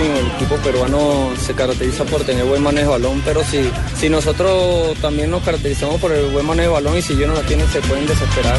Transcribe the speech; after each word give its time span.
El 0.00 0.26
equipo 0.26 0.56
peruano 0.56 1.30
se 1.38 1.54
caracteriza 1.54 2.04
por 2.04 2.24
tener 2.24 2.44
buen 2.44 2.62
manejo 2.62 2.92
de 2.92 2.98
balón, 2.98 3.22
pero 3.24 3.44
si, 3.44 3.70
si 3.96 4.08
nosotros 4.08 4.96
también 5.00 5.30
nos 5.30 5.42
caracterizamos 5.42 6.00
por 6.00 6.10
el 6.12 6.30
buen 6.30 6.44
manejo 6.44 6.70
de 6.70 6.82
balón 6.82 6.98
y 6.98 7.02
si 7.02 7.12
ellos 7.12 7.28
no 7.28 7.34
la 7.34 7.42
tienen 7.42 7.66
se 7.68 7.80
pueden 7.80 8.06
desesperar. 8.06 8.58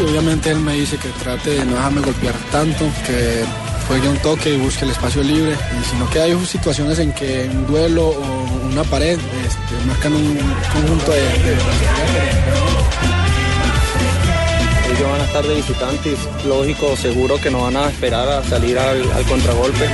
Obviamente 0.00 0.50
él 0.50 0.58
me 0.58 0.74
dice 0.74 0.96
que 0.96 1.08
trate 1.22 1.50
de 1.50 1.64
no 1.64 1.76
dejarme 1.76 2.00
golpear 2.00 2.34
tanto, 2.50 2.84
que 3.06 3.44
juegue 3.86 4.08
un 4.08 4.18
toque 4.18 4.54
y 4.54 4.56
busque 4.56 4.84
el 4.84 4.90
espacio 4.90 5.22
libre. 5.22 5.52
Y 5.52 5.84
si 5.84 5.96
no 5.96 6.10
que 6.10 6.20
hay 6.20 6.46
situaciones 6.46 6.98
en 6.98 7.12
que 7.12 7.48
un 7.52 7.66
duelo 7.68 8.08
o 8.08 8.68
una 8.70 8.82
pared 8.84 9.18
este, 9.46 9.86
marcan 9.86 10.14
un 10.14 10.38
conjunto 10.72 11.12
de, 11.12 11.20
de 11.20 11.56
Van 15.02 15.20
a 15.20 15.24
estar 15.24 15.44
de 15.44 15.54
visitantes, 15.54 16.18
lógico, 16.46 16.96
seguro 16.96 17.36
que 17.40 17.50
no 17.50 17.62
van 17.62 17.76
a 17.76 17.88
esperar 17.88 18.28
a 18.28 18.42
salir 18.42 18.78
al, 18.78 19.10
al 19.12 19.24
contragolpe. 19.24 19.84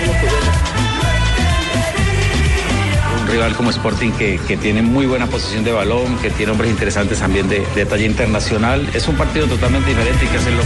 un 3.21 3.27
rival 3.29 3.55
como 3.55 3.71
Sporting 3.71 4.13
que, 4.13 4.39
que 4.47 4.57
tiene 4.57 4.83
muy 4.83 5.07
buena 5.07 5.27
posición 5.27 5.65
de 5.65 5.73
balón, 5.73 6.17
que 6.19 6.31
tiene 6.31 6.53
hombres 6.53 6.71
interesantes 6.71 7.19
también 7.19 7.49
de, 7.49 7.67
de 7.75 7.87
talla 7.87 8.07
internacional. 8.07 8.89
Es 8.95 9.09
un 9.09 9.17
partido 9.17 9.47
totalmente 9.47 9.89
diferente 9.89 10.25
y 10.25 10.29
que 10.29 10.37
hacerlo 10.37 10.63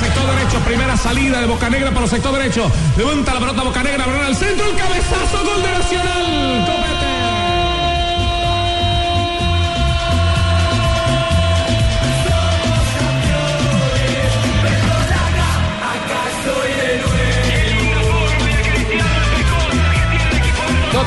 sector 0.00 0.24
derecho, 0.34 0.58
primera 0.60 0.96
salida 0.96 1.40
de 1.40 1.46
Bocanegra 1.46 1.90
para 1.90 2.04
el 2.04 2.10
sector 2.10 2.32
derecho. 2.32 2.70
Levanta 2.96 3.34
la 3.34 3.40
pelota 3.40 3.62
Bocanegra, 3.62 4.06
balón 4.06 4.24
al 4.24 4.36
centro, 4.36 4.66
el 4.66 4.76
cabezazo, 4.76 5.44
gol 5.44 5.62
de 5.62 5.70
Nacional. 5.70 6.66
Copete. 6.66 7.09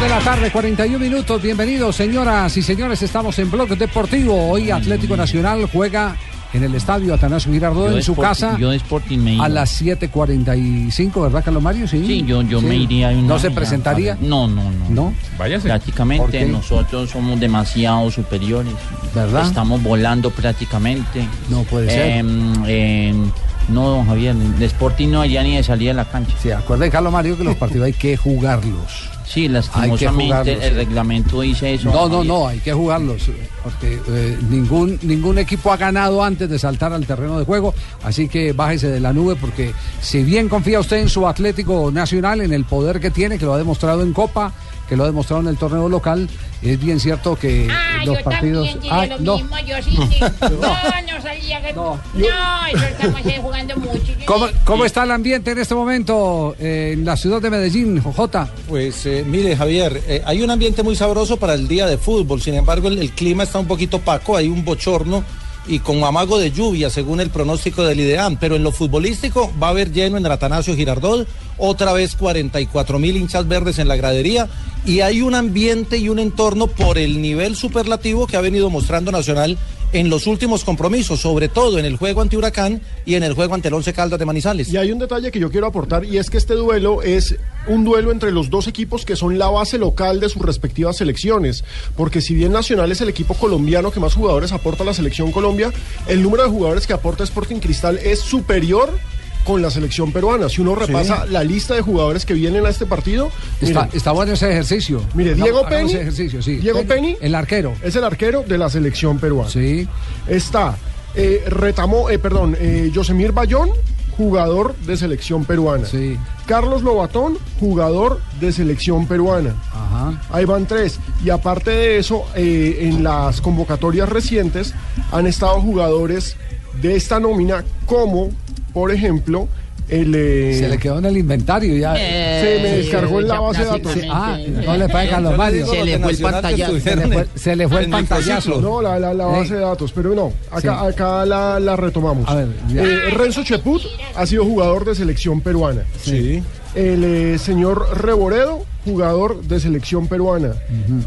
De 0.03 0.09
la 0.09 0.19
tarde, 0.19 0.51
41 0.51 0.99
minutos. 0.99 1.41
Bienvenidos, 1.41 1.95
señoras 1.95 2.55
y 2.57 2.61
señores. 2.61 3.01
Estamos 3.01 3.37
en 3.39 3.49
Blog 3.49 3.69
Deportivo. 3.77 4.49
Hoy 4.49 4.69
Atlético 4.71 5.15
Nacional 5.15 5.67
juega 5.71 6.15
en 6.53 6.63
el 6.63 6.75
estadio 6.75 7.13
Atanasio 7.13 7.51
Girardot 7.51 7.89
Yo 7.91 7.97
en 7.97 8.03
su 8.03 8.11
Sporting- 8.11 8.27
casa 8.29 8.57
Yo 8.59 8.69
de 8.71 8.77
Sporting 8.77 9.17
me 9.19 9.33
iba. 9.35 9.45
a 9.45 9.49
las 9.49 9.69
7:45, 9.81 11.21
¿verdad, 11.23 11.43
Carlos 11.43 11.63
Mario? 11.63 11.87
Sí, 11.87 12.03
Sí, 12.05 12.23
yo, 12.27 12.41
yo 12.41 12.59
Sí. 12.59 12.65
me 12.65 12.75
iría. 12.75 13.09
una 13.09 13.21
¿No 13.27 13.39
se 13.39 13.49
presentaría? 13.51 14.17
No, 14.19 14.47
no, 14.47 14.63
no. 14.71 14.89
¿No? 14.89 15.13
Váyase. 15.37 15.61
¿Por 15.69 15.77
Prácticamente 15.77 16.45
nosotros 16.45 17.09
somos 17.09 17.39
demasiado 17.39 18.11
superiores. 18.11 18.73
¿Verdad? 19.15 19.47
Estamos 19.47 19.81
volando 19.81 20.29
prácticamente. 20.31 21.25
No 21.49 21.63
puede 21.63 21.89
ser. 21.89 22.17
Em, 22.17 22.53
em, 22.67 23.31
no, 23.69 23.89
don 23.89 24.05
Javier, 24.05 24.35
de 24.35 24.65
Sporting 24.65 25.07
no 25.09 25.21
haría 25.21 25.41
ni 25.43 25.55
de 25.55 25.63
salir 25.63 25.91
a 25.91 25.93
la 25.93 26.05
cancha. 26.05 26.35
Sí, 26.41 26.51
acuerde, 26.51 26.89
Carlos 26.89 27.13
Mario, 27.13 27.37
que 27.37 27.43
los 27.45 27.55
partidos 27.55 27.85
hay 27.85 27.93
que 27.93 28.17
jugarlos. 28.17 29.09
Sí, 29.33 29.47
lastimosamente 29.47 30.51
el 30.51 30.75
reglamento 30.75 31.41
dice 31.41 31.73
eso. 31.73 31.91
No, 31.91 32.07
no, 32.07 32.23
no, 32.23 32.47
hay 32.47 32.59
que 32.59 32.71
jugarlos, 32.71 33.23
porque 33.63 33.99
eh, 34.07 34.37
ningún, 34.47 34.99
ningún 35.01 35.39
equipo 35.39 35.71
ha 35.71 35.77
ganado 35.77 36.23
antes 36.23 36.47
de 36.47 36.59
saltar 36.59 36.93
al 36.93 37.07
terreno 37.07 37.39
de 37.39 37.45
juego, 37.45 37.73
así 38.03 38.27
que 38.27 38.53
bájese 38.53 38.89
de 38.89 38.99
la 38.99 39.11
nube, 39.11 39.35
porque 39.35 39.73
si 40.01 40.21
bien 40.21 40.49
confía 40.49 40.79
usted 40.79 40.97
en 40.97 41.09
su 41.09 41.27
Atlético 41.27 41.89
Nacional, 41.91 42.41
en 42.41 42.53
el 42.53 42.65
poder 42.65 42.99
que 42.99 43.09
tiene, 43.09 43.39
que 43.39 43.45
lo 43.45 43.55
ha 43.55 43.57
demostrado 43.57 44.03
en 44.03 44.13
Copa, 44.13 44.53
que 44.87 44.95
lo 44.97 45.03
ha 45.03 45.07
demostrado 45.07 45.41
en 45.41 45.47
el 45.47 45.57
torneo 45.57 45.87
local, 45.89 46.29
es 46.61 46.79
bien 46.79 46.99
cierto 46.99 47.35
que 47.35 47.67
Ah, 47.71 48.03
los 48.05 48.17
yo 48.17 48.23
partidos... 48.23 48.69
también 48.71 48.93
Ah, 48.93 49.05
lo 49.05 49.19
no. 49.19 49.37
mismo, 49.37 49.55
yo 49.65 49.75
sí, 49.83 49.97
sí. 50.11 50.19
No, 50.41 50.49
no 50.57 51.21
sabía 51.21 51.61
que... 51.61 51.73
No, 51.73 51.99
No, 52.13 52.67
eso 52.73 52.85
estamos 52.85 53.21
jugando 53.41 53.77
mucho. 53.77 54.13
¿Cómo, 54.25 54.47
cómo 54.65 54.85
está 54.85 55.03
el 55.03 55.11
ambiente 55.11 55.51
en 55.51 55.57
este 55.59 55.73
momento 55.75 56.55
eh, 56.59 56.91
en 56.93 57.05
la 57.05 57.15
ciudad 57.17 57.41
de 57.41 57.49
Medellín, 57.49 58.01
Jota? 58.01 58.49
Pues 58.67 59.05
eh, 59.05 59.23
mire, 59.27 59.55
Javier, 59.55 60.01
eh, 60.07 60.21
hay 60.25 60.41
un 60.41 60.51
ambiente 60.51 60.83
muy 60.83 60.95
sabroso 60.95 61.37
para 61.37 61.53
el 61.53 61.67
día 61.67 61.85
de 61.87 61.97
fútbol. 61.97 62.41
Sin 62.41 62.53
embargo, 62.55 62.87
el, 62.89 62.97
el 62.99 63.11
clima 63.11 63.43
está 63.43 63.59
un 63.59 63.67
poquito 63.67 63.97
opaco, 63.97 64.35
hay 64.37 64.47
un 64.47 64.63
bochorno 64.65 65.23
y 65.65 65.79
con 65.79 66.03
amago 66.03 66.37
de 66.39 66.51
lluvia, 66.51 66.89
según 66.89 67.21
el 67.21 67.29
pronóstico 67.29 67.83
del 67.83 67.99
IDEAM. 68.01 68.35
Pero 68.37 68.57
en 68.57 68.63
lo 68.63 68.71
futbolístico 68.73 69.51
va 69.61 69.67
a 69.67 69.69
haber 69.71 69.91
lleno 69.93 70.17
en 70.17 70.25
el 70.25 70.31
Atanasio 70.31 70.75
Girardot, 70.75 71.25
otra 71.57 71.93
vez 71.93 72.15
44 72.15 72.99
mil 72.99 73.17
hinchas 73.17 73.47
verdes 73.47 73.79
en 73.79 73.87
la 73.87 73.95
gradería 73.95 74.49
y 74.85 74.99
hay 74.99 75.21
un 75.21 75.35
ambiente 75.35 75.97
y 75.97 76.09
un 76.09 76.19
entorno 76.19 76.67
por 76.67 76.97
el 76.97 77.21
nivel 77.21 77.55
superlativo 77.55 78.27
que 78.27 78.37
ha 78.37 78.41
venido 78.41 78.69
mostrando 78.69 79.11
Nacional 79.11 79.57
en 79.93 80.09
los 80.09 80.25
últimos 80.25 80.63
compromisos, 80.63 81.21
sobre 81.21 81.47
todo 81.47 81.77
en 81.77 81.85
el 81.85 81.97
juego 81.97 82.21
ante 82.21 82.35
Huracán 82.35 82.81
y 83.05 83.13
en 83.13 83.23
el 83.23 83.33
juego 83.33 83.53
ante 83.53 83.67
el 83.67 83.75
Once 83.75 83.93
Caldas 83.93 84.17
de 84.17 84.25
Manizales. 84.25 84.73
Y 84.73 84.77
hay 84.77 84.91
un 84.91 84.97
detalle 84.97 85.31
que 85.31 85.39
yo 85.39 85.51
quiero 85.51 85.67
aportar 85.67 86.03
y 86.03 86.17
es 86.17 86.31
que 86.31 86.37
este 86.37 86.55
duelo 86.55 87.03
es 87.03 87.35
un 87.67 87.83
duelo 87.83 88.11
entre 88.11 88.31
los 88.31 88.49
dos 88.49 88.67
equipos 88.67 89.05
que 89.05 89.15
son 89.15 89.37
la 89.37 89.49
base 89.49 89.77
local 89.77 90.19
de 90.19 90.29
sus 90.29 90.41
respectivas 90.41 90.97
selecciones. 90.97 91.63
Porque 91.95 92.21
si 92.21 92.33
bien 92.33 92.51
Nacional 92.51 92.91
es 92.91 93.01
el 93.01 93.09
equipo 93.09 93.35
colombiano 93.35 93.91
que 93.91 93.99
más 93.99 94.15
jugadores 94.15 94.51
aporta 94.51 94.81
a 94.81 94.87
la 94.87 94.93
selección 94.95 95.31
Colombia, 95.31 95.71
el 96.07 96.23
número 96.23 96.43
de 96.43 96.49
jugadores 96.49 96.87
que 96.87 96.93
aporta 96.93 97.23
Sporting 97.23 97.59
Cristal 97.59 97.99
es 98.03 98.19
superior 98.19 98.97
con 99.43 99.61
la 99.61 99.69
selección 99.69 100.11
peruana. 100.11 100.49
Si 100.49 100.61
uno 100.61 100.75
repasa 100.75 101.25
la 101.25 101.43
lista 101.43 101.73
de 101.75 101.81
jugadores 101.81 102.25
que 102.25 102.33
vienen 102.33 102.65
a 102.65 102.69
este 102.69 102.85
partido, 102.85 103.29
Está, 103.61 103.83
miren, 103.83 103.97
está 103.97 104.11
bueno 104.11 104.33
ese 104.33 104.49
ejercicio. 104.51 105.01
Mire, 105.13 105.31
Hagamos- 105.31 105.43
Diego 105.43 105.67
Penny- 105.69 105.89
ese 105.91 106.01
ejercicio, 106.01 106.41
sí. 106.41 106.55
Diego 106.57 106.83
Penny- 106.83 107.17
El 107.21 107.35
arquero. 107.35 107.73
es 107.83 107.95
el 107.95 108.03
arquero 108.03 108.43
de 108.47 108.57
la 108.57 108.69
selección 108.69 109.19
peruana. 109.19 109.49
Sí. 109.49 109.87
Está 110.27 110.77
eh, 111.15 111.43
Retamo, 111.47 112.09
eh, 112.09 112.17
perdón, 112.17 112.57
eh, 112.59 112.89
Yosemir 112.91 113.33
Bayón, 113.33 113.69
jugador 114.17 114.75
de 114.77 114.97
selección 114.97 115.45
peruana. 115.45 115.85
Sí. 115.85 116.17
Carlos 116.47 116.81
Lobatón, 116.83 117.37
jugador 117.59 118.19
de 118.39 118.51
selección 118.51 119.07
peruana. 119.07 119.53
Ajá. 119.71 120.21
Ahí 120.31 120.45
van 120.45 120.65
tres. 120.65 120.99
Y 121.23 121.29
aparte 121.29 121.69
de 121.71 121.97
eso, 121.99 122.25
eh, 122.35 122.79
en 122.81 123.03
las 123.03 123.41
convocatorias 123.41 124.09
recientes 124.09 124.73
han 125.11 125.27
estado 125.27 125.61
jugadores 125.61 126.35
de 126.81 126.95
esta 126.95 127.19
nómina 127.19 127.63
como, 127.85 128.29
por 128.73 128.91
ejemplo, 128.91 129.47
el... 129.89 130.13
eh, 130.15 130.55
Se 130.59 130.69
le 130.69 130.77
quedó 130.77 130.99
en 130.99 131.05
el 131.05 131.17
inventario 131.17 131.75
ya. 131.75 131.93
se 131.95 132.59
me 132.61 132.69
descargó 132.77 133.19
en 133.19 133.27
la 133.27 133.39
base 133.39 133.59
de 133.59 133.65
datos. 133.65 133.91
Ah, 134.09 134.37
no 134.65 134.77
le 134.77 134.89
pague 134.89 135.09
Carlos 135.09 135.37
Mario. 135.37 135.65
Se 135.67 135.83
le 135.85 135.99
fue 135.99 136.11
el 136.11 136.17
pantallazo. 136.19 136.79
Se 136.79 136.95
le 136.95 137.07
fue, 137.07 137.27
se 137.35 137.55
le 137.55 137.67
fue 137.67 137.79
el 137.83 137.89
pantallazo. 137.89 138.61
No, 138.61 138.81
la, 138.81 138.97
la, 138.99 139.13
la 139.13 139.25
base 139.25 139.55
de 139.55 139.59
datos, 139.61 139.91
pero 139.91 140.15
no, 140.15 140.31
acá, 140.51 140.61
Sí. 140.61 140.67
acá 140.89 141.25
la, 141.25 141.59
la 141.59 141.75
retomamos. 141.75 142.27
A 142.29 142.35
ver, 142.35 142.47
ya. 142.69 142.81
Eh, 142.83 143.09
Renzo 143.11 143.43
Cheput 143.43 143.81
ha 144.15 144.25
sido 144.25 144.45
jugador 144.45 144.85
de 144.85 144.95
selección 144.95 145.41
peruana. 145.41 145.83
Sí. 146.01 146.41
El 146.75 147.03
eh, 147.03 147.37
señor 147.37 147.85
Reboredo, 148.01 148.63
jugador 148.83 149.43
de 149.43 149.59
selección 149.59 150.07
peruana. 150.07 150.53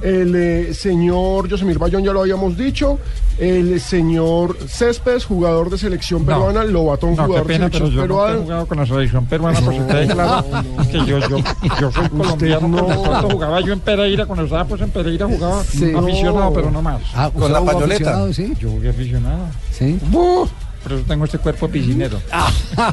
El 0.03 0.35
eh, 0.37 0.75
señor 0.75 1.49
Yosemir 1.49 1.79
Bayón, 1.79 2.05
ya 2.05 2.13
lo 2.13 2.21
habíamos 2.21 2.57
dicho. 2.57 2.99
El 3.39 3.81
señor 3.81 4.57
Céspedes, 4.69 5.25
jugador 5.25 5.69
de 5.71 5.77
selección 5.79 6.21
No. 6.25 6.27
peruana. 6.27 6.65
Lobatón, 6.65 7.11
No, 7.11 7.17
qué 7.17 7.27
jugador 7.27 7.47
pena, 7.49 7.65
de 7.65 7.71
pero 7.73 7.87
selección 7.87 8.07
yo 8.09 8.09
nunca 8.09 8.23
he 8.23 8.27
peruana. 8.27 8.45
jugado 8.45 8.67
con 8.67 8.79
la 8.79 8.87
selección 8.87 9.27
peruana, 9.27 9.61
pues 9.61 9.79
claro, 10.13 10.45
que 10.91 10.99
yo, 11.05 11.19
yo, 11.19 11.39
yo 11.81 11.93
soy 11.93 12.09
colombiano, 12.11 12.69
no. 12.69 12.87
pronto 12.87 13.29
jugaba 13.33 13.61
yo 13.61 13.73
en 13.73 13.81
Pereira, 13.81 14.25
cuando 14.27 14.45
estaba 14.45 14.65
pues 14.65 14.81
en 14.81 14.91
Pereira 14.91 15.27
jugaba 15.27 15.65
Sí. 15.65 15.93
aficionado, 15.95 16.45
No. 16.45 16.53
pero 16.53 16.71
no 16.71 16.81
más. 16.81 17.03
Ah, 17.15 17.29
Con 17.33 17.43
¿usted 17.43 17.55
la 17.55 17.65
pañoleta. 17.65 18.33
Sí. 18.33 18.53
Yo 18.61 18.71
jugué 18.71 18.89
aficionado. 18.91 19.47
Sí. 19.73 19.99
¡Buf! 20.11 20.49
Por 20.87 20.93
eso 20.93 21.05
tengo 21.05 21.25
este 21.25 21.39
cuerpo 21.39 21.67
piscinero. 21.67 22.21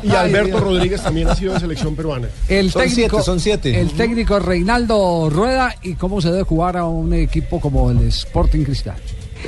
Y 0.02 0.10
Alberto 0.16 0.60
Rodríguez 0.60 1.04
también 1.04 1.28
ha 1.28 1.36
sido 1.36 1.54
de 1.54 1.60
selección 1.60 1.96
peruana. 1.96 2.28
El 2.50 2.72
Son 2.72 2.82
técnico, 2.82 3.18
siete, 3.18 3.24
son 3.24 3.40
siete. 3.40 3.80
El 3.80 3.92
técnico 3.92 4.40
Reinaldo 4.40 5.30
Rueda 5.30 5.76
y 5.84 5.94
cómo 5.94 6.20
se 6.20 6.32
debe 6.32 6.42
jugar 6.42 6.76
a 6.76 6.86
un 6.86 7.14
equipo 7.14 7.62
como 7.62 7.92
el 7.92 8.00
Sporting 8.08 8.64
Cristal. 8.64 8.96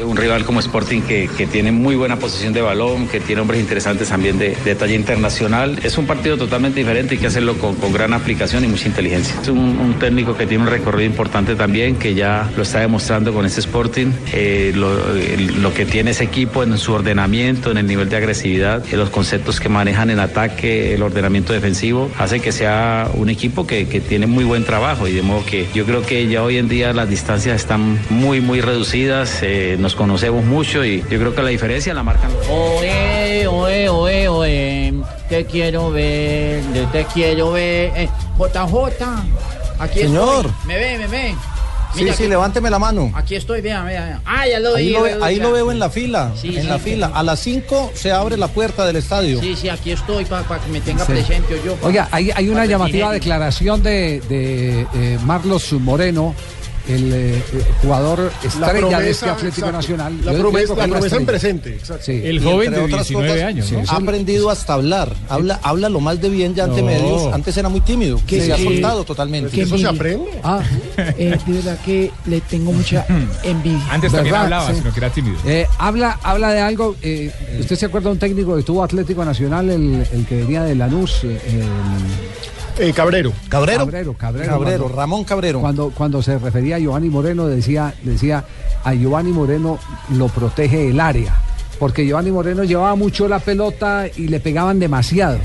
Un 0.04 0.18
rival 0.18 0.46
como 0.46 0.60
Sporting 0.60 1.02
que, 1.02 1.30
que 1.38 1.48
tiene 1.48 1.72
muy 1.72 1.96
buena 1.96 2.18
posición 2.18 2.54
de 2.54 2.62
balón, 2.62 3.08
que 3.08 3.20
tiene 3.20 3.42
hombres 3.42 3.60
interesantes 3.60 4.10
también 4.10 4.38
de, 4.38 4.56
de 4.64 4.76
talla 4.76 4.96
internacional. 4.96 5.80
Es 5.84 5.98
un 5.98 6.06
partido 6.06 6.38
totalmente 6.38 6.80
diferente 6.80 7.16
y 7.16 7.18
que 7.18 7.28
hacerlo 7.28 7.58
con, 7.58 7.76
con 7.76 7.94
gran 7.94 8.14
aplicación 8.14 8.64
y 8.64 8.68
mucha 8.68 8.88
inteligencia. 8.88 9.36
Es 9.42 9.48
un, 9.48 9.60
un 9.60 9.94
técnico 10.00 10.36
que 10.38 10.46
tiene 10.46 10.64
un 10.64 10.70
recorrido 10.70 11.10
importante 11.10 11.56
también, 11.56 11.96
que 11.96 12.14
ya 12.14 12.50
lo 12.56 12.64
está 12.64 12.80
demostrando 12.80 13.34
con 13.34 13.46
este 13.46 13.60
Sporting, 13.60 14.12
eh, 14.34 14.72
lo, 14.76 14.90
lo 15.62 15.74
que 15.74 15.86
tiene 15.86 16.12
ese 16.12 16.24
equipo 16.24 16.64
en 16.64 16.78
su 16.78 16.94
ordenamiento, 16.94 17.72
en 17.72 17.78
el 17.78 17.88
nivel 17.88 18.10
de 18.10 18.18
agresividad, 18.18 18.84
en 18.92 19.00
los 19.00 19.10
conceptos 19.10 19.60
que 19.60 19.70
manejan 19.70 20.10
en 20.10 20.20
ataque, 20.20 20.94
el 20.94 21.02
ordenamiento 21.04 21.54
defensivo, 21.54 22.12
hace 22.18 22.40
que 22.40 22.52
sea 22.52 23.10
un 23.14 23.30
equipo 23.30 23.66
que, 23.66 23.88
que 23.88 24.02
tiene 24.02 24.28
muy 24.28 24.44
buen 24.44 24.64
trabajo 24.66 25.08
y 25.08 25.14
de 25.14 25.22
modo 25.22 25.46
que 25.46 25.68
yo 25.74 25.86
creo 25.86 26.02
que 26.02 26.28
ya 26.28 26.44
hoy 26.44 26.58
en 26.58 26.68
día 26.68 26.94
las 26.94 27.10
distancias 27.10 27.56
están 27.56 28.00
muy, 28.10 28.42
muy 28.42 28.62
reducidas, 28.62 29.40
eh, 29.42 29.78
nos 29.86 29.94
conocemos 29.94 30.44
mucho 30.44 30.84
y 30.84 31.02
yo 31.12 31.20
creo 31.20 31.36
que 31.36 31.44
la 31.44 31.50
diferencia 31.50 31.94
la 31.94 32.02
marcan 32.02 32.32
Oe, 32.50 33.46
oe, 33.46 33.88
oe, 33.88 34.28
oe, 34.28 34.94
te 35.30 35.46
quiero 35.46 35.92
ver, 35.92 36.64
te 36.92 37.06
quiero 37.14 37.52
ver. 37.52 37.92
Eh, 37.96 38.10
JJ, 38.36 39.06
aquí 39.78 40.00
Señor. 40.00 40.48
estoy. 40.48 40.66
Me 40.66 40.78
ve, 40.80 40.98
me 40.98 41.06
ve. 41.08 41.36
Sí, 41.94 42.02
Mira 42.02 42.14
sí, 42.16 42.24
aquí- 42.24 42.30
levánteme 42.30 42.70
la 42.72 42.80
mano. 42.80 43.12
Aquí 43.14 43.36
estoy, 43.36 43.62
vea, 43.62 43.84
vea. 43.84 44.04
vea. 44.06 44.22
Ah, 44.26 44.48
ya 44.48 44.60
lo 44.60 44.76
Ahí 44.76 44.88
vi. 44.88 44.94
lo, 44.94 45.02
ve- 45.04 45.18
ya 45.20 45.26
ahí 45.26 45.36
lo 45.38 45.52
veo 45.52 45.72
en 45.72 45.78
la 45.80 45.90
fila, 45.92 46.32
Sí, 46.36 46.48
en 46.58 46.64
sí, 46.64 46.68
la 46.68 46.78
sí. 46.80 46.84
fila. 46.84 47.12
A 47.14 47.22
las 47.22 47.40
5 47.40 47.92
se 47.94 48.12
abre 48.12 48.38
la 48.38 48.48
puerta 48.48 48.86
del 48.88 48.96
estadio. 48.96 49.40
Sí, 49.40 49.56
sí, 49.56 49.70
aquí 49.70 49.92
estoy 49.92 50.26
para 50.26 50.44
que 50.44 50.72
me 50.72 50.82
tenga 50.82 51.06
Sí. 51.06 51.12
presente 51.14 51.62
yo. 51.64 51.76
pa- 51.76 51.88
Oiga, 51.88 52.08
hay, 52.12 52.32
hay 52.36 52.50
una 52.50 52.62
pa' 52.62 52.66
llamativa 52.66 53.08
sentir- 53.10 53.14
declaración 53.22 53.84
de, 53.84 54.20
de, 54.28 54.82
eh, 54.96 55.20
Marlos 55.26 55.72
Moreno, 55.74 56.34
el 56.88 57.14
eh, 57.14 57.36
eh, 57.38 57.42
jugador 57.82 58.32
estrella 58.44 59.00
de 59.00 59.10
este 59.10 59.26
Atlético 59.30 59.68
exacto. 59.68 59.78
Nacional. 59.78 60.18
La 60.24 60.34
Yo 60.34 60.40
promesa, 60.40 60.76
la 60.76 60.84
es 60.86 60.90
promesa 60.92 61.16
en 61.18 61.26
presente. 61.26 61.80
Sí. 62.02 62.12
Y 62.12 62.28
entre 62.38 62.80
otras 62.82 63.12
cosas, 63.12 63.56
Sí, 63.66 63.76
Ha 63.88 63.96
aprendido 63.96 64.50
hasta 64.50 64.74
hablar. 64.74 65.14
Habla, 65.30 65.60
habla 65.64 65.90
lo 65.90 66.00
más 66.00 66.22
de 66.22 66.30
bien 66.30 66.54
ya 66.56 66.66
ante 66.66 66.82
No. 66.82 66.88
medios. 66.88 67.34
Antes 67.34 67.56
era 67.58 67.70
muy 67.70 67.82
tímido. 67.82 68.20
Que 68.28 68.42
se 68.42 68.54
ha 68.54 68.58
soltado 68.58 69.04
totalmente. 69.04 69.50
Que 69.52 69.64
Eso 69.64 69.78
se 69.78 69.88
aprende. 69.88 70.30
Ah, 70.44 70.62
Eh, 71.18 71.38
de 71.46 71.54
verdad 71.54 71.78
que 71.86 72.12
le 72.26 72.42
tengo 72.42 72.72
mucha 72.72 73.06
envidia. 73.44 73.80
Antes 73.92 74.12
también 74.12 74.36
hablaba, 74.36 74.70
Sí. 74.72 74.78
sino 74.78 74.92
que 74.94 75.00
era 75.00 75.10
tímido. 75.10 75.38
eh, 75.46 75.68
habla, 75.78 76.20
habla 76.24 76.52
de 76.52 76.60
algo. 76.62 76.96
eh, 77.02 77.32
¿Usted 77.60 77.76
se 77.76 77.86
acuerda 77.88 78.10
de 78.10 78.14
un 78.14 78.20
técnico 78.20 78.56
que 78.56 78.64
tuvo 78.64 78.84
Atlético 78.84 79.24
Nacional, 79.26 79.70
el, 79.70 80.06
el 80.12 80.26
que 80.26 80.36
venía 80.38 80.64
de 80.64 80.76
Lanús? 80.76 81.24
eh, 81.24 81.40
el- 81.48 82.55
Eh, 82.77 82.92
Cabrero. 82.94 83.31
Cabrero. 83.48 83.80
Cabrero, 83.86 84.13
Cabrero. 84.13 84.50
Cabrero, 84.51 84.83
cuando- 84.83 84.95
Ramón 84.98 85.24
Cabrero. 85.24 85.60
Cuando, 85.62 85.89
cuando 85.92 86.22
se 86.22 86.38
refería 86.38 86.75
a 86.75 86.80
Giovanni 86.80 87.10
Moreno, 87.10 87.48
decía, 87.48 87.94
decía, 88.04 88.44
a 88.83 88.94
Giovanni 88.94 89.31
Moreno 89.31 89.80
lo 90.12 90.27
protege 90.27 90.89
el 90.89 91.00
área. 91.00 91.36
Porque 91.80 92.06
Giovanni 92.06 92.31
Moreno 92.31 92.63
llevaba 92.63 92.95
mucho 92.95 93.27
la 93.27 93.39
pelota 93.39 94.06
y 94.16 94.27
le 94.27 94.39
pegaban 94.39 94.80
demasiado. 94.80 95.39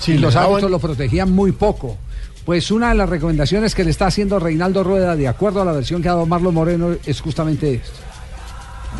Sí, 0.00 0.12
y 0.12 0.18
los 0.18 0.34
daban- 0.34 0.50
árbitros 0.52 0.70
lo 0.70 0.78
protegían 0.80 1.30
muy 1.32 1.52
poco. 1.52 1.96
Pues 2.44 2.70
una 2.70 2.90
de 2.90 2.94
las 2.96 3.08
recomendaciones 3.08 3.74
que 3.74 3.82
le 3.84 3.90
está 3.90 4.06
haciendo 4.06 4.38
Reinaldo 4.38 4.84
Rueda, 4.84 5.16
de 5.16 5.26
acuerdo 5.28 5.62
a 5.62 5.64
la 5.64 5.72
versión 5.72 6.02
que 6.02 6.08
ha 6.08 6.12
dado 6.12 6.26
Marlon 6.26 6.54
Moreno, 6.54 6.94
es 7.04 7.20
justamente 7.20 7.74
esto. 7.74 7.98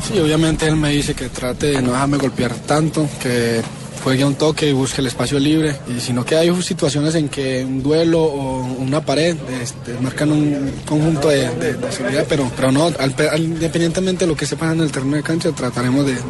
Sí, 0.02 0.18
obviamente 0.18 0.66
él 0.66 0.76
me 0.76 0.90
dice 0.90 1.14
que 1.14 1.28
trate 1.28 1.66
de 1.68 1.82
no 1.82 1.92
dejarme 1.92 2.16
golpear 2.18 2.52
tanto, 2.54 3.08
que 3.22 3.62
juegue 4.06 4.22
a 4.22 4.26
un 4.28 4.36
toque 4.36 4.68
y 4.68 4.72
busque 4.72 5.00
el 5.00 5.08
espacio 5.08 5.36
libre. 5.40 5.74
Y 5.88 5.98
sino 6.00 6.24
que 6.24 6.36
hay 6.36 6.62
situaciones 6.62 7.16
en 7.16 7.28
que 7.28 7.64
un 7.64 7.82
duelo 7.82 8.22
o 8.22 8.60
una 8.78 9.00
pared 9.04 9.36
este, 9.60 9.94
marcan 10.00 10.30
un 10.30 10.70
conjunto 10.86 11.26
de, 11.28 11.48
de- 11.56 11.74
de 11.74 11.90
seguridad, 11.90 12.24
pero, 12.28 12.48
pero 12.54 12.70
no, 12.70 12.84
al- 12.86 13.14
al- 13.32 13.42
independientemente 13.42 14.24
de 14.24 14.28
lo 14.28 14.36
que 14.36 14.46
se 14.46 14.54
pasa 14.54 14.74
en 14.74 14.80
el 14.82 14.92
terreno 14.92 15.16
de 15.16 15.24
cancha, 15.24 15.50
trataremos 15.50 16.06
de, 16.06 16.12
de- 16.14 16.20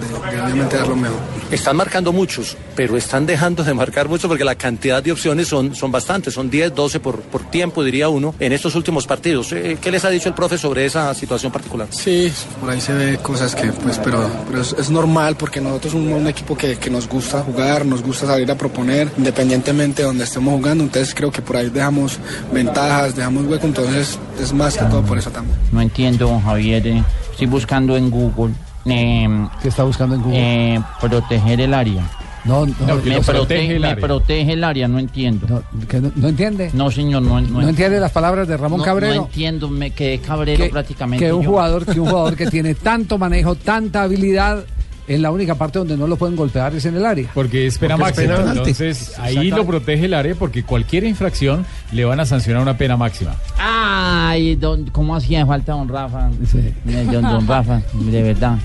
obviamente 0.43 0.75
dar 0.79 0.89
lo 0.89 0.97
mejor. 0.97 1.19
Están 1.51 1.77
marcando 1.77 2.15
muchos, 2.15 2.57
pero 2.75 2.97
están 2.97 3.27
dejando 3.27 3.63
de 3.63 3.75
marcar 3.75 4.09
muchos 4.09 4.27
porque 4.27 4.43
la 4.43 4.55
cantidad 4.55 5.03
de 5.03 5.13
opciones 5.13 5.47
son, 5.49 5.75
son 5.75 5.93
bastantes, 5.93 6.33
son 6.33 6.49
10, 6.49 6.75
12 6.75 6.99
por, 7.01 7.21
por 7.21 7.43
tiempo, 7.51 7.85
diría 7.85 8.09
uno, 8.09 8.35
en 8.41 8.53
estos 8.55 8.75
últimos 8.75 9.07
partidos. 9.07 9.53
Eh, 9.53 9.77
¿Qué 9.79 9.91
les 9.91 10.03
ha 10.07 10.09
dicho 10.09 10.31
el 10.31 10.35
profe 10.35 10.57
sobre 10.57 10.87
esa 10.87 11.13
situación 11.13 11.53
particular? 11.53 11.89
Sí, 11.91 12.33
por 12.59 12.71
ahí 12.71 12.81
se 12.81 12.95
ve 12.95 13.19
cosas 13.19 13.55
que, 13.55 13.67
pues, 13.71 13.99
pero, 14.03 14.31
pero 14.49 14.63
es, 14.63 14.75
es 14.79 14.89
normal 14.89 15.37
porque 15.37 15.61
nosotros 15.61 15.93
somos 15.93 16.19
un 16.19 16.27
equipo 16.27 16.57
que, 16.57 16.77
que 16.79 16.89
nos 16.89 17.07
gusta 17.07 17.43
jugar, 17.43 17.66
nos 17.85 18.03
gusta 18.03 18.27
salir 18.27 18.51
a 18.51 18.55
proponer, 18.55 19.09
independientemente 19.19 20.03
de 20.03 20.07
donde 20.09 20.25
estemos 20.25 20.55
jugando. 20.55 20.85
Entonces 20.85 21.15
creo 21.15 21.31
que 21.31 21.43
por 21.43 21.57
ahí 21.57 21.69
dejamos 21.71 22.19
ventajas, 22.53 23.17
dejamos 23.17 23.45
hueco, 23.47 23.67
entonces 23.67 24.19
es 24.41 24.53
más 24.53 24.77
que 24.77 24.85
todo 24.87 25.03
por 25.03 25.19
eso 25.19 25.31
también. 25.31 25.57
No 25.73 25.81
entiendo, 25.81 26.41
Javier. 26.45 26.87
eh, 26.87 27.03
Estoy 27.33 27.47
buscando 27.49 27.97
en 27.97 28.11
Google. 28.11 28.55
Eh, 28.87 29.29
¿Qué 29.61 29.69
está 29.69 29.83
buscando 29.83 30.15
en 30.15 30.23
Google? 30.23 30.75
eh, 30.77 30.81
proteger 31.01 31.61
el 31.61 31.75
área. 31.75 32.09
No, 32.45 32.65
no, 32.65 32.75
No, 32.87 32.95
me, 33.05 33.21
protege 33.21 33.75
el 33.75 33.81
me 33.81 33.89
área. 33.89 34.07
protege 34.07 34.53
el 34.53 34.63
área, 34.63 34.87
no 34.87 35.01
entiendo. 35.01 35.49
no, 35.49 35.87
que 35.89 36.01
no- 36.01 36.13
no 36.15 36.29
entiende. 36.29 36.71
No, 36.73 36.93
señor, 36.93 37.21
no, 37.23 37.41
no, 37.41 37.61
¿No 37.61 37.69
entiende 37.69 37.99
las 37.99 38.13
palabras 38.13 38.47
de 38.47 38.57
Ramón 38.57 38.79
no- 38.79 38.85
Cabrero? 38.85 39.15
No 39.17 39.25
entiendo, 39.25 39.69
me 39.69 39.91
quedé 39.91 40.21
cabrero 40.21 40.63
que, 40.63 40.71
prácticamente. 40.71 41.25
que 41.27 41.33
un 41.33 41.43
yo. 41.43 41.51
jugador 41.51 41.85
que 41.85 41.99
un 41.99 42.09
jugador 42.09 42.37
que 42.37 42.47
tiene 42.47 42.77
tanto 42.77 43.19
manejo, 43.19 43.57
tanta 43.57 44.03
habilidad, 44.05 44.65
en 45.09 45.23
la 45.23 45.31
única 45.31 45.55
parte 45.55 45.79
donde 45.79 45.97
no 45.97 46.07
lo 46.07 46.17
pueden 46.17 46.37
golpear 46.37 46.75
es 46.75 46.85
en 46.85 46.97
el 46.97 47.07
área. 47.07 47.29
Porque 47.35 47.67
es 47.67 47.79
pena 47.79 47.97
máxima. 47.97 48.37
Entonces 48.53 49.19
ahí 49.19 49.51
lo 49.51 49.65
protege 49.67 50.07
el 50.07 50.15
área 50.15 50.35
porque 50.35 50.63
cualquier 50.63 51.05
infracción 51.05 51.65
le 51.93 52.05
van 52.05 52.21
a 52.21 52.27
sancionar 52.27 52.63
una 52.63 52.77
pena 52.77 52.97
máxima. 52.97 53.35
Ay, 53.59 54.57
don, 54.57 54.87
¿cómo 54.91 55.15
hacía 55.17 55.47
falta 55.47 55.73
don 55.73 55.89
Rafa? 55.89 56.31
Sí. 56.51 56.73
Eh, 56.89 57.07
Don, 57.11 57.23
don 57.23 57.47
Rafa, 57.47 57.83
de 57.93 58.23
verdad. 58.23 58.59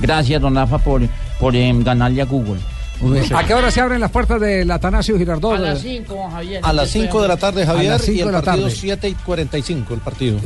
Gracias, 0.00 0.40
don 0.40 0.54
Rafa, 0.54 0.78
por, 0.78 1.02
por 1.38 1.54
em, 1.56 1.82
ganarle 1.82 2.22
a 2.22 2.24
Google. 2.24 2.60
¿A 3.34 3.44
qué 3.46 3.54
hora 3.54 3.70
se 3.70 3.80
abren 3.80 4.00
las 4.00 4.10
puertas 4.10 4.40
del 4.40 4.70
Atanasio 4.70 5.16
Girardot? 5.16 5.54
A 5.54 5.58
las 5.58 5.80
5, 5.80 6.30
Javier. 6.30 6.60
A 6.62 6.72
las 6.72 6.90
5 6.90 7.22
de 7.22 7.28
la 7.28 7.36
tarde, 7.36 7.64
Javier, 7.64 7.92
las 7.92 8.02
cinco 8.02 8.16
y 8.16 8.20
el 8.20 8.26
de 8.26 8.32
la 8.32 8.42
partido 8.42 8.66
tarde. 8.66 8.76
7 8.80 9.08
y 9.08 9.14
45, 9.14 9.94
el 9.94 10.00
partido. 10.00 10.38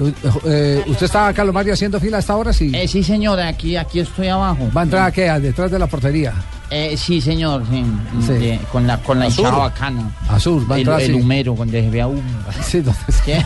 Eh, 0.46 0.82
¿Usted 0.86 1.06
está, 1.06 1.32
Carlos 1.32 1.54
Mario, 1.54 1.72
haciendo 1.72 1.98
fila 1.98 2.18
a 2.18 2.20
esta 2.20 2.36
hora? 2.36 2.52
Sí. 2.52 2.70
Eh, 2.74 2.86
sí, 2.86 3.02
señor, 3.02 3.40
aquí, 3.40 3.76
aquí 3.76 4.00
estoy 4.00 4.28
abajo. 4.28 4.68
¿Va 4.76 4.82
a 4.82 4.84
entrar 4.84 5.08
a 5.08 5.12
qué? 5.12 5.28
¿A 5.28 5.40
detrás 5.40 5.70
de 5.70 5.78
la 5.78 5.86
portería? 5.86 6.32
Eh, 6.76 6.96
sí, 6.96 7.20
señor, 7.20 7.62
sí, 7.70 7.84
Sí. 8.26 8.32
de- 8.32 8.58
con 8.72 8.84
la, 8.86 8.98
con 8.98 9.20
la 9.20 9.26
Azul. 9.26 9.44
hinchada 9.44 9.58
bacana. 9.62 10.10
Azul, 10.28 10.68
va 10.68 10.74
a 10.74 10.78
el, 10.78 10.82
entrar 10.82 11.00
el 11.02 11.10
así. 11.12 11.20
humero, 11.22 11.54
cuando 11.54 11.72
se 11.78 11.88
vea 11.88 12.06
humo. 12.08 12.22
Sí, 12.64 12.78
no, 12.84 12.92
¿Qué? 13.24 13.44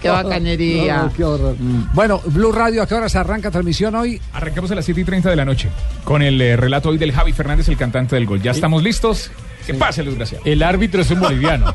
Qué 0.00 0.08
bacanería. 0.10 1.02
no, 1.04 1.12
qué 1.12 1.24
horror. 1.24 1.56
Bueno, 1.94 2.20
Blue 2.26 2.52
Radio, 2.52 2.82
¿a 2.82 2.86
qué 2.86 2.94
hora 2.94 3.08
se 3.08 3.18
arranca 3.18 3.50
transmisión 3.50 3.94
hoy? 3.94 4.20
Arrancamos 4.34 4.70
a 4.70 4.74
las 4.74 4.84
7 4.84 5.00
y 5.00 5.04
30 5.04 5.30
de 5.30 5.36
la 5.36 5.44
noche 5.44 5.70
con 6.04 6.22
el 6.22 6.40
eh, 6.42 6.56
relato 6.56 6.90
hoy 6.90 6.98
del 6.98 7.12
Javi 7.12 7.32
Fernández, 7.32 7.68
el 7.68 7.76
cantante 7.76 8.16
del 8.16 8.26
gol. 8.26 8.42
¿Ya 8.42 8.50
estamos 8.50 8.82
listos? 8.82 9.30
Que 9.66 9.74
pase 9.74 10.00
el 10.02 10.08
desgraciado. 10.08 10.44
El 10.46 10.62
árbitro 10.62 11.02
es 11.02 11.10
un 11.10 11.20
boliviano. 11.20 11.74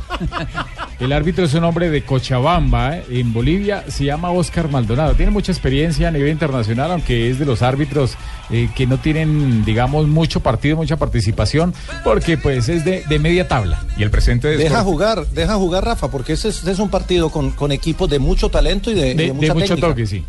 El 0.99 1.13
árbitro 1.13 1.45
es 1.45 1.53
un 1.53 1.63
hombre 1.63 1.89
de 1.89 2.01
Cochabamba, 2.03 2.97
eh, 2.97 3.03
en 3.09 3.31
Bolivia. 3.33 3.83
Se 3.87 4.03
llama 4.05 4.31
Oscar 4.31 4.69
Maldonado. 4.69 5.13
Tiene 5.13 5.31
mucha 5.31 5.51
experiencia 5.51 6.07
a 6.07 6.11
nivel 6.11 6.29
internacional, 6.31 6.91
aunque 6.91 7.29
es 7.29 7.37
de 7.39 7.45
los 7.45 7.61
árbitros 7.61 8.15
eh, 8.49 8.69
que 8.75 8.87
no 8.87 8.97
tienen, 8.97 9.63
digamos, 9.63 10.07
mucho 10.07 10.39
partido, 10.39 10.75
mucha 10.75 10.97
participación, 10.97 11.73
porque 12.03 12.37
pues 12.37 12.67
es 12.69 12.83
de, 12.83 13.03
de 13.07 13.19
media 13.19 13.47
tabla. 13.47 13.79
Y 13.97 14.03
el 14.03 14.09
presidente 14.09 14.47
de 14.47 14.57
Deja 14.57 14.79
Sport- 14.79 14.83
jugar, 14.83 15.27
deja 15.27 15.55
jugar, 15.55 15.85
Rafa, 15.85 16.09
porque 16.09 16.33
ese 16.33 16.49
es, 16.49 16.59
ese 16.59 16.71
es 16.71 16.79
un 16.79 16.89
partido 16.89 17.29
con, 17.29 17.51
con 17.51 17.71
equipos 17.71 18.09
de 18.09 18.19
mucho 18.19 18.49
talento 18.49 18.89
y 18.91 18.95
de, 18.95 19.09
y 19.09 19.13
de, 19.13 19.15
de 19.15 19.23
de 19.27 19.33
mucha 19.33 19.53
mucho 19.53 19.65
técnica. 19.67 19.87
toque, 19.89 20.07
sí. 20.07 20.23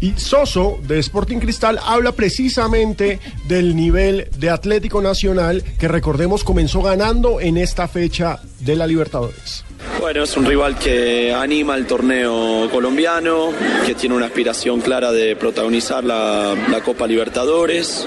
Y 0.00 0.12
Soso 0.16 0.78
de 0.86 0.98
Sporting 0.98 1.38
Cristal 1.38 1.78
habla 1.84 2.12
precisamente 2.12 3.18
del 3.46 3.76
nivel 3.76 4.28
de 4.38 4.50
Atlético 4.50 5.02
Nacional 5.02 5.62
que 5.78 5.88
recordemos 5.88 6.44
comenzó 6.44 6.82
ganando 6.82 7.40
en 7.40 7.56
esta 7.56 7.88
fecha 7.88 8.40
de 8.60 8.76
la 8.76 8.86
Libertadores. 8.86 9.64
Bueno, 10.00 10.22
es 10.22 10.36
un 10.36 10.44
rival 10.44 10.78
que 10.78 11.32
anima 11.32 11.74
el 11.74 11.86
torneo 11.86 12.68
colombiano, 12.70 13.52
que 13.86 13.94
tiene 13.94 14.14
una 14.14 14.26
aspiración 14.26 14.80
clara 14.80 15.12
de 15.12 15.36
protagonizar 15.36 16.04
la, 16.04 16.54
Copa 16.84 17.06
Libertadores, 17.06 18.06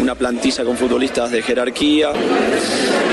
una 0.00 0.14
plantilla 0.14 0.64
con 0.64 0.76
futbolistas 0.76 1.30
de 1.30 1.42
jerarquía, 1.42 2.10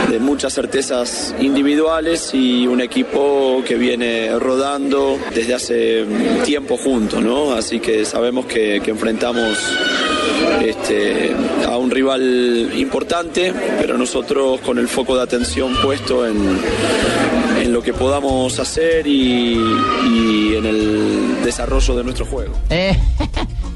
de 0.10 0.20
muchas 0.20 0.54
certezas 0.54 1.36
individuales 1.40 2.32
y 2.34 2.66
un 2.66 2.82
equipo 2.82 3.62
que 3.66 3.76
viene 3.76 4.38
rodando 4.40 5.20
desde 5.36 5.54
hace 5.54 6.06
tiempo 6.44 6.78
juntos, 6.78 7.22
¿no? 7.22 7.54
Así 7.54 7.80
que 7.80 8.06
sabemos 8.06 8.46
que, 8.46 8.82
que 8.84 8.92
enfrentamos 8.92 9.58
este, 10.64 11.36
a 11.68 11.78
un 11.78 11.92
rival 11.92 12.72
importante, 12.76 13.54
pero 13.80 13.98
nosotros 13.98 14.60
con 14.62 14.80
el 14.80 14.88
foco 14.88 15.16
de 15.16 15.24
atención 15.24 15.76
puesto 15.84 16.26
en, 16.26 16.60
en 17.72 17.76
lo 17.76 17.82
que 17.82 17.94
podamos 17.94 18.60
hacer 18.60 19.08
y, 19.08 19.54
y 19.54 20.56
en 20.58 20.66
el 20.66 21.42
desarrollo 21.42 21.96
de 21.96 22.04
nuestro 22.04 22.26
juego. 22.26 22.54
Eh, 22.70 23.00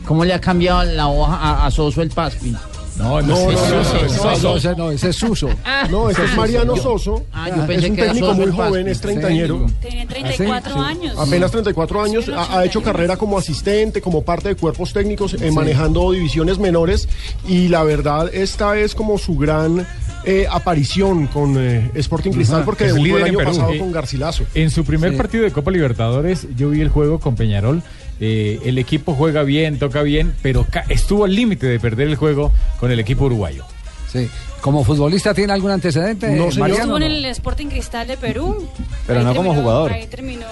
¿Cómo 0.06 0.26
le 0.26 0.34
ha 0.34 0.42
cambiado 0.42 0.84
la 0.84 1.08
hoja 1.08 1.36
a, 1.36 1.66
a 1.66 1.72
Soso 1.72 2.02
el 2.02 2.10
Paspi? 2.10 2.54
No, 2.98 3.22
no, 3.22 3.22
no, 3.22 3.52
no, 3.52 3.58
Soso, 3.58 3.96
no, 3.96 4.38
no, 4.38 4.38
no, 4.38 4.56
ese 4.58 4.76
no, 4.76 4.92
ese 4.92 5.10
es 5.10 5.16
Suso. 5.16 5.50
No, 5.90 6.10
este 6.10 6.26
es 6.26 6.36
Mariano 6.36 6.76
Soso. 6.76 7.24
Ah, 7.32 7.50
yo 7.50 7.62
es 7.62 7.68
pensé 7.68 7.90
un 7.90 7.96
técnico 7.96 8.34
muy 8.34 8.52
joven, 8.52 8.88
es 8.90 9.00
treintañero. 9.00 9.66
Tiene 9.82 10.06
34 10.06 10.82
años. 10.82 11.18
Apenas 11.18 11.52
34 11.52 12.02
años, 12.02 12.30
ha, 12.30 12.60
ha 12.60 12.66
hecho 12.66 12.84
carrera 12.84 13.16
como 13.16 13.38
asistente, 13.38 14.02
como 14.02 14.24
parte 14.24 14.50
de 14.50 14.56
cuerpos 14.56 14.92
técnicos, 14.92 15.36
eh, 15.36 15.52
manejando 15.52 16.12
divisiones 16.12 16.60
menores 16.60 17.08
y 17.48 17.70
la 17.70 17.84
verdad 17.84 18.30
esta 18.34 18.78
es 18.78 18.94
como 18.94 19.18
su 19.18 19.38
gran 19.38 19.88
eh, 20.26 20.48
aparición 20.50 21.28
con 21.28 21.56
eh, 21.58 21.92
Sporting 21.96 22.32
Cristal 22.32 22.58
Ajá. 22.58 22.66
porque 22.66 22.86
Es 22.86 22.94
debutó 22.94 23.18
el 23.18 23.24
año 23.24 23.38
Perú. 23.38 23.52
pasado 23.52 23.72
Eh, 23.74 23.78
con 23.80 23.92
Garcilaso. 23.92 24.44
En 24.54 24.70
su 24.72 24.84
primer 24.84 25.12
Sí. 25.12 25.18
partido 25.18 25.44
de 25.44 25.52
Copa 25.52 25.72
Libertadores, 25.72 26.48
yo 26.56 26.70
vi 26.70 26.82
el 26.82 26.90
juego 26.90 27.20
con 27.20 27.36
Peñarol. 27.36 27.84
Eh, 28.20 28.60
el 28.66 28.78
equipo 28.78 29.14
juega 29.14 29.44
bien, 29.44 29.78
toca 29.78 30.02
bien, 30.02 30.34
pero 30.42 30.66
ca- 30.70 30.86
estuvo 30.90 31.26
al 31.26 31.36
límite 31.36 31.68
de 31.68 31.80
perder 31.80 32.08
el 32.08 32.16
juego 32.16 32.52
con 32.80 32.92
el 32.92 33.00
equipo 33.00 33.26
uruguayo. 33.26 33.66
Sí. 34.12 34.30
¿Como 34.62 34.84
futbolista 34.84 35.34
tiene 35.34 35.54
algún 35.54 35.70
antecedente? 35.72 36.28
No, 36.30 36.46
señor. 36.50 36.60
Mariano? 36.60 36.82
Estuvo 36.84 36.98
en 36.98 37.04
el 37.04 37.26
Sporting 37.26 37.68
Cristal 37.68 38.08
de 38.08 38.18
Perú. 38.18 38.68
Pero 39.06 39.20
Ahí 39.20 39.26
no 39.26 39.36
como 39.36 39.50
terminó- 39.52 39.62
jugador. 39.62 39.92
Ahí 39.92 40.08
terminó 40.08 40.46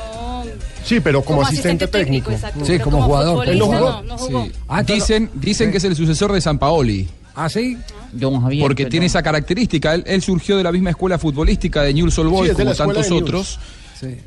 Sí, 0.84 1.00
pero 1.00 1.24
como, 1.24 1.42
asistente, 1.42 1.88
técnico. 1.88 2.30
exacto, 2.30 2.60
Sí, 2.66 2.74
pero 2.74 2.84
como 2.84 3.02
jugador. 3.04 3.48
Él 3.48 3.58
no 3.58 3.66
jugó. 3.68 3.80
No, 3.80 4.04
no 4.04 4.18
jugó. 4.18 4.44
Sí. 4.46 4.52
Ah, 4.68 4.84
dicen 4.84 5.30
dicen 5.34 5.72
que 5.72 5.78
es 5.78 5.84
el 5.86 5.96
sucesor 5.96 6.32
de 6.34 6.42
San 6.42 6.60
Paoli. 6.60 7.08
¿Ah, 7.36 7.50
sí? 7.50 7.78
Don 8.12 8.42
Javier. 8.42 8.64
Porque 8.64 8.86
tiene 8.86 9.08
esa 9.08 9.24
característica. 9.24 9.94
Él, 9.96 10.04
él 10.06 10.22
surgió 10.22 10.58
de 10.58 10.64
la 10.64 10.72
misma 10.72 10.92
escuela 10.92 11.18
futbolística 11.18 11.82
de 11.82 11.94
Newell's 11.94 12.18
Old 12.20 12.30
Boys, 12.30 12.52
Sí, 12.52 12.56
como 12.58 12.76
tantos 12.76 13.12
otros. 13.12 13.60
Sí. 14.00 14.18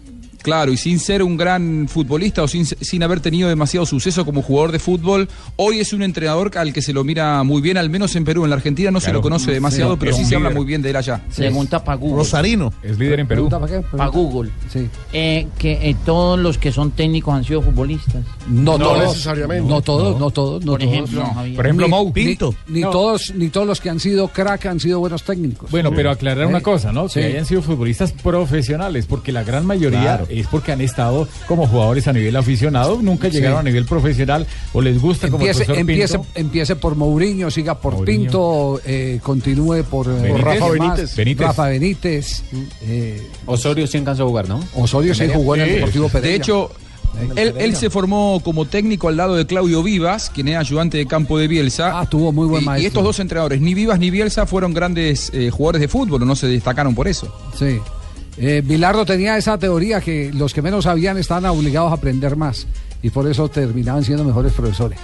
Claro, 0.47 0.73
y 0.73 0.77
sin 0.77 1.01
ser 1.01 1.25
un 1.25 1.37
gran 1.37 1.89
futbolista 1.89 2.43
o 2.45 2.47
sin, 2.49 2.65
sin 2.65 3.03
haber 3.03 3.19
tenido 3.19 3.49
demasiado 3.49 3.85
suceso 3.85 4.25
como 4.25 4.43
jugador 4.43 4.71
de 4.71 4.79
fútbol, 4.79 5.29
hoy 5.57 5.81
es 5.81 5.93
un 5.93 6.03
entrenador 6.03 6.57
al 6.57 6.73
que 6.73 6.83
se 6.83 6.93
lo 6.93 7.03
mira 7.03 7.43
muy 7.43 7.61
bien, 7.61 7.77
al 7.77 7.91
menos 7.91 8.15
en 8.15 8.25
Perú. 8.25 8.45
En 8.45 8.51
la 8.51 8.57
Argentina 8.57 8.91
no 8.93 9.01
se 9.01 9.13
lo 9.13 9.21
conoce 9.21 9.51
demasiado, 9.51 9.95
Sí, 9.95 9.97
pero 10.01 10.17
sí 10.17 10.25
se 10.25 10.37
habla 10.37 10.51
muy 10.51 10.65
bien 10.65 10.83
de 10.83 10.91
él 10.91 10.97
allá. 10.97 11.21
Pregunta 11.35 11.83
para 11.83 11.97
Google. 11.99 12.17
Rosarino. 12.19 12.73
Es 12.83 12.97
líder 12.97 13.19
en 13.21 13.27
Perú. 13.27 13.49
¿Pregunta 13.49 13.61
para 13.61 13.81
qué? 13.83 13.97
Para 13.97 14.07
Google. 14.09 14.51
Sí. 14.73 14.89
Eh, 15.13 15.49
que 15.59 15.91
eh, 15.91 15.97
todos 16.05 16.39
los 16.39 16.59
que 16.59 16.71
son 16.71 16.93
técnicos 16.93 17.35
han 17.35 17.43
sido 17.45 17.61
futbolistas. 17.63 18.25
No, 18.49 18.79
No 18.79 18.85
todos, 18.85 19.03
necesariamente. 19.09 19.69
No 19.69 19.81
todos, 19.83 20.19
no 20.21 20.31
todos, 20.31 20.65
no 20.65 20.73
Por 20.73 20.81
todos. 20.81 20.93
ejemplo, 20.93 21.23
No. 21.23 21.57
Por 21.57 21.67
ejemplo, 21.67 21.87
Ni- 21.87 21.91
Mou. 21.91 22.07
ni- 22.07 22.13
Pinto. 22.13 22.55
Ni, 22.69 22.81
No. 22.83 22.91
todos, 22.91 23.33
ni 23.35 23.49
todos 23.49 23.67
los 23.67 23.81
que 23.81 23.91
han 23.91 23.99
sido 23.99 24.29
crack 24.29 24.67
han 24.67 24.79
sido 24.79 25.01
buenos 25.01 25.25
técnicos. 25.25 25.71
Bueno, 25.73 25.91
pero 25.93 26.11
aclarar 26.11 26.47
una 26.47 26.61
cosa, 26.61 26.93
¿no? 26.93 27.09
sí. 27.09 27.19
Que 27.21 27.27
hayan 27.27 27.47
sido 27.47 27.63
futbolistas 27.63 28.13
profesionales, 28.13 29.07
porque 29.07 29.33
la 29.33 29.43
gran 29.43 29.67
mayoría 29.67 30.01
Claro. 30.03 30.27
Es 30.41 30.47
porque 30.49 30.73
han 30.73 30.81
estado 30.81 31.29
como 31.47 31.67
jugadores 31.67 32.07
a 32.09 32.13
nivel 32.13 32.35
aficionado, 32.37 33.01
nunca 33.03 33.29
llegaron 33.29 33.59
a 33.59 33.63
nivel 33.63 33.85
profesional 33.85 34.47
o 34.73 34.81
les 34.81 35.01
gusta 35.01 35.29
como 35.29 35.45
el 35.45 35.51
Empiece, 35.51 35.65
profesor 35.65 35.79
empiece, 35.81 36.19
Pinto. 36.19 36.29
empiece 36.35 36.77
por 36.77 36.95
Mourinho, 36.97 37.51
siga 37.51 37.79
por 37.79 37.95
Mourinho. 37.95 38.23
Pinto, 38.23 38.81
eh, 38.85 39.21
continúe 39.23 39.83
por, 39.85 40.09
eh. 40.09 40.35
Rafa. 40.39 40.69
Benítez. 40.71 41.17
Benítez. 41.17 41.47
Rafa 41.47 41.69
Benítez. 41.69 42.43
eh, 42.83 43.27
Osorio 43.47 43.87
sí 43.87 43.99
alcanzó 43.99 44.25
a 44.25 44.27
jugar, 44.27 44.49
¿no? 44.49 44.61
Osorio 44.75 45.15
se 45.15 45.29
jugó 45.29 45.55
en 45.57 45.63
el 45.63 45.75
Deportivo 45.77 46.09
Pereira. 46.09 46.29
De 46.31 46.35
hecho, 46.37 46.71
él, 47.37 47.55
él 47.59 47.75
se 47.77 47.89
formó 47.89 48.41
como 48.45 48.67
técnico 48.67 49.09
al 49.09 49.17
lado 49.17 49.37
de 49.37 49.47
Claudio 49.47 49.83
Vivas, 49.83 50.31
quien 50.35 50.49
era 50.49 50.61
ayudante 50.61 50.99
de 50.99 51.07
campo 51.07 51.39
de 51.39 51.49
Bielsa. 51.49 51.99
Ah, 51.99 52.07
tuvo 52.09 52.31
muy 52.33 52.47
buen 52.47 52.61
y, 52.63 52.65
y 52.65 52.67
maestro. 52.67 52.89
estos 52.89 53.05
dos 53.05 53.21
entrenadores, 53.21 53.61
ni 53.61 53.73
Vivas 53.75 53.99
ni 53.99 54.11
Bielsa, 54.11 54.45
fueron 54.47 54.75
grandes 54.75 55.31
eh, 55.33 55.51
jugadores 55.51 55.81
de 55.81 55.89
fútbol, 55.89 56.23
o 56.23 56.27
no 56.27 56.37
se 56.37 56.47
destacaron 56.47 56.95
por 56.95 57.09
eso. 57.09 57.35
Sí. 57.59 57.79
Eh, 58.39 58.63
Bilardo 58.65 59.05
tenía 59.07 59.37
esa 59.37 59.59
teoría 59.59 60.01
que 60.01 60.31
los 60.33 60.53
que 60.53 60.61
menos 60.63 60.85
sabían 60.85 61.17
estaban 61.19 61.47
obligados 61.47 61.91
a 61.91 61.95
aprender 61.95 62.37
más 62.37 62.67
y 63.03 63.11
por 63.11 63.27
eso 63.31 63.49
terminaban 63.49 64.05
siendo 64.05 64.25
mejores 64.25 64.53
profesores. 64.53 64.99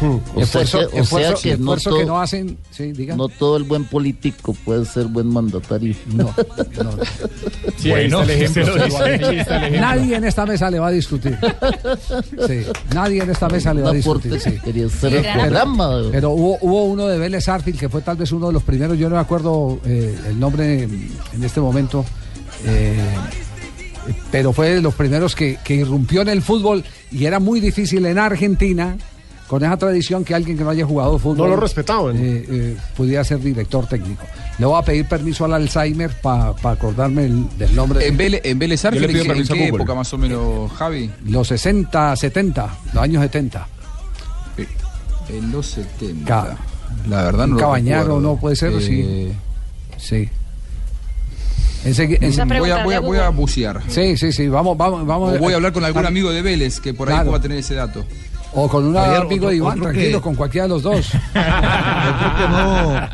O 0.00 0.20
sea 0.36 0.42
esfuerzo 0.44 0.78
que- 0.78 0.84
o 0.86 0.90
sea 0.90 1.00
esfuerzo- 1.02 1.42
que 1.42 1.48
no 1.50 1.74
esfuerzo 1.74 1.90
que 1.90 1.96
todo- 2.04 2.06
no 2.06 2.20
hacen. 2.20 2.56
Sí, 2.70 2.92
diga. 2.92 3.16
No 3.16 3.28
todo 3.28 3.56
el 3.56 3.64
buen 3.64 3.84
político 3.84 4.54
puede 4.64 4.84
ser 4.86 5.06
buen 5.06 5.26
mandatario. 5.26 5.94
No, 6.14 6.32
Sí, 7.76 7.90
ahí 7.92 8.06
está 8.06 8.22
el 8.22 8.30
ejemplo. 8.30 8.66
Bueno, 8.66 8.86
sí, 8.88 9.24
ahí 9.24 9.38
está 9.40 9.56
el 9.56 9.64
ejemplo. 9.64 9.80
Nadie 9.80 10.16
en 10.16 10.24
esta 10.24 10.46
mesa 10.46 10.70
le 10.70 10.78
va 10.78 10.86
a 10.86 10.90
discutir. 10.92 11.36
Sí, 12.46 12.60
nadie 12.94 13.22
en 13.22 13.30
esta 13.30 13.48
mesa 13.48 13.74
le 13.74 13.82
va 13.82 13.90
a 13.90 13.94
discutir. 13.94 14.40
sí. 14.40 14.54
Pero- 15.00 15.22
programa. 15.22 15.90
Pero 16.12 16.30
hubo, 16.30 16.58
hubo 16.60 16.84
uno 16.84 17.06
de 17.08 17.18
Vélez 17.18 17.48
Arfield 17.48 17.78
que 17.80 17.88
fue 17.88 18.00
tal 18.02 18.16
vez 18.16 18.30
uno 18.32 18.46
de 18.48 18.52
los 18.52 18.62
primeros, 18.62 18.96
yo 18.98 19.08
no 19.08 19.16
me 19.16 19.20
acuerdo 19.20 19.80
eh, 19.84 20.16
el 20.28 20.38
nombre 20.38 20.84
en, 20.84 21.10
en 21.34 21.44
este 21.44 21.60
momento, 21.60 22.04
eh, 22.64 22.96
pero 24.30 24.52
fue 24.52 24.70
de 24.70 24.80
los 24.82 24.94
primeros 24.94 25.34
que, 25.34 25.58
que 25.64 25.74
irrumpió 25.74 26.22
en 26.22 26.28
el 26.28 26.42
fútbol 26.42 26.84
y 27.10 27.24
era 27.26 27.38
muy 27.40 27.60
difícil 27.60 28.04
en 28.06 28.18
Argentina, 28.18 28.96
con 29.46 29.64
esa 29.64 29.76
tradición 29.78 30.24
que 30.24 30.34
alguien 30.34 30.58
que 30.58 30.64
no 30.64 30.70
haya 30.70 30.84
jugado 30.84 31.18
fútbol. 31.18 31.48
No 31.48 31.54
lo 31.54 31.60
respetaban. 31.60 32.16
eh, 32.16 32.44
eh, 32.48 32.76
pudiera 32.96 33.24
ser 33.24 33.40
director 33.40 33.86
técnico. 33.86 34.22
Le 34.58 34.66
voy 34.66 34.78
a 34.78 34.82
pedir 34.84 35.06
permiso 35.06 35.44
al 35.46 35.54
Alzheimer 35.54 36.10
para 36.20 36.54
acordarme 36.64 37.24
el- 37.26 37.46
del 37.58 37.74
nombre. 37.74 38.06
En 38.06 38.16
Vélez, 38.16 38.42
en 38.44 38.58
Vélez 38.58 38.80
pido 38.82 39.32
¿en 39.34 39.46
qué, 39.46 39.68
época 39.68 39.94
más 39.94 40.12
o 40.12 40.18
menos, 40.18 40.70
Javi? 40.72 41.10
Los 41.26 41.48
60, 41.48 42.14
70, 42.16 42.78
los 42.92 43.02
años 43.02 43.22
70. 43.22 43.66
En 45.30 45.52
los 45.52 45.66
70. 45.66 46.24
Ca- 46.26 46.56
La 47.08 47.22
verdad 47.24 47.46
no 47.46 47.54
lo 47.54 47.60
Cabañaro, 47.60 48.02
recuerdo. 48.04 48.20
no 48.20 48.36
puede 48.36 48.56
ser, 48.56 48.72
¿o 48.74 48.80
sí. 48.80 49.02
Eh, 49.06 49.32
Sí. 49.98 50.28
Ese- 51.84 52.18
ese- 52.20 52.44
voy, 52.44 52.70
a, 52.70 52.82
voy, 52.84 52.94
a, 52.94 53.00
voy 53.00 53.18
a 53.18 53.28
bucear. 53.30 53.82
Sí, 53.88 54.16
sí, 54.16 54.32
sí, 54.32 54.48
vamos, 54.48 54.76
vamos, 54.76 55.06
vamos. 55.06 55.34
O 55.34 55.38
voy 55.38 55.52
a 55.52 55.56
hablar 55.56 55.72
con 55.72 55.84
algún 55.84 56.04
amigo 56.06 56.30
de 56.30 56.42
Vélez 56.42 56.80
que 56.80 56.92
por 56.94 57.08
ahí 57.08 57.14
Claro. 57.14 57.30
pueda 57.30 57.42
tener 57.42 57.58
ese 57.58 57.74
dato. 57.74 58.04
O 58.54 58.66
con 58.66 58.82
un 58.86 58.96
amigo 58.96 59.26
otro- 59.46 59.48
de 59.50 59.56
Iván, 59.56 59.78
tranquilo, 59.80 60.18
que- 60.18 60.22
con 60.22 60.34
cualquiera 60.34 60.64
de 60.64 60.68
los 60.70 60.82
dos. 60.82 61.06
Otro 61.34 62.36
que 62.36 62.48
no, 62.48 63.08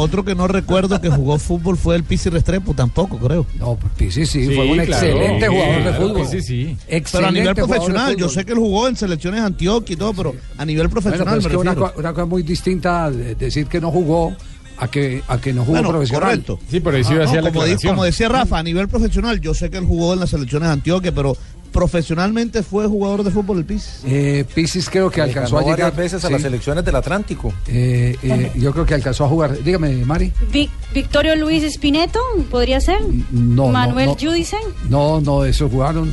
otro 0.00 0.24
que 0.24 0.34
no 0.34 0.46
recuerdo 0.46 1.00
que 1.00 1.08
jugó 1.08 1.38
fútbol 1.38 1.76
fue 1.78 1.96
el 1.96 2.04
Pisi 2.04 2.28
Restrepo, 2.28 2.74
tampoco 2.74 3.16
creo. 3.18 3.46
No, 3.58 3.76
Pisi 3.96 4.26
sí, 4.26 4.46
Sí, 4.46 4.54
fue 4.54 4.66
un 4.66 4.74
claro, 4.74 4.92
excelente 4.92 5.46
sí, 5.46 5.52
jugador 5.52 5.84
de 5.84 5.92
fútbol. 5.94 6.26
sí, 6.28 6.42
sí. 6.42 6.76
Excelente 6.86 7.08
Pero 7.12 7.26
a 7.26 7.30
nivel 7.32 7.54
profesional, 7.54 8.16
yo 8.16 8.28
sé 8.28 8.44
que 8.44 8.52
él 8.52 8.58
jugó 8.58 8.86
en 8.88 8.96
selecciones 8.96 9.40
de 9.40 9.46
Antioquia 9.46 9.94
y 9.94 9.96
todo, 9.96 10.12
pero 10.12 10.34
a 10.58 10.64
nivel 10.64 10.88
Bueno, 10.88 11.00
profesional 11.00 11.26
pero 11.26 11.38
es 11.38 11.44
me 11.44 11.50
que 11.74 11.80
una, 11.80 11.92
una 11.96 12.12
cosa 12.12 12.26
muy 12.26 12.42
distinta 12.42 13.10
de 13.10 13.34
decir 13.34 13.66
que 13.66 13.80
no 13.80 13.90
jugó 13.90 14.34
a 14.78 14.88
que, 14.88 15.22
a 15.28 15.38
que 15.38 15.52
no 15.52 15.62
jugó 15.62 15.74
Bueno, 15.74 15.90
profesional. 15.90 16.30
correcto. 16.30 16.58
Sí, 16.70 16.80
por 16.80 16.94
eso 16.96 17.10
Ah, 17.10 17.14
iba 17.14 17.24
a 17.24 17.26
no, 17.26 17.32
la 17.34 17.40
como, 17.40 17.52
di- 17.52 17.58
aclaración. 17.60 17.92
como 17.94 18.04
decía 18.04 18.28
Rafa, 18.28 18.58
a 18.58 18.62
nivel 18.62 18.88
profesional, 18.88 19.40
yo 19.40 19.54
sé 19.54 19.70
que 19.70 19.76
él 19.78 19.84
jugó 19.84 20.14
en 20.14 20.20
las 20.20 20.30
selecciones 20.30 20.68
de 20.68 20.72
Antioquia, 20.72 21.12
pero 21.14 21.36
profesionalmente 21.72 22.62
fue 22.62 22.86
jugador 22.86 23.24
de 23.24 23.32
fútbol 23.32 23.58
el 23.58 23.64
Pis. 23.64 24.00
Eh, 24.04 24.44
Pisis 24.54 24.88
creo 24.88 25.10
que 25.10 25.20
alcanzó 25.20 25.58
a 25.58 25.62
llegar. 25.62 25.78
varias 25.80 25.96
veces 25.96 26.24
a 26.24 26.30
las 26.30 26.40
selecciones 26.42 26.84
del 26.84 26.94
Atlántico. 26.94 27.52
Eh, 27.66 28.16
eh, 28.22 28.52
yo 28.56 28.72
creo 28.72 28.86
que 28.86 28.94
alcanzó 28.94 29.24
a 29.24 29.28
jugar. 29.28 29.60
Dígame, 29.62 30.04
Mari. 30.04 30.32
Vic- 30.52 30.70
Victorio 30.92 31.34
Luis 31.34 31.64
Espineto, 31.64 32.20
¿podría 32.50 32.80
ser? 32.80 33.00
No, 33.32 33.68
Manuel 33.68 34.06
no, 34.06 34.12
no. 34.14 34.18
Judicen, 34.20 34.60
No, 34.88 35.20
no, 35.20 35.44
eso 35.44 35.68
jugaron. 35.68 36.12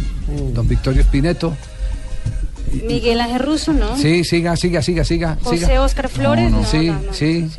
Don 0.53 0.67
Victorio 0.67 1.01
Espineto. 1.01 1.55
Miguel 2.87 3.19
Ángel 3.19 3.39
Russo, 3.41 3.73
¿no? 3.73 3.97
Sí, 3.97 4.23
siga, 4.23 4.55
siga, 4.55 4.81
siga, 4.81 5.03
siga. 5.03 5.37
José 5.43 5.65
siga. 5.65 5.81
Oscar 5.83 6.09
Flores, 6.09 6.49
No, 6.49 6.57
no, 6.57 6.63
no. 6.63 6.67
Sí, 6.69 6.87
no, 6.87 7.01
no, 7.01 7.13
sí. 7.13 7.49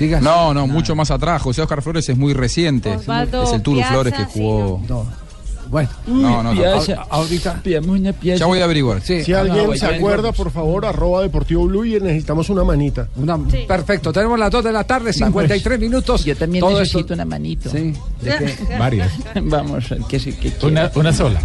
No. 0.00 0.20
No, 0.20 0.54
no, 0.54 0.66
mucho 0.66 0.94
más 0.94 1.10
atrás. 1.10 1.42
José 1.42 1.62
Oscar 1.62 1.82
Flores 1.82 2.08
es 2.08 2.16
muy 2.16 2.34
reciente. 2.34 2.96
Osvaldo 2.96 3.44
es 3.44 3.52
el 3.52 3.62
Turu 3.62 3.82
Flores 3.82 4.12
que 4.12 4.24
sí, 4.24 4.30
jugó. 4.34 4.82
No. 4.88 5.25
Bueno. 5.68 5.88
No, 6.06 6.42
no, 6.42 6.54
no. 6.54 6.60
Piazza. 6.60 6.94
A- 7.02 7.06
ahorita. 7.10 7.60
Pidamos 7.62 7.98
una 7.98 8.12
pieza. 8.12 8.38
Ya 8.40 8.46
voy 8.46 8.60
a 8.60 8.64
averiguar. 8.64 9.00
Sí. 9.02 9.24
Si 9.24 9.32
ah, 9.32 9.40
alguien 9.40 9.66
no, 9.66 9.74
se 9.74 9.86
acuerda, 9.86 10.32
por 10.32 10.50
favor, 10.50 10.86
arroba 10.86 11.22
Deportivo 11.22 11.66
Blue 11.66 11.84
y 11.84 12.00
necesitamos 12.00 12.48
una 12.50 12.64
manita. 12.64 13.08
Una- 13.16 13.38
Perfecto, 13.66 14.12
tenemos 14.12 14.38
las 14.38 14.50
2 14.50 14.64
de 14.64 14.72
la 14.72 14.84
tarde, 14.84 15.12
53 15.12 15.78
minutos. 15.80 16.24
Yo 16.24 16.36
también 16.36 16.60
Todo 16.64 16.78
necesito 16.78 17.00
esto- 17.00 17.14
una 17.14 17.24
manito. 17.24 17.70
Sí. 17.70 17.92
¿De? 18.22 18.54
Varias. 18.78 19.12
Vamos, 19.42 19.84
que 20.08 20.18
sí, 20.20 20.32
que 20.32 20.52
Una, 20.66 20.90
sola. 21.12 21.40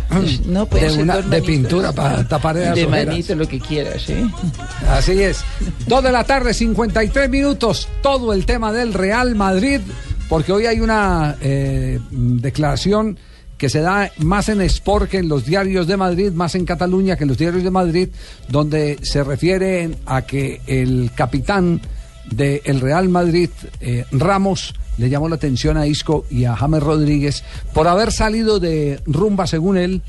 No, 0.46 0.66
puede 0.66 0.92
De 0.96 1.02
una- 1.04 1.18
de 1.22 1.42
pintura 1.42 1.92
para 1.92 2.28
tapar 2.28 2.56
De 2.58 2.72
ojeras. 2.72 2.90
manito, 3.08 3.36
lo 3.36 3.48
que 3.48 3.60
quieras, 3.60 4.10
¿eh? 4.10 4.24
Así 4.90 5.22
es. 5.22 5.44
2 5.88 6.04
de 6.04 6.12
la 6.12 6.24
tarde, 6.24 6.54
53 6.54 7.30
minutos. 7.30 7.88
Todo 8.02 8.34
el 8.34 8.46
tema 8.46 8.72
del 8.72 8.94
Real 8.94 9.36
Madrid, 9.36 9.82
porque 10.30 10.52
hoy 10.52 10.66
hay 10.66 10.80
una 10.80 11.36
eh, 11.42 12.00
declaración 12.12 13.18
que 13.62 13.70
se 13.70 13.82
da 13.82 14.12
más 14.18 14.50
en 14.50 14.60
Sport 14.62 15.08
que 15.08 15.20
en 15.20 15.28
los 15.28 15.46
diarios 15.46 15.86
de 15.86 15.96
Madrid, 15.96 16.32
más 16.32 16.56
en 16.56 16.66
Cataluña 16.66 17.16
que 17.16 17.26
en 17.26 17.28
los 17.28 17.38
diarios 17.38 17.64
de 17.64 17.70
Madrid, 17.70 18.10
donde 18.50 18.98
se 19.04 19.24
refiere 19.24 19.98
a 20.08 20.24
que 20.24 20.62
el 20.66 21.12
capitán 21.14 21.80
del 22.32 22.82
Real 22.82 23.08
Madrid, 23.10 23.52
eh, 23.80 24.06
Ramos, 24.12 24.74
le 24.98 25.12
llamó 25.12 25.30
la 25.30 25.36
atención 25.36 25.78
a 25.78 25.86
Isco 25.86 26.26
y 26.32 26.46
a 26.46 26.56
James 26.56 26.82
Rodríguez 26.82 27.44
por 27.72 27.88
haber 27.88 28.12
salido 28.12 28.60
de 28.60 29.00
rumba, 29.06 29.46
según 29.46 29.78
él, 29.78 30.02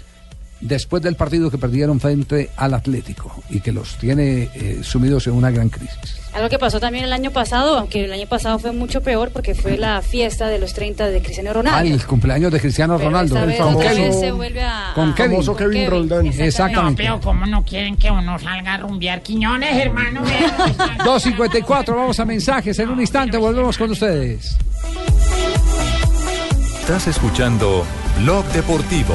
después 0.63 1.03
del 1.03 1.17
partido 1.17 1.51
que 1.51 1.59
perdieron 1.59 2.01
frente 2.01 2.51
al 2.57 2.73
Atlético 2.75 3.43
y 3.51 3.61
que 3.61 3.73
los 3.73 3.97
tiene 3.99 4.49
eh, 4.55 4.81
sumidos 4.83 5.27
en 5.27 5.35
una 5.35 5.51
gran 5.51 5.69
crisis. 5.69 6.17
Algo 6.33 6.49
que 6.49 6.59
pasó 6.59 6.81
también 6.81 7.05
el 7.05 7.13
año 7.13 7.31
pasado, 7.31 7.77
aunque 7.77 8.05
el 8.07 8.13
año 8.13 8.27
pasado 8.27 8.59
fue 8.59 8.73
mucho 8.73 9.03
peor 9.03 9.31
porque 9.33 9.55
fue 9.55 9.77
la 9.77 10.01
fiesta 10.01 10.47
de 10.49 10.59
los 10.59 10.73
30 10.73 11.09
de 11.09 11.21
Cristiano 11.21 11.51
Ah, 11.51 11.55
Ronaldo. 11.55 11.95
el 11.95 12.07
cumpleaños 12.07 12.51
de 12.53 12.59
Cristiano 12.61 12.97
Pero 12.97 13.11
Ronaldo. 13.11 13.35
esta 13.37 13.47
vez 13.47 13.59
Con 13.61 13.75
otra 13.75 13.91
Kevin. 13.91 14.05
vez 14.09 14.21
se 14.21 14.33
vuelve 14.33 14.63
a... 14.63 14.93
Con 14.95 15.11
a- 15.11 15.15
Kevin. 15.15 15.33
Famoso 15.33 15.57
Kevin 15.57 15.91
Roldán. 15.91 16.27
Exactamente. 16.29 17.03
pero 17.03 17.21
¿cómo 17.21 17.45
no 17.45 17.63
quieren 17.65 17.97
que 17.97 18.11
uno 18.11 18.39
salga 18.39 18.75
a 18.75 18.79
rumbear 18.79 19.21
Quiñones, 19.23 19.77
hermano? 19.77 20.23
Vean, 20.23 20.99
2.54, 21.01 21.95
vamos 21.95 22.19
a 22.19 22.25
mensajes. 22.25 22.79
En 22.79 22.89
un 22.89 23.01
instante 23.01 23.37
volvemos 23.37 23.77
con 23.77 23.91
ustedes. 23.91 24.57
Estás 26.81 27.09
escuchando 27.09 27.85
Blog 28.23 28.45
Deportivo. 28.53 29.15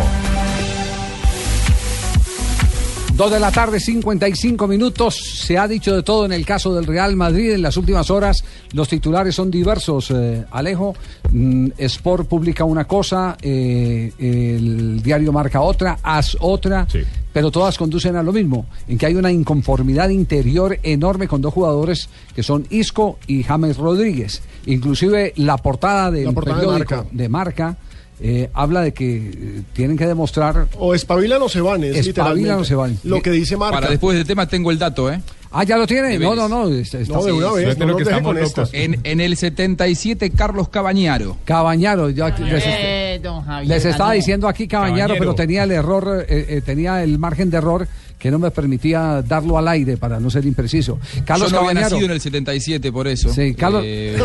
2 3.17 3.31
de 3.31 3.39
la 3.39 3.51
tarde, 3.51 3.79
55 3.79 4.67
minutos. 4.67 5.15
Se 5.15 5.57
ha 5.57 5.67
dicho 5.67 5.95
de 5.95 6.03
todo 6.03 6.25
en 6.25 6.31
el 6.31 6.45
caso 6.45 6.75
del 6.75 6.85
Real 6.85 7.15
Madrid. 7.15 7.51
En 7.53 7.63
las 7.63 7.75
últimas 7.75 8.11
horas 8.11 8.43
los 8.73 8.87
titulares 8.87 9.33
son 9.33 9.49
diversos. 9.49 10.11
eh, 10.11 10.45
Alejo, 10.51 10.93
mm, 11.31 11.69
Sport 11.79 12.27
publica 12.27 12.63
una 12.63 12.85
cosa, 12.85 13.35
eh, 13.41 14.11
el 14.19 15.01
diario 15.01 15.31
marca 15.31 15.61
otra, 15.61 15.97
As 16.03 16.37
otra, 16.39 16.87
pero 17.33 17.49
todas 17.49 17.75
conducen 17.79 18.15
a 18.17 18.21
lo 18.21 18.31
mismo, 18.31 18.67
en 18.87 18.99
que 18.99 19.07
hay 19.07 19.15
una 19.15 19.31
inconformidad 19.31 20.09
interior 20.09 20.77
enorme 20.83 21.27
con 21.27 21.41
dos 21.41 21.55
jugadores 21.55 22.09
que 22.35 22.43
son 22.43 22.67
Isco 22.69 23.17
y 23.25 23.41
James 23.41 23.77
Rodríguez. 23.77 24.43
Inclusive 24.67 25.33
la 25.37 25.57
portada 25.57 26.11
del 26.11 26.25
La 26.25 26.31
portada 26.33 26.61
de 26.61 26.67
Marca. 26.67 27.05
de 27.11 27.29
Marca 27.29 27.77
eh, 28.19 28.49
habla 28.53 28.81
de 28.81 28.93
que 28.93 29.15
eh, 29.17 29.61
tienen 29.73 29.95
que 29.97 30.07
demostrar 30.07 30.67
O 30.79 30.95
espabilan 30.95 31.41
o 31.41 31.49
se 31.49 31.61
van, 31.61 31.83
es 31.83 32.07
Espabilan 32.07 32.59
o 32.59 32.63
se 32.63 32.75
van. 32.75 32.97
Lo 33.03 33.21
que 33.21 33.29
dice 33.31 33.57
Marca. 33.57 33.75
Para 33.77 33.89
después 33.89 34.17
del 34.17 34.25
tema 34.25 34.47
tengo 34.47 34.71
el 34.71 34.79
dato, 34.79 35.11
¿eh? 35.11 35.21
Ah, 35.49 35.63
ya 35.63 35.77
lo 35.77 35.87
tiene. 35.87 36.19
No, 36.19 36.35
no, 36.35 36.49
no. 36.49 36.67
está- 36.67 36.99
está- 36.99 37.13
No, 37.13 37.23
de 37.23 37.31
una 37.31 37.47
Sí, 37.49 37.55
vez, 37.55 37.63
suerte 37.63 37.79
no 37.79 37.85
lo 37.85 37.91
nos 37.93 37.97
que 37.99 38.03
deje 38.03 38.17
estamos 38.17 38.27
con 38.33 38.35
locos. 38.35 38.49
estas. 38.49 38.69
En, 38.73 38.99
en 39.03 39.21
el 39.21 39.37
77, 39.37 40.29
Carlos 40.31 40.67
Cabañaro. 40.69 41.37
Cabañaro, 41.45 42.09
ya 42.09 42.29
les, 42.37 42.63
Eh, 42.67 43.19
don 43.23 43.43
Javier, 43.43 43.69
les 43.69 43.85
estaba 43.85 44.09
no. 44.09 44.15
diciendo 44.15 44.47
aquí 44.49 44.67
Cabañaro, 44.67 44.95
Cabañero. 45.13 45.19
pero 45.19 45.35
tenía 45.35 45.63
el 45.63 45.71
error, 45.71 46.25
eh, 46.27 46.45
eh, 46.49 46.61
tenía 46.65 47.01
el 47.01 47.17
margen 47.17 47.49
de 47.49 47.57
error 47.57 47.87
que 48.17 48.31
no 48.31 48.39
me 48.39 48.49
permitía 48.51 49.21
darlo 49.21 49.57
al 49.57 49.67
aire 49.67 49.95
para 49.97 50.19
no 50.19 50.29
ser 50.29 50.45
impreciso. 50.45 50.99
Carlos 51.23 51.51
Yo 51.51 51.61
no 51.61 51.67
había 51.69 51.81
nacido 51.81 52.05
en 52.05 52.11
el 52.11 52.21
77, 52.21 52.91
por 52.91 53.07
eso. 53.07 53.31
Sí, 53.33 53.53
Carlos- 53.53 53.83
Eh, 53.85 54.17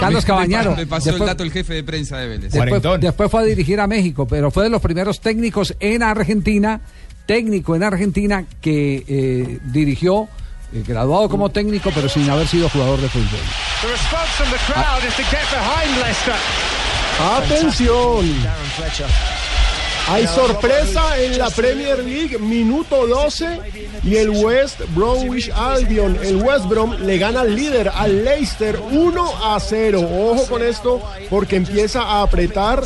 Carlos 0.00 0.24
Cabañaro. 0.24 0.74
Me 0.76 0.86
pasó 0.86 1.06
Después- 1.10 1.20
el 1.22 1.26
dato 1.26 1.42
el 1.44 1.52
jefe 1.52 1.74
de 1.74 1.84
prensa 1.84 2.18
de 2.18 2.28
Vélez. 2.28 2.52
Después, 2.52 3.00
después 3.00 3.30
fue 3.30 3.40
a 3.40 3.44
dirigir 3.44 3.80
a 3.80 3.86
México, 3.86 4.26
pero 4.26 4.50
fue 4.50 4.64
de 4.64 4.70
los 4.70 4.82
primeros 4.82 5.20
técnicos 5.20 5.74
en 5.80 6.02
Argentina, 6.02 6.80
técnico 7.26 7.76
en 7.76 7.82
Argentina 7.84 8.44
que 8.60 9.04
eh, 9.06 9.58
dirigió, 9.66 10.28
eh, 10.72 10.82
graduado 10.86 11.28
como 11.28 11.50
técnico, 11.50 11.90
pero 11.94 12.08
sin 12.08 12.28
haber 12.28 12.48
sido 12.48 12.68
jugador 12.68 13.00
de 13.00 13.08
fútbol. 13.08 13.40
The 13.82 13.88
response 13.88 14.32
from 14.36 14.50
the 14.50 14.58
crowd 14.72 15.04
is 15.06 15.14
to 15.14 15.22
get 15.30 15.46
behind 15.52 15.96
Leicester. 16.02 16.34
Atención. 17.20 18.26
Hay 20.08 20.26
sorpresa 20.28 21.20
en 21.20 21.36
la 21.36 21.50
Premier 21.50 21.98
League, 21.98 22.38
minuto 22.38 23.06
12 23.08 23.58
y 24.04 24.14
el 24.16 24.30
West 24.30 24.80
Bromwich 24.94 25.50
Albion, 25.50 26.16
el 26.22 26.36
West 26.36 26.66
Brom 26.66 26.94
le 27.04 27.18
gana 27.18 27.40
al 27.40 27.56
líder, 27.56 27.90
al 27.92 28.24
Leicester 28.24 28.78
1 28.92 29.32
a 29.54 29.58
0. 29.58 30.00
Ojo 30.00 30.46
con 30.46 30.62
esto 30.62 31.00
porque 31.28 31.56
empieza 31.56 32.02
a 32.02 32.22
apretar 32.22 32.84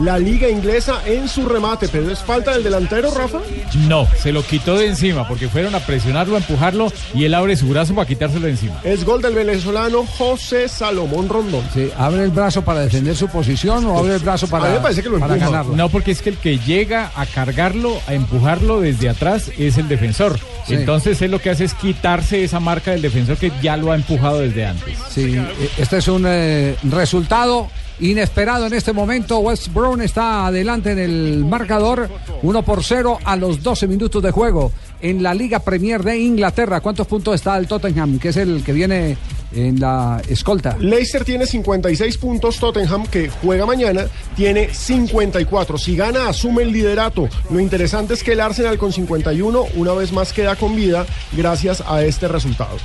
la 0.00 0.18
liga 0.18 0.48
inglesa 0.48 1.02
en 1.04 1.28
su 1.28 1.46
remate, 1.46 1.88
pero 1.88 2.10
es 2.10 2.20
falta 2.20 2.52
del 2.52 2.64
delantero, 2.64 3.10
Rafa. 3.14 3.40
No, 3.86 4.08
se 4.18 4.32
lo 4.32 4.42
quitó 4.42 4.78
de 4.78 4.86
encima 4.86 5.28
porque 5.28 5.48
fueron 5.48 5.74
a 5.74 5.80
presionarlo, 5.80 6.36
a 6.36 6.38
empujarlo 6.38 6.90
y 7.12 7.24
él 7.26 7.34
abre 7.34 7.56
su 7.56 7.68
brazo 7.68 7.94
para 7.94 8.06
quitárselo 8.08 8.46
de 8.46 8.52
encima. 8.52 8.80
Es 8.84 9.04
gol 9.04 9.20
del 9.20 9.34
venezolano 9.34 10.06
José 10.06 10.68
Salomón 10.68 11.28
Rondón. 11.28 11.62
Sí, 11.74 11.90
¿Abre 11.98 12.24
el 12.24 12.30
brazo 12.30 12.62
para 12.62 12.80
defender 12.80 13.14
su 13.16 13.28
posición 13.28 13.84
o 13.84 13.98
abre 13.98 14.14
el 14.14 14.20
brazo 14.20 14.46
para, 14.48 14.64
A 14.64 14.68
mí 14.68 14.74
me 14.76 14.80
parece 14.80 15.02
que 15.02 15.10
lo 15.10 15.18
para 15.20 15.34
empuja. 15.34 15.50
ganarlo? 15.50 15.76
No, 15.76 15.88
porque 15.90 16.12
es 16.12 16.22
que 16.22 16.30
el 16.30 16.38
que 16.38 16.53
llega 16.58 17.10
a 17.16 17.26
cargarlo, 17.26 18.00
a 18.06 18.14
empujarlo 18.14 18.80
desde 18.80 19.08
atrás 19.08 19.50
es 19.58 19.78
el 19.78 19.88
defensor. 19.88 20.38
Sí. 20.66 20.74
Entonces 20.74 21.20
él 21.22 21.30
lo 21.30 21.40
que 21.40 21.50
hace 21.50 21.64
es 21.64 21.74
quitarse 21.74 22.44
esa 22.44 22.60
marca 22.60 22.92
del 22.92 23.02
defensor 23.02 23.36
que 23.36 23.52
ya 23.62 23.76
lo 23.76 23.92
ha 23.92 23.96
empujado 23.96 24.40
desde 24.40 24.66
antes. 24.66 24.96
Sí, 25.10 25.36
eh, 25.36 25.70
este 25.78 25.98
es 25.98 26.08
un 26.08 26.24
eh, 26.26 26.76
resultado 26.84 27.68
inesperado 28.00 28.66
en 28.66 28.74
este 28.74 28.92
momento. 28.92 29.38
West 29.38 29.72
Brom 29.72 30.00
está 30.02 30.46
adelante 30.46 30.92
en 30.92 30.98
el 30.98 31.44
marcador, 31.44 32.08
1 32.42 32.62
por 32.62 32.82
0 32.82 33.18
a 33.24 33.36
los 33.36 33.62
12 33.62 33.86
minutos 33.86 34.22
de 34.22 34.30
juego 34.30 34.72
en 35.00 35.22
la 35.22 35.34
Liga 35.34 35.60
Premier 35.60 36.02
de 36.02 36.18
Inglaterra. 36.18 36.80
¿Cuántos 36.80 37.06
puntos 37.06 37.34
está 37.34 37.56
el 37.58 37.66
Tottenham, 37.66 38.18
que 38.18 38.30
es 38.30 38.36
el 38.36 38.62
que 38.64 38.72
viene 38.72 39.16
en 39.54 39.80
la 39.80 40.20
escolta? 40.28 40.76
Leicester 40.78 41.24
tiene 41.24 41.46
56 41.46 42.18
puntos, 42.18 42.58
Tottenham, 42.58 43.06
que 43.06 43.28
juega 43.28 43.66
mañana, 43.66 44.06
tiene 44.36 44.72
54. 44.72 45.78
Si 45.78 45.96
gana, 45.96 46.28
asume 46.28 46.62
el 46.62 46.72
liderato. 46.72 47.28
Lo 47.50 47.60
interesante 47.60 48.14
es 48.14 48.22
que 48.22 48.32
el 48.32 48.40
Arsenal 48.40 48.78
con 48.78 48.92
51 48.92 49.64
una 49.76 49.92
vez 49.92 50.12
más 50.12 50.32
queda 50.32 50.56
con 50.56 50.74
vida 50.76 51.06
gracias 51.32 51.82
a 51.86 52.02
este 52.04 52.28
resultado. 52.28 52.76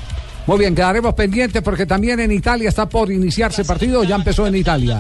Muy 0.50 0.58
bien, 0.58 0.74
quedaremos 0.74 1.13
pendientes 1.13 1.62
porque 1.62 1.86
también 1.86 2.20
en 2.20 2.32
Italia 2.32 2.70
está 2.70 2.89
por 2.89 3.12
iniciarse 3.12 3.63
partido, 3.65 4.04
ya 4.04 4.15
empezó 4.15 4.48
en 4.48 4.56
Italia. 4.56 5.00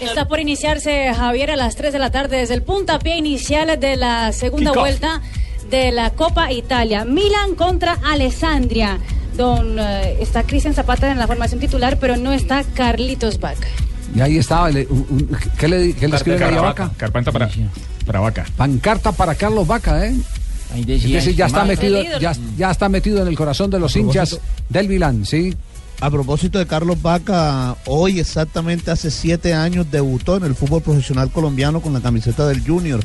Está 0.00 0.26
por 0.26 0.40
iniciarse, 0.40 1.12
Javier, 1.12 1.50
a 1.50 1.56
las 1.56 1.76
3 1.76 1.92
de 1.92 1.98
la 1.98 2.10
tarde 2.10 2.38
desde 2.38 2.54
el 2.54 2.62
puntapié 2.62 3.16
inicial 3.16 3.78
de 3.78 3.96
la 3.96 4.32
segunda 4.32 4.72
vuelta 4.72 5.20
de 5.68 5.92
la 5.92 6.10
Copa 6.10 6.50
Italia. 6.50 7.04
Milan 7.04 7.56
contra 7.56 7.98
Alessandria. 8.04 8.98
Don, 9.36 9.78
eh, 9.78 10.16
está 10.20 10.42
Cristian 10.44 10.74
Zapata 10.74 11.10
en 11.10 11.18
la 11.18 11.26
formación 11.26 11.60
titular, 11.60 11.98
pero 11.98 12.16
no 12.16 12.32
está 12.32 12.64
Carlitos 12.64 13.38
Vaca. 13.38 13.66
Y 14.14 14.20
ahí 14.20 14.38
estaba, 14.38 14.70
le- 14.70 14.86
un- 14.88 15.06
un- 15.10 15.36
¿qué 15.58 15.68
le, 15.68 15.92
qué 15.94 16.08
le 16.08 16.16
escriben 16.16 16.42
ahí 16.42 16.54
a 16.56 16.60
Vaca? 16.62 16.90
Carpanta 16.96 17.32
para, 17.32 17.48
para 18.06 18.20
Vaca. 18.20 18.46
Pancarta 18.56 19.12
para 19.12 19.34
Carlos 19.34 19.66
Vaca, 19.66 20.06
¿eh? 20.06 20.14
Ahí 20.74 20.80
Es 20.88 21.02
decir, 21.12 21.34
ya 21.36 21.46
está 21.46 21.64
metido, 21.64 22.02
ya, 22.18 22.32
ya 22.56 22.70
está 22.70 22.88
metido 22.88 23.22
en 23.22 23.28
el 23.28 23.36
corazón 23.36 23.70
de 23.70 23.78
los 23.78 23.94
hinchas 23.96 24.38
del 24.68 24.88
Milán, 24.88 25.24
¿sí? 25.24 25.54
A 25.98 26.10
propósito 26.10 26.58
de 26.58 26.66
Carlos 26.66 27.00
Vaca, 27.00 27.74
hoy 27.86 28.20
exactamente 28.20 28.90
hace 28.90 29.10
siete 29.10 29.54
años 29.54 29.86
debutó 29.90 30.36
en 30.36 30.44
el 30.44 30.54
fútbol 30.54 30.82
profesional 30.82 31.30
colombiano 31.30 31.80
con 31.80 31.94
la 31.94 32.00
camiseta 32.02 32.46
del 32.46 32.60
Junior 32.62 33.00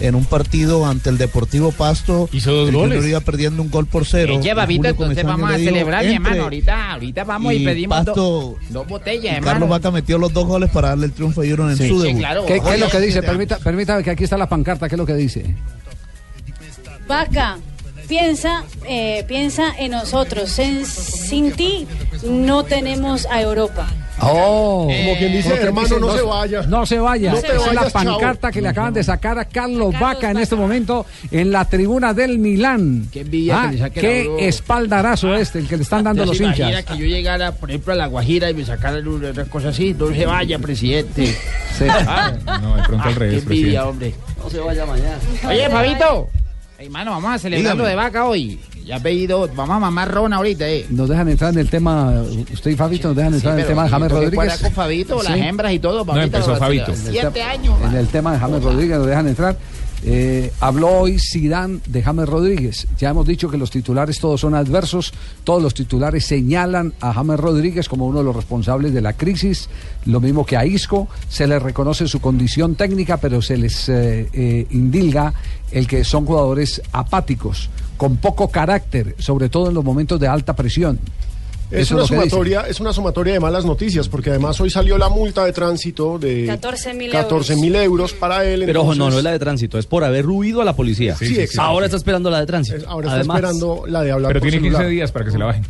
en 0.00 0.14
un 0.14 0.24
partido 0.26 0.86
ante 0.86 1.10
el 1.10 1.18
Deportivo 1.18 1.72
Pasto. 1.72 2.28
Hizo 2.32 2.52
dos 2.52 2.68
el 2.68 2.74
goles. 2.76 2.98
Junior 2.98 3.10
iba 3.10 3.20
perdiendo 3.20 3.62
un 3.62 3.70
gol 3.70 3.86
por 3.86 4.06
cero. 4.06 4.34
Eche, 4.38 4.54
Julio 4.54 4.90
entonces 4.90 5.24
vamos 5.24 5.50
a 5.50 5.56
celebrar, 5.58 6.04
mi 6.06 6.12
hermano. 6.14 6.44
Ahorita, 6.44 6.92
ahorita 6.92 7.24
vamos 7.24 7.52
y, 7.52 7.56
Y 7.56 7.64
pedimos 7.64 8.04
do- 8.04 8.12
Pasto- 8.14 8.56
dos 8.70 8.86
botellas, 8.86 9.34
hermano. 9.38 9.44
Carlos 9.52 9.68
Vaca 9.68 9.90
metió 9.90 10.16
los 10.16 10.32
dos 10.32 10.46
goles 10.46 10.70
para 10.70 10.90
darle 10.90 11.06
el 11.06 11.12
triunfo 11.12 11.40
a 11.40 11.44
Junior 11.44 11.72
en 11.72 11.76
Sí. 11.76 11.88
su 11.88 12.00
Sí, 12.00 12.06
debut. 12.06 12.20
claro. 12.20 12.46
¿Qué, 12.46 12.60
qué 12.60 12.74
es 12.74 12.80
lo 12.80 12.88
que 12.88 13.00
dice? 13.00 13.22
Permita, 13.24 13.58
permítame 13.58 14.04
que 14.04 14.10
aquí 14.10 14.22
está 14.22 14.36
la 14.38 14.48
pancarta, 14.48 14.88
¿qué 14.88 14.94
es 14.94 14.98
lo 14.98 15.06
que 15.06 15.14
dice? 15.14 15.56
Vaca, 17.08 17.58
piensa, 18.08 18.64
eh, 18.88 19.24
piensa 19.28 19.72
en 19.78 19.92
nosotros. 19.92 20.58
En- 20.58 20.84
sin 20.86 21.52
ti 21.52 21.86
no 22.28 22.64
tenemos 22.64 23.26
a 23.26 23.40
Europa. 23.40 23.86
Oh, 24.18 24.84
Como 24.90 25.18
quien 25.18 25.30
dice, 25.30 25.50
Como 25.50 25.62
hermano, 25.62 25.88
dice, 25.88 26.00
no 26.00 26.16
se 26.16 26.22
vaya. 26.22 26.62
No 26.62 26.86
se 26.86 26.98
vaya. 26.98 27.32
No 27.32 27.36
Esa 27.36 27.46
es 27.48 27.74
la 27.74 27.82
chao. 27.82 27.90
pancarta 27.90 28.50
que 28.50 28.62
le 28.62 28.68
acaban 28.68 28.94
de 28.94 29.04
sacar 29.04 29.38
a 29.38 29.44
Carlos 29.44 29.92
Carlos 29.92 30.00
Vaca 30.00 30.30
en 30.30 30.38
este 30.38 30.56
momento 30.56 31.04
en 31.30 31.52
la 31.52 31.66
tribuna 31.66 32.14
del 32.14 32.38
Milán. 32.38 33.08
Qué 33.12 33.20
envidia 33.20 33.64
Ah, 33.64 33.90
que 33.90 34.00
qué 34.00 34.48
espaldarazo 34.48 35.34
este, 35.36 35.58
el 35.58 35.68
que 35.68 35.76
le 35.76 35.82
están 35.82 36.02
dando 36.04 36.22
¿Usted 36.22 36.46
los 36.46 36.58
hinchas. 36.58 36.84
que 36.86 36.96
yo 36.96 37.04
llegara, 37.04 37.52
por 37.52 37.68
ejemplo, 37.70 37.92
a 37.92 37.96
La 37.96 38.06
Guajira 38.06 38.48
y 38.48 38.54
me 38.54 38.64
sacaran 38.64 39.06
una, 39.06 39.30
una 39.32 39.44
cosa 39.44 39.68
así? 39.68 39.92
No 39.92 40.08
se 40.14 40.24
vaya, 40.24 40.58
presidente. 40.60 41.26
Sí. 41.76 41.84
Ah, 41.90 42.32
No, 42.62 42.76
de 42.76 42.82
pronto 42.84 43.08
al 43.08 43.12
qué 43.12 43.18
revés, 43.20 43.42
envidia, 43.42 43.46
presidente. 43.46 43.80
hombre. 43.82 44.14
No 44.42 44.48
se 44.50 44.58
vaya 44.60 44.86
mañana. 44.86 45.18
Oye, 45.46 45.68
Fabito. 45.68 46.30
Hermano, 46.78 47.10
vamos 47.12 47.30
a 47.32 47.38
celebrar 47.38 47.62
Dígame. 47.74 47.82
lo 47.82 47.88
de 47.88 47.94
Vaca 47.94 48.26
hoy. 48.26 48.60
Ya 48.84 48.96
ha 48.96 49.00
pedido, 49.00 49.48
vamos 49.56 49.76
a 49.76 49.80
mamar 49.80 50.10
ron 50.12 50.32
ahorita, 50.32 50.68
eh. 50.68 50.86
Nos 50.90 51.08
dejan 51.08 51.28
entrar 51.28 51.52
en 51.52 51.58
el 51.58 51.68
tema, 51.70 52.22
usted 52.52 52.70
y 52.70 52.76
Fabito 52.76 53.08
nos 53.08 53.16
dejan 53.16 53.34
entrar 53.34 53.54
en 53.54 53.60
el 53.60 53.66
tema 53.66 53.84
de 53.84 53.88
James 53.90 54.12
Rodríguez. 54.12 54.58
con 54.62 54.72
Fabito, 54.72 55.22
las 55.22 55.32
Sí. 55.34 55.40
hembras 55.40 55.72
y 55.72 55.78
todo. 55.78 56.04
No, 56.04 56.20
empezó 56.20 56.54
Fabito. 56.56 56.92
Siete 56.94 57.42
años. 57.42 57.74
En 57.82 57.94
el 57.96 58.06
tema 58.08 58.32
de 58.34 58.38
James 58.38 58.62
Rodríguez 58.62 58.98
nos 58.98 59.06
dejan 59.06 59.26
entrar. 59.28 59.56
Eh, 60.08 60.52
habló 60.60 61.00
hoy 61.00 61.18
Sidán 61.18 61.82
de 61.84 62.00
James 62.00 62.28
Rodríguez. 62.28 62.86
Ya 62.96 63.10
hemos 63.10 63.26
dicho 63.26 63.50
que 63.50 63.56
los 63.56 63.72
titulares 63.72 64.20
todos 64.20 64.40
son 64.40 64.54
adversos. 64.54 65.12
Todos 65.42 65.60
los 65.60 65.74
titulares 65.74 66.24
señalan 66.24 66.94
a 67.00 67.12
James 67.12 67.40
Rodríguez 67.40 67.88
como 67.88 68.06
uno 68.06 68.18
de 68.18 68.24
los 68.24 68.36
responsables 68.36 68.94
de 68.94 69.00
la 69.00 69.14
crisis. 69.14 69.68
Lo 70.04 70.20
mismo 70.20 70.46
que 70.46 70.56
a 70.56 70.64
Isco. 70.64 71.08
Se 71.28 71.48
le 71.48 71.58
reconoce 71.58 72.06
su 72.06 72.20
condición 72.20 72.76
técnica, 72.76 73.16
pero 73.16 73.42
se 73.42 73.56
les 73.56 73.88
eh, 73.88 74.28
eh, 74.32 74.66
indilga 74.70 75.34
el 75.72 75.88
que 75.88 76.04
son 76.04 76.24
jugadores 76.24 76.80
apáticos, 76.92 77.68
con 77.96 78.18
poco 78.18 78.48
carácter, 78.48 79.16
sobre 79.18 79.48
todo 79.48 79.68
en 79.68 79.74
los 79.74 79.84
momentos 79.84 80.20
de 80.20 80.28
alta 80.28 80.54
presión. 80.54 81.00
Es 81.70 81.80
Eso 81.82 81.94
una, 81.94 82.02
es 82.04 82.08
sumatoria, 82.08 82.60
es 82.68 82.78
una 82.80 82.92
sumatoria 82.92 83.32
de 83.32 83.40
malas 83.40 83.64
noticias, 83.64 84.08
porque 84.08 84.30
además 84.30 84.60
hoy 84.60 84.70
salió 84.70 84.96
la 84.98 85.08
multa 85.08 85.44
de 85.44 85.52
tránsito 85.52 86.16
de 86.18 86.46
14.000 86.46 87.10
14 87.10 87.56
mil 87.56 87.74
euros 87.74 88.12
para 88.12 88.44
él. 88.44 88.62
Pero 88.66 88.82
ojo, 88.82 88.94
no, 88.94 89.10
no 89.10 89.18
es 89.18 89.24
la 89.24 89.32
de 89.32 89.38
tránsito, 89.40 89.76
es 89.78 89.84
por 89.86 90.04
haber 90.04 90.26
huido 90.26 90.62
a 90.62 90.64
la 90.64 90.76
policía. 90.76 91.16
Sí, 91.16 91.26
sí, 91.26 91.40
exacto. 91.40 91.62
Ahora 91.62 91.86
está 91.86 91.96
esperando 91.96 92.30
la 92.30 92.38
de 92.40 92.46
tránsito. 92.46 92.88
Ahora 92.88 93.08
está 93.08 93.16
Además- 93.18 93.36
esperando 93.38 93.82
la 93.88 94.02
de 94.02 94.12
hablar 94.12 94.28
Pero 94.30 94.40
por 94.40 94.48
tiene 94.50 94.62
15 94.62 94.76
celular. 94.76 94.90
días 94.92 95.12
para 95.12 95.24
que 95.24 95.30
se 95.32 95.38
la 95.38 95.44
bajen. 95.46 95.64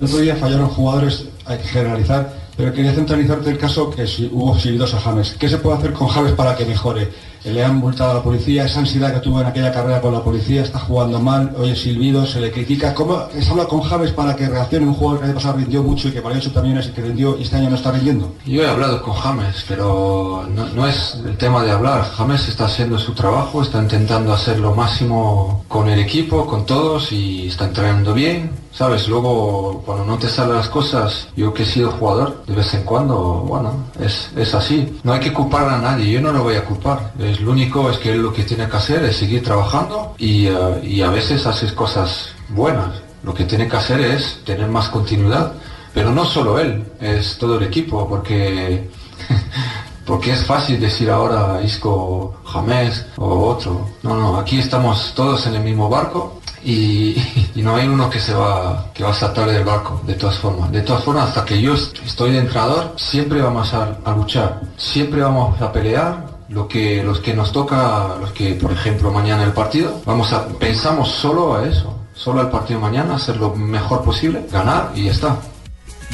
El 0.00 0.06
otro 0.06 0.18
día 0.18 0.36
fallaron 0.36 0.68
jugadores, 0.68 1.26
hay 1.44 1.58
que 1.58 1.68
generalizar, 1.68 2.32
pero 2.56 2.72
quería 2.72 2.92
centralizarte 2.94 3.50
el 3.50 3.58
caso 3.58 3.90
que 3.90 4.06
si 4.06 4.28
hubo 4.32 4.58
silbidos 4.58 4.94
a 4.94 5.00
James. 5.00 5.36
¿Qué 5.38 5.48
se 5.48 5.58
puede 5.58 5.76
hacer 5.78 5.92
con 5.92 6.08
James 6.08 6.32
para 6.32 6.56
que 6.56 6.64
mejore? 6.64 7.08
Le 7.44 7.64
han 7.64 7.76
multado 7.76 8.12
a 8.12 8.14
la 8.14 8.22
policía, 8.22 8.64
esa 8.64 8.80
ansiedad 8.80 9.12
que 9.12 9.20
tuvo 9.20 9.40
en 9.40 9.46
aquella 9.46 9.72
carrera 9.72 10.00
con 10.00 10.12
la 10.12 10.22
policía, 10.22 10.62
está 10.62 10.78
jugando 10.78 11.18
mal, 11.18 11.52
oye 11.58 11.74
silbidos, 11.74 12.30
se 12.30 12.40
le 12.40 12.52
critica. 12.52 12.94
¿Cómo 12.94 13.26
se 13.36 13.50
habla 13.50 13.64
con 13.66 13.80
James 13.82 14.12
para 14.12 14.36
que 14.36 14.48
reaccione 14.48 14.86
un 14.86 14.94
jugador 14.94 15.18
que 15.18 15.24
el 15.24 15.30
año 15.30 15.38
pasado 15.38 15.58
rindió 15.58 15.82
mucho 15.82 16.08
y 16.08 16.12
que 16.12 16.20
valió 16.20 16.40
su 16.40 16.50
también 16.50 16.80
y 16.80 16.88
que 16.92 17.02
rindió 17.02 17.36
y 17.38 17.42
este 17.42 17.56
año 17.56 17.70
no 17.70 17.76
está 17.76 17.90
rindiendo? 17.90 18.32
Yo 18.46 18.62
he 18.62 18.68
hablado 18.68 19.02
con 19.02 19.14
James, 19.14 19.64
pero 19.66 20.46
no, 20.54 20.68
no 20.68 20.86
es 20.86 21.18
el 21.24 21.36
tema 21.36 21.64
de 21.64 21.72
hablar. 21.72 22.04
James 22.04 22.48
está 22.48 22.66
haciendo 22.66 22.98
su 22.98 23.12
trabajo, 23.12 23.62
está 23.62 23.82
intentando 23.82 24.32
hacer 24.32 24.58
lo 24.58 24.74
máximo 24.74 25.64
con 25.68 25.88
el 25.88 25.98
equipo, 25.98 26.46
con 26.46 26.64
todos 26.64 27.10
y 27.10 27.48
está 27.48 27.64
entrenando 27.64 28.14
bien. 28.14 28.61
¿Sabes? 28.72 29.06
Luego, 29.06 29.82
cuando 29.84 30.04
no 30.06 30.18
te 30.18 30.28
salen 30.28 30.56
las 30.56 30.68
cosas, 30.68 31.28
yo 31.36 31.52
que 31.52 31.62
he 31.62 31.66
sido 31.66 31.90
jugador, 31.90 32.42
de 32.46 32.54
vez 32.54 32.72
en 32.72 32.84
cuando, 32.84 33.44
bueno, 33.46 33.74
es, 34.00 34.30
es 34.34 34.54
así. 34.54 34.98
No 35.04 35.12
hay 35.12 35.20
que 35.20 35.32
culpar 35.32 35.68
a 35.68 35.78
nadie, 35.78 36.10
yo 36.10 36.22
no 36.22 36.32
lo 36.32 36.42
voy 36.42 36.54
a 36.54 36.64
culpar. 36.64 37.12
Es, 37.18 37.40
lo 37.40 37.52
único 37.52 37.90
es 37.90 37.98
que 37.98 38.12
él 38.12 38.22
lo 38.22 38.32
que 38.32 38.44
tiene 38.44 38.66
que 38.68 38.76
hacer 38.76 39.04
es 39.04 39.16
seguir 39.16 39.42
trabajando 39.42 40.14
y, 40.16 40.46
eh, 40.46 40.80
y 40.82 41.02
a 41.02 41.10
veces 41.10 41.46
haces 41.46 41.72
cosas 41.72 42.30
buenas. 42.48 43.02
Lo 43.22 43.34
que 43.34 43.44
tiene 43.44 43.68
que 43.68 43.76
hacer 43.76 44.00
es 44.00 44.40
tener 44.44 44.68
más 44.68 44.88
continuidad. 44.88 45.52
Pero 45.92 46.10
no 46.10 46.24
solo 46.24 46.58
él, 46.58 46.84
es 47.00 47.36
todo 47.36 47.58
el 47.58 47.64
equipo, 47.64 48.08
porque 48.08 48.88
porque 50.06 50.32
es 50.32 50.44
fácil 50.44 50.80
decir 50.80 51.10
ahora 51.10 51.60
Isco, 51.62 52.34
James 52.44 53.04
o 53.16 53.48
otro. 53.48 53.90
No, 54.02 54.16
no, 54.16 54.38
aquí 54.38 54.58
estamos 54.58 55.12
todos 55.14 55.46
en 55.46 55.56
el 55.56 55.62
mismo 55.62 55.90
barco 55.90 56.41
y, 57.54 57.62
no 57.62 57.76
hay 57.76 57.86
uno 57.86 58.08
que 58.10 58.18
se 58.20 58.32
va 58.34 58.90
que 58.94 59.04
va 59.04 59.10
a 59.10 59.14
saltar 59.14 59.50
del 59.50 59.64
barco, 59.64 60.00
de 60.06 60.14
todas 60.14 60.38
formas. 60.38 60.70
De 60.72 60.82
todas 60.82 61.04
formas, 61.04 61.28
hasta 61.28 61.44
que 61.44 61.60
yo 61.60 61.74
est- 61.74 61.98
estoy 62.04 62.32
de 62.32 62.38
entrenador, 62.38 62.94
siempre 62.96 63.40
vamos 63.42 63.72
a, 63.74 63.96
luchar, 64.16 64.60
siempre 64.76 65.20
vamos 65.22 65.60
a 65.60 65.72
pelear. 65.72 66.32
Lo 66.48 66.68
que, 66.68 67.02
los 67.02 67.20
que 67.20 67.32
nos 67.32 67.50
toca, 67.50 68.16
los 68.20 68.32
que, 68.32 68.54
por 68.56 68.72
ejemplo, 68.72 69.10
mañana 69.10 69.42
el 69.42 69.52
partido, 69.52 70.02
vamos 70.04 70.34
a, 70.34 70.46
pensamos 70.48 71.08
solo 71.10 71.56
a 71.56 71.66
eso, 71.66 71.98
solo 72.14 72.42
al 72.42 72.50
partido 72.50 72.78
mañana, 72.78 73.14
hacer 73.14 73.38
lo 73.38 73.54
mejor 73.56 74.02
posible, 74.02 74.46
ganar 74.52 74.92
y 74.94 75.04
ya 75.04 75.12
está. 75.12 75.36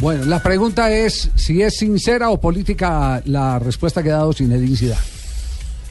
Bueno, 0.00 0.26
la 0.26 0.40
pregunta 0.40 0.92
es 0.92 1.28
si 1.34 1.60
es 1.60 1.76
sincera 1.78 2.30
o 2.30 2.40
política 2.40 3.20
la 3.24 3.58
respuesta 3.58 4.00
que 4.00 4.12
ha 4.12 4.18
dado 4.18 4.32
Zinedine 4.32 4.76
Zidane. 4.76 5.00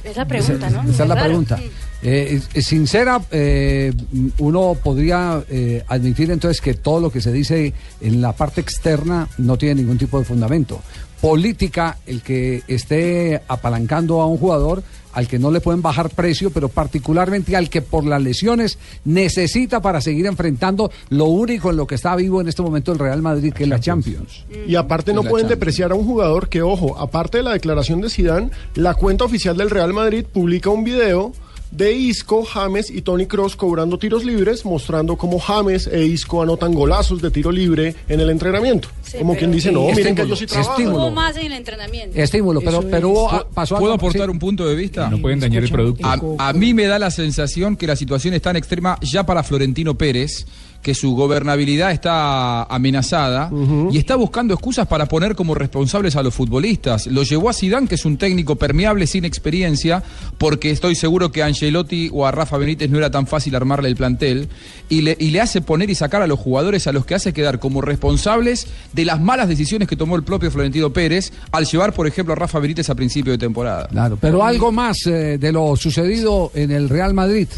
Es 0.03 0.15
la 0.15 0.25
pregunta, 0.25 0.69
¿no? 0.69 0.81
Esa 0.83 1.03
es 1.03 1.10
la 1.10 1.15
Raro. 1.15 1.27
pregunta. 1.27 1.60
Eh, 2.03 2.39
sincera, 2.62 3.19
eh, 3.31 3.91
uno 4.38 4.77
podría 4.81 5.43
eh, 5.49 5.83
admitir 5.88 6.29
entonces 6.31 6.62
que 6.62 6.75
todo 6.75 6.99
lo 6.99 7.12
que 7.12 7.21
se 7.21 7.31
dice 7.31 7.73
en 8.01 8.21
la 8.21 8.33
parte 8.33 8.62
externa 8.62 9.27
no 9.39 9.57
tiene 9.57 9.81
ningún 9.81 9.97
tipo 9.97 10.19
de 10.19 10.25
fundamento. 10.25 10.81
Política, 11.21 11.97
el 12.06 12.21
que 12.21 12.63
esté 12.67 13.41
apalancando 13.47 14.21
a 14.21 14.27
un 14.27 14.38
jugador 14.38 14.84
al 15.13 15.27
que 15.27 15.39
no 15.39 15.49
le 15.49 15.62
pueden 15.62 15.82
bajar 15.82 16.12
precio, 16.12 16.51
pero 16.51 16.69
particularmente 16.69 17.56
al 17.56 17.71
que 17.71 17.82
por 17.82 18.06
las 18.06 18.21
lesiones 18.21 18.77
necesita 19.03 19.82
para 19.82 19.99
seguir 19.99 20.27
enfrentando 20.27 20.91
lo 21.10 21.25
único 21.25 21.71
en 21.71 21.77
lo 21.77 21.88
que 21.88 21.95
está 21.95 22.15
vivo 22.15 22.39
en 22.39 22.47
este 22.47 22.62
momento 22.62 22.91
el 22.91 22.99
Real 22.99 23.23
Madrid, 23.23 23.51
que 23.51 23.63
es 23.63 23.69
la 23.69 23.80
Champions. 23.80 24.45
Y 24.67 24.75
aparte 24.75 25.13
no 25.13 25.23
la 25.23 25.30
pueden 25.30 25.45
Champions. 25.45 25.60
depreciar 25.60 25.91
a 25.91 25.95
un 25.95 26.06
jugador 26.06 26.49
que, 26.49 26.62
ojo, 26.62 26.99
aparte 26.99 27.39
de 27.39 27.43
la 27.43 27.53
declaración 27.53 27.99
de 28.01 28.12
Sidán, 28.12 28.51
la 28.75 28.93
cuenta 28.93 29.25
oficial 29.25 29.58
del 29.58 29.71
Real 29.71 29.91
Madrid 29.91 30.23
publica 30.32 30.69
un 30.69 30.84
video 30.84 31.34
de 31.71 31.91
Isco, 31.93 32.43
James 32.45 32.89
y 32.89 33.01
Tony 33.01 33.25
Cross 33.27 33.56
cobrando 33.56 33.97
tiros 33.99 34.23
libres, 34.23 34.63
mostrando 34.65 35.15
cómo 35.17 35.39
James 35.39 35.88
e 35.88 36.06
Isco 36.06 36.41
anotan 36.41 36.73
golazos 36.73 37.21
de 37.21 37.30
tiro 37.32 37.51
libre 37.51 37.95
en 38.08 38.19
el 38.19 38.30
entrenamiento. 38.30 38.88
Como 39.17 39.36
quien 39.36 39.51
dice, 39.51 39.71
no, 39.71 39.82
miren 39.91 40.15
que 40.15 40.27
yo 40.27 40.36
sí 40.36 40.45
trabajo. 40.45 40.82
Hubo 40.82 41.12
más 41.12 41.36
en 41.38 41.47
el 41.47 41.53
entrenamiento. 41.53 42.17
Estímulo, 42.19 42.62
pero, 42.62 42.82
pero 42.89 43.10
hubo- 43.10 43.30
ah, 43.32 43.45
pasó 43.53 43.75
¿Puedo 43.75 43.93
algo- 43.93 44.06
aportar 44.06 44.25
sí. 44.25 44.32
un 44.32 44.39
punto 44.39 44.65
de 44.67 44.75
vista? 44.75 45.10
No 45.10 45.19
pueden 45.19 45.39
dañar 45.39 45.63
el 45.63 45.69
producto. 45.69 46.06
A, 46.08 46.49
a 46.49 46.53
mí 46.53 46.73
me 46.73 46.86
da 46.86 46.97
la 46.99 47.12
sensación 47.12 47.75
que 47.75 47.88
la 47.88 47.95
situación 47.95 48.34
es 48.34 48.41
tan 48.41 48.56
extrema 48.56 48.97
ya 49.01 49.25
para 49.25 49.43
Florentino 49.43 49.95
Pérez 49.97 50.45
que 50.88 50.95
su 50.95 51.15
gobernabilidad 51.15 51.91
está 51.91 52.63
amenazada 52.63 53.52
y 53.91 53.97
está 53.97 54.15
buscando 54.15 54.54
excusas 54.54 54.88
para 54.88 55.06
poner 55.06 55.36
como 55.36 55.54
responsables 55.54 56.15
a 56.15 56.23
los 56.23 56.34
futbolistas. 56.34 57.08
Lo 57.08 57.23
llevó 57.23 57.50
a 57.50 57.54
Zidane, 57.54 57.89
que 57.89 57.95
es 57.95 58.06
un 58.06 58.15
técnico 58.15 58.56
permeable 58.56 59.06
sin 59.06 59.26
experiencia, 59.26 60.02
porque 60.38 60.71
estoy 60.71 60.95
seguro 60.95 61.30
que 61.30 61.43
a 61.43 61.47
Ancelotti 61.47 62.10
o 62.13 62.26
a 62.26 62.32
Rafa 62.32 62.56
Benítez 62.56 62.89
no 62.89 63.00
era 63.00 63.12
tan 63.12 63.28
fácil 63.28 63.54
armarle 63.58 63.89
el 63.89 63.97
plantel, 63.97 64.47
y 64.88 65.02
le, 65.02 65.17
y 65.19 65.32
le 65.32 65.41
hace 65.41 65.60
poner 65.60 65.89
y 65.89 65.95
sacar 65.95 66.21
a 66.21 66.28
los 66.28 66.39
jugadores 66.39 66.88
a 66.88 66.93
los 66.93 67.06
que 67.06 67.15
hace 67.15 67.34
quedar 67.34 67.60
como 67.60 67.82
responsables 67.82 68.67
de 68.93 69.04
las 69.04 69.19
malas 69.19 69.50
decisiones 69.50 69.89
que 69.89 69.97
tomó 69.97 70.15
el 70.15 70.23
propio 70.23 70.50
Florentino 70.52 70.93
Pérez 70.93 71.34
al 71.52 71.65
llevar, 71.65 71.91
por 71.91 72.08
ejemplo, 72.08 72.32
a 72.32 72.38
Rafa 72.38 72.60
Benítez 72.60 72.89
a 72.89 72.95
principio 72.95 73.34
de 73.34 73.38
temporada. 73.38 73.89
Claro, 73.89 74.17
pero 74.21 74.41
algo 74.41 74.71
más 74.71 75.06
eh, 75.06 75.38
de 75.38 75.52
lo 75.52 75.76
sucedido 75.76 76.50
en 76.56 76.71
el 76.71 76.88
Real 76.88 77.13
Madrid. 77.13 77.50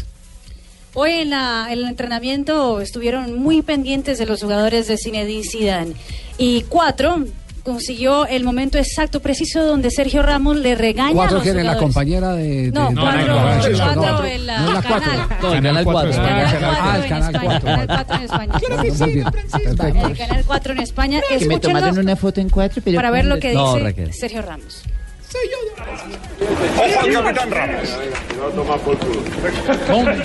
Hoy 0.94 1.12
en 1.12 1.30
la- 1.30 1.68
el 1.70 1.84
entrenamiento 1.84 2.80
estuvieron 2.80 3.38
muy 3.38 3.62
pendientes 3.62 4.18
de 4.18 4.26
los 4.26 4.42
jugadores 4.42 4.88
de 4.88 4.96
Zinedine 4.98 5.44
Zidane 5.44 5.92
y 6.36 6.62
cuatro 6.62 7.24
consiguió 7.62 8.26
el 8.26 8.42
momento 8.42 8.78
exacto, 8.78 9.20
preciso 9.20 9.64
donde 9.64 9.90
Sergio 9.90 10.22
Ramos 10.22 10.56
le 10.56 10.74
regaña 10.74 11.10
a 11.10 11.14
Cuatro 11.14 11.34
los 11.36 11.42
que 11.44 11.50
era 11.50 11.58
la 11.62 11.74
jugadores. 11.74 11.94
compañera 11.94 12.32
de. 12.34 12.70
No, 12.72 12.86
cuatro, 12.86 13.00
no, 13.26 13.34
cuatro, 13.36 13.78
cuatro. 13.78 14.24
en 14.24 14.46
la 14.46 14.60
No, 14.62 14.72
la 14.72 14.82
cuatro. 14.82 15.10
canal. 15.10 15.28
Canal 15.28 15.30
cuatro. 15.38 15.60
Canal 15.60 15.76
Ah, 15.76 15.84
cuatro 15.84 16.08
el 16.10 17.02
en 17.04 17.08
canal 17.08 17.34
España, 17.34 17.40
cuatro. 17.60 17.66
canal 17.68 17.86
cuatro 17.86 18.16
en 18.16 18.22
España. 18.22 18.52
Claro 18.58 18.82
que 18.82 18.90
sí, 18.90 19.02
Muy 19.04 19.12
bien. 19.12 19.30
Perfecto. 19.30 19.86
El 20.08 20.16
canal 20.18 20.44
4 20.46 20.72
en 20.72 20.78
España. 20.80 21.20
Que 21.28 21.46
me 21.46 21.58
tomaron 21.60 21.76
Escúchenlo 21.90 22.00
una 22.02 22.16
foto 22.16 22.40
en 22.40 22.48
cuatro, 22.48 22.82
pero 22.84 22.96
para 22.96 23.10
ver 23.10 23.24
lo 23.26 23.38
que 23.38 23.50
dice. 23.50 24.12
Sergio 24.12 24.42
Ramos. 24.42 24.82
Ojo 26.76 27.00
al 27.00 27.12
capitán 27.12 27.50
Ramos. 27.50 27.98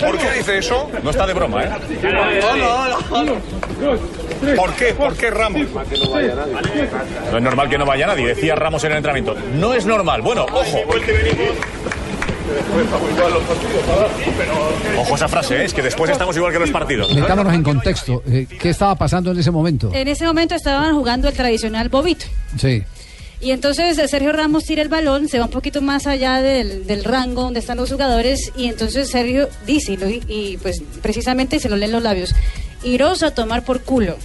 ¿Por 0.00 0.18
qué 0.18 0.30
dice 0.38 0.58
eso? 0.58 0.90
No 1.02 1.10
está 1.10 1.26
de 1.26 1.34
broma, 1.34 1.64
¿eh? 1.64 1.70
¿Por 4.56 4.72
qué? 4.74 4.94
¿Por 4.94 5.16
qué 5.16 5.30
Ramos? 5.30 5.62
No 7.30 7.36
es 7.38 7.42
normal 7.42 7.68
que 7.68 7.78
no 7.78 7.86
vaya 7.86 8.06
nadie, 8.06 8.26
decía 8.28 8.54
Ramos 8.56 8.82
en 8.84 8.92
el 8.92 8.96
entrenamiento. 8.98 9.36
No 9.54 9.74
es 9.74 9.86
normal. 9.86 10.22
Bueno, 10.22 10.44
ojo. 10.44 10.78
Ojo 14.98 15.14
esa 15.16 15.28
frase, 15.28 15.56
¿eh? 15.62 15.64
es 15.64 15.74
que 15.74 15.82
después 15.82 16.10
estamos 16.10 16.36
igual 16.36 16.52
que 16.52 16.58
los 16.58 16.70
partidos. 16.70 17.12
Metámonos 17.14 17.52
en 17.54 17.62
contexto. 17.62 18.22
eh, 18.28 18.46
¿Qué 18.60 18.70
estaba 18.70 18.94
pasando 18.94 19.30
en 19.32 19.38
ese 19.38 19.50
momento? 19.50 19.90
En 19.92 20.08
ese 20.08 20.24
momento 20.24 20.54
estaban 20.54 20.94
jugando 20.94 21.28
el 21.28 21.34
tradicional 21.34 21.88
bobito. 21.88 22.26
Sí. 22.56 22.82
Y 23.40 23.50
entonces 23.50 23.98
Sergio 24.10 24.32
Ramos 24.32 24.64
tira 24.64 24.82
el 24.82 24.88
balón, 24.88 25.28
se 25.28 25.38
va 25.38 25.44
un 25.44 25.50
poquito 25.50 25.82
más 25.82 26.06
allá 26.06 26.40
del, 26.40 26.86
del 26.86 27.04
rango 27.04 27.42
donde 27.42 27.60
están 27.60 27.76
los 27.76 27.90
jugadores 27.90 28.52
y 28.56 28.66
entonces 28.66 29.10
Sergio 29.10 29.48
dice, 29.66 29.92
y, 29.92 30.22
y, 30.26 30.56
pues 30.56 30.82
precisamente 31.02 31.60
se 31.60 31.68
lo 31.68 31.76
leen 31.76 31.92
los 31.92 32.02
labios, 32.02 32.34
iros 32.82 33.22
a 33.22 33.32
tomar 33.32 33.64
por 33.64 33.82
culo. 33.82 34.16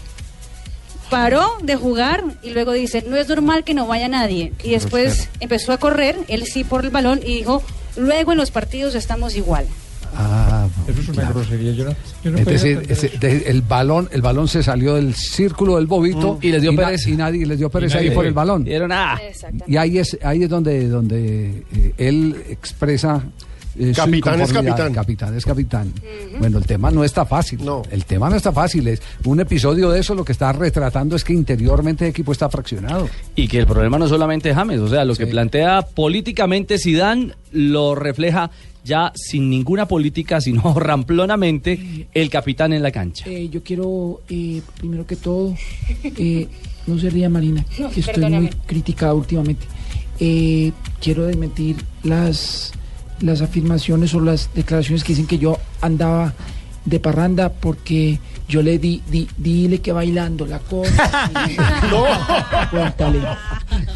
Paró 1.10 1.58
de 1.62 1.76
jugar 1.76 2.24
y 2.41 2.52
luego 2.52 2.71
dice, 2.71 3.04
no 3.06 3.17
es 3.17 3.28
normal 3.28 3.65
que 3.65 3.74
no 3.74 3.86
vaya 3.86 4.08
nadie. 4.08 4.54
Y 4.63 4.71
después 4.71 5.28
empezó 5.41 5.74
a 5.74 5.78
correr, 5.78 6.17
él 6.30 6.45
sí 6.45 6.63
por 6.63 6.86
el 6.86 6.89
balón 6.89 7.19
y 7.21 7.36
dijo, 7.36 7.62
luego 7.97 8.32
en 8.32 8.38
los 8.38 8.50
partidos 8.50 8.95
estamos 8.95 9.36
igual. 9.36 9.67
Ah, 10.15 10.67
Eso 10.88 11.02
es 11.02 11.10
una 11.10 11.30
grosería. 11.32 11.71
Yo 11.71 11.86
no, 11.86 11.91
yo 12.24 12.32
no 12.32 12.38
es 12.39 12.45
decir, 12.45 12.82
de- 13.19 13.43
el 13.47 13.62
balón, 13.62 14.10
el 14.12 14.21
balón 14.21 14.47
se 14.47 14.62
salió 14.62 14.95
del 14.95 15.13
círculo 15.15 15.78
del 15.78 15.88
bobito 15.88 16.34
Mm. 16.36 16.45
Y 16.45 16.52
les 16.52 16.62
dio 16.62 16.76
pereza. 16.76 17.10
y 17.10 17.13
nadie 17.15 17.45
les 17.45 17.58
dio 17.58 17.69
pereza 17.69 18.00
ahí 18.00 18.12
por 18.12 18.26
el 18.26 18.34
balón. 18.34 18.63
Dieron, 18.63 18.91
ah. 18.91 19.19
Y 19.67 19.78
ahí 19.78 19.97
es 20.00 20.17
ahí 20.24 20.43
es 20.43 20.50
donde 20.50 20.88
donde 20.89 21.63
eh, 21.76 21.93
él 21.97 22.36
expresa 22.50 23.24
eh, 23.79 23.93
Capitán 23.95 24.41
es 24.41 24.51
capitán. 24.53 24.93
Capitán 24.93 25.38
es 25.38 25.45
capitán. 25.45 25.93
Bueno, 26.39 26.57
el 26.57 26.65
tema 26.65 26.91
no 26.91 27.03
está 27.03 27.25
fácil. 27.25 27.60
El 27.89 28.05
tema 28.05 28.29
no 28.29 28.36
está 28.36 28.51
fácil. 28.51 28.88
Es 28.88 29.01
un 29.23 29.39
episodio 29.39 29.89
de 29.89 29.99
eso 29.99 30.15
lo 30.15 30.25
que 30.25 30.31
está 30.31 30.51
retratando 30.51 31.15
es 31.15 31.23
que 31.23 31.34
interiormente 31.34 32.05
el 32.05 32.12
equipo 32.12 32.31
está 32.31 32.49
fraccionado. 32.49 33.10
Y 33.36 33.47
que 33.47 33.60
el 33.60 33.67
problema 33.67 33.97
no 33.97 34.07
solamente 34.07 34.49
es 34.49 34.55
James, 34.55 34.79
o 34.79 34.88
sea, 34.88 35.05
lo 35.05 35.15
que 35.15 35.27
plantea 35.27 35.81
políticamente 35.84 36.77
Zidane 36.77 37.34
lo 37.51 37.95
refleja 37.95 38.51
ya 38.84 39.12
sin 39.15 39.49
ninguna 39.49 39.88
política, 39.88 40.41
sino 40.41 40.73
ramplonamente 40.79 42.07
el 42.13 42.29
capitán 42.29 42.73
en 42.73 42.81
la 42.84 42.91
cancha. 42.91 43.25
Eh, 43.29 43.47
yo 43.49 43.62
quiero, 43.63 44.21
eh, 44.29 44.62
primero 44.77 45.05
que 45.05 45.15
todo, 45.15 45.55
eh, 46.03 46.47
no 46.88 46.97
se 46.97 47.10
ría 47.10 47.29
Marina, 47.29 47.63
No, 47.79 47.89
que 47.91 47.99
estoy 47.99 48.15
perdóname. 48.15 48.47
muy 48.47 48.49
criticada 48.65 49.13
últimamente. 49.13 49.65
Eh, 50.19 50.71
quiero 50.99 51.25
desmentir 51.25 51.77
las, 52.03 52.73
las 53.21 53.41
afirmaciones 53.41 54.13
o 54.13 54.19
las 54.19 54.49
declaraciones 54.53 55.03
que 55.03 55.13
dicen 55.13 55.27
que 55.27 55.38
yo 55.38 55.57
andaba 55.81 56.34
de 56.86 56.99
parranda 56.99 57.49
porque 57.49 58.19
yo 58.47 58.62
le 58.62 58.79
di, 58.79 59.01
di 59.07 59.27
dile 59.38 59.79
que 59.79 59.91
bailando 59.91 60.45
la 60.45 60.60
cosa. 60.60 61.29
no. 61.91 62.05
Cuéntale. 62.69 63.19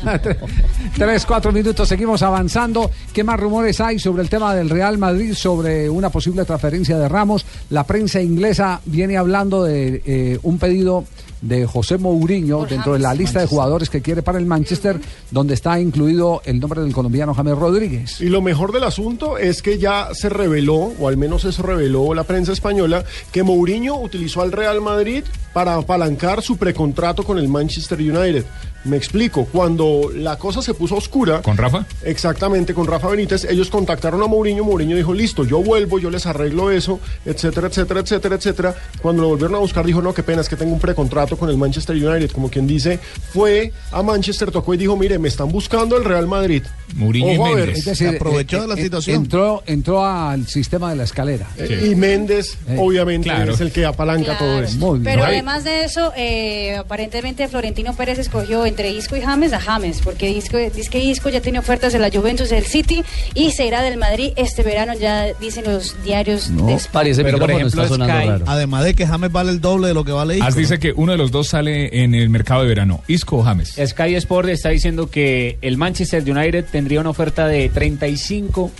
Tres, 0.95 1.25
cuatro 1.25 1.51
minutos, 1.51 1.89
seguimos 1.89 2.21
avanzando. 2.21 2.89
¿Qué 3.11 3.23
más 3.23 3.39
rumores 3.39 3.81
hay 3.81 3.99
sobre 3.99 4.23
el 4.23 4.29
tema 4.29 4.53
del 4.53 4.69
Real 4.69 4.97
Madrid, 4.97 5.33
sobre 5.33 5.89
una 5.89 6.09
posible 6.09 6.45
transferencia 6.45 6.97
de 6.97 7.09
Ramos? 7.09 7.45
La 7.69 7.83
prensa 7.83 8.21
inglesa 8.21 8.79
viene 8.85 9.17
hablando 9.17 9.63
de 9.63 10.01
eh, 10.05 10.39
un 10.43 10.57
pedido 10.57 11.05
de 11.47 11.65
José 11.65 11.97
Mourinho 11.97 12.65
dentro 12.65 12.93
de 12.93 12.99
la 12.99 13.13
lista 13.13 13.39
de 13.39 13.45
jugadores 13.45 13.89
que 13.89 14.01
quiere 14.01 14.23
para 14.23 14.39
el 14.39 14.45
Manchester, 14.45 14.99
donde 15.31 15.53
está 15.53 15.79
incluido 15.79 16.41
el 16.45 16.59
nombre 16.59 16.81
del 16.81 16.93
colombiano 16.93 17.33
James 17.33 17.57
Rodríguez. 17.57 18.21
Y 18.21 18.29
lo 18.29 18.41
mejor 18.41 18.71
del 18.71 18.83
asunto 18.83 19.37
es 19.37 19.61
que 19.61 19.77
ya 19.77 20.09
se 20.13 20.29
reveló, 20.29 20.93
o 20.99 21.07
al 21.07 21.17
menos 21.17 21.45
eso 21.45 21.61
reveló 21.61 22.13
la 22.13 22.23
prensa 22.23 22.51
española, 22.51 23.03
que 23.31 23.43
Mourinho 23.43 23.95
utilizó 23.99 24.41
al 24.41 24.51
Real 24.51 24.81
Madrid 24.81 25.23
para 25.53 25.75
apalancar 25.75 26.41
su 26.41 26.57
precontrato 26.57 27.23
con 27.23 27.37
el 27.37 27.47
Manchester 27.47 27.99
United. 27.99 28.45
Me 28.85 28.97
explico, 28.97 29.45
cuando 29.51 30.09
la 30.15 30.37
cosa 30.37 30.61
se 30.61 30.73
puso 30.73 30.95
oscura... 30.95 31.41
¿Con 31.41 31.57
Rafa? 31.57 31.85
Exactamente, 32.03 32.73
con 32.73 32.85
Rafa 32.87 33.07
Benítez, 33.09 33.45
ellos 33.45 33.69
contactaron 33.69 34.21
a 34.21 34.27
Mourinho, 34.27 34.63
Mourinho 34.63 34.95
dijo, 34.95 35.13
listo, 35.13 35.43
yo 35.43 35.61
vuelvo, 35.63 35.99
yo 35.99 36.09
les 36.09 36.25
arreglo 36.25 36.69
eso, 36.71 36.99
etcétera, 37.25 37.67
etcétera, 37.67 37.99
etcétera, 38.01 38.35
etcétera. 38.35 38.75
Cuando 39.01 39.23
lo 39.23 39.29
volvieron 39.29 39.55
a 39.55 39.59
buscar 39.59 39.85
dijo, 39.85 40.01
no, 40.01 40.13
qué 40.13 40.23
pena, 40.23 40.41
es 40.41 40.49
que 40.49 40.55
tengo 40.55 40.73
un 40.73 40.79
precontrato 40.79 41.35
con 41.37 41.49
el 41.49 41.57
Manchester 41.57 41.95
United, 41.95 42.31
como 42.31 42.49
quien 42.49 42.67
dice, 42.67 42.99
fue 43.33 43.73
a 43.91 44.03
Manchester, 44.03 44.51
tocó 44.51 44.73
y 44.73 44.77
dijo, 44.77 44.95
mire, 44.95 45.17
me 45.19 45.27
están 45.27 45.49
buscando 45.51 45.97
el 45.97 46.03
Real 46.05 46.27
Madrid. 46.27 46.63
Mourinho 46.95 47.33
y 47.33 47.37
Ojo 47.37 47.45
a 47.47 47.49
ver. 47.49 47.57
Méndez. 47.67 47.79
Es 47.79 47.85
decir, 47.85 48.07
aprovechó 48.09 48.57
eh, 48.57 48.61
de 48.61 48.67
la 48.67 48.73
eh, 48.75 48.83
situación. 48.83 49.15
Entró, 49.17 49.63
entró 49.65 50.05
al 50.05 50.47
sistema 50.47 50.91
de 50.91 50.95
la 50.95 51.03
escalera. 51.03 51.47
Eh, 51.57 51.89
Y 51.91 51.95
Méndez, 51.95 52.57
Eh, 52.67 52.77
obviamente, 52.79 53.29
claro. 53.29 53.53
es 53.53 53.61
el 53.61 53.71
que 53.71 53.85
apalanca 53.85 54.37
todo 54.37 54.61
bien. 54.61 55.03
Pero 55.03 55.23
además 55.23 55.63
de 55.63 55.83
eso, 55.85 56.13
eh, 56.15 56.75
aparentemente 56.77 57.47
Florentino 57.47 57.95
Pérez 57.95 58.19
escogió 58.19 58.65
entre 58.75 58.91
Isco 58.91 59.15
y 59.15 59.21
James 59.21 59.53
a 59.53 59.59
James, 59.61 60.01
porque 60.03 60.29
Isco, 60.29 60.57
dice 60.57 60.89
que 60.89 60.99
Isco 60.99 61.29
ya 61.29 61.39
tiene 61.39 61.59
ofertas 61.59 61.93
de 61.93 61.99
la 61.99 62.09
Juventus 62.11 62.49
del 62.49 62.65
City 62.65 63.05
y 63.33 63.51
será 63.51 63.81
del 63.81 63.95
Madrid 63.95 64.33
este 64.35 64.63
verano, 64.63 64.91
ya 64.99 65.33
dicen 65.39 65.63
los 65.63 65.95
diarios 66.03 66.49
de 66.53 66.73
España. 66.73 66.91
Parece 66.91 67.23
Pero, 67.23 67.37
por 67.37 67.47
micrófono 67.47 67.67
ejemplo, 67.67 67.83
está 67.83 67.93
sonando 67.93 68.13
Sky- 68.19 68.27
raro. 68.27 68.45
Además 68.49 68.83
de 68.83 68.93
que 68.93 69.07
James 69.07 69.31
vale 69.31 69.51
el 69.51 69.61
doble 69.61 69.87
de 69.87 69.93
lo 69.93 70.03
que 70.03 70.11
vale 70.11 70.35
Isco. 70.35 70.45
As 70.45 70.55
¿no? 70.55 70.59
dice 70.59 70.77
que 70.79 70.91
uno 70.93 71.13
de 71.13 71.17
los 71.17 71.31
dos 71.31 71.47
sale 71.47 72.03
en 72.03 72.13
el 72.15 72.29
mercado 72.29 72.63
de 72.63 72.67
verano, 72.67 73.01
Isco 73.07 73.37
o 73.37 73.43
James. 73.43 73.75
Sky 73.81 74.15
Sport 74.15 74.49
está 74.49 74.69
diciendo 74.69 75.09
que 75.09 75.57
el 75.61 75.77
Manchester 75.77 76.21
United 76.29 76.65
tendría 76.69 76.99
una 76.99 77.11
oferta 77.11 77.47
de 77.47 77.69
35 77.69 78.71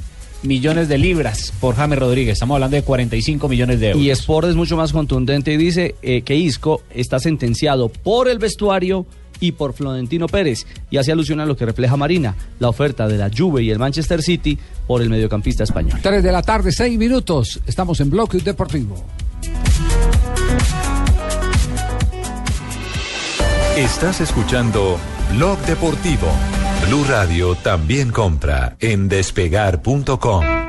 millones 0.43 0.89
de 0.89 0.97
libras 0.97 1.53
por 1.61 1.75
James 1.75 1.97
Rodríguez. 1.99 2.33
Estamos 2.33 2.55
hablando 2.55 2.75
de 2.75 2.83
45 2.83 3.47
millones 3.47 3.79
de 3.79 3.91
euros. 3.91 4.03
Y 4.03 4.09
Sport 4.09 4.49
es 4.49 4.55
mucho 4.55 4.75
más 4.75 4.91
contundente 4.91 5.53
y 5.53 5.57
dice 5.57 5.95
eh, 6.01 6.21
que 6.23 6.35
Isco 6.35 6.81
está 6.93 7.19
sentenciado 7.19 7.87
por 7.87 8.27
el 8.27 8.39
vestuario 8.39 9.05
y 9.39 9.53
por 9.53 9.73
Florentino 9.73 10.27
Pérez. 10.27 10.65
Y 10.89 10.97
hace 10.97 11.11
alusión 11.11 11.39
a 11.39 11.45
lo 11.45 11.55
que 11.55 11.65
refleja 11.65 11.97
Marina, 11.97 12.35
la 12.59 12.69
oferta 12.69 13.07
de 13.07 13.17
la 13.17 13.29
Juve 13.35 13.63
y 13.63 13.71
el 13.71 13.79
Manchester 13.79 14.21
City 14.21 14.57
por 14.87 15.01
el 15.01 15.09
mediocampista 15.09 15.63
español. 15.63 15.99
Tres 16.01 16.23
de 16.23 16.31
la 16.31 16.41
tarde, 16.41 16.71
seis 16.71 16.97
minutos. 16.97 17.59
Estamos 17.65 17.99
en 17.99 18.09
Bloque 18.09 18.39
Deportivo. 18.39 19.03
Estás 23.77 24.21
escuchando 24.21 24.97
Blog 25.33 25.59
Deportivo. 25.65 26.27
Blue 26.87 27.03
Radio 27.03 27.55
también 27.55 28.09
compra 28.11 28.77
en 28.79 29.09
despegar.com. 29.09 30.64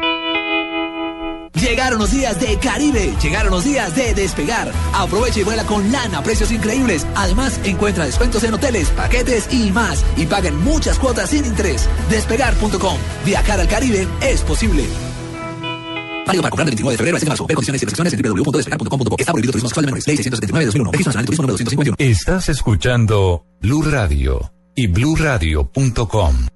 Llegaron 1.61 1.99
los 1.99 2.11
días 2.11 2.38
de 2.38 2.59
Caribe, 2.59 3.14
llegaron 3.23 3.51
los 3.51 3.64
días 3.64 3.97
de 3.97 4.12
despegar. 4.14 4.71
Aprovecha 4.92 5.40
y 5.40 5.42
vuela 5.42 5.64
con 5.64 5.90
lana, 5.90 6.23
precios 6.23 6.53
increíbles. 6.53 7.07
Además, 7.14 7.59
encuentra 7.64 8.05
descuentos 8.05 8.45
en 8.45 8.53
hoteles, 8.55 8.90
paquetes 8.90 9.49
y 9.51 9.71
más. 9.71 10.05
Y 10.16 10.27
paguen 10.27 10.57
muchas 10.59 10.99
cuotas 10.99 11.31
sin 11.31 11.47
interés. 11.47 11.88
Despegar.com. 12.11 12.99
Viajar 13.25 13.61
al 13.61 13.69
Caribe 13.69 14.07
es 14.21 14.42
posible. 14.42 14.85
Válido 16.27 16.42
para 16.42 16.51
comprar 16.51 16.66
del 16.66 16.73
29 16.73 16.92
de 16.92 16.99
febrero 16.99 17.16
a 17.16 17.21
6 17.21 17.25
de 17.25 17.29
marzo. 17.31 17.47
Ver 17.47 17.55
condiciones 17.55 17.83
y 17.83 17.87
restricciones 17.87 18.12
en 18.12 18.23
www.despegar.com.co. 18.23 19.16
Está 19.19 19.33
prohibido 19.33 19.53
turismo 19.53 19.69
sexual 19.69 19.87
de 19.87 19.87
menores. 19.87 20.07
Ley 20.07 20.16
679-2001. 20.19 20.92
Registro 20.92 21.11
Nacional 21.11 21.23
de 21.23 21.27
Turismo 21.27 21.42
número 21.42 21.53
251. 21.55 21.97
Estás 21.99 22.49
escuchando 22.51 23.47
Blue 23.61 23.83
Radio 23.83 24.53
y 24.75 24.88
bluradio.com. 24.88 26.56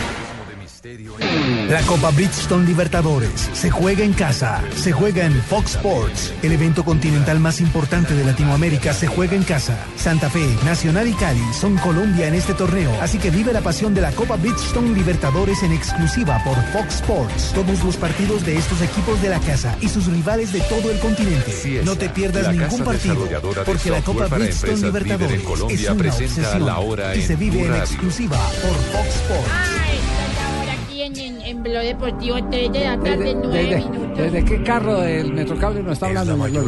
La 1.69 1.81
Copa 1.83 2.11
Bridgestone 2.11 2.67
Libertadores 2.67 3.49
se 3.53 3.71
juega 3.71 4.03
en 4.03 4.13
casa, 4.13 4.61
se 4.75 4.91
juega 4.91 5.25
en 5.25 5.33
Fox 5.33 5.75
Sports. 5.75 6.33
El 6.43 6.51
evento 6.51 6.83
continental 6.83 7.39
más 7.39 7.61
importante 7.61 8.13
de 8.13 8.23
Latinoamérica 8.23 8.93
se 8.93 9.07
juega 9.07 9.35
en 9.35 9.43
casa. 9.43 9.77
Santa 9.95 10.29
Fe, 10.29 10.45
Nacional 10.65 11.07
y 11.07 11.13
Cali 11.13 11.41
son 11.59 11.77
Colombia 11.77 12.27
en 12.27 12.35
este 12.35 12.53
torneo, 12.53 12.91
así 13.01 13.17
que 13.17 13.31
vive 13.31 13.53
la 13.53 13.61
pasión 13.61 13.95
de 13.95 14.01
la 14.01 14.11
Copa 14.11 14.35
Bridgestone 14.35 14.93
Libertadores 14.93 15.63
en 15.63 15.71
exclusiva 15.71 16.43
por 16.43 16.55
Fox 16.73 16.95
Sports. 16.95 17.51
Todos 17.55 17.83
los 17.83 17.97
partidos 17.97 18.45
de 18.45 18.57
estos 18.57 18.81
equipos 18.81 19.19
de 19.21 19.29
la 19.29 19.39
casa 19.39 19.75
y 19.81 19.89
sus 19.89 20.05
rivales 20.05 20.53
de 20.53 20.61
todo 20.61 20.91
el 20.91 20.99
continente. 20.99 21.81
No 21.83 21.95
te 21.95 22.09
pierdas 22.09 22.43
la 22.43 22.51
ningún 22.51 22.83
partido, 22.83 23.27
porque 23.65 23.89
la 23.89 24.01
Copa 24.01 24.27
Bridgestone 24.27 24.73
en 24.73 24.81
Libertadores 24.83 25.41
Colombia 25.41 25.75
es 25.75 25.89
una 25.89 25.95
presenta 25.95 26.41
obsesión 26.41 26.65
la 26.65 26.79
hora 26.79 27.15
y 27.15 27.21
se 27.23 27.35
vive 27.35 27.65
en 27.65 27.75
exclusiva 27.75 28.37
por 28.37 28.75
Fox 28.91 29.15
Sports. 29.15 29.90
Aquí 31.01 31.21
en, 31.23 31.35
en, 31.37 31.41
en 31.41 31.63
Blog 31.63 31.83
Deportivo 31.83 32.37
3 32.51 32.71
de 32.73 32.79
la 32.79 32.99
tarde, 32.99 33.33
9 33.35 33.57
¿Desde, 33.57 33.89
minutos. 33.89 34.17
desde 34.17 34.45
qué 34.45 34.63
carro 34.63 35.01
del 35.01 35.33
Metrocable 35.33 35.81
nos 35.81 35.93
está 35.93 36.07
hablando, 36.07 36.37
Gloria? 36.37 36.61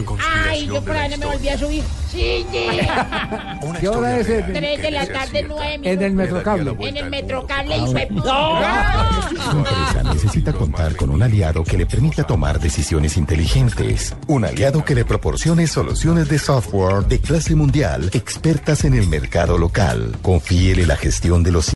Ay, 0.48 0.66
yo 0.66 0.82
por 0.84 0.96
ahí 0.96 1.12
no 1.12 1.18
me 1.18 1.26
volví 1.26 1.50
a 1.50 1.58
subir. 1.58 1.84
Sí, 2.10 2.46
sí. 2.52 2.68
¿Qué 3.80 3.88
hora 3.88 4.20
es? 4.20 4.30
En, 4.30 4.54
3 4.54 4.82
de 4.82 4.92
la 4.92 5.06
tarde, 5.08 5.46
9 5.48 5.78
minutos. 5.78 5.92
en 5.92 6.02
el 6.02 6.14
Metrocable. 6.14 6.76
En 6.80 6.98
el 6.98 7.10
Metrocable, 7.10 7.76
de 7.80 7.86
Su 7.86 8.14
puta. 8.16 9.22
empresa 9.52 10.14
necesita 10.14 10.54
contar 10.54 10.96
con 10.96 11.10
un 11.12 11.22
aliado 11.22 11.64
que 11.64 11.78
le 11.78 11.86
permita 11.86 12.24
tomar 12.24 12.60
decisiones 12.60 13.18
inteligentes. 13.18 14.16
Un 14.28 14.46
aliado 14.46 14.84
que 14.84 14.96
le 14.96 15.06
proporcione 15.06 15.68
soluciones 15.68 16.28
de 16.30 16.40
software 16.40 17.06
de 17.06 17.20
clase 17.20 17.56
mundial, 17.56 18.10
expertas 18.14 18.84
en 18.86 18.96
el 18.96 19.08
mercado 19.08 19.58
local. 19.58 20.16
Confíele 20.22 20.86
la 20.88 20.96
gestión 20.98 21.44
de 21.44 21.52
los 21.52 21.74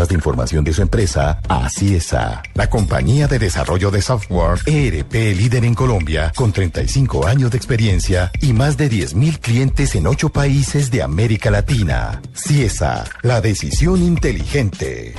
sistemas 0.00 0.08
de 0.08 0.14
información 0.14 0.64
de 0.64 0.72
su 0.72 0.82
empresa 0.82 1.40
a 1.48 1.68
CIESA, 1.68 2.42
la 2.54 2.70
compañía 2.70 3.26
de 3.26 3.38
desarrollo 3.38 3.90
de 3.90 4.00
software 4.00 4.58
ERP 4.66 5.12
líder 5.36 5.64
en 5.64 5.74
Colombia 5.74 6.32
con 6.34 6.52
35 6.52 7.26
años 7.26 7.50
de 7.50 7.56
experiencia 7.56 8.30
y 8.40 8.52
más 8.52 8.76
de 8.76 8.90
10.000 8.90 9.38
clientes 9.40 9.94
en 9.94 10.06
8 10.06 10.30
países 10.30 10.90
de 10.90 11.02
América 11.02 11.50
Latina. 11.50 12.22
CIESA, 12.34 13.04
la 13.22 13.40
decisión 13.40 14.02
inteligente. 14.02 15.14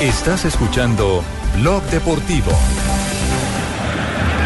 Estás 0.00 0.44
escuchando 0.44 1.24
Blog 1.56 1.82
Deportivo. 1.84 2.52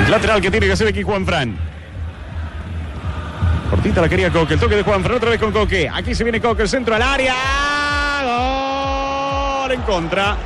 El 0.04 0.10
lateral 0.10 0.40
que 0.40 0.50
tiene 0.50 0.66
que 0.66 0.72
hacer 0.72 0.88
aquí 0.88 1.02
Juan 1.02 1.26
Fran. 1.26 1.56
Cortita 3.68 4.00
la 4.00 4.08
quería 4.08 4.30
Coque. 4.30 4.54
El 4.54 4.60
toque 4.60 4.76
de 4.76 4.82
Juan 4.82 5.02
Fran 5.02 5.16
otra 5.16 5.30
vez 5.30 5.40
con 5.40 5.52
Coque. 5.52 5.88
Aquí 5.92 6.14
se 6.14 6.24
viene 6.24 6.40
Coque, 6.40 6.62
el 6.62 6.68
centro 6.68 6.94
al 6.94 7.02
área. 7.02 7.89
En 9.72 9.80
contra. 9.82 10.36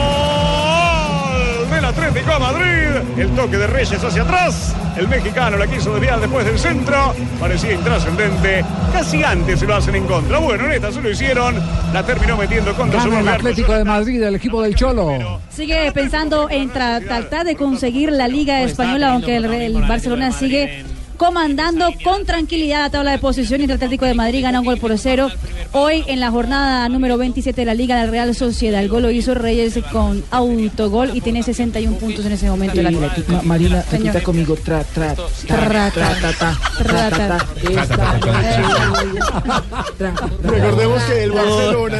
Gol 0.00 1.70
del 1.70 1.84
Atlético 1.84 2.32
de 2.32 2.38
Madrid. 2.38 2.76
El 3.18 3.30
toque 3.30 3.56
de 3.58 3.66
Reyes 3.66 4.02
hacia 4.02 4.22
atrás. 4.22 4.74
El 4.96 5.08
mexicano 5.08 5.56
la 5.56 5.66
quiso 5.66 5.92
desviar 5.92 6.20
después 6.20 6.44
del 6.46 6.58
centro. 6.58 7.14
Parecía 7.38 7.72
intrascendente. 7.72 8.64
Casi 8.92 9.22
antes 9.22 9.60
se 9.60 9.66
lo 9.66 9.76
hacen 9.76 9.94
en 9.94 10.06
contra. 10.06 10.38
Bueno, 10.38 10.64
en 10.66 10.72
esta 10.72 10.92
se 10.92 11.00
lo 11.00 11.10
hicieron. 11.10 11.54
La 11.92 12.02
terminó 12.04 12.36
metiendo 12.36 12.74
contra 12.74 13.00
su 13.00 13.06
Gana 13.08 13.18
el 13.20 13.24
lugar. 13.24 13.40
Atlético 13.40 13.72
de 13.74 13.84
Madrid, 13.84 14.22
el 14.22 14.34
equipo 14.36 14.62
del 14.62 14.74
Cholo. 14.74 15.40
Sigue 15.50 15.90
pensando 15.92 16.48
en 16.50 16.70
tra- 16.72 17.02
tratar 17.04 17.44
de 17.46 17.56
conseguir 17.56 18.12
la 18.12 18.28
Liga 18.28 18.62
Española, 18.62 19.12
aunque 19.12 19.36
el, 19.36 19.44
el 19.46 19.82
Barcelona 19.82 20.32
sigue 20.32 20.84
comandando 21.20 21.92
con 22.02 22.24
tranquilidad 22.24 22.78
la 22.78 22.88
tabla 22.90 23.10
de 23.10 23.18
posición 23.18 23.60
y 23.60 23.64
el 23.64 23.72
Atlético 23.72 24.06
de 24.06 24.14
Madrid 24.14 24.42
gana 24.42 24.60
un 24.60 24.64
gol 24.64 24.78
por 24.78 24.96
cero. 24.98 25.28
Hoy 25.72 26.02
en 26.06 26.18
la 26.18 26.30
jornada 26.30 26.88
número 26.88 27.18
27 27.18 27.60
de 27.60 27.64
la 27.66 27.74
Liga, 27.74 27.94
la 28.02 28.10
Real 28.10 28.34
Sociedad, 28.34 28.80
el 28.82 28.88
gol 28.88 29.02
lo 29.02 29.10
hizo 29.10 29.34
Reyes 29.34 29.78
con 29.92 30.24
autogol 30.30 31.10
y 31.14 31.20
tiene 31.20 31.42
61 31.42 31.98
puntos 31.98 32.24
en 32.24 32.32
ese 32.32 32.48
momento 32.48 32.80
el 32.80 32.86
Atlético. 32.86 33.32
Ma- 33.34 33.42
Marina, 33.42 33.82
Señor. 33.82 34.06
repita 34.06 34.22
conmigo. 34.24 34.56
Tra, 34.56 34.82
tra, 34.82 35.14
Tra, 35.14 35.90
tra, 35.90 35.90
ta, 35.90 36.32
ta, 36.38 36.58
tra, 36.78 37.10
tra, 37.10 37.10
ta, 37.10 37.38
ta. 39.98 40.26
Recordemos 40.42 41.02
que 41.02 41.24
el 41.24 41.32
Barcelona, 41.32 41.98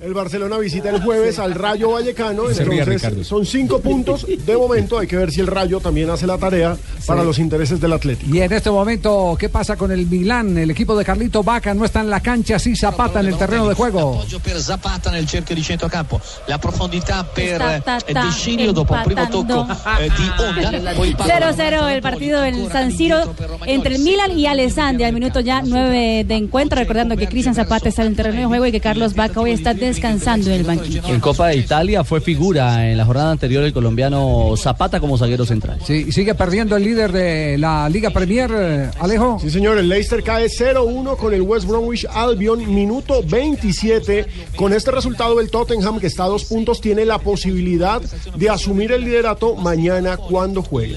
el 0.00 0.14
Barcelona 0.14 0.56
visita 0.58 0.88
el 0.88 1.02
jueves 1.02 1.38
al 1.38 1.54
Rayo 1.54 1.90
Vallecano, 1.90 2.48
Se 2.48 2.62
entonces 2.62 2.86
Ricardo. 2.86 3.22
son 3.22 3.44
cinco 3.44 3.80
puntos 3.80 4.26
de 4.26 4.56
momento. 4.56 4.98
Hay 4.98 5.06
que 5.06 5.16
ver 5.16 5.30
si 5.30 5.40
el 5.40 5.46
Rayo 5.46 5.78
también 5.80 6.08
hace 6.08 6.26
la 6.26 6.38
tarea 6.38 6.76
para 7.06 7.22
los 7.22 7.38
intereses 7.38 7.80
del 7.80 7.92
Atlético. 7.92 8.34
Y 8.34 8.40
en 8.40 8.52
este 8.52 8.70
momento, 8.70 9.36
¿qué 9.38 9.48
pasa 9.50 9.76
con 9.76 9.92
el 9.92 10.06
Milán? 10.06 10.56
El 10.56 10.70
equipo 10.70 10.96
de 10.96 11.04
Carlito 11.04 11.42
Vaca 11.42 11.74
no 11.74 11.84
está 11.84 12.00
en 12.00 12.08
la 12.08 12.20
cancha, 12.20 12.58
sí 12.58 12.74
Zapata 12.74 13.20
en 13.20 13.26
el 13.26 13.36
terreno 13.36 13.68
de 13.68 13.74
juego. 13.74 14.24
per 14.42 14.58
Zapata 14.60 15.10
nel 15.10 15.28
cerchio 15.28 15.54
di 15.54 15.62
centrocampo 15.62 16.20
la 16.46 16.58
profondità 16.58 17.24
per 17.24 17.60
eh, 17.60 17.82
De 18.12 18.72
dopo 18.72 18.96
primo 19.04 19.28
tocco 19.28 19.66
eh, 19.98 20.08
di 20.08 20.64
Onda 20.64 20.92
poi 20.94 21.08
il 21.08 21.16
pallone 21.16 21.52
0-0 21.52 21.88
el 21.90 22.00
partido 22.00 22.44
en 22.44 22.70
San 22.70 22.90
Siro 22.92 23.34
entre 23.66 23.96
el 23.96 24.02
Milan 24.02 24.38
y 24.38 24.46
Alessandria 24.46 25.08
al 25.08 25.12
minuto 25.12 25.40
ya 25.40 25.62
9 25.62 26.24
de 26.24 26.34
encuentro, 26.34 26.78
recordando 26.78 27.16
que 27.16 27.26
Cristian 27.28 27.54
Zapata 27.54 27.88
está 27.88 28.02
en 28.02 28.08
el 28.08 28.16
terreno 28.16 28.40
de 28.40 28.46
juego 28.46 28.66
y 28.66 28.72
que 28.72 28.80
Carlos 28.80 29.14
Vaca 29.14 29.40
hoy 29.40 29.52
está 29.52 29.74
descansando 29.90 30.50
en 30.50 30.56
el 30.56 30.64
banquillo. 30.64 31.02
En 31.06 31.20
Copa 31.20 31.48
de 31.48 31.56
Italia 31.56 32.04
fue 32.04 32.20
figura 32.20 32.90
en 32.90 32.96
la 32.96 33.04
jornada 33.04 33.32
anterior 33.32 33.64
el 33.64 33.72
colombiano 33.72 34.54
Zapata 34.56 35.00
como 35.00 35.18
zaguero 35.18 35.44
central. 35.44 35.80
Sí, 35.84 36.06
y 36.08 36.12
sigue 36.12 36.34
perdiendo 36.34 36.76
el 36.76 36.84
líder 36.84 37.12
de 37.12 37.58
la 37.58 37.88
Liga 37.88 38.10
Premier, 38.10 38.50
eh, 38.54 38.90
Alejo. 38.98 39.38
Sí, 39.40 39.50
señor, 39.50 39.78
el 39.78 39.88
Leicester 39.88 40.22
cae 40.22 40.48
0-1 40.48 41.16
con 41.16 41.34
el 41.34 41.42
West 41.42 41.66
Bromwich 41.66 42.06
Albion, 42.12 42.74
minuto 42.74 43.22
27. 43.24 44.26
Con 44.56 44.72
este 44.72 44.90
resultado, 44.90 45.40
el 45.40 45.50
Tottenham, 45.50 45.98
que 45.98 46.06
está 46.06 46.24
a 46.24 46.28
dos 46.28 46.44
puntos, 46.44 46.80
tiene 46.80 47.04
la 47.04 47.18
posibilidad 47.18 48.00
de 48.00 48.50
asumir 48.50 48.92
el 48.92 49.04
liderato 49.04 49.54
mañana 49.56 50.16
cuando 50.16 50.62
juegue. 50.62 50.96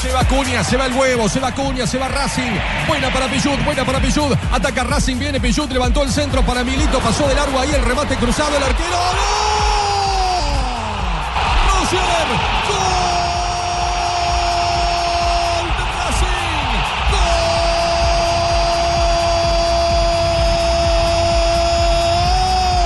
Se 0.00 0.12
va 0.12 0.22
Cuña, 0.24 0.62
se 0.62 0.76
va 0.76 0.86
el 0.86 0.92
huevo, 0.92 1.28
se 1.28 1.40
va 1.40 1.50
Cuña, 1.52 1.84
se 1.84 1.98
va 1.98 2.06
Racing. 2.06 2.52
Buena 2.86 3.12
para 3.12 3.26
Pichut, 3.26 3.60
buena 3.64 3.84
para 3.84 3.98
Pichut. 3.98 4.32
Ataca 4.52 4.84
Racing, 4.84 5.18
viene 5.18 5.40
Pichut, 5.40 5.68
levantó 5.72 6.04
el 6.04 6.12
centro 6.12 6.42
para 6.42 6.62
Milito, 6.62 7.00
pasó 7.00 7.26
de 7.26 7.34
largo 7.34 7.58
ahí 7.58 7.72
el 7.72 7.82
remate 7.84 8.14
cruzado, 8.16 8.56
el 8.56 8.62
arquero. 8.62 8.96
¡Gol! 8.96 8.96
¡Roger! 11.80 12.28
¡Gol 12.68 12.86
de 15.78 15.84
Racing! 15.98 16.70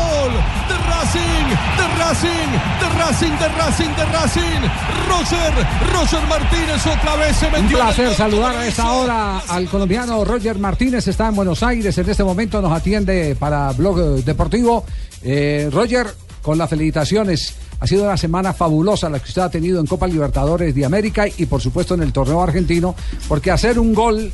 ¡Gol 0.09 0.33
de 0.69 0.77
Racing! 0.89 1.47
¡De 1.77 1.85
Racing! 1.99 2.51
¡De 2.81 2.92
Racing! 3.05 3.33
¡De 3.33 3.49
Racing! 3.49 3.97
¡De 3.97 4.05
Racing! 4.05 4.61
¡Roger! 5.09 5.53
¡Roger 5.93 6.29
Martínez 6.29 6.87
otra 6.87 7.17
vez 7.17 7.37
se 7.37 7.47
Un 7.47 7.53
metió! 7.53 7.79
el 7.79 7.85
placer 7.85 8.15
saludar 8.15 8.55
a 8.55 8.67
esta 8.67 8.93
hora 8.93 9.39
al 9.41 9.69
colombiano 9.69 10.25
Roger 10.25 10.57
Martínez, 10.59 11.09
está 11.09 11.27
en 11.27 11.35
Buenos 11.35 11.65
Aires, 11.65 11.99
en 11.99 12.09
este 12.09 12.23
momento 12.23 12.63
nos 12.63 12.73
atiende 12.73 13.35
para 13.37 13.73
Blog 13.73 14.23
Deportivo. 14.25 14.85
Eh, 15.21 15.69
Roger, 15.73 16.07
con 16.43 16.57
las 16.57 16.71
felicitaciones, 16.71 17.57
ha 17.81 17.87
sido 17.89 18.05
una 18.05 18.17
semana 18.17 18.53
fabulosa 18.53 19.11
la 19.11 19.19
que 19.19 19.29
usted 19.29 19.43
ha 19.43 19.51
tenido 19.51 19.81
en 19.81 19.87
Copa 19.87 20.07
Libertadores 20.07 20.73
de 20.73 20.85
América 20.85 21.27
y 21.27 21.47
por 21.47 21.61
supuesto 21.61 21.95
en 21.95 22.03
el 22.03 22.13
torneo 22.13 22.41
argentino, 22.41 22.95
porque 23.27 23.51
hacer 23.51 23.81
un 23.81 23.95
gol 23.95 24.33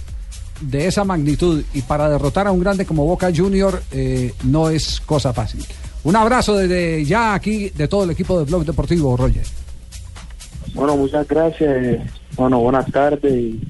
de 0.60 0.86
esa 0.86 1.04
magnitud 1.04 1.64
y 1.72 1.80
para 1.82 2.10
derrotar 2.10 2.46
a 2.46 2.52
un 2.52 2.60
grande 2.60 2.84
como 2.84 3.06
Boca 3.06 3.30
Junior 3.34 3.82
eh, 3.92 4.34
no 4.44 4.68
es 4.68 5.00
cosa 5.00 5.32
fácil. 5.32 5.64
Un 6.04 6.16
abrazo 6.16 6.56
desde 6.56 7.04
ya 7.04 7.34
aquí 7.34 7.70
de 7.70 7.88
todo 7.88 8.04
el 8.04 8.10
equipo 8.10 8.38
de 8.38 8.44
Blog 8.44 8.64
Deportivo, 8.64 9.16
Roger. 9.16 9.44
Bueno, 10.74 10.96
muchas 10.96 11.26
gracias. 11.26 12.00
Bueno, 12.36 12.60
buenas 12.60 12.90
tardes 12.90 13.32
y 13.32 13.60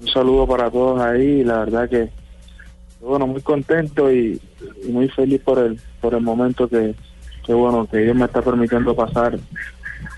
un 0.00 0.08
saludo 0.08 0.46
para 0.46 0.70
todos 0.70 1.00
ahí. 1.00 1.44
La 1.44 1.58
verdad 1.58 1.88
que, 1.88 2.08
bueno, 3.00 3.26
muy 3.26 3.42
contento 3.42 4.10
y, 4.10 4.40
y 4.86 4.88
muy 4.90 5.08
feliz 5.08 5.40
por 5.42 5.58
el 5.58 5.78
por 6.00 6.14
el 6.14 6.20
momento 6.20 6.68
que, 6.68 6.94
que, 7.44 7.52
bueno, 7.52 7.86
que 7.90 7.98
Dios 7.98 8.16
me 8.16 8.26
está 8.26 8.40
permitiendo 8.40 8.94
pasar 8.94 9.38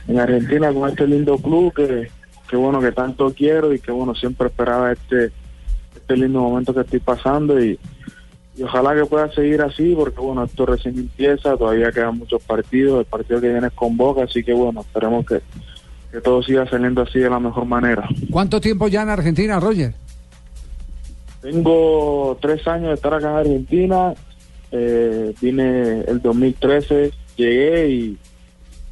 en 0.06 0.18
Argentina 0.18 0.70
con 0.72 0.88
este 0.88 1.06
lindo 1.06 1.38
club 1.38 1.72
que, 1.74 2.10
que 2.48 2.56
bueno, 2.56 2.80
que 2.80 2.92
tanto 2.92 3.32
quiero 3.32 3.72
y 3.72 3.78
que, 3.78 3.90
bueno, 3.90 4.14
siempre 4.14 4.48
esperaba 4.48 4.92
este, 4.92 5.32
este 5.96 6.16
lindo 6.16 6.40
momento 6.40 6.74
que 6.74 6.82
estoy 6.82 7.00
pasando 7.00 7.58
y, 7.62 7.78
y 8.58 8.62
ojalá 8.62 8.94
que 8.94 9.06
pueda 9.06 9.32
seguir 9.32 9.62
así 9.62 9.94
porque, 9.94 10.20
bueno, 10.20 10.44
esto 10.44 10.66
recién 10.66 10.98
empieza, 10.98 11.56
todavía 11.56 11.92
quedan 11.92 12.18
muchos 12.18 12.42
partidos, 12.42 13.00
el 13.00 13.06
partido 13.06 13.40
que 13.40 13.48
viene 13.50 13.68
es 13.68 13.72
con 13.72 13.96
Boca, 13.96 14.24
así 14.24 14.42
que, 14.42 14.52
bueno, 14.52 14.80
esperemos 14.80 15.24
que 15.24 15.40
que 16.10 16.20
todo 16.20 16.42
siga 16.42 16.68
saliendo 16.68 17.02
así 17.02 17.18
de 17.18 17.30
la 17.30 17.38
mejor 17.38 17.66
manera. 17.66 18.08
¿Cuánto 18.30 18.60
tiempo 18.60 18.88
ya 18.88 19.02
en 19.02 19.10
Argentina, 19.10 19.60
Roger? 19.60 19.94
Tengo 21.42 22.36
tres 22.40 22.66
años 22.66 22.88
de 22.88 22.94
estar 22.94 23.14
acá 23.14 23.30
en 23.30 23.36
Argentina, 23.36 24.14
eh, 24.72 25.34
vine 25.40 26.00
el 26.00 26.20
2013, 26.20 27.12
llegué 27.36 27.88
y, 27.88 28.18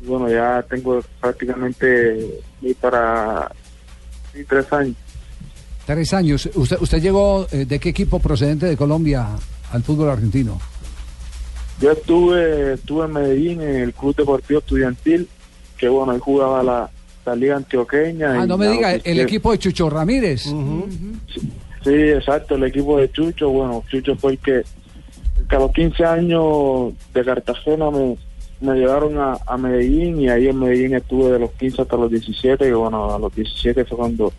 y 0.02 0.06
bueno, 0.06 0.28
ya 0.30 0.64
tengo 0.68 1.00
prácticamente 1.20 2.40
y 2.60 2.74
para 2.74 3.50
tres 4.48 4.72
años. 4.72 4.96
Tres 5.86 6.12
años. 6.12 6.48
¿Usted, 6.54 6.76
usted 6.80 7.00
llegó 7.00 7.46
eh, 7.50 7.64
de 7.64 7.78
qué 7.78 7.88
equipo 7.88 8.18
procedente 8.18 8.66
de 8.66 8.76
Colombia 8.76 9.28
al 9.72 9.82
fútbol 9.82 10.10
argentino? 10.10 10.60
Yo 11.80 11.92
estuve, 11.92 12.74
estuve 12.74 13.04
en 13.04 13.12
Medellín 13.12 13.60
en 13.60 13.76
el 13.76 13.92
Club 13.92 14.16
Deportivo 14.16 14.60
Estudiantil, 14.60 15.28
que 15.76 15.88
bueno, 15.88 16.12
ahí 16.12 16.18
jugaba 16.18 16.62
la, 16.62 16.90
la 17.26 17.36
Liga 17.36 17.56
Antioqueña. 17.56 18.40
Ah, 18.40 18.44
y 18.44 18.48
no 18.48 18.56
me 18.56 18.68
diga, 18.68 18.94
el, 18.94 19.20
equipo 19.20 19.52
de 19.52 19.58
Chucho 19.58 19.90
Ramírez. 19.90 20.44
Sí, 20.44 21.92
exacto, 21.92 22.54
el 22.54 22.64
equipo 22.64 22.98
de 22.98 23.10
Chucho, 23.12 23.50
bueno, 23.50 23.84
Chucho 23.88 24.16
fue 24.16 24.32
el 24.32 24.38
que, 24.38 24.56
el 24.56 25.46
que 25.48 25.56
a 25.56 25.58
los 25.58 25.72
15 25.72 26.04
años 26.04 26.94
de 27.12 27.24
Cartagena 27.24 27.90
me, 27.90 28.16
me 28.60 28.74
llevaron 28.74 29.18
a, 29.18 29.38
a 29.46 29.56
Medellín 29.58 30.20
y 30.20 30.30
ahí 30.30 30.48
en 30.48 30.58
Medellín 30.58 30.94
estuve 30.94 31.30
de 31.32 31.38
los 31.38 31.52
15 31.52 31.82
hasta 31.82 31.96
los 31.96 32.10
17 32.10 32.66
y 32.66 32.72
bueno, 32.72 33.14
a 33.14 33.18
los 33.18 33.34
17 33.34 33.84
fue 33.84 33.98
cuando, 33.98 34.32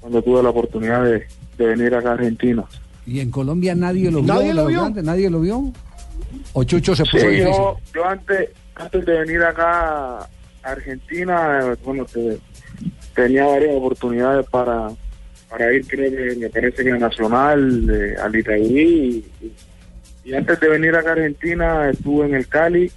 cuando 0.00 0.20
tuve 0.22 0.42
la 0.42 0.50
oportunidad 0.50 1.02
de, 1.02 1.26
de 1.56 1.66
venir 1.66 1.94
acá 1.94 2.10
a 2.10 2.14
Argentina. 2.14 2.64
Y 3.08 3.20
en 3.20 3.30
Colombia 3.30 3.74
nadie 3.74 4.10
lo 4.10 4.22
vio. 4.22 4.34
¿Nadie 4.34 4.52
lo 4.54 4.66
vio? 4.66 4.80
grandes, 4.80 5.04
¿Nadie 5.04 5.30
lo 5.30 5.40
vio? 5.40 5.72
¿O 6.52 6.64
Chucho 6.64 6.94
se 6.94 7.04
puso 7.04 7.30
Sí, 7.30 7.38
yo, 7.38 7.76
yo 7.94 8.04
antes, 8.04 8.50
antes 8.74 9.06
de 9.06 9.18
venir 9.20 9.42
acá 9.42 10.18
a 10.18 10.28
Argentina, 10.62 11.74
bueno, 11.84 12.04
te- 12.04 12.38
tenía 13.14 13.46
varias 13.46 13.74
oportunidades 13.74 14.46
para, 14.50 14.88
para 15.48 15.72
ir, 15.72 15.86
creo 15.86 16.10
que 16.10 16.36
me 16.38 16.50
parece 16.50 16.84
que 16.84 16.90
a 16.92 16.98
Nacional, 16.98 17.88
eh, 17.90 18.14
al 18.22 18.36
Itaúí, 18.36 19.24
y, 19.40 19.46
y- 19.46 19.52
y 20.30 20.34
antes 20.34 20.60
de 20.60 20.68
venir 20.68 20.94
acá 20.94 21.10
a 21.10 21.12
Argentina 21.12 21.88
estuve 21.90 22.26
en 22.26 22.34
el 22.34 22.46
Cali, 22.46 22.92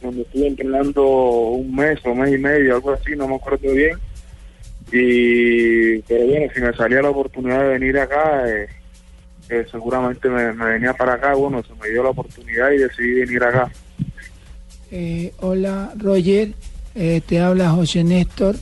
donde 0.00 0.22
estuve 0.22 0.48
entrenando 0.48 1.06
un 1.06 1.72
mes 1.74 2.00
o 2.04 2.12
mes 2.16 2.34
y 2.34 2.38
medio, 2.38 2.74
algo 2.74 2.90
así, 2.90 3.12
no 3.14 3.28
me 3.28 3.36
acuerdo 3.36 3.70
bien. 3.72 3.96
Y, 4.90 6.00
pero 6.02 6.26
bueno, 6.26 6.52
si 6.52 6.60
me 6.60 6.72
salía 6.74 7.00
la 7.02 7.10
oportunidad 7.10 7.62
de 7.62 7.68
venir 7.78 7.98
acá, 7.98 8.42
eh, 8.48 8.66
eh, 9.48 9.66
seguramente 9.70 10.28
me, 10.28 10.52
me 10.52 10.64
venía 10.66 10.92
para 10.94 11.14
acá, 11.14 11.34
bueno, 11.34 11.62
se 11.62 11.74
me 11.74 11.88
dio 11.88 12.02
la 12.02 12.10
oportunidad 12.10 12.70
y 12.70 12.78
decidí 12.78 13.20
venir 13.20 13.44
acá. 13.44 13.70
Eh, 14.90 15.32
hola, 15.38 15.92
Roger. 15.96 16.54
Eh, 16.94 17.22
te 17.26 17.40
habla 17.40 17.70
José 17.70 18.04
Néstor. 18.04 18.56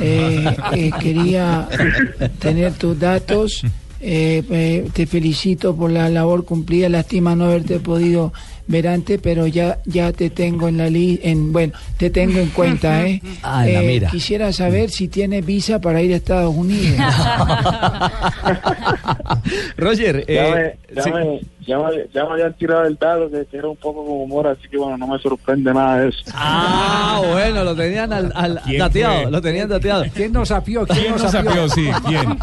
Eh, 0.00 0.44
eh, 0.74 0.90
quería 1.00 1.68
tener 2.38 2.74
tus 2.74 2.98
datos. 2.98 3.62
Eh, 4.04 4.42
eh, 4.50 4.88
te 4.92 5.06
felicito 5.06 5.76
por 5.76 5.88
la 5.90 6.08
labor 6.08 6.44
cumplida. 6.44 6.88
Lástima 6.88 7.36
no 7.36 7.44
haberte 7.44 7.78
podido 7.78 8.32
ver 8.66 8.88
antes, 8.88 9.20
pero 9.22 9.46
ya 9.46 9.78
ya 9.84 10.12
te 10.12 10.28
tengo 10.28 10.66
en 10.66 10.78
la 10.78 10.90
li 10.90 11.20
en 11.22 11.52
bueno, 11.52 11.72
te 11.98 12.10
tengo 12.10 12.40
en 12.40 12.48
cuenta, 12.48 13.06
¿eh? 13.06 13.22
Ah, 13.42 13.66
en 13.66 13.74
la 13.74 13.82
Eh, 13.82 13.86
mira. 13.86 14.10
Quisiera 14.10 14.52
saber 14.52 14.90
si 14.90 15.06
tienes 15.06 15.46
visa 15.46 15.80
para 15.80 16.02
ir 16.02 16.12
a 16.12 16.16
Estados 16.16 16.54
Unidos. 16.54 16.96
Roger, 19.76 20.24
eh, 20.26 20.76
sí. 20.88 20.94
dame, 21.10 21.40
ya 21.66 21.78
me, 21.78 22.08
ya 22.12 22.24
me 22.24 22.32
habían 22.32 22.52
tirado 22.54 22.84
el 22.84 22.96
dado 22.96 23.30
que, 23.30 23.46
era 23.52 23.68
un 23.68 23.76
poco 23.76 24.04
con 24.04 24.14
humor, 24.14 24.46
así 24.48 24.68
que 24.68 24.76
bueno, 24.76 24.96
no 24.96 25.06
me 25.06 25.18
sorprende 25.18 25.72
nada 25.72 25.98
de 26.00 26.08
eso. 26.08 26.24
Ah, 26.34 27.22
bueno, 27.32 27.64
lo 27.64 27.74
tenían 27.74 28.12
al, 28.12 28.32
al 28.34 28.60
¿Quién 28.62 28.78
dateado, 28.78 29.22
fue? 29.22 29.30
lo 29.30 29.40
tenían 29.40 29.68
dateado. 29.68 30.04
¿Quién 30.14 30.32
nos 30.32 30.48
sapió? 30.48 30.86
¿Quién 30.86 31.12
nos 31.16 31.30
sapió? 31.30 31.68
Sí, 31.68 31.88
¿quién? 32.06 32.38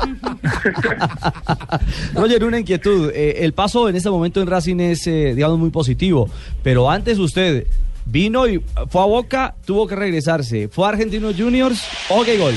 Roger, 2.14 2.44
una 2.44 2.60
inquietud. 2.60 3.12
Eh, 3.14 3.44
el 3.44 3.54
paso 3.54 3.90
en 3.90 3.96
este 3.96 4.10
momento 4.10 4.42
en 4.42 4.48
Racing 4.48 4.80
es, 4.80 5.06
eh, 5.08 5.34
digamos, 5.36 5.60
muy 5.60 5.70
positivo. 5.70 6.30
Pero 6.64 6.90
antes 6.90 7.20
usted 7.20 7.68
vino 8.06 8.48
y 8.48 8.64
fue 8.90 9.02
a 9.02 9.06
Boca, 9.06 9.56
tuvo 9.66 9.88
que 9.88 9.96
regresarse. 9.96 10.68
Fue 10.68 10.86
a 10.86 10.90
Argentinos 10.90 11.36
Juniors, 11.38 11.86
ok, 12.10 12.28
gol. 12.40 12.56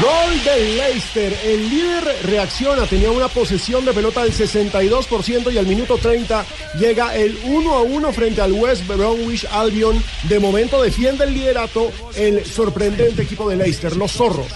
Gol 0.00 0.44
del 0.44 0.78
Leicester. 0.78 1.36
El 1.44 1.68
líder 1.68 2.16
reacciona, 2.24 2.86
tenía 2.86 3.10
una 3.10 3.28
posesión 3.28 3.84
de 3.84 3.92
pelota 3.92 4.24
del 4.24 4.32
62% 4.32 5.52
y 5.52 5.58
al 5.58 5.66
minuto 5.66 5.98
30 5.98 6.42
llega 6.78 7.14
el 7.14 7.36
1 7.44 7.74
a 7.74 7.82
1 7.82 8.12
frente 8.12 8.40
al 8.40 8.52
West 8.52 8.86
Bromwich 8.86 9.46
Albion. 9.52 10.02
De 10.26 10.38
momento 10.38 10.80
defiende 10.80 11.24
el 11.24 11.34
liderato 11.34 11.90
el 12.16 12.46
sorprendente 12.46 13.22
equipo 13.22 13.50
de 13.50 13.56
Leicester, 13.56 13.94
los 13.94 14.12
zorros. 14.12 14.46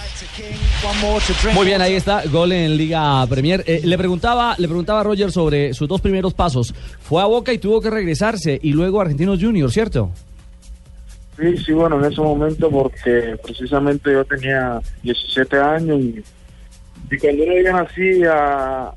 Muy 1.53 1.65
bien, 1.67 1.79
ahí 1.79 1.93
está, 1.93 2.23
gol 2.25 2.51
en 2.51 2.75
Liga 2.75 3.25
Premier. 3.27 3.63
Eh, 3.67 3.81
le 3.83 3.97
preguntaba, 3.99 4.55
le 4.57 4.67
preguntaba 4.67 5.01
a 5.01 5.03
Roger 5.03 5.31
sobre 5.31 5.75
sus 5.75 5.87
dos 5.87 6.01
primeros 6.01 6.33
pasos. 6.33 6.73
Fue 7.01 7.21
a 7.21 7.25
Boca 7.25 7.53
y 7.53 7.59
tuvo 7.59 7.81
que 7.81 7.91
regresarse 7.91 8.59
y 8.63 8.71
luego 8.71 8.99
Argentinos 8.99 9.39
Juniors, 9.39 9.73
¿cierto? 9.73 10.09
Sí, 11.37 11.57
sí, 11.57 11.71
bueno, 11.73 11.99
en 11.99 12.11
ese 12.11 12.21
momento 12.21 12.69
porque 12.71 13.37
precisamente 13.43 14.11
yo 14.11 14.23
tenía 14.25 14.79
17 15.03 15.57
años 15.57 15.99
y, 15.99 16.23
y 17.11 17.17
cuando 17.17 17.43
uno 17.43 17.53
viene 17.53 17.69
así 17.71 18.23
a, 18.23 18.93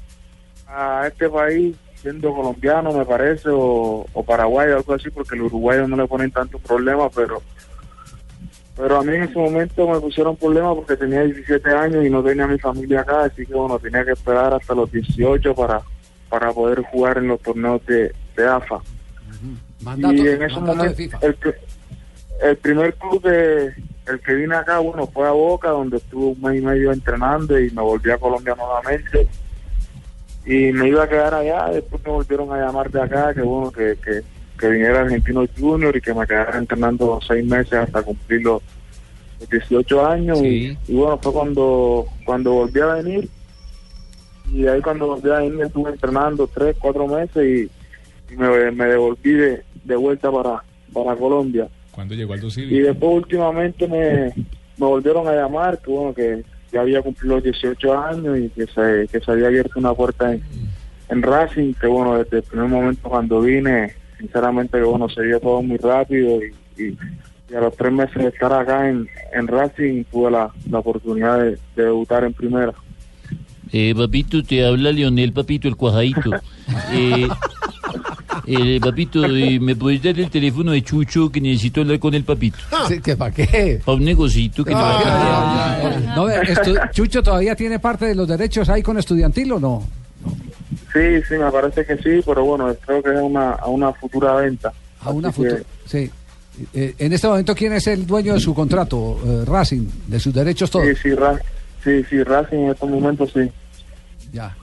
a 0.69 1.07
este 1.09 1.29
país, 1.29 1.75
siendo 1.97 2.33
colombiano 2.33 2.93
me 2.93 3.05
parece, 3.05 3.49
o, 3.49 4.07
o 4.13 4.23
paraguayo, 4.25 4.77
algo 4.77 4.95
así, 4.95 5.11
porque 5.11 5.35
los 5.37 5.47
uruguayos 5.49 5.89
no 5.89 5.97
le 5.97 6.07
ponen 6.07 6.31
tanto 6.31 6.59
problema, 6.59 7.09
pero 7.11 7.43
pero 8.77 8.99
a 9.01 9.03
mí 9.03 9.13
en 9.13 9.25
ese 9.25 9.35
momento 9.37 9.89
me 9.89 9.99
pusieron 9.99 10.37
problema 10.37 10.73
porque 10.73 10.97
tenía 10.97 11.23
17 11.25 11.69
años 11.71 12.05
y 12.07 12.11
no 12.11 12.23
tenía 12.23 12.47
mi 12.47 12.61
familia 12.61 13.01
acá, 13.01 13.25
así 13.25 13.45
que 13.45 13.53
bueno, 13.53 13.77
tenía 13.81 14.05
que 14.05 14.13
esperar 14.13 14.55
hasta 14.55 14.73
los 14.73 14.93
18 14.93 15.53
para, 15.57 15.81
para 16.29 16.53
poder 16.53 16.83
jugar 16.85 17.19
en 17.19 17.27
los 17.27 17.41
torneos 17.41 17.85
de, 17.87 18.15
de 18.37 18.47
AFA. 18.47 18.79
Mandato- 19.83 20.15
y 20.15 20.21
en 20.29 20.43
ese 20.43 20.55
momento, 20.61 21.19
el, 21.23 21.37
el 22.43 22.57
primer 22.57 22.95
club 22.95 23.23
de, 23.23 23.75
el 24.09 24.21
que 24.21 24.35
vine 24.35 24.55
acá, 24.55 24.79
bueno, 24.79 25.07
fue 25.07 25.27
a 25.29 25.33
Boca, 25.33 25.71
donde 25.71 25.99
estuve 25.99 26.27
un 26.27 26.41
mes 26.41 26.61
y 26.61 26.65
medio 26.65 26.93
entrenando 26.93 27.59
y 27.59 27.71
me 27.71 27.83
volví 27.83 28.11
a 28.11 28.19
Colombia 28.19 28.55
nuevamente. 28.57 29.29
Y 30.47 30.73
me 30.73 30.89
iba 30.89 31.05
a 31.05 31.09
quedar 31.09 31.35
allá, 31.35 31.69
después 31.71 32.03
me 32.05 32.13
volvieron 32.13 32.53
a 32.53 32.65
llamar 32.65 32.91
de 32.91 33.03
acá, 33.03 33.35
que 33.35 33.43
bueno, 33.43 33.71
que, 33.71 33.97
que, 34.03 34.23
que 34.59 34.69
viniera 34.69 35.01
Argentino 35.01 35.45
Junior 35.59 35.95
y 35.95 36.01
que 36.01 36.15
me 36.15 36.27
quedara 36.27 36.59
entrenando 36.59 37.21
seis 37.27 37.45
meses 37.45 37.75
hasta 37.75 38.03
cumplir 38.03 38.43
los, 38.43 38.63
los 39.41 39.49
18 39.51 40.07
años. 40.07 40.41
Y, 40.43 40.79
y 40.87 40.95
bueno, 40.95 41.19
fue 41.19 41.33
cuando, 41.33 42.07
cuando 42.25 42.53
volví 42.53 42.81
a 42.81 42.87
venir. 42.87 43.29
Y 44.51 44.67
ahí 44.67 44.81
cuando 44.81 45.09
volví 45.09 45.31
a 45.31 45.41
venir 45.41 45.67
estuve 45.67 45.91
entrenando 45.91 46.47
tres, 46.47 46.75
cuatro 46.81 47.07
meses 47.07 47.37
y, 47.37 48.33
y 48.33 48.37
me, 48.37 48.71
me 48.71 48.87
devolví 48.87 49.33
de, 49.33 49.63
de 49.85 49.97
vuelta 49.97 50.33
para, 50.33 50.65
para 50.95 51.15
Colombia. 51.17 51.69
¿Cuándo 51.99 52.15
llegó 52.15 52.33
Aldo 52.33 52.47
Y 52.47 52.51
Civi? 52.53 52.79
después 52.79 53.13
últimamente 53.13 53.89
me, 53.89 54.27
me 54.27 54.87
volvieron 54.87 55.27
a 55.27 55.33
llamar, 55.35 55.81
que 55.81 55.91
bueno, 55.91 56.15
que 56.15 56.45
ya 56.73 56.83
había 56.83 57.03
cumplido 57.03 57.35
los 57.35 57.43
18 57.43 57.99
años 58.01 58.39
y 58.39 58.49
que 58.51 58.67
se, 58.69 59.09
que 59.11 59.19
se 59.19 59.33
había 59.33 59.49
abierto 59.49 59.81
una 59.81 59.93
puerta 59.93 60.33
en, 60.33 60.41
en 61.09 61.23
Racing, 61.23 61.75
que 61.75 61.89
bueno, 61.89 62.17
desde 62.23 62.37
el 62.37 62.43
primer 62.45 62.69
momento 62.69 63.09
cuando 63.09 63.41
vine, 63.41 63.95
sinceramente 64.17 64.79
que 64.79 64.85
bueno, 64.85 65.09
se 65.09 65.23
dio 65.25 65.41
todo 65.41 65.61
muy 65.61 65.77
rápido 65.79 66.39
y, 66.41 66.55
y- 66.81 66.97
y 67.51 67.55
a 67.57 67.63
los 67.63 67.75
tres 67.77 67.91
meses 67.93 68.15
de 68.15 68.29
estar 68.29 68.53
acá 68.53 68.89
en, 68.89 69.09
en 69.33 69.49
Racing 69.49 70.05
tuve 70.05 70.31
la, 70.31 70.53
la 70.71 70.79
oportunidad 70.79 71.41
de, 71.43 71.51
de 71.75 71.83
debutar 71.83 72.23
en 72.23 72.33
primera. 72.33 72.73
Eh, 73.73 73.93
papito, 73.97 74.41
te 74.45 74.65
habla 74.65 74.93
Leonel, 74.93 75.33
papito, 75.33 75.67
el 75.67 75.75
cuajadito. 75.75 76.31
Eh, 76.93 77.27
eh, 78.49 78.81
papito, 78.81 79.25
eh, 79.37 79.59
¿me 79.61 79.77
puedes 79.77 80.03
dar 80.03 80.19
el 80.19 80.31
teléfono 80.31 80.73
de 80.73 80.83
Chucho 80.83 81.31
que 81.31 81.41
necesito 81.41 81.83
hablar 81.83 81.99
con 81.99 82.15
el 82.15 82.25
papito? 82.25 82.59
Sí, 82.89 83.01
¿que 83.01 83.17
¿Para 83.17 83.31
qué? 83.33 83.81
Para 83.85 83.97
un 83.99 84.05
negocito 84.05 84.65
que 84.65 84.73
no 84.73 84.79
va 84.79 84.99
a 84.99 85.03
cambiar. 85.03 85.99
No, 86.17 86.29
estu- 86.29 86.91
Chucho 86.93 87.23
todavía 87.23 87.55
tiene 87.55 87.79
parte 87.79 88.07
de 88.07 88.15
los 88.15 88.27
derechos 88.27 88.69
ahí 88.69 88.83
con 88.83 88.99
estudiantil 88.99 89.53
o 89.53 89.61
no? 89.61 89.83
Sí, 90.93 91.23
sí, 91.29 91.35
me 91.35 91.51
parece 91.53 91.85
que 91.85 91.97
sí, 91.99 92.23
pero 92.27 92.45
bueno, 92.45 92.75
creo 92.85 93.03
que 93.03 93.11
es 93.15 93.21
una, 93.21 93.51
a 93.53 93.67
una 93.69 93.93
futura 93.93 94.35
venta. 94.37 94.73
A 95.01 95.11
una 95.11 95.29
Así 95.29 95.43
que- 95.43 95.49
futura. 95.51 95.65
Sí. 95.87 96.11
Eh, 96.75 96.95
en 96.99 97.13
este 97.13 97.29
momento, 97.29 97.55
¿quién 97.55 97.73
es 97.75 97.87
el 97.87 98.05
dueño 98.05 98.35
de 98.35 98.41
su 98.41 98.53
contrato? 98.53 99.21
Eh, 99.25 99.45
Racing, 99.47 99.87
de 100.09 100.19
sus 100.19 100.35
derechos 100.35 100.69
todos. 100.71 100.87
Sí, 100.89 100.95
sí, 101.03 101.15
Ra- 101.15 101.39
sí, 101.85 102.03
sí, 102.11 102.23
Racing 102.25 102.57
en 102.57 102.71
estos 102.71 102.91
momentos 102.91 103.31
sí. 103.33 103.49
Ya. 104.33 104.57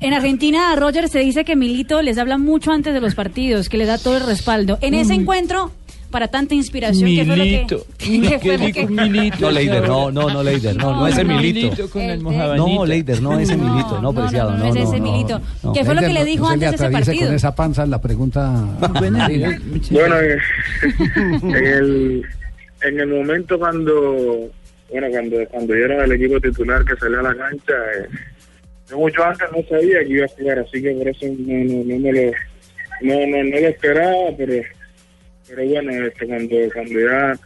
En 0.00 0.14
Argentina, 0.14 0.74
Roger 0.76 1.08
se 1.08 1.18
dice 1.18 1.44
que 1.44 1.56
Milito 1.56 2.02
les 2.02 2.18
habla 2.18 2.38
mucho 2.38 2.70
antes 2.70 2.94
de 2.94 3.00
los 3.00 3.14
partidos, 3.14 3.68
que 3.68 3.78
le 3.78 3.84
da 3.86 3.98
todo 3.98 4.16
el 4.18 4.26
respaldo. 4.26 4.78
En 4.80 4.94
ese 4.94 5.14
encuentro, 5.14 5.72
para 6.12 6.28
tanta 6.28 6.54
inspiración, 6.54 7.10
¿qué 7.10 7.24
fue 7.24 7.36
lo 7.36 7.42
que, 7.44 7.50
Milito. 7.50 7.86
qué 7.98 8.38
fue 8.38 8.58
lo 8.58 8.72
que- 8.72 8.86
No, 9.40 9.50
Leider, 9.50 9.88
no, 9.88 10.10
no, 10.12 10.30
no, 10.30 10.42
Leider, 10.42 10.76
no, 10.76 10.94
no, 10.96 11.06
ese 11.08 11.24
no, 11.24 11.36
Milito. 11.36 11.60
Milito 11.66 11.90
con 11.90 12.02
el 12.02 12.22
No, 12.22 12.30
mojabanito. 12.30 12.86
Leider, 12.86 13.22
no, 13.22 13.38
ese 13.40 13.56
Milito, 13.56 14.00
no, 14.00 14.12
preciado, 14.12 14.52
no, 14.52 14.58
no 14.58 14.66
es 14.66 14.74
no, 14.76 14.82
ese 14.82 15.00
no, 15.00 15.10
Milito. 15.12 15.40
no. 15.64 15.72
¿Qué 15.72 15.84
fue 15.84 15.94
lo 15.96 16.00
que 16.00 16.12
le 16.12 16.24
dijo 16.24 16.44
no 16.44 16.50
antes 16.50 16.70
de 16.70 16.76
ese 16.76 16.90
partido? 16.90 17.26
con 17.26 17.34
esa 17.34 17.54
panza 17.54 17.84
la 17.86 18.00
pregunta. 18.00 18.64
Bueno, 19.90 20.20
eh, 20.20 20.38
en 21.42 21.66
el, 21.66 22.22
en 22.82 23.00
el 23.00 23.06
momento 23.08 23.58
cuando, 23.58 24.48
bueno, 24.92 25.06
cuando, 25.10 25.36
cuando 25.50 25.74
dieron 25.74 26.00
el 26.04 26.12
equipo 26.12 26.40
titular 26.40 26.84
que 26.84 26.94
salió 26.96 27.18
a 27.18 27.22
la 27.24 27.34
cancha, 27.34 27.72
eh, 27.72 28.08
yo 28.90 28.98
mucho 28.98 29.24
antes 29.24 29.46
no 29.54 29.62
sabía 29.68 30.00
que 30.04 30.10
iba 30.12 30.24
a 30.24 30.28
jugar, 30.28 30.58
así 30.60 30.82
que 30.82 30.90
por 30.92 31.08
eso 31.08 31.26
no, 31.26 31.64
no, 31.64 31.84
no 31.84 31.98
me 31.98 32.12
lo, 32.12 32.32
no, 33.02 33.26
no, 33.26 33.44
no 33.44 33.60
lo 33.60 33.68
esperaba, 33.68 34.30
pero, 34.36 34.62
pero 35.48 35.64
bueno, 35.64 36.06
este, 36.06 36.26
cuando, 36.26 36.56
cuando 36.72 37.00
ya 37.00 37.38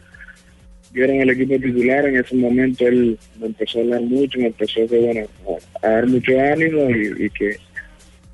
dieron 0.91 1.15
el 1.17 1.29
equipo 1.31 1.55
titular, 1.55 2.05
en 2.07 2.17
ese 2.17 2.35
momento 2.35 2.87
él 2.87 3.17
me 3.39 3.47
empezó 3.47 3.79
a 3.79 3.81
hablar 3.81 4.01
mucho, 4.01 4.39
me 4.39 4.47
empezó 4.47 4.87
que, 4.87 4.97
bueno, 4.97 5.27
a, 5.81 5.87
dar 5.89 6.07
mucho 6.07 6.39
ánimo 6.39 6.89
y, 6.89 7.29
que 7.31 7.57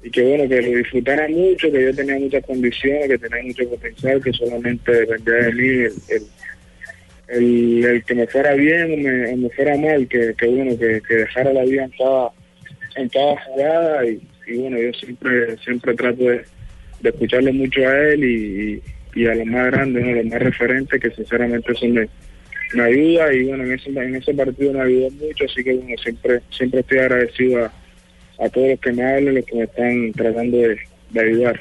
y 0.03 0.09
que 0.11 0.21
bueno, 0.21 0.47
que 0.47 0.61
lo 0.61 0.77
disfrutara 0.77 1.27
mucho, 1.29 1.71
que 1.71 1.83
yo 1.83 1.95
tenía 1.95 2.19
muchas 2.19 2.45
condiciones, 2.45 3.07
que 3.07 3.17
tenía 3.17 3.43
mucho 3.43 3.69
potencial, 3.69 4.21
que 4.23 4.33
solamente 4.33 4.91
dependía 4.91 5.33
de 5.35 5.53
mí 5.53 5.67
el, 5.67 5.93
el, 6.09 6.23
el- 7.29 7.85
el 7.85 8.03
que 8.05 8.15
me 8.15 8.27
fuera 8.27 8.53
bien 8.53 8.93
o 8.93 8.97
me, 8.97 9.35
me 9.35 9.49
fuera 9.51 9.77
mal, 9.77 10.07
que, 10.07 10.33
que 10.37 10.47
bueno, 10.47 10.77
que, 10.77 11.01
que 11.07 11.15
dejara 11.15 11.53
la 11.53 11.63
vida 11.63 11.83
en 11.85 11.91
cada, 11.91 12.29
en 12.99 13.09
cada 13.09 13.35
jugada 13.43 14.05
y, 14.05 14.21
bueno, 14.57 14.77
yo 14.77 14.93
siempre 14.93 15.57
siempre 15.63 15.93
trato 15.93 16.23
de, 16.23 16.43
de 17.01 17.09
escucharle 17.09 17.51
mucho 17.51 17.81
a 17.81 17.97
él 18.09 18.23
y, 18.23 18.81
y, 19.15 19.27
a 19.27 19.35
los 19.35 19.45
más 19.45 19.67
grandes, 19.67 20.05
¿no? 20.05 20.11
los 20.11 20.25
más 20.25 20.39
referentes, 20.39 21.01
que 21.01 21.11
sinceramente 21.11 21.71
eso 21.71 21.85
me, 21.87 22.07
me 22.73 22.83
ayuda 22.83 23.33
y 23.33 23.43
bueno, 23.45 23.63
en 23.63 23.73
ese, 23.73 23.89
en 23.89 24.15
ese 24.15 24.33
partido 24.33 24.73
me 24.73 24.81
ayudó 24.81 25.11
mucho, 25.11 25.45
así 25.45 25.63
que 25.63 25.73
bueno, 25.75 25.95
siempre, 26.01 26.41
siempre 26.49 26.79
estoy 26.81 26.97
agradecido 26.99 27.65
a, 27.65 28.49
todos 28.49 28.69
los 28.69 28.79
que 28.79 28.91
me 28.93 29.03
hablan, 29.03 29.35
los 29.35 29.45
que 29.45 29.55
me 29.55 29.63
están 29.63 30.11
tratando 30.13 30.57
de, 30.57 30.79
de 31.09 31.21
ayudar. 31.21 31.59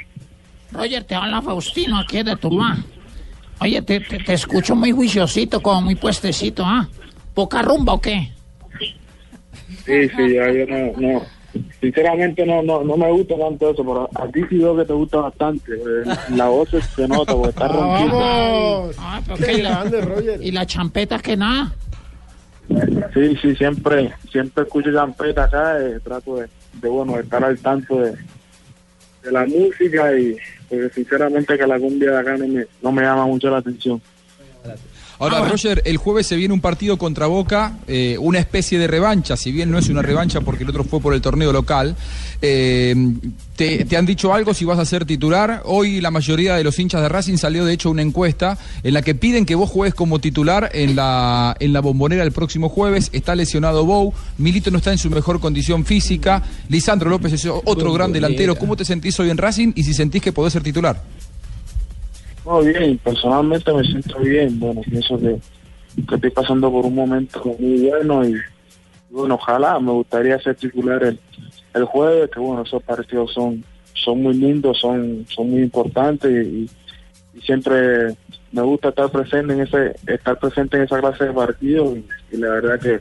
Roger, 0.72 1.05
te 1.05 1.14
habla 1.14 1.43
Faustino, 1.43 1.99
aquí 1.99 2.22
de 2.22 2.36
Tuluá. 2.36 2.76
Oye, 3.61 3.82
te, 3.82 4.01
te 4.01 4.32
escucho 4.32 4.76
muy 4.76 4.93
juiciosito, 4.93 5.61
como 5.61 5.82
muy 5.82 5.97
puestecito, 5.97 6.62
¿ah? 6.64 6.89
¿Poca 7.34 7.62
rumba 7.62 7.95
o 7.95 8.01
qué? 8.01 8.28
Sí, 9.89 10.09
sí, 10.16 10.34
ya 10.34 10.53
yo 10.53 10.66
no, 10.66 10.93
no, 10.99 11.26
sinceramente 11.80 12.45
no, 12.45 12.62
no, 12.62 12.84
no 12.84 12.97
me 12.97 13.11
gusta 13.11 13.36
tanto 13.39 13.70
eso, 13.70 13.82
pero 13.84 14.11
a 14.14 14.28
ti 14.30 14.43
sí 14.51 14.59
veo 14.59 14.76
que 14.76 14.84
te 14.84 14.93
gusta 14.93 15.18
bastante, 15.18 15.72
eh, 15.72 16.05
la 16.30 16.49
voz 16.49 16.68
se- 16.70 17.09
nota 17.09 17.32
porque 17.32 17.51
está 17.51 17.68
ronquita. 17.68 18.93
Ah, 18.99 19.20
pero 19.24 19.39
Qué 19.39 19.45
¿qué? 19.47 19.53
¿Y 19.59 19.62
la- 19.62 19.84
grande, 19.84 20.39
¿Y 20.43 20.51
la 20.53 20.66
champeta 20.66 21.18
que 21.20 21.36
nada? 21.36 21.72
Sí, 23.14 23.34
sí, 23.41 23.57
siempre, 23.57 24.12
siempre 24.30 24.64
escucho 24.64 24.93
champeta 24.93 25.45
acá, 25.45 25.80
eh, 25.82 25.99
trato 26.05 26.36
de, 26.36 26.49
de, 26.74 26.89
bueno, 26.89 27.14
de 27.16 27.22
estar 27.22 27.43
al 27.43 27.59
tanto 27.59 27.99
de, 28.03 28.12
de 29.22 29.32
la 29.32 29.47
música 29.47 30.12
y 30.18 30.36
porque 30.68 30.91
sinceramente 30.91 31.57
que 31.57 31.66
la 31.66 31.78
cumbia 31.80 32.11
de 32.11 32.18
acá 32.18 32.36
no 32.36 32.47
me, 32.47 32.66
no 32.82 32.93
me 32.93 33.03
llama 33.03 33.24
mucho 33.24 33.49
la 33.51 33.57
atención. 33.59 34.03
Ahora, 35.21 35.39
Ah. 35.39 35.49
Roger, 35.49 35.83
el 35.85 35.97
jueves 35.97 36.27
se 36.29 36.37
viene 36.37 36.55
un 36.55 36.61
partido 36.61 36.97
contra 36.97 37.27
Boca, 37.27 37.77
eh, 37.89 38.16
una 38.21 38.39
especie 38.39 38.79
de 38.79 38.87
revancha, 38.87 39.37
si 39.37 39.51
bien 39.51 39.69
no 39.71 39.77
es 39.79 39.89
una 39.89 40.01
revancha 40.01 40.41
porque 40.43 40.62
el 40.62 40.71
otro 40.71 40.85
fue 40.85 41.01
por 41.01 41.12
el 41.12 41.21
torneo 41.21 41.53
local. 41.53 41.97
Eh, 42.41 42.95
te, 43.57 43.85
te 43.85 43.97
han 43.97 44.07
dicho 44.07 44.33
algo 44.33 44.55
si 44.55 44.64
vas 44.64 44.79
a 44.79 44.85
ser 44.85 45.05
titular? 45.05 45.62
Hoy 45.64 46.01
la 46.01 46.12
mayoría 46.12 46.55
de 46.55 46.62
los 46.62 46.79
hinchas 46.79 47.03
de 47.03 47.09
Racing 47.09 47.37
salió 47.37 47.64
de 47.64 47.73
hecho 47.73 47.91
una 47.91 48.03
encuesta 48.03 48.57
en 48.85 48.95
la 48.95 49.03
que 49.03 49.16
piden 49.16 49.45
que 49.45 49.57
vos 49.57 49.69
juegues 49.69 49.95
como 49.95 50.21
titular 50.21 50.71
en 50.73 50.95
la, 50.95 51.57
en 51.59 51.73
la 51.73 51.81
bombonera 51.81 52.23
el 52.23 52.31
próximo 52.31 52.69
jueves. 52.69 53.11
Está 53.12 53.35
lesionado 53.35 53.85
Bou, 53.85 54.14
Milito 54.39 54.71
no 54.71 54.79
está 54.79 54.93
en 54.93 54.99
su 54.99 55.11
mejor 55.11 55.41
condición 55.41 55.85
física, 55.85 56.45
Lisandro 56.69 57.11
López 57.11 57.33
es 57.33 57.45
otro 57.47 57.93
gran 57.93 58.12
delantero. 58.12 58.55
¿Cómo 58.55 58.77
te 58.77 58.85
sentís 58.85 59.19
hoy 59.19 59.31
en 59.31 59.39
Racing 59.39 59.73
y 59.75 59.83
si 59.83 59.95
sentís 59.95 60.23
que 60.23 60.33
podés 60.33 60.53
ser 60.53 60.62
titular? 60.62 61.03
Bien, 62.57 62.96
personalmente 62.99 63.72
me 63.72 63.84
siento 63.84 64.18
bien. 64.20 64.59
Bueno, 64.59 64.80
pienso 64.80 65.18
que, 65.18 65.38
que 66.09 66.14
estoy 66.14 66.30
pasando 66.30 66.70
por 66.70 66.86
un 66.86 66.94
momento 66.94 67.44
muy 67.59 67.88
bueno 67.88 68.26
y, 68.26 68.36
bueno, 69.11 69.34
ojalá 69.34 69.78
me 69.78 69.92
gustaría 69.92 70.38
ser 70.40 70.57
titular 70.57 71.03
el, 71.05 71.20
el 71.74 71.84
jueves, 71.84 72.30
que 72.30 72.40
bueno, 72.40 72.62
esos 72.62 72.82
partidos 72.82 73.32
son 73.32 73.62
son 73.92 74.22
muy 74.22 74.34
lindos, 74.34 74.78
son 74.78 75.26
son 75.28 75.51
muy 75.51 75.62
importantes 75.62 76.46
y, 76.46 76.68
siempre 77.42 78.16
me 78.51 78.62
gusta 78.62 78.88
estar 78.88 79.09
presente 79.11 79.53
en 79.53 79.61
ese 79.61 79.94
estar 80.09 80.36
presente 80.40 80.76
en 80.76 80.82
esa 80.82 80.99
clase 80.99 81.26
de 81.26 81.32
partidos 81.32 81.99
y, 82.32 82.36
la 82.36 82.49
verdad 82.49 82.80
que, 82.80 83.01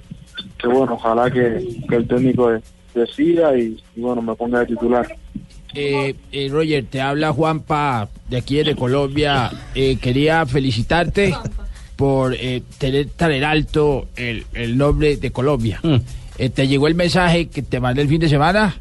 que 0.59 0.67
bueno, 0.67 0.93
ojalá 0.93 1.31
que, 1.31 1.57
el 1.89 2.07
técnico 2.07 2.51
de- 2.51 2.61
decida 2.93 3.57
y 3.57 3.81
bueno, 3.95 4.21
me 4.21 4.35
ponga 4.35 4.59
de 4.59 4.67
titular. 4.67 5.07
Eh, 5.73 6.15
eh, 6.31 6.47
Roger, 6.49 6.85
te 6.89 7.01
habla 7.01 7.33
Juanpa 7.33 8.09
de 8.29 8.37
aquí 8.37 8.63
de 8.63 8.75
Colombia. 8.75 9.51
Eh, 9.75 9.97
quería 9.97 10.45
felicitarte 10.45 11.35
por 11.95 12.33
eh, 12.33 12.63
tener 12.77 13.09
tan 13.09 13.31
en 13.31 13.43
alto 13.43 14.07
el, 14.15 14.45
el 14.53 14.77
nombre 14.77 15.17
de 15.17 15.31
Colombia. 15.31 15.79
Eh, 16.37 16.49
¿Te 16.49 16.67
llegó 16.67 16.87
el 16.87 16.95
mensaje 16.95 17.47
que 17.47 17.61
te 17.61 17.79
mandé 17.79 18.01
el 18.01 18.07
fin 18.07 18.21
de 18.21 18.29
semana? 18.29 18.75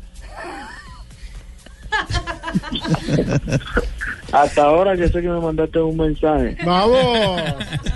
Hasta 4.32 4.62
ahora 4.62 4.97
que 4.97 5.09
sé 5.09 5.22
que 5.22 5.28
me 5.28 5.41
mandaste 5.41 5.78
un 5.80 5.97
mensaje. 5.97 6.57
Vamos. 6.64 7.41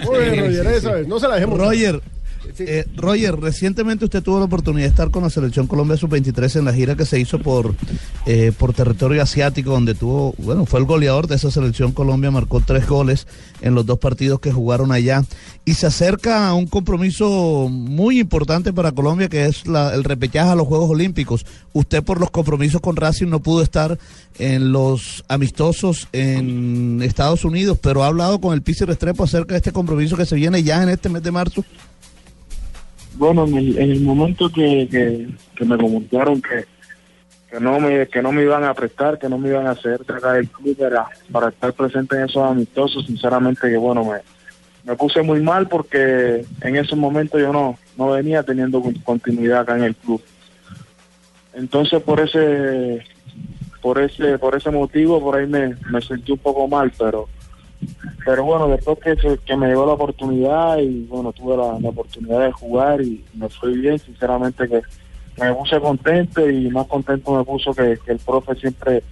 Muy 0.05 0.19
bien, 0.31 0.47
Roger, 0.47 0.67
esa 0.69 0.93
vez. 0.93 1.07
No 1.09 1.19
se 1.19 1.29
la 1.29 1.35
dejemos. 1.35 1.59
Roger, 1.59 2.01
eh, 2.59 2.85
Roger, 2.97 3.37
recientemente 3.41 4.05
usted 4.05 4.23
tuvo 4.23 4.39
la 4.39 4.45
oportunidad 4.47 4.85
de 4.87 4.91
estar 4.91 5.11
con 5.11 5.23
la 5.23 5.31
selección 5.31 5.67
Colombia 5.67 5.97
Sub-23 5.97 6.57
en 6.59 6.65
la 6.65 6.73
gira 6.73 6.97
que 6.97 7.05
se 7.07 7.19
hizo 7.21 7.39
por, 7.39 7.75
eh, 8.27 8.53
por 8.59 8.73
territorio 8.73 9.23
asiático, 9.23 9.71
donde 9.71 9.95
tuvo, 9.95 10.35
bueno, 10.39 10.67
fue 10.67 10.81
el 10.81 10.87
goleador 10.87 11.27
de 11.27 11.37
esa 11.37 11.51
selección 11.51 11.93
Colombia, 11.93 12.31
marcó 12.31 12.61
tres 12.61 12.87
goles 12.87 13.27
en 13.61 13.75
los 13.75 13.87
dos 13.87 13.99
partidos 13.99 14.41
que 14.41 14.53
jugaron 14.53 14.93
allá. 14.93 15.23
Y 15.65 15.75
se 15.75 15.87
acerca 15.87 16.49
a 16.49 16.55
un 16.55 16.67
compromiso 16.67 17.69
muy 17.71 18.19
importante 18.19 18.73
para 18.73 18.93
Colombia, 18.93 19.29
que 19.29 19.45
es 19.47 19.67
la- 19.67 19.95
el 19.95 20.05
repechaje 20.05 20.51
a 20.51 20.55
los 20.57 20.67
Juegos 20.67 20.91
Olímpicos. 20.91 21.45
Usted 21.73 22.03
por 22.03 22.19
los 22.19 22.31
compromisos 22.31 22.81
con 22.81 22.97
Racing 22.97 23.29
no 23.29 23.41
pudo 23.41 23.63
estar 23.63 23.99
en 24.39 24.73
los 24.73 25.25
amistosos 25.29 26.09
en 26.13 27.01
Estados 27.03 27.45
Unidos, 27.45 27.79
pero 27.81 28.03
ha 28.03 28.07
hablado 28.07 28.41
con 28.41 28.55
el 28.55 28.63
Pizzi 28.63 28.85
Restrepo 28.85 29.25
acerca 29.25 29.53
de 29.55 29.59
este 29.59 29.73
compromiso 29.73 30.17
que 30.17 30.27
se 30.27 30.35
viene 30.37 30.63
ya 30.63 30.83
en 30.83 30.89
este 30.89 31.09
mes 31.09 31.23
de 31.23 31.31
marzo. 31.31 31.65
Bueno, 33.21 33.45
en 33.45 33.55
el, 33.55 33.79
en 33.79 33.91
el 33.91 34.01
momento 34.01 34.49
que, 34.49 34.89
que, 35.55 35.65
me 35.67 35.77
comunicaron 35.77 36.41
que, 36.41 36.65
que 37.51 37.61
no 37.61 37.79
me 37.79 38.09
que 38.09 38.23
no 38.23 38.33
me 38.33 38.43
iban 38.45 38.65
a 38.65 38.73
prestar, 38.73 39.19
que 39.19 39.29
no 39.29 39.37
me 39.37 39.51
iban 39.51 39.67
a 39.67 39.73
hacer 39.73 40.01
acá 40.09 40.33
del 40.33 40.49
club 40.49 40.75
para, 40.79 41.07
para 41.31 41.49
estar 41.51 41.75
presente 41.75 42.17
en 42.17 42.25
esos 42.25 42.43
amistosos, 42.43 43.05
sinceramente 43.05 43.69
que 43.69 43.77
bueno, 43.77 44.07
me, 44.07 44.21
me 44.85 44.97
puse 44.97 45.21
muy 45.21 45.43
mal 45.43 45.69
porque 45.69 46.47
en 46.63 46.77
ese 46.77 46.97
momento 46.97 47.39
yo 47.39 47.53
no, 47.53 47.79
no 47.99 48.13
venía 48.13 48.43
teniendo 48.43 48.81
con- 48.81 48.95
continuidad 48.95 49.61
acá 49.61 49.77
en 49.77 49.85
el 49.85 49.97
club. 49.97 50.23
Entonces 51.53 52.03
por 52.03 52.21
ese 52.21 53.05
por 53.83 54.01
ese 54.01 54.39
por 54.39 54.57
ese 54.57 54.71
motivo 54.71 55.21
por 55.21 55.37
ahí 55.37 55.47
me, 55.47 55.77
me 55.91 56.01
sentí 56.01 56.33
un 56.33 56.39
poco 56.39 56.67
mal, 56.69 56.91
pero 56.99 57.29
pero 58.25 58.45
bueno, 58.45 58.69
después 58.69 58.99
que, 58.99 59.17
se- 59.17 59.39
que 59.39 59.57
me 59.57 59.69
llegó 59.69 59.87
la 59.87 59.95
oportunidad 59.95 60.79
y 60.79 61.05
bueno, 61.07 61.33
tuve 61.33 61.57
la, 61.57 61.89
oportunidad 61.89 62.41
de 62.41 62.53
jugar 62.53 63.01
y 63.01 63.25
me 63.35 63.49
fue 63.49 63.73
bien, 63.73 63.99
sinceramente 63.99 64.69
que 64.69 64.83
me 65.39 65.55
puse 65.55 65.81
contento 65.81 66.49
y 66.49 66.69
más 66.71 66.87
contento 66.87 67.33
me 67.37 67.45
puso 67.45 67.73
que, 67.73 67.99
el 68.07 68.19
profe 68.19 68.55
siempre 68.57 69.03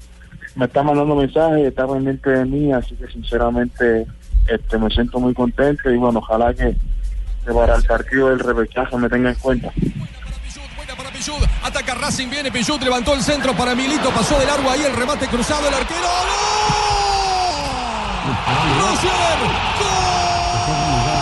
me 0.54 0.66
está 0.66 0.82
mandando 0.82 1.14
mensajes, 1.14 1.66
está 1.66 1.86
pendiente 1.86 2.30
de 2.30 2.44
mí, 2.44 2.72
así 2.72 2.94
que 2.96 3.06
sinceramente 3.08 4.06
este 4.46 4.78
me 4.78 4.90
siento 4.90 5.18
muy 5.18 5.32
contento 5.34 5.90
y 5.90 5.96
bueno, 5.96 6.18
ojalá 6.18 6.52
que, 6.52 6.76
para 7.52 7.76
el 7.76 7.84
partido 7.84 8.28
del 8.28 8.40
repechaje 8.40 8.96
me 8.96 9.08
tenga 9.08 9.30
en 9.30 9.36
cuenta. 9.36 9.72
Ataca 11.62 11.94
Racing, 11.94 12.28
viene 12.30 12.50
Pichud, 12.50 12.80
levantó 12.80 13.14
el 13.14 13.22
centro 13.22 13.52
para 13.54 13.74
Milito, 13.74 14.10
pasó 14.10 14.38
de 14.38 14.46
largo 14.46 14.70
ahí 14.70 14.82
el 14.82 14.96
remate 14.96 15.26
cruzado, 15.26 15.68
el 15.68 15.74
arquero. 15.74 16.00
¡Gol! 16.00 16.57
¡Roger! 18.28 19.38
¡Gol 20.66 20.92
de! 21.06 21.18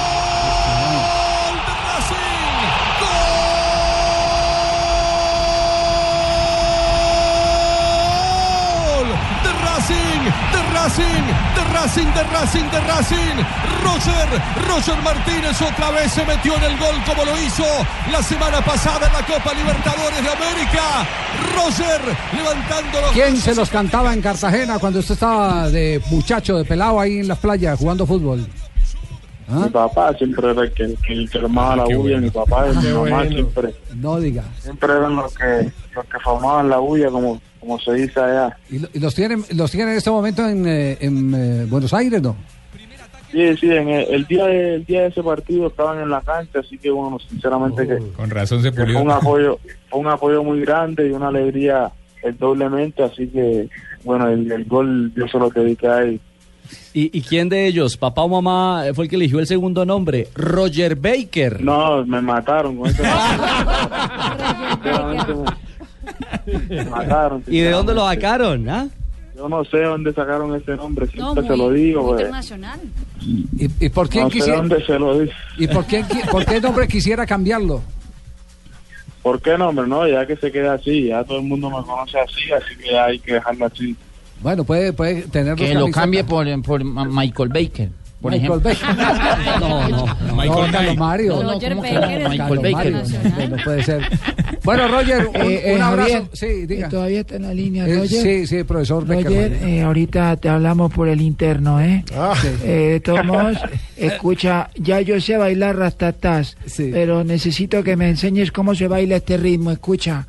¡Gol 8.87 9.09
de 9.45 9.53
Racing! 9.65 10.25
¡De 10.53 10.66
Racing! 10.87 11.27
¡De 11.57 11.65
Racing! 11.75 12.07
¡De 12.15 12.23
Racing! 12.23 12.71
¡De 12.71 12.81
Racing! 12.81 13.37
Roger, 13.83 14.29
Roger 14.69 15.03
Martínez 15.03 15.61
otra 15.61 15.91
vez 15.91 16.13
se 16.13 16.25
metió 16.25 16.55
en 16.55 16.63
el 16.63 16.79
gol 16.79 16.95
como 17.05 17.25
lo 17.25 17.37
hizo 17.43 17.65
la 18.13 18.23
semana 18.23 18.61
pasada 18.65 19.09
en 19.09 19.13
la 19.13 19.27
Copa 19.27 19.53
Libertadores 19.53 20.23
de 20.23 20.31
América. 20.31 21.05
Roger 21.57 22.01
levantando 22.33 23.01
los 23.01 23.11
¿Quién 23.11 23.37
se 23.37 23.57
los 23.57 23.69
cantaba 23.69 24.15
en 24.15 24.23
Cartagena 24.23 24.79
cuando 24.79 25.01
usted 25.01 25.15
estaba 25.15 25.69
de 25.71 26.01
muchacho, 26.09 26.57
de 26.57 26.65
pelado 26.65 27.01
ahí 27.01 27.19
en 27.19 27.27
las 27.27 27.39
playas 27.39 27.77
jugando 27.81 28.07
fútbol? 28.07 28.47
Mi 29.49 29.69
papá 29.71 30.13
siempre 30.15 30.51
era 30.51 30.63
el 30.63 30.73
que, 30.73 30.95
que, 31.07 31.13
el 31.13 31.31
que 31.31 31.39
armaba 31.39 31.77
la 31.77 31.85
bulla, 31.85 32.19
mi 32.19 32.31
papá 32.31 32.67
y 32.69 32.77
mi 32.77 32.93
mamá 32.93 32.99
bueno. 33.01 33.31
siempre, 33.31 33.75
No 33.95 34.19
diga. 34.21 34.45
siempre 34.61 34.93
eran 34.93 35.15
los 35.17 35.35
que, 35.35 35.71
los 35.95 36.05
que 36.07 36.19
formaban 36.25 36.69
la 36.69 36.79
bulla, 36.79 37.11
como, 37.11 37.41
como 37.61 37.79
se 37.79 37.93
dice 37.95 38.19
allá. 38.21 38.57
¿Y, 38.71 38.81
lo- 38.81 38.89
y 38.93 38.99
los 38.99 39.15
tienen 39.15 39.45
los 39.55 39.71
tienen 39.71 39.91
en 39.91 39.99
este 39.99 40.11
momento 40.11 40.49
en, 40.49 40.67
eh, 40.67 40.99
en, 41.01 41.35
eh, 41.35 41.67
Buenos 41.69 41.95
Aires, 41.95 42.21
no? 42.21 42.35
Sí, 43.31 43.57
sí, 43.59 43.67
en 43.71 43.89
el, 43.89 44.07
el 44.15 44.25
día 44.27 44.47
de, 44.47 44.75
el 44.77 44.85
día 44.85 45.03
de 45.03 45.09
ese 45.09 45.23
partido 45.23 45.67
estaban 45.69 46.01
en 46.01 46.09
la 46.11 46.21
cancha, 46.23 46.61
así 46.61 46.79
que 46.79 46.91
bueno, 46.91 47.19
sinceramente 47.29 47.87
que, 47.87 47.99
Con 48.17 48.31
razón 48.31 48.63
se 48.63 48.71
que 48.73 48.77
fue 48.85 48.87
un 48.97 49.03
pulió. 49.03 49.13
apoyo, 49.15 49.59
fue 49.91 50.01
un 50.01 50.07
apoyo 50.09 50.43
muy 50.43 50.61
grande 50.61 51.07
y 51.09 51.13
una 51.13 51.29
alegría 51.29 51.91
el 52.23 52.37
doblemente, 52.39 53.03
así 53.05 53.29
que 53.29 53.69
bueno, 54.05 54.29
el, 54.29 54.51
el 54.51 54.65
gol 54.65 55.13
yo 55.15 55.29
se 55.29 55.39
lo 55.39 55.51
dediqué 55.51 55.87
a 55.89 56.03
él. 56.03 56.21
¿Y, 56.95 57.17
y 57.19 57.23
quién 57.23 57.49
de 57.49 57.67
ellos, 57.67 57.97
papá 57.97 58.23
o 58.23 58.29
mamá, 58.29 58.85
fue 58.95 59.05
el 59.05 59.11
que 59.11 59.17
eligió 59.17 59.39
el 59.39 59.47
segundo 59.47 59.85
nombre? 59.85 60.29
Roger 60.35 60.97
Baker. 60.97 61.63
No, 61.63 62.05
me 62.07 62.21
mataron 62.21 62.77
con 62.77 62.89
ese 62.89 63.03
Sinceramente 64.73 65.35
me- 66.69 66.85
mataron. 66.85 67.43
¿Y 67.47 67.61
de 67.61 67.71
dónde 67.71 67.95
lo 67.95 68.07
sacaron? 68.07 68.69
ah? 68.69 68.89
Yo 69.37 69.49
no 69.49 69.65
sé 69.67 69.83
dónde 69.83 70.13
sacaron 70.15 70.55
ese 70.55 70.77
nombre, 70.77 71.07
No, 71.15 71.33
siempre 71.35 71.47
se 71.47 71.57
lo 71.57 71.71
digo. 71.71 72.07
pues. 72.07 72.21
internacional. 72.21 72.81
¿Y, 73.21 73.71
y 73.85 73.89
por 73.91 74.09
quién 74.09 74.25
No 74.25 74.31
sé 74.31 74.37
quisiera 74.39 74.59
dónde 74.59 74.85
se 74.87 74.99
lo 74.99 75.19
digo. 75.19 75.33
y 75.59 75.67
por 75.69 75.85
quién 75.85 76.05
qui- 76.09 76.31
por 76.31 76.45
qué 76.47 76.61
nombre 76.61 76.89
quisiera 76.89 77.27
cambiarlo? 77.27 77.83
¿Por 79.23 79.43
qué 79.43 79.59
no, 79.59 79.69
hombre? 79.69 79.87
No, 79.89 80.07
ya 80.09 80.25
que 80.27 80.37
se 80.37 80.51
queda 80.53 80.75
así, 80.75 81.09
ya 81.09 81.23
todo 81.25 81.39
el 81.39 81.45
mundo 81.45 81.69
me 81.69 81.85
conoce 81.85 82.19
así, 82.19 82.51
así 82.53 82.77
que 82.83 82.97
hay 82.99 83.19
que 83.19 83.35
dejarlo 83.35 83.67
así. 83.67 83.95
Bueno, 84.43 84.65
puede 84.65 84.93
puede 84.93 85.23
tener 85.23 85.55
Que 85.57 85.75
lo 85.75 85.91
cambie 85.91 86.25
por, 86.25 86.47
por 86.63 86.85
Michael 86.85 87.49
Baker. 87.49 87.89
Por 88.21 88.33
Michael 88.33 88.61
ejemplo. 88.63 88.97
Baker. 88.97 89.61
No, 89.61 89.89
no, 89.89 90.07
no. 90.07 90.45
No, 90.67 90.73
Carlos 90.73 90.97
Mario. 90.97 91.35
No, 91.37 91.43
no, 91.43 91.53
Roger 91.53 91.71
¿cómo 91.75 91.83
que 91.83 91.99
Baker 91.99 92.29
Michael 92.29 92.59
Baker. 92.59 92.93
No, 92.93 93.57
no 93.57 93.65
puede 93.65 93.83
ser. 93.83 94.01
Bueno, 94.65 94.89
Roger, 94.89 95.27
un, 95.29 95.37
Eh, 95.37 95.63
eh, 95.73 95.75
un 95.77 95.83
abrazo. 95.83 96.13
Javier, 96.13 96.29
sí, 96.33 96.67
diga. 96.67 96.87
eh, 96.87 96.91
Todavía 96.91 97.21
está 97.21 97.37
en 97.37 97.43
la 97.43 97.55
línea, 97.55 97.87
Eh, 97.87 97.95
Roger. 97.97 98.23
sí, 98.23 98.47
sí, 98.47 98.65
profesor 98.65 99.07
Becker. 99.07 99.25
Roger, 99.53 99.53
eh, 99.69 99.83
ahorita 99.83 100.37
te 100.37 100.49
hablamos 100.49 100.93
por 100.93 101.09
el 101.09 101.21
interno, 101.21 101.81
¿eh? 101.81 102.05
Eh, 102.65 102.89
de 102.93 103.01
todos 103.01 103.25
modos, 103.25 103.59
escucha, 103.97 104.71
ya 104.77 105.01
yo 105.03 105.21
sé 105.21 105.37
bailar 105.37 105.77
rastatás, 105.77 106.57
pero 106.77 107.23
necesito 107.25 107.83
que 107.85 107.97
me 107.97 108.09
enseñes 108.09 108.51
cómo 108.51 108.75
se 108.75 108.89
baila 108.89 109.17
este 109.17 109.37
ritmo, 109.37 109.71
escucha. 109.71 110.27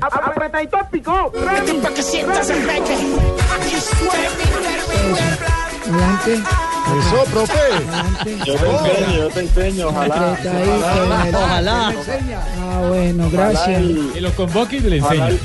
Aprieta 0.00 0.62
y 0.62 0.66
tópico. 0.68 1.32
Para 1.32 1.60
que 1.64 1.70
el. 1.70 1.86
Aquí 1.86 2.02
Adelante. 5.86 6.42
Eso, 6.98 7.24
profe. 7.30 7.58
Yo 8.46 8.54
te 8.54 8.70
enseño, 8.70 9.16
yo 9.16 9.28
te 9.28 9.40
enseño, 9.40 9.88
ojalá. 9.88 10.38
Que 10.42 10.50
me- 10.50 11.36
Ojalá. 11.36 11.94
Ah, 12.58 12.82
bueno, 12.88 13.30
gracias. 13.30 13.68
Ojalá 13.68 13.80
y- 13.80 14.12
Y 14.16 14.20
lo 14.20 14.32
convoque 14.32 14.76
y 14.76 14.80
le 14.80 15.00
Ojalá 15.00 15.28
el- 15.28 15.40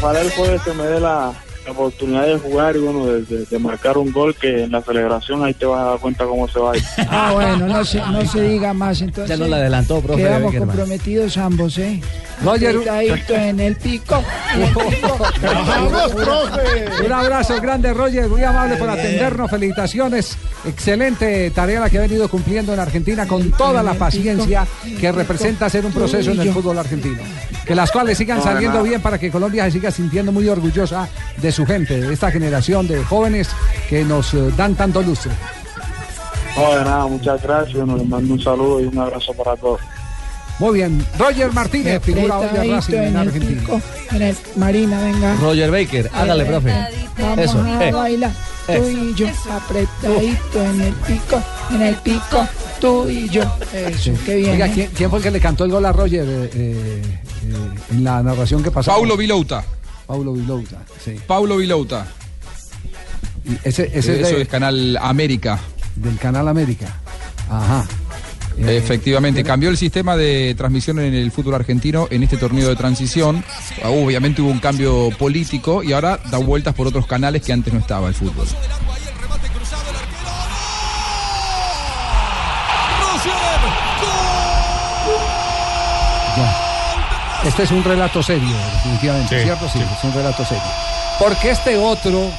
Ojalá 0.00 0.20
el 0.20 0.30
jueves 0.32 0.62
se 0.62 0.74
me 0.74 0.84
dé 0.84 1.00
la, 1.00 1.32
oportunidad 1.66 2.26
de 2.26 2.38
jugar 2.38 2.76
y 2.76 2.80
bueno, 2.80 3.06
de, 3.06 3.58
marcar 3.58 3.96
un 3.96 4.12
gol 4.12 4.34
que 4.34 4.64
en 4.64 4.72
la 4.72 4.82
celebración 4.82 5.42
ahí 5.44 5.54
te 5.54 5.64
vas 5.64 5.80
a 5.80 5.84
dar 5.90 5.98
cuenta 5.98 6.26
cómo 6.26 6.46
se 6.46 6.58
va 6.58 6.72
a 6.72 6.76
ir. 6.76 6.84
Ah, 7.08 7.30
bueno, 7.32 7.66
no 7.66 7.84
se, 7.86 8.00
no 8.00 8.26
se 8.26 8.42
diga 8.42 8.74
más 8.74 9.00
entonces. 9.00 9.30
Ya 9.30 9.36
nos 9.38 9.48
la 9.48 9.56
adelantó, 9.56 10.00
profe 10.02 10.22
Quedamos 10.22 10.54
comprometidos 10.54 11.38
ambos, 11.38 11.78
¿eh? 11.78 12.02
Roger, 12.42 12.76
Apretadito 12.76 13.34
en 13.34 13.60
el 13.60 13.76
pico. 13.76 14.22
en 14.54 14.62
el 14.62 14.68
pico. 14.74 15.18
Un 17.04 17.12
abrazo 17.12 17.60
grande, 17.60 17.92
Roger, 17.94 18.28
muy 18.28 18.42
amable 18.42 18.76
por 18.76 18.88
atendernos. 18.90 19.50
Felicitaciones. 19.50 20.36
Excelente 20.66 21.50
tarea 21.50 21.80
la 21.80 21.90
que 21.90 21.98
ha 21.98 22.02
venido 22.02 22.28
cumpliendo 22.28 22.72
en 22.72 22.80
Argentina 22.80 23.26
con 23.26 23.50
toda 23.52 23.82
la 23.82 23.94
paciencia 23.94 24.66
que 24.98 25.12
representa 25.12 25.68
ser 25.68 25.84
un 25.86 25.92
proceso 25.92 26.32
en 26.32 26.40
el 26.40 26.52
fútbol 26.52 26.78
argentino. 26.78 27.18
Que 27.64 27.74
las 27.74 27.90
cuales 27.90 28.18
sigan 28.18 28.38
No, 28.38 28.44
saliendo 28.44 28.82
bien 28.82 29.00
para 29.00 29.18
que 29.18 29.30
Colombia 29.30 29.64
se 29.64 29.72
siga 29.72 29.90
sintiendo 29.90 30.32
muy 30.32 30.48
orgullosa 30.48 31.08
de 31.36 31.52
su 31.52 31.64
gente, 31.66 32.00
de 32.00 32.12
esta 32.12 32.30
generación 32.30 32.86
de 32.86 33.02
jóvenes 33.04 33.48
que 33.88 34.04
nos 34.04 34.34
eh, 34.34 34.50
dan 34.56 34.74
tanto 34.74 35.02
lustre. 35.02 35.32
No, 36.56 36.70
de 36.70 36.84
nada, 36.84 37.06
muchas 37.06 37.42
gracias. 37.42 37.88
Les 37.88 38.08
mando 38.08 38.34
un 38.34 38.40
saludo 38.40 38.80
y 38.80 38.84
un 38.84 38.98
abrazo 38.98 39.32
para 39.34 39.56
todos. 39.56 39.80
Muy 40.60 40.74
bien, 40.78 41.04
Roger 41.18 41.52
Martínez, 41.52 42.00
figura 42.02 42.38
hoy 42.38 42.46
de 42.48 42.72
Racing 42.74 42.94
en 42.94 43.02
en 43.02 43.08
el 43.08 43.16
Argentina. 43.16 43.60
pico. 43.60 43.80
En 44.12 44.22
el, 44.22 44.36
Marina, 44.56 45.00
venga. 45.02 45.34
Roger 45.36 45.70
Baker, 45.70 46.10
hágale, 46.14 46.44
profe. 46.44 46.72
Vamos 47.18 47.38
Eso. 47.38 47.62
a 47.62 47.84
eh. 47.88 47.92
bailar. 47.92 48.32
Tú 48.66 48.72
Eh. 48.72 48.92
y 48.92 49.14
yo, 49.14 49.26
apretadito 49.50 50.64
en 50.64 50.80
el 50.80 50.92
pico, 50.94 51.42
en 51.70 51.82
el 51.82 51.94
pico, 51.96 52.48
tú 52.80 53.08
y 53.08 53.28
yo. 53.28 53.42
Eso, 53.72 54.12
qué 54.24 54.36
bien. 54.36 54.52
Oiga, 54.52 54.66
¿eh? 54.68 54.70
¿quién, 54.74 54.90
quién 54.96 55.10
fue 55.10 55.18
el 55.18 55.22
que 55.24 55.30
le 55.32 55.40
cantó 55.40 55.64
el 55.64 55.72
gol 55.72 55.84
a 55.84 55.92
Roger 55.92 56.24
eh, 56.26 56.50
eh, 56.54 57.02
en 57.90 58.04
la 58.04 58.22
narración 58.22 58.62
que 58.62 58.70
pasó? 58.70 58.90
Paulo 58.92 59.16
Vilouta. 59.16 59.64
Paulo 60.06 60.32
Vilouta, 60.34 60.78
sí. 61.04 61.16
Paulo 61.26 61.56
Vilouta. 61.56 62.06
Ese, 63.64 63.84
ese 63.92 63.98
es 63.98 64.06
Eso 64.26 64.36
de- 64.36 64.42
es 64.42 64.48
Canal 64.48 64.96
América. 65.00 65.58
del 65.96 66.16
Canal 66.18 66.48
América. 66.48 66.86
Ajá. 67.50 67.84
Efectivamente, 68.58 69.42
cambió 69.42 69.68
el 69.68 69.76
sistema 69.76 70.16
de 70.16 70.54
transmisión 70.56 70.98
en 71.00 71.14
el 71.14 71.30
fútbol 71.32 71.54
argentino 71.54 72.06
en 72.10 72.22
este 72.22 72.36
torneo 72.36 72.68
de 72.68 72.76
transición. 72.76 73.44
Obviamente 73.84 74.42
hubo 74.42 74.50
un 74.50 74.60
cambio 74.60 75.10
político 75.18 75.82
y 75.82 75.92
ahora 75.92 76.18
da 76.30 76.38
vueltas 76.38 76.74
por 76.74 76.86
otros 76.86 77.06
canales 77.06 77.42
que 77.42 77.52
antes 77.52 77.72
no 77.72 77.80
estaba 77.80 78.08
el 78.08 78.14
fútbol. 78.14 78.46
Ya. 86.36 87.48
Este 87.48 87.62
es 87.64 87.70
un 87.70 87.84
relato 87.84 88.22
serio, 88.22 88.48
definitivamente, 88.76 89.38
Sí, 89.38 89.44
¿cierto? 89.44 89.68
Sí, 89.68 89.78
sí. 89.78 89.84
es 89.98 90.04
un 90.04 90.12
relato 90.14 90.44
serio. 90.44 90.62
Porque 91.18 91.50
este 91.50 91.76
otro 91.76 92.30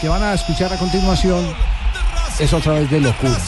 que 0.00 0.08
van 0.08 0.22
a 0.22 0.34
escuchar 0.34 0.72
a 0.72 0.76
continuación 0.76 1.44
es 2.38 2.52
otra 2.52 2.72
vez 2.74 2.90
de 2.90 3.00
locura. 3.00 3.38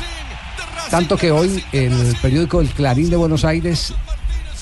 Tanto 0.93 1.16
que 1.16 1.30
hoy 1.30 1.64
el 1.72 2.14
periódico 2.20 2.61
El 2.61 2.68
Clarín 2.68 3.09
de 3.09 3.16
Buenos 3.16 3.47
Aires 3.47 3.95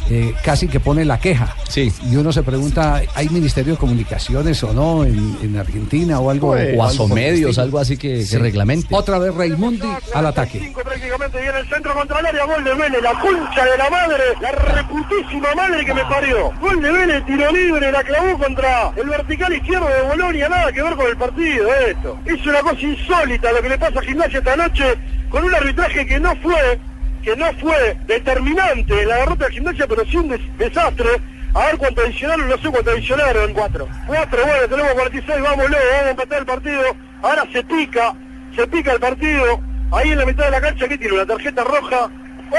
eh, 0.08 0.34
casi 0.44 0.68
que 0.68 0.80
pone 0.80 1.04
la 1.04 1.18
queja. 1.18 1.54
Sí. 1.68 1.92
Y 2.10 2.16
uno 2.16 2.32
se 2.32 2.42
pregunta, 2.42 3.02
¿hay 3.14 3.28
Ministerio 3.28 3.74
de 3.74 3.78
Comunicaciones 3.78 4.62
o 4.64 4.72
no 4.72 5.04
en, 5.04 5.36
en 5.42 5.56
Argentina 5.56 6.18
o 6.20 6.30
algo? 6.30 6.50
o 6.50 6.52
algo 6.54 6.56
por 6.56 6.60
el 6.60 6.80
asomedios, 6.80 7.50
estilo? 7.50 7.62
algo 7.62 7.78
así 7.78 7.96
que, 7.96 8.14
que 8.14 8.22
Sí. 8.24 8.36
reglamente. 8.38 8.86
Otra 8.94 9.18
vez 9.18 9.34
Raimundi 9.34 9.88
al 10.14 10.26
ataque. 10.26 10.72
Prácticamente 10.82 11.40
viene 11.40 11.58
el 11.58 11.68
centro 11.68 11.94
contra 11.94 12.20
el 12.20 12.26
área, 12.26 12.44
gol 12.44 12.64
de 12.64 12.74
Vélez, 12.74 13.02
la 13.02 13.12
concha 13.20 13.64
de 13.64 13.78
la 13.78 13.90
madre, 13.90 14.22
la 14.40 14.52
reputísima 14.52 15.54
madre 15.54 15.84
que 15.84 15.94
me 15.94 16.02
parió. 16.04 16.50
Gol 16.60 16.80
de 16.82 16.90
Vélez, 16.90 17.24
tiro 17.26 17.50
libre, 17.52 17.92
la 17.92 18.02
clavó 18.02 18.38
contra 18.38 18.92
el 18.96 19.08
vertical 19.08 19.52
izquierdo 19.54 19.86
de 19.88 20.02
Bolonia, 20.08 20.48
nada 20.48 20.72
que 20.72 20.82
ver 20.82 20.94
con 20.96 21.06
el 21.06 21.16
partido 21.16 21.68
esto. 21.88 22.18
Es 22.24 22.44
una 22.46 22.60
cosa 22.60 22.80
insólita 22.80 23.52
lo 23.52 23.62
que 23.62 23.68
le 23.68 23.78
pasa 23.78 23.98
a 23.98 24.02
Gimnasia 24.02 24.38
esta 24.38 24.56
noche 24.56 24.84
con 25.28 25.44
un 25.44 25.54
arbitraje 25.54 26.04
que 26.06 26.18
no 26.20 26.34
fue, 26.42 26.78
que 27.22 27.36
no 27.36 27.46
fue 27.60 27.96
determinante 28.06 29.02
en 29.02 29.08
la 29.08 29.16
derrota 29.16 29.46
de 29.46 29.52
Gimnasia, 29.52 29.86
pero 29.86 30.04
sí 30.06 30.16
un 30.16 30.28
des- 30.28 30.58
desastre. 30.58 31.08
A 31.52 31.66
ver 31.66 31.78
cuánto 31.78 32.00
adicionaron, 32.02 32.48
no 32.48 32.56
sé 32.58 32.68
cuánto 32.70 32.90
adicionaron. 32.92 33.52
Cuatro. 33.54 33.88
Cuatro, 34.06 34.46
bueno, 34.46 34.68
tenemos 34.68 34.92
46, 34.92 35.42
vámonos, 35.42 35.70
vamos 35.70 36.06
a 36.06 36.10
empatar 36.10 36.38
el 36.38 36.46
partido. 36.46 36.82
Ahora 37.22 37.44
se 37.52 37.62
pica, 37.64 38.14
se 38.54 38.66
pica 38.68 38.92
el 38.92 39.00
partido. 39.00 39.60
Ahí 39.92 40.12
en 40.12 40.18
la 40.18 40.26
mitad 40.26 40.44
de 40.44 40.50
la 40.52 40.60
cancha, 40.60 40.86
¿qué 40.86 40.96
tiene? 40.96 41.14
Una 41.14 41.26
tarjeta 41.26 41.64
roja. 41.64 42.08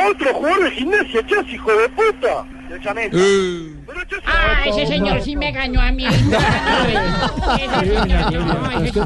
Otro 0.09 0.33
jugador 0.33 0.63
de 0.65 0.71
gimnasia, 0.71 1.25
Chas, 1.25 1.45
hijo 1.51 1.71
de 1.73 1.87
puta. 1.89 2.45
El 2.71 2.81
Chameta. 2.81 3.17
Ah, 4.25 4.63
ese 4.67 4.87
señor 4.87 5.21
sí 5.21 5.35
me 5.35 5.51
ganó 5.51 5.81
a 5.81 5.91
mí. 5.91 6.05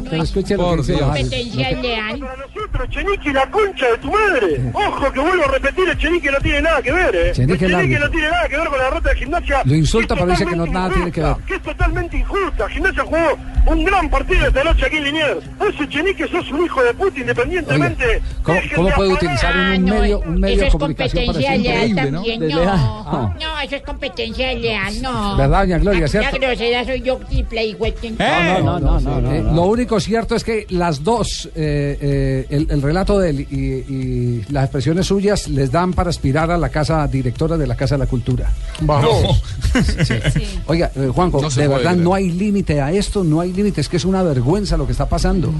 Pero 0.09 0.23
escuche 0.23 0.55
lo 0.57 0.71
que 0.71 0.77
dice 0.77 0.93
la- 0.93 0.99
competencia 1.07 1.71
leal. 1.71 2.19
Para 2.19 2.35
nosotros, 2.37 2.89
Chenique, 2.89 3.33
la 3.33 3.49
concha 3.49 3.87
de 3.91 3.97
tu 3.97 4.11
madre. 4.11 4.61
Ojo 4.73 5.11
que 5.11 5.19
vuelvo 5.19 5.43
a 5.45 5.51
repetir, 5.51 5.89
el 5.89 5.97
Chenique 5.97 6.31
no 6.31 6.37
tiene 6.39 6.61
nada 6.61 6.81
que 6.81 6.91
ver, 6.91 7.15
eh. 7.15 7.31
Chenique 7.33 7.67
Chenique 7.67 7.99
no 7.99 8.09
tiene 8.09 8.29
nada 8.29 8.47
que 8.47 8.57
ver 8.57 8.67
con 8.67 8.77
la 8.77 8.83
derrota 8.85 9.09
de 9.09 9.15
gimnasia. 9.15 9.61
Lo 9.65 9.75
insulta, 9.75 10.15
pero 10.15 10.27
dice 10.27 10.45
que 10.45 10.55
no- 10.55 10.65
nada 10.67 10.93
tiene 10.93 11.11
que 11.11 11.21
ver. 11.21 11.35
Que 11.47 11.55
es 11.55 11.61
totalmente 11.61 12.17
injusta. 12.17 12.69
Gimnasia 12.69 13.03
jugó 13.03 13.37
un 13.67 13.83
gran 13.83 14.09
partido 14.09 14.47
esta 14.47 14.63
noche 14.63 14.85
aquí 14.85 14.97
en 14.97 15.03
Liniers. 15.05 15.57
Vos, 15.57 15.73
Chenique, 15.89 16.27
sos 16.27 16.51
un 16.51 16.65
hijo 16.65 16.83
de 16.83 16.93
puta 16.93 17.19
independientemente. 17.19 18.21
¿Cómo, 18.43 18.89
puede 18.95 19.13
utilizar 19.13 19.55
un, 19.55 19.61
Ah, 19.65 19.77
no, 19.77 19.95
medio, 20.01 20.19
un 20.19 20.39
medio 20.39 20.61
de 20.63 20.69
comunicación 20.69 21.25
para 21.25 21.39
ser 21.39 21.59
increíble, 21.59 22.11
¿no? 22.11 22.21
De 22.21 22.37
no. 22.37 23.35
Ah. 23.55 23.61
No, 23.61 23.61
eso 23.61 23.75
es 23.77 23.83
competencia 23.83 24.53
leal, 24.53 25.01
no. 25.01 25.37
¿Verdad, 25.37 25.61
doña 25.61 25.77
Gloria, 25.77 26.07
cierto? 26.07 26.37
La 26.37 26.47
grosera 26.47 26.85
soy 26.85 27.01
yo 27.01 27.17
triple 27.17 27.65
y 27.67 27.73
huequín. 27.75 28.17
No, 28.19 28.59
no, 28.61 28.79
no, 28.79 28.99
no, 28.99 29.21
no, 29.21 29.31
eh, 29.31 29.41
Lo 29.43 29.63
único 29.63 29.99
cierto 29.99 30.35
es 30.35 30.43
que 30.43 30.65
las 30.69 31.03
dos, 31.03 31.49
eh, 31.55 31.97
eh, 32.01 32.47
el, 32.49 32.67
el 32.69 32.81
relato 32.81 33.17
de 33.19 33.29
él 33.29 33.39
y, 33.49 33.55
y 33.55 34.45
las 34.49 34.65
expresiones 34.65 35.07
suyas 35.07 35.47
les 35.47 35.71
dan 35.71 35.93
para 35.93 36.09
aspirar 36.09 36.51
a 36.51 36.57
la 36.57 36.69
casa 36.69 37.07
directora 37.07 37.57
de 37.57 37.67
la 37.67 37.75
Casa 37.75 37.95
de 37.95 37.99
la 37.99 38.07
Cultura. 38.07 38.51
Vamos. 38.81 39.41
Oiga, 40.67 40.91
eh, 40.95 41.09
Juanjo, 41.13 41.41
No 41.41 41.49
de 41.49 41.67
verdad 41.67 41.95
no 41.95 42.13
hay 42.13 42.29
límite 42.31 42.81
a 42.81 42.91
esto, 42.91 43.23
no 43.23 43.39
hay 43.41 43.53
límite, 43.53 43.81
es 43.81 43.89
que 43.89 43.97
es 43.97 44.05
una 44.05 44.23
vergüenza 44.23 44.77
lo 44.77 44.85
que 44.85 44.91
está 44.91 45.07
pasando. 45.07 45.53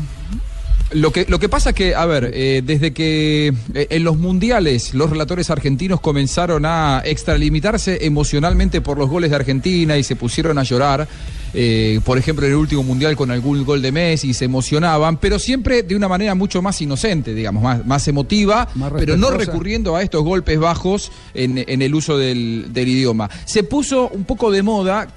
Lo 0.92 1.12
que, 1.12 1.26
lo 1.28 1.40
que 1.40 1.50
pasa 1.50 1.72
es 1.72 1.76
que, 1.76 1.96
a 1.96 2.06
ver, 2.06 2.32
eh, 2.34 2.62
desde 2.64 2.94
que 2.94 3.52
eh, 3.74 3.88
en 3.90 4.04
los 4.04 4.18
mundiales 4.18 4.94
los 4.94 5.10
relatores 5.10 5.50
argentinos 5.50 6.00
comenzaron 6.00 6.64
a 6.66 7.02
extralimitarse 7.04 8.06
emocionalmente 8.06 8.82
por 8.82 9.00
los 9.00 9.10
goles 9.10 9.32
de 9.32 9.36
Argentina 9.36 9.98
y 9.98 10.04
se 10.04 10.16
pusieron 10.16 10.60
a 10.60 10.64
llorar, 10.64 11.08
eh, 11.56 12.00
por 12.06 12.20
ejemplo, 12.20 12.46
en 12.46 12.52
el 12.52 12.58
último 12.58 12.84
mundial 12.84 13.16
con 13.16 13.32
algún 13.32 13.66
gol 13.66 13.82
de 13.82 13.92
Messi, 13.92 14.36
se 14.36 14.46
emocionaban, 14.46 15.18
pero 15.18 15.40
siempre 15.40 15.82
de 15.82 15.96
una 15.96 16.08
manera 16.08 16.36
mucho 16.36 16.62
más 16.62 16.80
inocente, 16.82 17.34
digamos, 17.34 17.64
más, 17.64 17.84
más 17.84 18.08
emotiva, 18.08 18.70
Más 18.76 18.94
pero 18.96 19.18
no 19.18 19.32
recurriendo 19.32 19.96
a 19.96 20.04
estos 20.04 20.24
golpes 20.24 20.60
bajos 20.60 21.12
en, 21.34 21.64
en 21.68 21.82
el 21.82 21.96
uso 21.96 22.16
del, 22.18 22.68
del 22.70 22.88
idioma. 22.88 23.28
Se 23.46 23.64
puso 23.64 24.10
un 24.10 24.24
poco 24.24 24.52
de 24.52 24.62
moda 24.62 25.08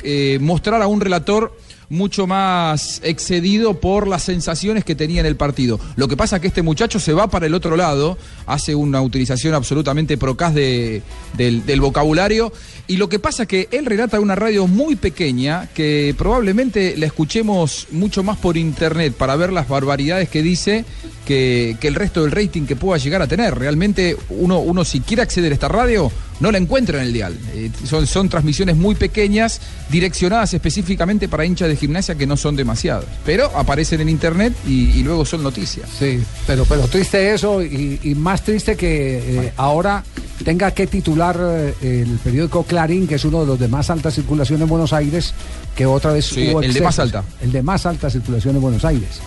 mostrar 0.40 0.80
a 0.80 0.86
un 0.86 1.00
relator 1.00 1.52
mucho 1.90 2.26
más 2.26 3.00
excedido 3.02 3.80
por 3.80 4.06
las 4.06 4.22
sensaciones 4.22 4.84
que 4.84 4.94
tenía 4.94 5.20
en 5.20 5.26
el 5.26 5.36
partido. 5.36 5.80
Lo 5.96 6.08
que 6.08 6.16
pasa 6.16 6.36
es 6.36 6.42
que 6.42 6.48
este 6.48 6.62
muchacho 6.62 7.00
se 7.00 7.12
va 7.12 7.28
para 7.28 7.46
el 7.46 7.54
otro 7.54 7.76
lado, 7.76 8.18
hace 8.46 8.74
una 8.74 9.00
utilización 9.00 9.54
absolutamente 9.54 10.18
procaz 10.18 10.54
de, 10.54 11.02
del, 11.36 11.80
vocabulario, 11.80 12.52
y 12.86 12.96
lo 12.96 13.08
que 13.08 13.18
pasa 13.18 13.44
es 13.44 13.48
que 13.48 13.68
él 13.70 13.86
relata 13.86 14.20
una 14.20 14.34
radio 14.34 14.66
muy 14.66 14.96
pequeña 14.96 15.68
que 15.74 16.14
probablemente 16.18 16.96
la 16.96 17.06
escuchemos 17.06 17.86
mucho 17.92 18.22
más 18.22 18.38
por 18.38 18.56
internet 18.56 19.14
para 19.14 19.36
ver 19.36 19.52
las 19.52 19.68
barbaridades 19.68 20.28
que 20.28 20.42
dice 20.42 20.84
que, 21.26 21.76
que 21.80 21.88
el 21.88 21.94
resto 21.94 22.22
del 22.22 22.32
rating 22.32 22.66
que 22.66 22.76
pueda 22.76 22.98
llegar 22.98 23.22
a 23.22 23.26
tener. 23.26 23.58
Realmente 23.58 24.16
uno, 24.30 24.58
uno 24.60 24.84
si 24.84 25.00
quiere 25.00 25.22
acceder 25.22 25.52
a 25.52 25.54
esta 25.54 25.68
radio 25.68 26.10
no 26.40 26.52
la 26.52 26.58
encuentra 26.58 26.98
en 27.00 27.06
el 27.06 27.12
dial. 27.12 27.36
Eh, 27.54 27.70
son, 27.84 28.06
son 28.06 28.28
transmisiones 28.28 28.76
muy 28.76 28.94
pequeñas, 28.94 29.60
direccionadas 29.90 30.54
específicamente 30.54 31.28
para 31.28 31.44
hinchas 31.44 31.68
de 31.68 31.76
gimnasia 31.78 32.14
que 32.16 32.26
no 32.26 32.36
son 32.36 32.56
demasiadas. 32.56 33.04
Pero 33.24 33.46
aparecen 33.56 34.00
en 34.00 34.08
internet 34.08 34.52
y, 34.66 34.90
y 34.90 35.02
luego 35.02 35.24
son 35.24 35.42
noticias. 35.42 35.88
Sí, 35.98 36.22
pero, 36.46 36.64
pero 36.64 36.86
triste 36.88 37.32
eso 37.32 37.62
y, 37.62 38.00
y 38.02 38.14
más 38.14 38.42
triste 38.42 38.76
que 38.76 39.18
eh, 39.18 39.52
ahora 39.56 40.04
tenga 40.44 40.70
que 40.72 40.86
titular 40.86 41.36
eh, 41.40 41.74
el 42.02 42.18
periódico 42.18 42.62
Clarín, 42.64 43.06
que 43.06 43.14
es 43.16 43.24
uno 43.24 43.40
de 43.40 43.46
los 43.46 43.58
de 43.58 43.68
más 43.68 43.90
alta 43.90 44.10
circulación 44.10 44.60
en 44.62 44.68
Buenos 44.68 44.92
Aires, 44.92 45.32
que 45.74 45.86
otra 45.86 46.12
vez 46.12 46.26
Sí, 46.26 46.50
hubo 46.50 46.62
el 46.62 46.72
de 46.72 46.80
más 46.80 46.98
alta. 46.98 47.24
El 47.40 47.52
de 47.52 47.62
más 47.62 47.86
alta 47.86 48.10
circulación 48.10 48.56
en 48.56 48.62
Buenos 48.62 48.84
Aires. 48.84 49.20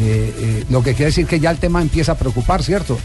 Eh, 0.00 0.64
lo 0.70 0.82
que 0.82 0.94
quiere 0.94 1.06
decir 1.06 1.26
que 1.26 1.40
ya 1.40 1.50
el 1.50 1.58
tema 1.58 1.82
empieza 1.82 2.12
a 2.12 2.14
preocupar, 2.18 2.62
¿cierto? 2.62 2.98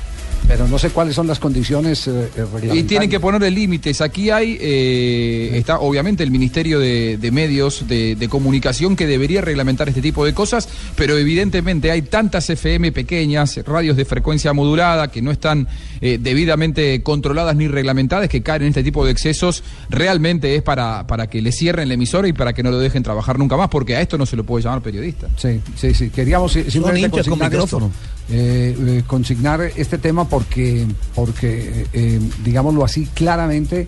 Pero 0.48 0.68
no 0.68 0.78
sé 0.78 0.91
cuáles 0.91 1.16
son 1.16 1.28
las 1.28 1.39
condiciones 1.39 2.08
eh, 2.08 2.30
eh, 2.38 2.70
Y 2.74 2.84
tienen 2.84 3.10
que 3.10 3.20
ponerle 3.20 3.50
límites. 3.52 4.02
Aquí 4.02 4.30
hay, 4.30 4.58
eh, 4.62 5.52
está 5.54 5.80
obviamente 5.80 6.24
el 6.24 6.32
Ministerio 6.32 6.80
de, 6.80 7.18
de 7.18 7.32
Medios 7.32 7.88
de, 7.88 8.16
de 8.16 8.30
Comunicación 8.30 8.96
que 8.96 9.08
debería 9.08 9.41
reglamentar 9.41 9.89
este 9.89 10.02
tipo 10.02 10.26
de 10.26 10.34
cosas, 10.34 10.70
pero 10.96 11.18
evidentemente 11.18 11.91
hay 11.91 12.04
tantas 12.04 12.50
FM 12.50 12.91
pequeñas, 12.91 13.60
radios 13.66 13.98
de 13.98 14.06
frecuencia 14.06 14.54
modulada 14.54 15.10
que 15.10 15.22
no 15.22 15.32
están 15.32 15.68
eh, 16.02 16.18
debidamente 16.22 17.02
controladas 17.04 17.56
ni 17.56 17.68
reglamentadas, 17.68 18.30
que 18.30 18.43
caen 18.43 18.64
en 18.64 18.68
este 18.70 18.84
tipo 18.84 19.06
de 19.06 19.12
excesos. 19.12 19.64
Realmente 19.89 20.56
es 20.56 20.62
para, 20.62 21.08
para 21.08 21.28
que 21.28 21.41
le 21.41 21.52
cierren 21.52 21.88
la 21.88 21.96
emisora 21.96 22.28
y 22.28 22.34
para 22.34 22.54
que 22.54 22.64
no 22.64 22.72
lo 22.72 22.80
dejen 22.80 23.04
trabajar 23.04 23.39
nunca 23.39 23.58
más, 23.58 23.70
porque 23.70 23.96
a 23.96 24.02
esto 24.02 24.18
no 24.18 24.26
se 24.26 24.36
lo 24.36 24.43
puede 24.43 24.64
llamar 24.64 24.82
periodista. 24.82 25.28
Sí, 25.38 25.62
sí, 25.76 25.93
sí. 25.93 26.10
Queríamos 26.10 26.52
simplemente 26.52 27.00
hinchas 27.00 27.28
con 27.28 27.39
consignar 27.39 27.64
esto. 27.64 27.80
micrófono. 27.80 29.04
Consignar 29.08 29.62
este 29.76 29.98
tema 29.98 30.28
porque, 30.39 30.86
porque 31.15 31.86
eh, 31.93 32.19
digámoslo 32.43 32.83
así, 32.83 33.05
claramente 33.13 33.88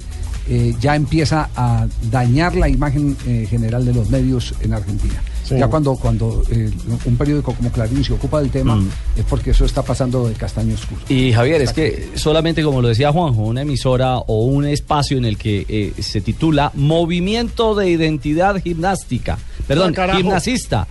eh, 0.49 0.73
ya 0.79 0.95
empieza 0.95 1.49
a 1.57 1.85
dañar 2.09 2.55
la 2.55 2.69
imagen 2.69 3.17
eh, 3.27 3.45
general 3.49 3.83
de 3.85 3.93
los 3.93 4.09
medios 4.09 4.53
en 4.61 4.71
Argentina. 4.73 5.21
Sí. 5.43 5.55
Ya 5.57 5.67
cuando, 5.67 5.95
cuando 5.95 6.43
eh, 6.49 6.69
un 7.05 7.17
periódico 7.17 7.53
como 7.53 7.69
Clarín 7.69 8.01
se 8.03 8.13
ocupa 8.13 8.39
del 8.41 8.49
tema, 8.49 8.75
Mm. 8.77 8.89
es 9.17 9.25
porque 9.25 9.51
eso 9.51 9.65
está 9.65 9.81
pasando 9.81 10.27
de 10.27 10.35
castaño 10.35 10.73
oscuro. 10.75 11.01
Y 11.09 11.33
Javier, 11.33 11.61
es 11.61 11.73
que 11.73 12.09
solamente 12.15 12.63
como 12.63 12.81
lo 12.81 12.87
decía 12.87 13.11
Juanjo, 13.11 13.41
una 13.43 13.61
emisora 13.63 14.17
o 14.19 14.45
un 14.45 14.65
espacio 14.65 15.17
en 15.17 15.25
el 15.25 15.37
que 15.37 15.65
eh, 15.67 15.93
se 16.01 16.21
titula 16.21 16.71
Movimiento 16.75 17.75
de 17.75 17.89
Identidad 17.89 18.61
Gimnástica, 18.61 19.37
perdón, 19.67 19.91
Ah, 19.91 19.95
carajo. 19.95 20.19
gimnasista. 20.19 20.87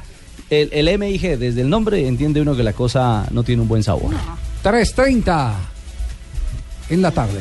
El, 0.48 0.68
el 0.72 0.98
MIG, 0.98 1.38
desde 1.38 1.62
el 1.62 1.68
nombre 1.70 2.06
entiende 2.06 2.40
uno 2.40 2.54
que 2.54 2.62
la 2.62 2.72
cosa 2.72 3.26
no 3.32 3.42
tiene 3.42 3.62
un 3.62 3.68
buen 3.68 3.82
sabor. 3.82 4.12
3.30 4.66 5.52
en 6.88 7.00
la 7.00 7.12
tarde. 7.12 7.40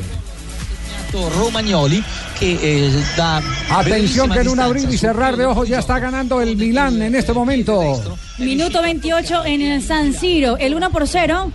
Romagnoli 1.12 2.00
che 2.38 2.56
eh, 2.60 3.02
da 3.16 3.42
Atención 3.70 4.30
que 4.30 4.40
en 4.40 4.48
un 4.48 4.60
abrir 4.60 4.88
y 4.88 4.96
cerrar 4.96 5.36
de 5.36 5.44
ojos 5.44 5.66
ya 5.66 5.80
está 5.80 5.98
ganando 5.98 6.40
el 6.40 6.56
Milán 6.56 7.02
en 7.02 7.16
este 7.16 7.32
momento. 7.32 8.16
Minuto 8.38 8.80
28 8.80 9.44
en 9.46 9.60
el 9.62 9.82
San 9.82 10.12
Siro. 10.12 10.56
El 10.58 10.76
1 10.76 10.90
por 10.90 11.08
0 11.08 11.50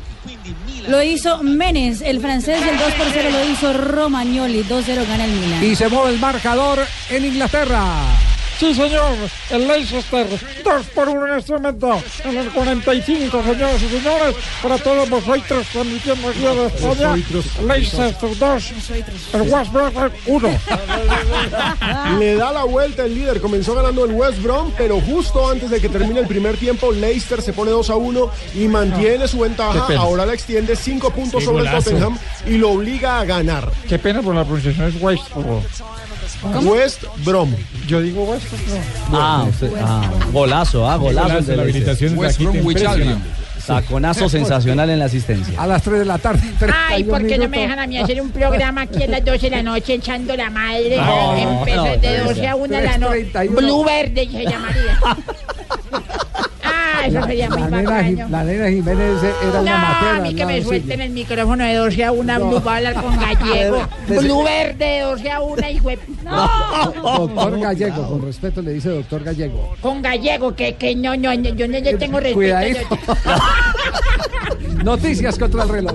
lo 0.89 1.03
hizo 1.03 1.41
Menes, 1.41 2.01
el 2.01 2.19
francés. 2.19 2.59
y 2.65 2.67
El 2.67 2.77
2 2.77 2.93
por 2.93 3.07
0 3.13 3.29
lo 3.31 3.49
hizo 3.49 3.71
Romagnoli. 3.71 4.63
2-0 4.63 5.07
gana 5.07 5.23
el 5.23 5.31
Milan. 5.31 5.63
Y 5.63 5.75
se 5.77 5.87
mueve 5.87 6.09
el 6.09 6.19
marcador 6.19 6.79
en 7.09 7.25
Inglaterra. 7.25 7.85
Sí, 8.61 8.75
señor, 8.75 9.17
el 9.49 9.67
Leicester, 9.67 10.27
2 10.63 10.85
por 10.93 11.09
1 11.09 11.27
en 11.29 11.39
este 11.39 11.53
momento, 11.53 11.99
en 12.23 12.37
el 12.37 12.51
45, 12.51 13.43
señoras 13.43 13.81
y 13.81 13.89
señores, 13.89 14.35
para 14.61 14.77
todos 14.77 15.09
vosotros 15.09 15.65
transmitiendo 15.73 16.29
aquí 16.29 16.41
de 16.41 16.65
España, 16.67 17.15
Leicester 17.65 18.37
2, 18.37 18.73
el 19.33 19.41
West 19.51 19.71
Brom 19.71 19.93
1. 20.27 20.49
Le 22.19 22.35
da 22.35 22.51
la 22.51 22.63
vuelta 22.65 23.05
el 23.05 23.15
líder, 23.15 23.41
comenzó 23.41 23.73
ganando 23.73 24.05
el 24.05 24.11
West 24.11 24.43
Brom, 24.43 24.71
pero 24.77 25.01
justo 25.01 25.49
antes 25.49 25.71
de 25.71 25.81
que 25.81 25.89
termine 25.89 26.19
el 26.19 26.27
primer 26.27 26.55
tiempo, 26.55 26.91
Leicester 26.91 27.41
se 27.41 27.53
pone 27.53 27.71
2 27.71 27.89
a 27.89 27.95
1 27.95 28.31
y 28.53 28.67
mantiene 28.67 29.27
su 29.27 29.39
ventaja. 29.39 29.87
Ahora 29.97 30.23
la 30.23 30.35
extiende 30.35 30.75
5 30.75 31.09
puntos 31.09 31.43
sobre 31.43 31.63
el. 31.63 31.71
Tottenham 31.71 32.15
y 32.45 32.57
lo 32.57 32.73
obliga 32.73 33.21
a 33.21 33.25
ganar. 33.25 33.71
Qué 33.89 33.97
pena 33.97 34.21
por 34.21 34.35
la 34.35 34.43
pronunciación 34.43 34.87
es 34.87 35.01
West. 35.01 35.29
por 35.29 35.63
favor. 36.41 36.77
West 36.77 37.03
Brom. 37.25 37.55
Yo 37.87 38.01
digo 38.01 38.23
West. 38.23 38.45
no. 39.11 39.17
Ah, 39.21 39.45
usted- 39.49 39.71
ah, 39.83 40.09
golazo, 40.31 40.89
ah, 40.89 40.97
golazo. 40.97 41.27
Golazo, 41.29 41.55
la 41.55 41.61
habilitación 41.63 42.13
de 42.13 42.19
West 42.19 42.39
impresionante. 42.41 42.87
Albion. 43.03 43.23
Taconazo 43.67 44.27
sensacional 44.27 44.89
en 44.89 44.97
la 44.99 45.05
asistencia. 45.05 45.61
A 45.61 45.67
las 45.67 45.83
3 45.83 45.99
de 45.99 46.05
la 46.05 46.17
tarde. 46.17 46.41
Ay, 46.89 47.03
31 47.03 47.11
¿por 47.11 47.27
qué 47.27 47.37
no 47.37 47.47
me 47.47 47.59
dejan 47.59 47.79
a 47.79 47.85
mí 47.87 47.97
hacer 47.99 48.19
un 48.19 48.31
programa 48.31 48.81
aquí 48.81 49.03
a 49.03 49.07
las 49.07 49.23
12 49.23 49.49
de 49.49 49.55
la 49.57 49.63
noche 49.63 49.93
echando 49.93 50.35
la 50.35 50.49
madre? 50.49 50.97
No, 50.97 51.37
Empezar 51.37 51.77
no, 51.77 51.97
de 52.01 52.17
no, 52.17 52.23
12 52.25 52.47
a 52.47 52.55
1 52.55 52.75
de 52.77 52.81
la 52.83 52.97
noche. 52.97 53.31
3:31. 53.31 53.55
Blue 53.55 53.83
Verde 53.85 54.27
se 54.31 54.43
llamaría. 54.45 54.99
Ah, 57.01 57.07
eso 57.07 57.23
sería 57.25 57.49
muy 57.49 57.59
La 57.61 57.69
bacano. 57.69 58.29
La 58.29 58.43
nena 58.43 58.69
Jiménez 58.69 59.23
era 59.23 59.51
No, 59.53 59.61
una 59.61 59.77
matera. 59.77 60.15
a 60.15 60.19
mí 60.21 60.35
que 60.35 60.45
me 60.45 60.61
suelten 60.63 61.01
el 61.01 61.09
micrófono 61.11 61.63
de 61.63 61.73
12 61.75 62.03
a 62.05 62.11
1 62.11 62.39
Blue 62.39 62.61
va 62.65 62.73
a 62.73 62.77
hablar 62.77 62.93
con 63.01 63.17
Gallego. 63.19 63.87
Blue 64.07 64.43
Verde 64.43 64.85
de 64.85 64.99
12 65.01 65.31
a 65.31 65.41
1 65.41 65.69
y 65.69 65.79
web. 65.79 65.99
Doctor 67.01 67.59
Gallego, 67.59 68.07
con 68.07 68.21
respeto 68.21 68.61
le 68.61 68.73
dice 68.73 68.89
doctor 68.89 69.23
Gallego. 69.23 69.73
Con 69.81 70.01
Gallego, 70.01 70.55
que, 70.55 70.75
que 70.75 70.95
no, 70.95 71.15
no, 71.15 71.33
no, 71.35 71.49
yo 71.49 71.67
no 71.67 71.79
le 71.79 71.93
tengo 71.97 72.19
respeto. 72.19 72.97
Noticias 74.83 75.37
contra 75.37 75.63
el 75.63 75.69
reloj. 75.69 75.93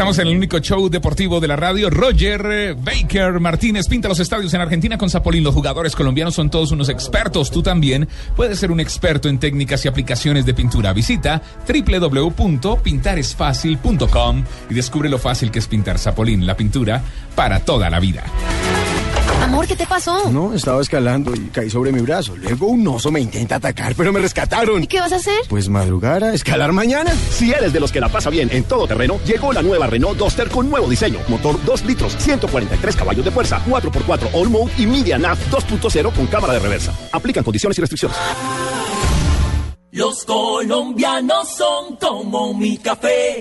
Estamos 0.00 0.18
en 0.18 0.28
el 0.28 0.36
único 0.38 0.58
show 0.60 0.88
deportivo 0.88 1.40
de 1.40 1.48
la 1.48 1.56
radio. 1.56 1.90
Roger 1.90 2.74
Baker 2.74 3.38
Martínez 3.38 3.86
pinta 3.86 4.08
los 4.08 4.18
estadios 4.18 4.54
en 4.54 4.62
Argentina 4.62 4.96
con 4.96 5.10
Zapolín. 5.10 5.44
Los 5.44 5.52
jugadores 5.52 5.94
colombianos 5.94 6.34
son 6.34 6.48
todos 6.48 6.72
unos 6.72 6.88
expertos. 6.88 7.50
Tú 7.50 7.62
también 7.62 8.08
puedes 8.34 8.58
ser 8.58 8.70
un 8.70 8.80
experto 8.80 9.28
en 9.28 9.38
técnicas 9.38 9.84
y 9.84 9.88
aplicaciones 9.88 10.46
de 10.46 10.54
pintura. 10.54 10.94
Visita 10.94 11.42
www.pintaresfacil.com 11.68 14.44
y 14.70 14.74
descubre 14.74 15.10
lo 15.10 15.18
fácil 15.18 15.50
que 15.50 15.58
es 15.58 15.66
pintar 15.66 15.98
Zapolín, 15.98 16.46
la 16.46 16.56
pintura 16.56 17.02
para 17.34 17.60
toda 17.60 17.90
la 17.90 18.00
vida. 18.00 18.24
Amor, 19.50 19.66
¿qué 19.66 19.74
te 19.74 19.84
pasó? 19.84 20.30
No, 20.30 20.54
estaba 20.54 20.80
escalando 20.80 21.34
y 21.34 21.48
caí 21.48 21.68
sobre 21.68 21.90
mi 21.90 22.00
brazo. 22.02 22.36
Luego 22.36 22.68
un 22.68 22.86
oso 22.86 23.10
me 23.10 23.18
intenta 23.18 23.56
atacar, 23.56 23.96
pero 23.96 24.12
me 24.12 24.20
rescataron. 24.20 24.84
¿Y 24.84 24.86
qué 24.86 25.00
vas 25.00 25.12
a 25.12 25.16
hacer? 25.16 25.40
Pues 25.48 25.68
madrugar 25.68 26.22
a 26.22 26.32
escalar 26.32 26.70
mañana. 26.70 27.12
Si 27.32 27.50
eres 27.50 27.72
de 27.72 27.80
los 27.80 27.90
que 27.90 27.98
la 27.98 28.08
pasa 28.08 28.30
bien 28.30 28.48
en 28.52 28.62
todo 28.62 28.86
terreno, 28.86 29.18
llegó 29.26 29.52
la 29.52 29.60
nueva 29.60 29.88
Renault 29.88 30.16
Duster 30.16 30.48
con 30.48 30.70
nuevo 30.70 30.88
diseño. 30.88 31.18
Motor 31.26 31.58
2 31.64 31.84
litros, 31.84 32.16
143 32.18 32.94
caballos 32.94 33.24
de 33.24 33.32
fuerza, 33.32 33.60
4x4 33.66 34.28
All 34.34 34.50
Mode 34.50 34.70
y 34.78 34.86
Media 34.86 35.18
Nav 35.18 35.36
2.0 35.50 36.12
con 36.12 36.28
cámara 36.28 36.52
de 36.52 36.60
reversa. 36.60 36.94
Aplican 37.10 37.42
condiciones 37.42 37.76
y 37.76 37.80
restricciones. 37.80 38.16
Los 39.90 40.22
colombianos 40.22 41.48
son 41.48 41.96
como 41.96 42.54
mi 42.54 42.78
café. 42.78 43.40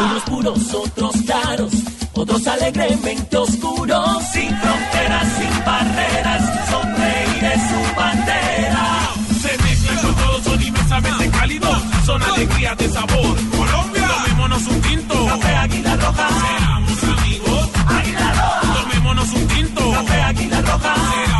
Unos 0.00 0.22
puros, 0.24 0.74
otros 0.74 1.14
claros, 1.24 1.70
otros 2.14 2.46
alegremente 2.46 3.36
oscuros. 3.36 4.22
Sin 4.32 4.56
fronteras, 4.56 5.28
sin 5.38 5.64
barreras, 5.64 6.42
sonreír 6.70 7.44
es 7.44 7.62
su 7.70 7.96
bandera. 7.96 9.00
Se 9.40 9.62
mezclan 9.62 9.98
con 9.98 10.14
todos, 10.14 10.44
son 10.44 10.62
inmensamente 10.62 11.30
cálidos, 11.30 11.82
son 12.04 12.22
alegrías 12.22 12.76
de 12.78 12.88
sabor. 12.88 13.36
Colombia, 13.56 14.08
tomémonos 14.08 14.66
un 14.66 14.80
tinto. 14.82 15.26
Café 15.26 15.54
Águila 15.54 15.96
Roja. 15.96 16.28
Seamos 16.28 17.18
amigos. 17.18 17.70
Águila 17.86 18.32
Roja. 18.32 18.82
Tomémonos 18.82 19.32
un 19.32 19.46
tinto. 19.48 19.90
Café 19.92 20.22
Águila 20.22 20.60
Roja. 20.62 20.94
Seamos 20.94 21.39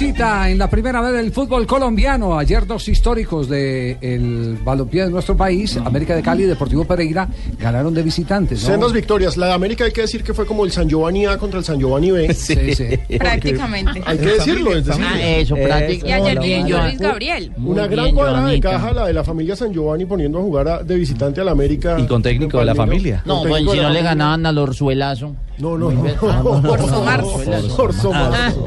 En 0.00 0.56
la 0.58 0.70
primera 0.70 1.00
vez 1.02 1.12
del 1.12 1.32
fútbol 1.32 1.66
colombiano. 1.66 2.38
Ayer 2.38 2.66
dos 2.66 2.88
históricos 2.88 3.48
del 3.48 4.58
balompié 4.64 5.04
de 5.04 5.10
nuestro 5.10 5.36
país, 5.36 5.76
América 5.76 6.16
de 6.16 6.22
Cali 6.22 6.44
y 6.44 6.46
Deportivo 6.46 6.84
Pereira, 6.84 7.28
ganaron 7.58 7.92
de 7.92 8.02
visitantes. 8.02 8.62
¿no? 8.62 8.68
Sendas 8.68 8.92
victorias. 8.92 9.36
La 9.36 9.48
de 9.48 9.52
América 9.52 9.84
hay 9.84 9.92
que 9.92 10.00
decir 10.00 10.24
que 10.24 10.32
fue 10.32 10.46
como 10.46 10.64
el 10.64 10.72
San 10.72 10.88
Giovanni 10.88 11.26
A 11.26 11.36
contra 11.36 11.58
el 11.58 11.64
San 11.64 11.78
Giovanni 11.78 12.10
B. 12.10 12.32
Sí, 12.42 12.74
sí. 12.74 12.86
Prácticamente. 13.18 14.02
Hay 14.06 14.16
que 14.18 14.24
decirlo. 14.26 14.72
Es 14.74 14.86
decir, 14.86 15.04
Ah, 15.06 15.20
eso, 15.20 15.54
prácticamente. 15.54 16.08
Y 16.08 16.12
ayer 16.12 16.38
bien, 16.40 16.70
Luis 16.70 16.98
Gabriel. 16.98 17.52
Una 17.62 17.86
gran 17.86 18.04
bien, 18.06 18.14
cuadrada 18.16 18.48
de 18.48 18.60
caja, 18.60 18.92
la 18.94 19.06
de 19.06 19.12
la 19.12 19.24
familia 19.24 19.54
San 19.56 19.72
Giovanni 19.74 20.06
poniendo 20.06 20.38
a 20.38 20.42
jugar 20.42 20.68
a- 20.68 20.82
de 20.82 20.96
visitante 20.96 21.42
a 21.42 21.44
la 21.44 21.50
América. 21.52 21.96
Y 22.00 22.06
con 22.06 22.22
técnico 22.22 22.58
de 22.58 22.64
la 22.64 22.74
familia. 22.74 23.22
No, 23.26 23.42
pues 23.42 23.62
si 23.70 23.76
de 23.76 23.82
no 23.82 23.90
le 23.90 24.02
ganaban 24.02 24.46
al 24.46 24.56
Orzuelazo. 24.58 25.36
No, 25.58 25.76
no, 25.78 25.90
no. 25.92 26.02
Orso 26.02 27.04
Marzo. 27.04 27.40
Orso 27.76 28.12
Marzo. 28.12 28.66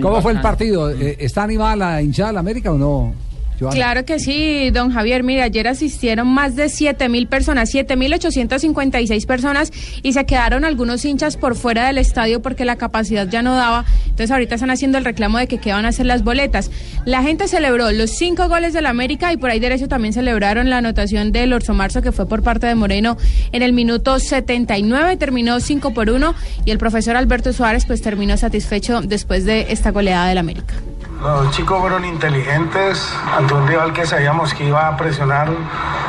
¿Cómo 0.00 0.20
fue 0.22 0.32
el 0.32 0.40
partido? 0.40 0.90
Eh, 0.90 1.16
¿Está 1.20 1.44
animada 1.44 1.76
la 1.76 2.02
hinchada 2.02 2.28
de 2.28 2.34
la 2.34 2.40
América 2.40 2.72
o 2.72 2.78
no? 2.78 3.14
Claro 3.58 4.04
que 4.04 4.18
sí, 4.18 4.70
don 4.70 4.90
Javier. 4.90 5.22
Mire, 5.22 5.42
ayer 5.42 5.68
asistieron 5.68 6.28
más 6.28 6.56
de 6.56 6.68
7 6.68 7.08
mil 7.08 7.28
personas, 7.28 7.72
7.856 7.72 9.26
personas 9.26 9.72
y 10.02 10.12
se 10.12 10.24
quedaron 10.26 10.64
algunos 10.64 11.04
hinchas 11.04 11.36
por 11.36 11.54
fuera 11.54 11.86
del 11.86 11.98
estadio 11.98 12.42
porque 12.42 12.64
la 12.64 12.76
capacidad 12.76 13.28
ya 13.28 13.42
no 13.42 13.54
daba. 13.54 13.84
Entonces 14.04 14.30
ahorita 14.30 14.56
están 14.56 14.70
haciendo 14.70 14.98
el 14.98 15.04
reclamo 15.04 15.38
de 15.38 15.46
que 15.46 15.58
qué 15.58 15.72
van 15.72 15.84
a 15.84 15.88
hacer 15.88 16.06
las 16.06 16.24
boletas. 16.24 16.70
La 17.04 17.22
gente 17.22 17.48
celebró 17.48 17.90
los 17.92 18.10
cinco 18.10 18.48
goles 18.48 18.72
del 18.72 18.86
América 18.86 19.32
y 19.32 19.36
por 19.36 19.50
ahí 19.50 19.60
derecho 19.60 19.88
también 19.88 20.12
celebraron 20.12 20.70
la 20.70 20.78
anotación 20.78 21.32
del 21.32 21.52
Orso 21.52 21.74
Marzo 21.74 22.02
que 22.02 22.12
fue 22.12 22.26
por 22.26 22.42
parte 22.42 22.66
de 22.66 22.74
Moreno 22.74 23.16
en 23.52 23.62
el 23.62 23.72
minuto 23.72 24.18
79, 24.18 25.16
terminó 25.16 25.60
5 25.60 25.94
por 25.94 26.10
1 26.10 26.34
y 26.64 26.70
el 26.70 26.78
profesor 26.78 27.16
Alberto 27.16 27.52
Suárez 27.52 27.86
pues 27.86 28.02
terminó 28.02 28.36
satisfecho 28.36 29.00
después 29.02 29.44
de 29.44 29.66
esta 29.70 29.90
goleada 29.90 30.28
del 30.28 30.38
América. 30.38 30.74
Los 31.22 31.52
chicos 31.52 31.78
fueron 31.80 32.04
inteligentes 32.04 33.14
ante 33.36 33.54
un 33.54 33.68
rival 33.68 33.92
que 33.92 34.04
sabíamos 34.04 34.52
que 34.54 34.64
iba 34.64 34.88
a 34.88 34.96
presionar 34.96 35.48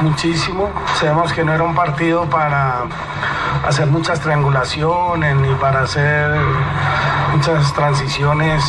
muchísimo. 0.01 0.71
Sabemos 0.99 1.31
que 1.33 1.43
no 1.43 1.53
era 1.53 1.63
un 1.63 1.75
partido 1.75 2.25
para 2.25 2.85
hacer 3.67 3.85
muchas 3.87 4.19
triangulaciones 4.19 5.35
ni 5.35 5.53
para 5.55 5.81
hacer 5.81 6.31
muchas 7.31 7.71
transiciones 7.73 8.63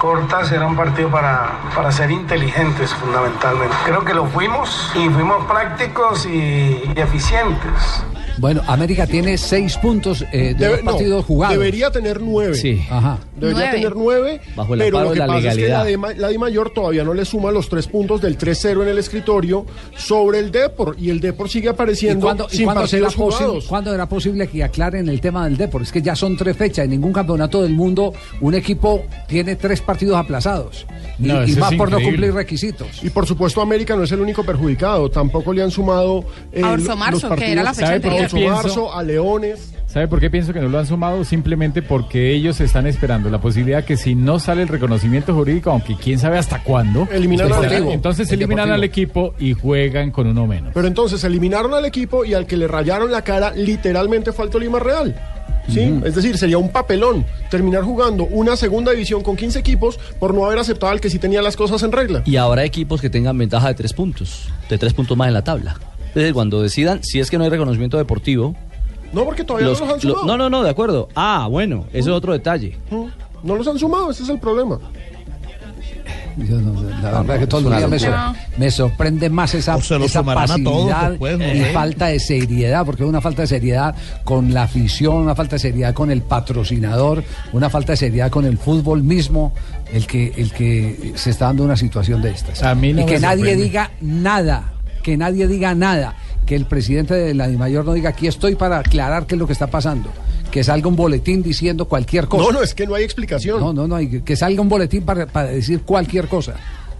cortas, 0.00 0.50
era 0.50 0.66
un 0.66 0.74
partido 0.74 1.08
para, 1.08 1.50
para 1.74 1.92
ser 1.92 2.10
inteligentes 2.10 2.92
fundamentalmente. 2.94 3.76
Creo 3.84 4.04
que 4.04 4.14
lo 4.14 4.26
fuimos 4.26 4.90
y 4.96 5.08
fuimos 5.08 5.44
prácticos 5.46 6.26
y, 6.26 6.92
y 6.96 7.00
eficientes. 7.00 8.02
Bueno, 8.40 8.62
América 8.66 9.06
tiene 9.06 9.36
seis 9.38 9.76
puntos 9.76 10.22
eh, 10.32 10.54
de 10.54 10.56
Debe- 10.56 10.70
dos 10.76 10.84
no, 10.84 10.90
partidos 10.92 11.24
jugados. 11.26 11.56
Debería 11.58 11.90
tener 11.90 12.20
nueve. 12.20 12.54
Sí. 12.54 12.80
Ajá. 12.90 13.18
Debería 13.36 13.58
Nueve. 13.66 13.72
tener 13.78 13.96
nueve, 13.96 14.40
Bajo 14.56 14.74
el 14.74 14.80
pero 14.80 15.00
lo 15.02 15.06
que 15.08 15.12
de 15.14 15.18
la 15.20 15.26
pasa 15.26 15.38
es 15.38 15.42
que 15.42 15.48
la 15.48 15.54
legalidad. 15.54 15.84
de, 15.84 15.96
Ma- 15.98 16.12
la 16.14 16.28
de 16.28 16.38
Mayor 16.38 16.70
todavía 16.74 17.04
no 17.04 17.14
le 17.14 17.24
suma 17.24 17.50
los 17.52 17.68
tres 17.68 17.86
puntos 17.86 18.20
del 18.20 18.36
3-0 18.38 18.82
en 18.82 18.88
el 18.88 18.98
escritorio 18.98 19.66
sobre 19.96 20.38
el 20.38 20.50
Depor 20.50 20.96
y 20.98 21.10
el 21.10 21.20
Depor 21.20 21.48
sigue 21.48 21.66
¿Y 21.66 21.68
apareciendo 21.68 22.26
cuándo, 22.26 22.46
y 22.50 22.56
sin 22.56 22.64
cuándo 22.64 22.86
será 22.86 23.06
partidos 23.08 23.34
posi- 23.34 23.38
jugados. 23.38 23.64
cuándo 23.66 23.94
era 23.94 24.08
posible 24.08 24.48
que 24.48 24.64
aclaren 24.64 25.08
el 25.08 25.20
tema 25.20 25.44
del 25.44 25.56
Depor? 25.56 25.82
Es 25.82 25.92
que 25.92 26.00
ya 26.02 26.16
son 26.16 26.36
tres 26.36 26.56
fechas. 26.56 26.84
En 26.86 26.90
ningún 26.92 27.12
campeonato 27.12 27.62
del 27.62 27.72
mundo 27.72 28.12
un 28.40 28.54
equipo 28.54 29.02
tiene 29.28 29.56
tres 29.56 29.80
partidos 29.80 30.16
aplazados. 30.16 30.86
Y, 31.18 31.24
No, 31.28 31.44
y 31.46 31.50
eso 31.50 31.60
más 31.60 31.74
por 31.74 31.90
no 31.90 32.00
cumplir 32.00 32.32
requisitos. 32.32 33.02
Y 33.02 33.10
por 33.10 33.26
supuesto 33.26 33.60
América 33.60 33.94
no 33.96 34.04
es 34.04 34.12
el 34.12 34.20
único 34.20 34.42
perjudicado, 34.44 35.10
tampoco 35.10 35.52
le 35.52 35.62
han 35.62 35.70
sumado 35.70 36.24
eh, 36.52 36.62
A 36.62 36.70
Orso 36.72 36.88
los 36.88 36.98
Marzo, 36.98 37.20
que 37.20 37.28
partidos 37.28 37.52
era 37.52 37.62
la 37.62 37.74
fecha 37.74 37.92
anterior. 37.94 38.29
Orso 38.32 38.36
Pienso- 38.36 38.62
Marzo, 38.62 38.94
a 38.94 39.02
Leones. 39.02 39.74
¿Sabe 39.86 40.06
por 40.06 40.20
qué 40.20 40.30
pienso 40.30 40.52
que 40.52 40.60
no 40.60 40.68
lo 40.68 40.78
han 40.78 40.86
sumado? 40.86 41.24
Simplemente 41.24 41.82
porque 41.82 42.32
ellos 42.32 42.60
están 42.60 42.86
esperando 42.86 43.28
la 43.28 43.40
posibilidad 43.40 43.84
que 43.84 43.96
si 43.96 44.14
no 44.14 44.38
sale 44.38 44.62
el 44.62 44.68
reconocimiento 44.68 45.34
jurídico, 45.34 45.70
aunque 45.72 45.96
quién 45.96 46.20
sabe 46.20 46.38
hasta 46.38 46.62
cuándo, 46.62 47.06
pues, 47.06 47.16
al 47.16 47.88
entonces 47.90 48.28
El 48.28 48.34
eliminan 48.34 48.68
Deportivo. 48.68 48.74
al 48.74 48.84
equipo 48.84 49.34
y 49.40 49.52
juegan 49.54 50.12
con 50.12 50.28
uno 50.28 50.46
menos. 50.46 50.70
Pero 50.74 50.86
entonces 50.86 51.24
eliminaron 51.24 51.74
al 51.74 51.84
equipo 51.86 52.24
y 52.24 52.34
al 52.34 52.46
que 52.46 52.56
le 52.56 52.68
rayaron 52.68 53.10
la 53.10 53.22
cara 53.22 53.52
literalmente 53.56 54.30
fue 54.32 54.44
al 54.44 54.50
Tolima 54.50 54.78
Real. 54.78 55.20
¿Sí? 55.68 56.00
Es 56.04 56.14
decir, 56.14 56.36
sería 56.38 56.58
un 56.58 56.70
papelón 56.70 57.24
terminar 57.50 57.82
jugando 57.82 58.24
una 58.24 58.56
segunda 58.56 58.92
división 58.92 59.22
con 59.22 59.36
15 59.36 59.58
equipos 59.58 59.98
por 60.18 60.34
no 60.34 60.44
haber 60.46 60.58
aceptado 60.58 60.90
al 60.92 61.00
que 61.00 61.10
sí 61.10 61.18
tenía 61.18 61.42
las 61.42 61.56
cosas 61.56 61.82
en 61.82 61.92
regla. 61.92 62.22
Y 62.24 62.36
habrá 62.36 62.64
equipos 62.64 63.00
que 63.00 63.10
tengan 63.10 63.36
ventaja 63.38 63.68
de 63.68 63.74
tres 63.74 63.92
puntos, 63.92 64.48
de 64.68 64.78
tres 64.78 64.94
puntos 64.94 65.16
más 65.16 65.28
en 65.28 65.34
la 65.34 65.42
tabla. 65.44 65.76
Entonces, 66.10 66.32
cuando 66.32 66.60
decidan, 66.62 67.02
si 67.02 67.20
es 67.20 67.30
que 67.30 67.38
no 67.38 67.44
hay 67.44 67.50
reconocimiento 67.50 67.96
deportivo. 67.96 68.54
No, 69.12 69.24
porque 69.24 69.42
todavía 69.44 69.68
los- 69.68 69.80
no 69.80 69.86
los 69.86 69.94
han 70.02 70.08
lo- 70.08 70.14
sumado. 70.20 70.26
no, 70.26 70.36
no, 70.36 70.50
no, 70.50 70.62
de 70.62 70.70
acuerdo. 70.70 71.08
Ah, 71.16 71.48
bueno, 71.50 71.86
eso 71.92 72.10
es 72.10 72.16
otro 72.16 72.32
detalle. 72.32 72.76
No 73.42 73.56
los 73.56 73.66
han 73.66 73.78
sumado, 73.78 74.10
ese 74.10 74.22
es 74.24 74.28
el 74.28 74.38
problema. 74.38 74.78
Yo 76.36 76.56
no- 76.60 76.80
la 77.02 77.20
verdad 77.22 77.38
que 77.40 77.46
todos 77.46 77.64
los 77.64 77.70
Una 77.70 77.78
días 77.78 77.90
me, 77.90 77.98
locura. 77.98 78.26
sor- 78.34 78.58
me 78.58 78.70
sorprende 78.70 79.28
más 79.30 79.52
esa, 79.54 79.76
O 79.76 79.82
se 79.82 79.98
lo 79.98 80.04
esa 80.04 80.20
sumarán 80.20 80.44
a 80.50 80.54
todos 80.62 80.88
pasividad 80.90 81.10
después, 81.10 81.38
¿no? 81.38 81.44
y 81.44 81.48
Eh. 81.60 81.70
falta 81.74 82.06
de 82.06 82.20
seriedad, 82.20 82.86
porque 82.86 83.02
es 83.02 83.08
una 83.08 83.20
falta 83.20 83.42
de 83.42 83.48
seriedad 83.48 83.94
con 84.24 84.54
la 84.54 84.62
afición, 84.62 85.16
una 85.16 85.34
falta 85.34 85.56
de 85.56 85.60
seriedad 85.60 85.92
con 85.92 86.10
el 86.10 86.22
patrocinador, 86.22 87.24
una 87.52 87.68
falta 87.68 87.92
de 87.92 87.96
seriedad 87.96 88.30
con 88.30 88.46
el 88.46 88.58
fútbol 88.58 89.02
mismo, 89.02 89.52
el 89.92 90.06
que, 90.06 90.32
el 90.36 90.52
que 90.52 91.12
se 91.16 91.30
está 91.30 91.46
dando 91.46 91.64
una 91.64 91.76
situación 91.76 92.22
de 92.22 92.30
estas. 92.30 92.62
A 92.62 92.74
mí 92.74 92.92
no 92.92 93.02
y 93.02 93.06
que 93.06 93.18
nadie 93.18 93.38
sorprende. 93.44 93.64
diga 93.64 93.90
nada, 94.00 94.69
que 95.02 95.16
nadie 95.16 95.46
diga 95.48 95.74
nada, 95.74 96.14
que 96.46 96.54
el 96.56 96.66
presidente 96.66 97.14
de 97.14 97.34
la 97.34 97.48
DIMAYOR 97.48 97.84
no 97.84 97.92
diga 97.92 98.10
aquí 98.10 98.26
estoy 98.26 98.54
para 98.56 98.78
aclarar 98.78 99.26
qué 99.26 99.34
es 99.34 99.38
lo 99.38 99.46
que 99.46 99.52
está 99.52 99.66
pasando. 99.68 100.10
Que 100.50 100.64
salga 100.64 100.88
un 100.88 100.96
boletín 100.96 101.42
diciendo 101.42 101.86
cualquier 101.86 102.26
cosa. 102.26 102.42
No, 102.44 102.50
no, 102.52 102.62
es 102.62 102.74
que 102.74 102.84
no 102.86 102.94
hay 102.96 103.04
explicación. 103.04 103.60
No, 103.60 103.72
no, 103.72 103.86
no, 103.86 103.94
hay- 103.94 104.20
que 104.22 104.34
salga 104.34 104.60
un 104.60 104.68
boletín 104.68 105.02
para, 105.04 105.26
para 105.26 105.50
decir 105.50 105.82
cualquier 105.82 106.26
cosa. 106.26 106.54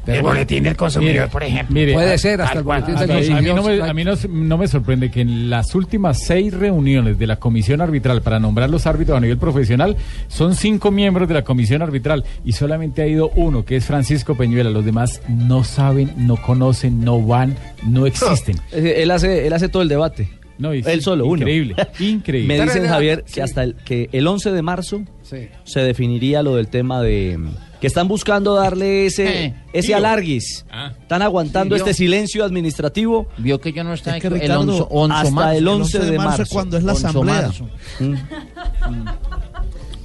El 0.07 0.22
boletín 0.22 0.64
del 0.64 0.76
consumidor, 0.76 1.28
por 1.28 1.42
ejemplo. 1.42 1.74
Mire, 1.74 1.92
Puede 1.92 2.14
a- 2.14 2.18
ser 2.18 2.40
hasta 2.40 2.59
el 2.59 2.64
cual. 2.64 2.82
boletín 2.82 3.07
del. 3.07 3.32
A 3.32 3.40
mí, 3.40 3.48
no 3.55 3.62
me, 3.62 3.82
a 3.82 3.94
mí 3.94 4.05
no, 4.05 4.59
me 4.59 4.66
sorprende 4.66 5.11
que 5.11 5.20
en 5.20 5.51
las 5.51 5.74
últimas 5.74 6.22
seis 6.22 6.53
reuniones 6.55 7.18
de 7.18 7.26
la 7.26 7.36
comisión 7.36 7.80
arbitral 7.80 8.22
para 8.22 8.40
nombrar 8.40 8.70
los 8.70 8.86
árbitros 8.86 9.16
a 9.16 9.20
nivel 9.20 9.38
profesional 9.38 9.96
son 10.28 10.55
cinco 10.55 10.90
miembros 10.90 11.28
de 11.28 11.34
la 11.34 11.42
comisión 11.44 11.82
arbitral 11.82 12.24
y 12.44 12.53
solamente 12.53 13.03
ha 13.03 13.07
ido 13.07 13.30
uno, 13.36 13.64
que 13.64 13.76
es 13.76 13.84
Francisco 13.84 14.34
Peñuela. 14.36 14.70
Los 14.70 14.84
demás 14.84 15.20
no 15.28 15.64
saben, 15.64 16.12
no 16.16 16.36
conocen, 16.36 17.05
no 17.05 17.20
van, 17.22 17.57
no 17.86 18.07
existen. 18.07 18.57
Eh, 18.72 18.94
Él 18.98 19.11
hace, 19.11 19.46
él 19.46 19.53
hace 19.53 19.68
todo 19.68 19.82
el 19.82 19.88
debate. 19.88 20.28
No, 20.61 20.73
y 20.75 20.79
él 20.79 20.85
sí, 20.85 21.01
solo, 21.01 21.25
uno. 21.27 21.39
increíble, 21.39 21.75
increíble. 21.99 22.55
Me 22.57 22.63
dicen, 22.63 22.87
Javier, 22.87 23.25
que 23.25 23.43
hasta 23.43 23.65
el, 23.65 23.75
que 23.77 24.09
el 24.13 24.27
11 24.27 24.53
de 24.53 24.63
marzo 24.63 25.01
Sí. 25.23 25.49
se 25.65 25.81
definiría 25.81 26.43
lo 26.43 26.55
del 26.57 26.69
tema 26.69 27.01
de... 27.03 27.39
Que 27.81 27.87
están 27.87 28.09
buscando 28.09 28.55
darle 28.55 29.07
ese, 29.07 29.45
Eh, 29.47 29.55
ese 29.73 29.95
alarguis. 29.95 30.67
Están 31.01 31.23
aguantando 31.23 31.75
Sí, 31.77 31.81
este 31.81 31.95
silencio 31.95 32.45
administrativo. 32.45 33.27
Vio 33.39 33.59
que 33.59 33.73
yo 33.73 33.83
no 33.85 33.95
estaba 33.95 34.19
Es 34.19 34.21
que, 34.21 34.27
el 34.29 34.35
Ricardo, 34.35 34.65
onzo- 34.65 34.87
onzo 34.91 35.17
hasta 35.17 35.31
marzo. 35.31 35.59
el 35.59 35.67
11 35.69 35.99
de 36.01 36.19
marzo. 36.19 36.43
es 36.43 36.49
cuando 36.51 36.77
es 36.77 36.83
la 36.85 36.93
asamblea. 36.93 37.43
marzo. 37.43 37.69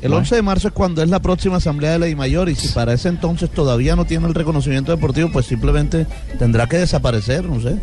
El 0.01 0.13
11 0.13 0.35
de 0.35 0.41
marzo 0.41 0.67
es 0.67 0.73
cuando 0.73 1.01
es 1.01 1.09
la 1.09 1.19
próxima 1.21 1.57
asamblea 1.57 1.91
de 1.93 1.99
la 1.99 2.05
DIMAYOR 2.05 2.49
y 2.49 2.55
si 2.55 2.67
para 2.69 2.93
ese 2.93 3.09
entonces 3.09 3.49
todavía 3.49 3.95
no 3.95 4.05
tiene 4.05 4.27
el 4.27 4.35
reconocimiento 4.35 4.91
deportivo, 4.91 5.29
pues 5.33 5.47
simplemente 5.47 6.05
tendrá 6.37 6.67
que 6.67 6.77
desaparecer, 6.77 7.43
no 7.45 7.59
sé. 7.59 7.77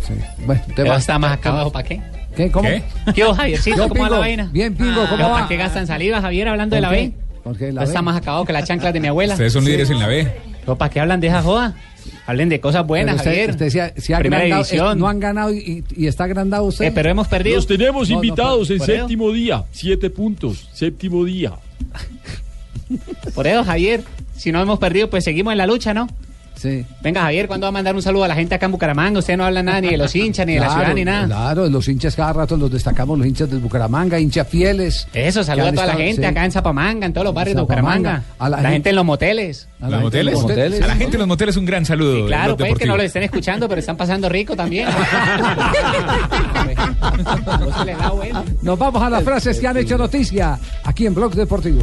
Bueno, 0.46 0.62
te 0.68 0.74
Pero 0.74 0.90
va- 0.90 0.96
está 0.98 1.18
más 1.18 1.32
acabado, 1.32 1.70
¿para 1.72 1.88
qué? 1.88 2.00
¿Qué? 2.36 2.50
¿Cómo? 2.50 2.68
¿Qué? 2.68 2.82
¿Qué 3.14 3.24
hubo, 3.24 3.34
Javiercito? 3.34 3.88
¿Cómo 3.88 4.02
va 4.02 4.10
la 4.10 4.18
vaina? 4.18 4.48
Bien, 4.52 4.74
Pingo, 4.74 4.94
¿cómo 5.04 5.16
¿Pero 5.16 5.28
va? 5.28 5.34
¿Para 5.34 5.48
qué 5.48 5.56
gastan 5.56 5.86
saliva, 5.86 6.20
Javier, 6.20 6.48
hablando 6.48 6.76
de 6.76 6.82
¿Por 6.82 6.90
la? 6.90 6.96
B? 6.96 7.12
¿Por 7.44 7.56
qué 7.58 7.72
la 7.72 7.80
Pues 7.80 7.88
B? 7.88 7.92
está 7.92 8.02
más 8.02 8.16
acabado 8.16 8.44
que 8.44 8.52
las 8.52 8.66
chanclas 8.66 8.92
de 8.92 9.00
mi 9.00 9.08
abuela. 9.08 9.34
Ustedes 9.34 9.52
son 9.52 9.64
líderes 9.64 9.90
en 9.90 9.98
la 9.98 10.06
B. 10.06 10.28
¿Pero 10.60 10.76
¿Para 10.78 10.90
qué 10.90 11.00
hablan 11.00 11.20
de 11.20 11.26
esa 11.26 11.42
joda? 11.42 11.74
Hablen 12.26 12.48
de 12.48 12.60
cosas 12.60 12.86
buenas, 12.86 13.16
usted- 13.16 13.30
Javier. 13.30 13.50
usted 13.50 13.64
decía, 13.66 13.92
si 13.96 14.12
ha 14.12 14.18
Primera 14.18 14.42
agrandado- 14.44 14.64
división. 14.64 14.96
eh, 14.96 15.00
no 15.00 15.08
han 15.08 15.20
ganado 15.20 15.52
y, 15.52 15.84
y 15.96 16.06
está 16.06 16.24
agrandado 16.24 16.64
usted. 16.64 16.86
Eh, 16.86 16.92
pero 16.94 17.10
hemos 17.10 17.28
perdido. 17.28 17.56
Los 17.56 17.66
tenemos 17.66 18.08
No, 18.08 18.16
no, 18.16 18.24
invitados 18.24 18.68
por- 18.68 18.72
en 18.72 18.78
por 18.78 18.90
eso. 18.90 19.00
séptimo 19.02 19.32
día. 19.32 19.64
Siete 19.72 20.08
puntos. 20.10 20.68
Séptimo 20.72 21.24
día. 21.24 21.52
Por 23.34 23.46
eso, 23.46 23.64
Javier, 23.64 24.02
si 24.36 24.52
no 24.52 24.60
hemos 24.60 24.78
perdido, 24.78 25.10
pues 25.10 25.24
seguimos 25.24 25.52
en 25.52 25.58
la 25.58 25.66
lucha, 25.66 25.94
¿no? 25.94 26.08
Sí. 26.54 26.84
Venga, 27.00 27.22
Javier, 27.22 27.48
¿cuándo 27.48 27.64
va 27.64 27.68
a 27.68 27.72
mandar 27.72 27.94
un 27.94 28.02
saludo 28.02 28.24
a 28.24 28.28
la 28.28 28.34
gente 28.36 28.54
acá 28.54 28.66
en 28.66 28.72
Bucaramanga? 28.72 29.18
Usted 29.18 29.36
no 29.36 29.44
habla 29.44 29.62
nada 29.64 29.80
ni 29.80 29.88
de 29.88 29.96
los 29.96 30.14
hinchas, 30.14 30.46
ni 30.46 30.54
de 30.54 30.60
la 30.60 30.70
ciudad, 30.72 30.94
ni 30.94 31.04
nada. 31.04 31.26
Claro, 31.26 31.68
los 31.68 31.88
hinchas 31.88 32.14
cada 32.14 32.32
rato 32.32 32.56
los 32.56 32.70
destacamos, 32.70 33.18
los 33.18 33.26
hinchas 33.26 33.50
de 33.50 33.56
Bucaramanga, 33.58 34.20
hinchas 34.20 34.46
fieles. 34.46 35.08
Eso, 35.12 35.42
saluda 35.42 35.70
a 35.70 35.72
toda 35.72 35.86
la 35.86 35.94
gente 35.94 36.22
sí. 36.22 36.24
acá 36.24 36.44
en 36.44 36.52
Zapamanga, 36.52 37.06
en 37.06 37.12
todos 37.12 37.24
los 37.24 37.34
barrios 37.34 37.56
de 37.56 37.62
Bucaramanga. 37.62 38.22
a 38.38 38.48
la 38.48 38.50
la, 38.50 38.56
gente- 38.58 38.72
gente 38.72 38.90
en 38.90 38.96
los 38.96 39.04
moteles. 39.04 39.68
A 39.80 39.88
la 39.88 39.98
¿Los 40.00 40.02
gente 40.02 40.04
moteles? 40.04 40.24
de 40.26 40.32
los 40.32 40.42
moteles. 40.42 40.82
A 40.82 40.86
la 40.86 40.94
gente 40.96 41.12
de 41.12 41.18
los 41.18 41.26
moteles 41.28 41.56
un 41.56 41.64
gran 41.64 41.84
saludo. 41.84 42.16
Sí, 42.20 42.26
claro, 42.28 42.56
pues 42.56 42.74
que 42.78 42.86
no 42.86 42.96
lo 42.96 43.02
estén 43.02 43.24
escuchando, 43.24 43.68
pero 43.68 43.80
están 43.80 43.96
pasando 43.96 44.28
rico 44.28 44.54
también. 44.54 44.88
No 47.60 47.78
se 47.78 47.84
les 47.84 47.98
da 47.98 48.10
bueno. 48.10 48.44
Nos 48.62 48.78
vamos 48.78 49.02
a 49.02 49.10
las 49.10 49.22
frases 49.24 49.58
que 49.58 49.66
han 49.66 49.76
hecho 49.76 49.96
noticia 49.98 50.58
aquí 50.84 51.06
en 51.06 51.14
Blog 51.14 51.34
Deportivo. 51.34 51.80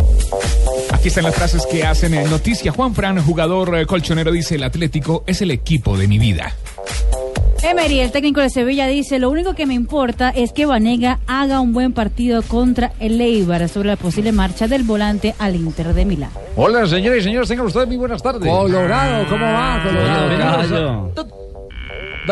Aquí 1.00 1.08
están 1.08 1.24
las 1.24 1.36
frases 1.36 1.66
que 1.66 1.86
hacen 1.86 2.14
eh, 2.14 2.26
noticia. 2.30 2.74
Juan 2.74 2.94
Fran, 2.94 3.24
jugador 3.24 3.74
eh, 3.78 3.86
colchonero, 3.86 4.34
dice: 4.34 4.56
El 4.56 4.64
Atlético 4.64 5.24
es 5.26 5.42
el 5.42 5.50
equipo 5.50 5.98
de 5.98 6.10
mi 6.10 6.20
vida. 6.20 6.54
Emery, 7.64 8.02
el 8.02 8.12
técnico 8.12 8.42
de 8.42 8.50
Sevilla, 8.50 8.86
dice, 8.86 9.18
lo 9.18 9.30
único 9.30 9.54
que 9.54 9.66
me 9.66 9.76
importa 9.76 10.30
es 10.30 10.52
que 10.52 10.66
Vanega 10.66 11.20
haga 11.26 11.62
un 11.62 11.72
buen 11.72 11.94
partido 11.94 12.42
contra 12.42 12.92
el 13.00 13.20
Eibar 13.22 13.70
sobre 13.70 13.88
la 13.88 13.96
posible 13.96 14.34
marcha 14.34 14.68
del 14.68 14.84
volante 14.84 15.36
al 15.40 15.56
Inter 15.56 15.94
de 15.94 16.04
Milán. 16.04 16.32
Hola, 16.58 16.86
señores 16.86 17.22
y 17.22 17.28
señores, 17.28 17.48
tengan 17.48 17.68
ustedes 17.68 17.88
muy 17.88 17.98
buenas 17.98 18.22
tardes. 18.22 18.52
Colorado, 18.52 19.26
¿cómo 19.30 19.46
va, 19.46 19.82
Colorado? 19.82 21.14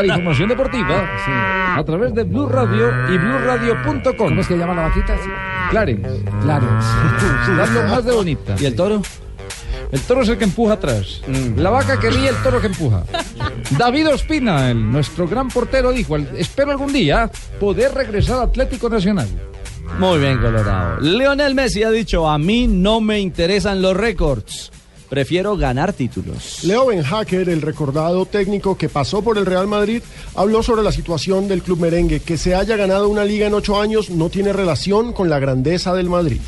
A- 0.01 0.03
la 0.03 0.13
información 0.15 0.49
deportiva 0.49 1.75
a 1.77 1.83
través 1.83 2.13
de 2.13 2.23
Blue 2.23 2.47
Radio 2.47 2.89
y 3.13 3.17
BlueRadio.com. 3.17 4.15
¿Cómo 4.17 4.41
es 4.41 4.47
que 4.47 4.57
llama 4.57 4.73
la 4.73 4.83
vaquita? 4.83 5.15
Clarence. 5.69 6.23
Clarence. 6.41 6.87
Darlo 7.57 7.83
más 7.83 8.05
de 8.05 8.11
bonita. 8.13 8.55
¿Y 8.59 8.65
el 8.65 8.75
toro? 8.75 9.01
El 9.91 10.01
toro 10.01 10.21
es 10.21 10.29
el 10.29 10.37
que 10.37 10.43
empuja 10.43 10.73
atrás. 10.73 11.21
Mm. 11.27 11.59
La 11.59 11.69
vaca 11.69 11.97
que 11.99 12.09
ríe, 12.09 12.27
el 12.29 12.35
toro 12.37 12.59
que 12.59 12.67
empuja. 12.67 13.03
David 13.77 14.09
Ospina, 14.09 14.69
el- 14.71 14.91
nuestro 14.91 15.27
gran 15.27 15.47
portero, 15.47 15.91
dijo: 15.91 16.17
Espero 16.17 16.71
algún 16.71 16.91
día 16.91 17.29
poder 17.59 17.93
regresar 17.93 18.37
al 18.39 18.43
Atlético 18.49 18.89
Nacional. 18.89 19.27
Muy 19.99 20.19
bien, 20.19 20.37
Colorado. 20.39 20.99
Leonel 20.99 21.55
Messi 21.55 21.83
ha 21.83 21.89
dicho, 21.89 22.29
a 22.29 22.37
mí 22.37 22.67
no 22.67 22.99
me 22.99 23.19
interesan 23.21 23.81
los 23.81 23.95
récords. 23.95 24.71
Prefiero 25.09 25.55
ganar 25.55 25.93
títulos. 25.93 26.63
Leo 26.63 26.87
Ben 26.87 27.03
Hacker, 27.03 27.49
el 27.49 27.61
recordado 27.61 28.25
técnico 28.25 28.77
que 28.77 28.89
pasó 28.89 29.21
por 29.21 29.37
el 29.37 29.45
Real 29.45 29.67
Madrid, 29.67 30.01
habló 30.35 30.61
sobre 30.63 30.83
la 30.83 30.91
situación 30.91 31.47
del 31.47 31.61
club 31.61 31.79
merengue. 31.79 32.19
Que 32.19 32.37
se 32.37 32.55
haya 32.55 32.75
ganado 32.75 33.07
una 33.07 33.23
liga 33.23 33.47
en 33.47 33.53
ocho 33.53 33.79
años 33.79 34.09
no 34.09 34.29
tiene 34.29 34.53
relación 34.53 35.13
con 35.13 35.29
la 35.29 35.39
grandeza 35.39 35.93
del 35.93 36.09
Madrid. 36.09 36.41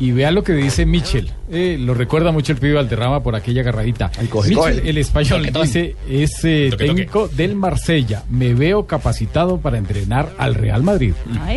Y 0.00 0.12
vea 0.12 0.30
lo 0.30 0.44
que 0.44 0.52
dice 0.52 0.86
Michel. 0.86 1.32
Eh, 1.50 1.76
lo 1.80 1.92
recuerda 1.92 2.30
mucho 2.30 2.52
el 2.52 2.58
pibe 2.58 2.74
Valderrama 2.74 3.22
por 3.22 3.34
aquella 3.34 3.62
agarradita. 3.62 4.12
coge, 4.30 4.50
Michel, 4.50 4.76
coge. 4.76 4.90
el 4.90 4.98
español, 4.98 5.50
dice, 5.52 5.96
es 6.08 6.44
eh, 6.44 6.68
Toque, 6.70 6.84
toque. 6.84 6.86
técnico 7.00 7.28
del 7.28 7.56
Marsella. 7.56 8.22
Me 8.30 8.54
veo 8.54 8.86
capacitado 8.86 9.58
para 9.58 9.76
entrenar 9.78 10.32
al 10.38 10.54
Real 10.54 10.82
Madrid. 10.84 11.14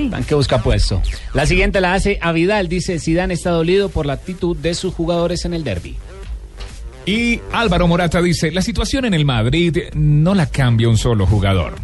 Van 0.09 0.23
que 0.23 0.33
busca 0.33 0.61
puesto. 0.63 1.01
La 1.35 1.45
siguiente 1.45 1.81
la 1.81 1.93
hace 1.93 2.17
a 2.21 2.31
Vidal. 2.31 2.67
Dice, 2.67 2.99
Zidane 2.99 3.35
está 3.35 3.51
dolido 3.51 3.89
por 3.89 4.05
la 4.07 4.13
actitud 4.13 4.57
de 4.57 4.73
sus 4.73 4.93
jugadores 4.93 5.45
en 5.45 5.53
el 5.53 5.63
derby. 5.63 5.97
Y 7.05 7.39
Álvaro 7.51 7.87
Morata 7.87 8.21
dice, 8.21 8.51
la 8.51 8.61
situación 8.61 9.05
en 9.05 9.13
el 9.13 9.25
Madrid 9.25 9.77
no 9.93 10.33
la 10.35 10.47
cambia 10.47 10.87
un 10.89 10.97
solo 10.97 11.25
jugador. 11.25 11.75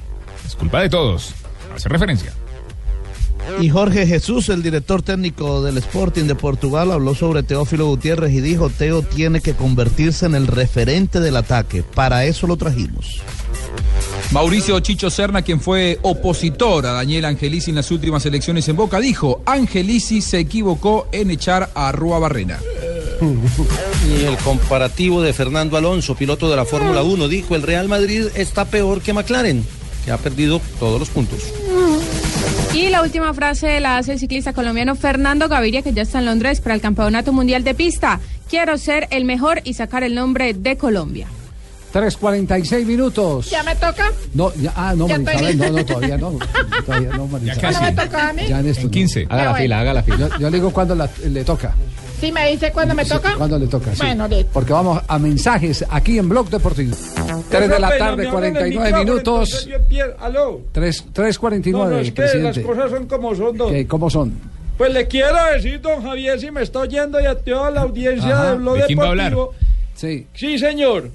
Es 0.46 0.56
culpa 0.56 0.82
de 0.82 0.90
todos. 0.90 1.34
Hace 1.76 1.90
referencia. 1.90 2.34
Y 3.62 3.70
Jorge 3.70 4.06
Jesús, 4.06 4.50
el 4.50 4.62
director 4.62 5.02
técnico 5.02 5.64
del 5.64 5.78
Sporting 5.78 6.26
de 6.26 6.36
Portugal, 6.36 6.92
habló 6.92 7.16
sobre 7.16 7.44
Teófilo 7.44 7.88
Gutiérrez 7.88 8.34
y 8.34 8.42
dijo, 8.42 8.70
Teo 8.70 9.02
tiene 9.02 9.42
que 9.42 9.54
convertirse 9.54 10.26
en 10.26 10.36
el 10.36 10.48
referente 10.48 11.20
del 11.20 11.38
ataque. 11.38 11.84
Para 11.84 12.26
eso 12.26 12.48
lo 12.48 12.58
trajimos. 12.58 13.22
Mauricio 14.32 14.80
Chicho 14.82 15.10
Serna, 15.10 15.42
quien 15.42 15.62
fue 15.62 16.00
opositor 16.02 16.86
a 16.86 16.92
Daniel 16.92 17.26
Angelici 17.26 17.72
en 17.72 17.78
las 17.78 17.90
últimas 17.92 18.26
elecciones 18.26 18.68
en 18.68 18.76
Boca, 18.76 19.00
dijo, 19.00 19.42
Angelici 19.46 20.22
se 20.22 20.40
equivocó 20.40 21.08
en 21.12 21.32
echar 21.32 21.72
a 21.74 21.92
Rúa 21.92 22.20
Barrena. 22.20 22.60
Y 24.08 24.24
el 24.24 24.38
comparativo 24.38 25.22
de 25.22 25.34
Fernando 25.34 25.76
Alonso, 25.76 26.16
piloto 26.16 26.50
de 26.50 26.56
la 26.56 26.66
Fórmula 26.66 27.04
1, 27.04 27.28
dijo, 27.28 27.56
el 27.56 27.64
Real 27.64 27.90
Madrid 27.90 28.28
está 28.36 28.64
peor 28.66 29.02
que 29.02 29.12
McLaren, 29.12 29.66
que 30.06 30.12
ha 30.12 30.18
perdido 30.18 30.62
todos 30.80 31.00
los 31.00 31.10
puntos. 31.10 31.42
Y 32.78 32.90
la 32.92 33.02
última 33.02 33.34
frase 33.34 33.80
la 33.80 33.98
hace 33.98 34.14
el 34.14 34.20
ciclista 34.20 34.54
colombiano 34.54 34.94
Fernando 34.96 35.50
Gaviria, 35.50 35.82
que 35.82 35.94
ya 35.94 36.04
está 36.04 36.20
en 36.20 36.26
Londres 36.26 36.62
para 36.62 36.76
el 36.76 36.82
Campeonato 36.82 37.34
Mundial 37.34 37.64
de 37.64 37.74
Pista. 37.74 38.20
Quiero 38.48 38.78
ser 38.78 39.08
el 39.10 39.26
mejor 39.26 39.62
y 39.64 39.74
sacar 39.74 40.04
el 40.04 40.14
nombre 40.14 40.54
de 40.54 40.78
Colombia. 40.78 41.26
3.46 41.92 42.86
minutos. 42.86 43.50
¿Ya 43.50 43.64
me 43.64 43.74
toca? 43.74 44.12
No, 44.36 44.54
ya, 44.54 44.72
ah, 44.76 44.94
no, 44.96 45.08
Ya 45.08 45.18
María 45.18 45.50
estoy 45.50 45.56
Isabel, 45.56 45.72
no, 45.74 45.80
no, 45.80 45.86
todavía 45.86 46.18
no. 46.20 46.40
Todavía 46.86 47.10
no, 47.18 47.28
María 47.28 47.54
Ya 47.56 47.62
casi. 47.62 47.80
¿No 47.82 47.88
me 47.88 47.92
toca 47.94 48.30
a 48.30 48.34
mí? 48.34 48.42
Ya 48.48 48.60
en 48.60 48.68
esto, 48.68 48.82
En 48.84 48.92
15. 48.92 49.26
no. 49.26 49.34
Haga 49.34 49.44
la 49.46 49.56
fila, 49.56 49.80
haga 49.80 49.94
la 49.96 50.04
fila. 50.04 50.18
Yo, 50.18 50.38
yo 50.38 50.50
le 50.52 50.58
digo 50.58 50.72
cuando 50.72 50.94
la- 50.94 51.10
le 51.28 51.44
toca. 51.44 51.74
¿Sí 52.20 52.32
me 52.32 52.50
dice 52.52 52.72
cuándo 52.72 52.96
me 52.96 53.04
Sí, 53.06 53.12
toca? 53.12 53.36
¿Cuándo 53.36 53.60
le 53.60 53.68
toca? 53.68 53.94
sí. 53.94 54.02
Bueno, 54.02 54.28
listo. 54.28 54.50
Porque 54.54 54.74
vamos 54.74 55.02
a 55.08 55.20
mensajes 55.20 55.86
aquí 55.90 56.18
en 56.18 56.28
Blog 56.30 56.50
Deportivo. 56.50 56.96
3 57.50 57.70
de 57.70 57.80
la 57.80 57.98
tarde, 57.98 58.28
49 58.30 59.00
minutos. 59.00 59.68
3, 59.90 60.06
Aló. 60.20 60.62
3.49, 60.74 61.72
No, 61.72 61.86
no, 61.90 61.98
es 62.00 62.12
que 62.12 62.22
las 62.40 62.58
cosas 62.60 62.90
son 62.92 63.06
como 63.08 63.36
son, 63.36 63.56
don. 63.58 63.72
¿Qué- 63.72 63.88
¿Cómo 63.88 64.10
son? 64.10 64.34
Pues 64.78 64.94
le 64.94 65.08
quiero 65.08 65.36
decir, 65.54 65.80
don 65.82 66.02
Javier, 66.04 66.40
si 66.40 66.52
me 66.52 66.62
está 66.64 66.80
oyendo 66.80 67.20
y 67.20 67.26
a 67.26 67.36
toda 67.36 67.72
la 67.72 67.82
audiencia 67.82 68.34
Ajá. 68.34 68.52
de 68.52 68.58
Blog 68.58 68.78
¿De 68.78 68.84
quién 68.86 69.00
va 69.00 69.04
a 69.04 69.08
hablar? 69.10 69.30
Deportivo. 69.32 69.56
Sí. 69.96 70.28
Sí, 70.34 70.60
señor. 70.60 71.10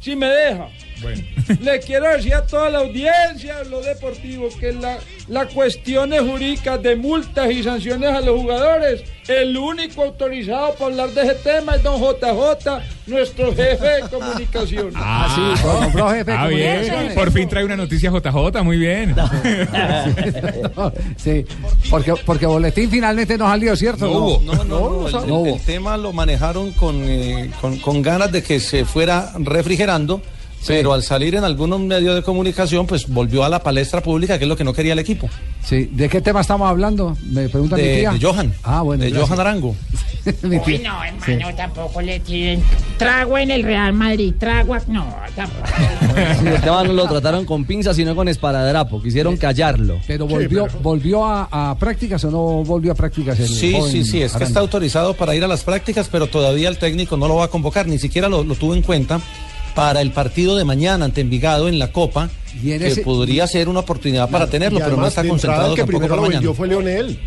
Si 0.00 0.14
me 0.14 0.26
deja. 0.26 0.68
Bueno. 1.02 1.22
Le 1.60 1.80
quiero 1.80 2.08
decir 2.10 2.34
a 2.34 2.46
toda 2.46 2.68
la 2.70 2.78
audiencia 2.78 3.58
de 3.58 3.64
lo 3.70 3.80
deportivo 3.80 4.48
que 4.58 4.72
la, 4.72 4.98
la 5.28 5.46
cuestiones 5.46 6.20
jurídicas 6.22 6.82
de 6.82 6.96
multas 6.96 7.50
y 7.50 7.62
sanciones 7.62 8.10
a 8.10 8.20
los 8.20 8.40
jugadores, 8.40 9.02
el 9.28 9.56
único 9.56 10.02
autorizado 10.02 10.74
para 10.74 10.86
hablar 10.86 11.10
de 11.10 11.22
ese 11.22 11.34
tema 11.36 11.76
es 11.76 11.82
don 11.82 12.00
JJ, 12.00 12.80
nuestro 13.06 13.54
jefe 13.54 13.86
de 13.86 14.00
comunicación. 14.10 14.92
Ah, 14.96 15.54
sí, 15.56 15.62
con- 15.62 15.80
nombró 15.82 16.10
jefe 16.10 16.30
de 16.30 16.36
Ah, 16.36 16.46
bien. 16.48 16.70
comunicaciones. 16.72 17.14
Por 17.14 17.32
fin 17.32 17.48
trae 17.48 17.64
una 17.64 17.76
noticia 17.76 18.10
JJ, 18.10 18.62
muy 18.64 18.76
bien. 18.78 19.14
sí, 21.16 21.44
porque, 21.90 22.14
porque 22.24 22.46
boletín 22.46 22.90
finalmente 22.90 23.36
no 23.38 23.46
salió, 23.46 23.76
¿cierto? 23.76 24.06
No 24.06 24.12
hubo. 24.18 24.40
No, 24.42 24.52
no, 24.54 24.64
no, 24.64 25.08
no 25.10 25.24
el, 25.24 25.30
hubo. 25.30 25.46
el 25.56 25.60
tema 25.62 25.96
lo 25.96 26.12
manejaron 26.12 26.72
con, 26.72 27.02
eh, 27.04 27.50
con, 27.60 27.78
con 27.78 28.02
ganas 28.02 28.30
de 28.32 28.42
que 28.42 28.60
se 28.60 28.84
fuera 28.84 29.32
refrigerando, 29.38 30.22
pero 30.66 30.92
al 30.92 31.02
salir 31.02 31.34
en 31.34 31.44
algunos 31.44 31.80
medios 31.80 32.14
de 32.14 32.22
comunicación, 32.22 32.86
pues 32.86 33.08
volvió 33.08 33.44
a 33.44 33.48
la 33.48 33.62
palestra 33.62 34.02
pública, 34.02 34.38
que 34.38 34.44
es 34.44 34.48
lo 34.48 34.56
que 34.56 34.64
no 34.64 34.72
quería 34.72 34.92
el 34.92 34.98
equipo. 34.98 35.28
Sí, 35.64 35.88
¿de 35.92 36.08
qué 36.08 36.20
tema 36.20 36.40
estamos 36.40 36.68
hablando? 36.68 37.16
Me 37.30 37.48
pregunta 37.48 37.76
mi 37.76 37.82
De, 37.82 37.96
tía. 37.98 38.12
de 38.12 38.20
Johan. 38.20 38.52
Ah, 38.62 38.82
bueno. 38.82 39.04
De 39.04 39.10
gracias. 39.10 39.28
Johan 39.28 39.40
Arango. 39.40 39.76
Uy, 40.42 40.78
no, 40.78 41.02
hermano, 41.04 41.54
tampoco 41.56 42.00
le 42.00 42.20
tiren. 42.20 42.62
Trago 42.96 43.38
en 43.38 43.50
el 43.50 43.62
Real 43.62 43.92
Madrid, 43.92 44.34
trago. 44.38 44.76
No, 44.88 45.14
tampoco. 45.34 45.66
Sí, 46.40 46.46
el 46.48 46.60
tema 46.60 46.82
no 46.84 46.92
lo 46.92 47.06
trataron 47.08 47.44
con 47.44 47.64
pinzas, 47.64 47.94
sino 47.96 48.14
con 48.16 48.28
esparadrapo. 48.28 49.00
Quisieron 49.02 49.36
callarlo. 49.36 49.98
Pero 50.06 50.26
volvió, 50.26 50.66
volvió 50.82 51.24
a, 51.24 51.70
a 51.70 51.78
prácticas 51.78 52.24
o 52.24 52.30
no 52.30 52.40
volvió 52.64 52.92
a 52.92 52.94
prácticas 52.94 53.38
el 53.38 53.48
Sí, 53.48 53.72
joven 53.72 53.92
sí, 53.92 54.04
sí, 54.04 54.22
es 54.22 54.32
que 54.32 54.44
está 54.44 54.60
autorizado 54.60 55.14
para 55.14 55.34
ir 55.34 55.44
a 55.44 55.48
las 55.48 55.62
prácticas, 55.62 56.08
pero 56.10 56.26
todavía 56.26 56.68
el 56.68 56.76
técnico 56.78 57.16
no 57.16 57.28
lo 57.28 57.36
va 57.36 57.44
a 57.44 57.48
convocar, 57.48 57.86
ni 57.86 57.98
siquiera 57.98 58.28
lo, 58.28 58.42
lo 58.42 58.54
tuvo 58.56 58.74
en 58.74 58.82
cuenta 58.82 59.20
para 59.74 60.00
el 60.00 60.10
partido 60.12 60.56
de 60.56 60.64
mañana 60.64 61.04
ante 61.04 61.20
Envigado 61.20 61.68
en 61.68 61.78
la 61.78 61.92
Copa, 61.92 62.28
Y 62.62 62.72
en 62.72 62.80
que 62.80 62.88
ese- 62.88 63.02
podría 63.02 63.46
ser 63.46 63.68
una 63.68 63.80
oportunidad 63.80 64.28
para 64.28 64.46
tenerlo, 64.48 64.78
pero 64.80 64.96
no 64.96 65.06
está 65.06 65.26
concentrado 65.26 65.70
el 65.70 65.74
que 65.74 65.82
tampoco 65.82 65.98
primero 65.98 66.14
para 66.16 66.22
lo 66.28 66.34
mañana. 66.34 66.54
fue 66.54 66.68
Leonel. 66.68 67.18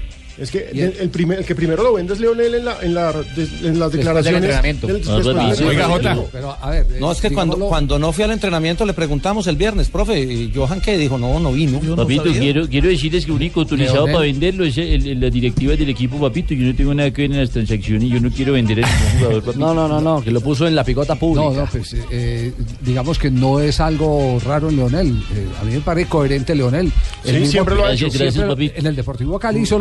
Es 0.42 0.50
que 0.50 0.70
el, 0.74 1.10
primer, 1.10 1.40
el 1.40 1.46
que 1.46 1.54
primero 1.54 1.84
lo 1.84 1.94
vende 1.94 2.14
es 2.14 2.20
Leonel 2.20 2.56
en, 2.56 2.66
la, 2.66 2.78
en, 2.82 2.94
la, 2.96 3.14
de- 3.14 3.68
en 3.68 3.80
las 3.80 3.92
declaraciones. 3.92 4.42
entrenamiento. 4.44 4.88
del- 4.88 4.96
del 5.04 5.06
bueno, 5.24 5.40
Oiga, 5.42 5.52
entrenamiento. 5.70 6.10
Jota. 6.16 6.28
Pero, 6.32 6.58
a 6.60 6.70
ver, 6.72 6.88
No, 7.00 7.10
eh, 7.10 7.14
es 7.14 7.22
que 7.22 7.32
cuando, 7.32 7.58
cuando 7.58 8.00
no 8.00 8.12
fui 8.12 8.24
al 8.24 8.32
entrenamiento 8.32 8.84
le 8.86 8.94
preguntamos 8.94 9.46
el 9.48 9.56
viernes, 9.56 9.90
profe, 9.90 10.20
¿y 10.20 10.52
Johan 10.54 10.82
qué? 10.82 10.98
Dijo, 10.98 11.18
no, 11.20 11.40
no 11.40 11.52
vino. 11.52 11.80
Papito, 11.96 12.24
quiero, 12.24 12.68
quiero 12.68 12.90
decirles 12.90 13.26
que 13.26 13.32
el 13.32 13.38
único 13.38 13.60
autorizado 13.62 13.98
Leonel. 14.08 14.14
para 14.14 14.26
venderlo 14.26 14.66
es 14.66 14.78
el, 14.80 15.08
el- 15.08 15.20
la 15.22 15.30
directiva 15.30 15.76
del 15.76 15.90
equipo, 15.90 16.20
papito. 16.20 16.54
Yo 16.56 16.66
no 16.66 16.76
tengo 16.76 16.94
nada 16.96 17.12
que 17.12 17.22
ver 17.22 17.32
en 17.32 17.38
las 17.40 17.52
transacciones. 17.52 18.10
Yo 18.10 18.20
no 18.20 18.32
quiero 18.32 18.54
vender 18.54 18.84
a 18.84 18.88
ningún 18.88 19.20
jugador, 19.20 19.44
papito. 19.44 19.60
No, 19.60 19.74
no, 19.76 19.88
no, 19.88 20.02
no, 20.02 20.24
que 20.24 20.32
lo 20.32 20.42
puso 20.42 20.66
en 20.68 20.74
la 20.76 20.84
picota 20.84 21.14
pública. 21.16 21.50
No, 21.50 21.54
no, 21.54 21.66
pues 21.72 21.94
eh, 21.94 22.04
eh, 22.12 22.54
digamos 22.84 23.20
que 23.20 23.30
no 23.30 23.60
es 23.60 23.80
algo 23.80 24.40
raro 24.44 24.70
en 24.70 24.78
Leonel. 24.78 25.08
Eh, 25.36 25.46
a 25.62 25.64
mí 25.66 25.74
me 25.74 25.82
parece 25.82 26.10
coherente 26.10 26.56
Leonel. 26.56 26.92
Sí, 27.24 27.46
siempre 27.46 27.76
lo 27.76 27.86
ha 27.86 27.94
hecho. 27.94 28.08
Gracias. 28.12 28.44
En 28.76 28.86
el 28.88 28.96
Deportivo 28.96 29.38
Cali 29.38 29.60
hizo 29.62 29.78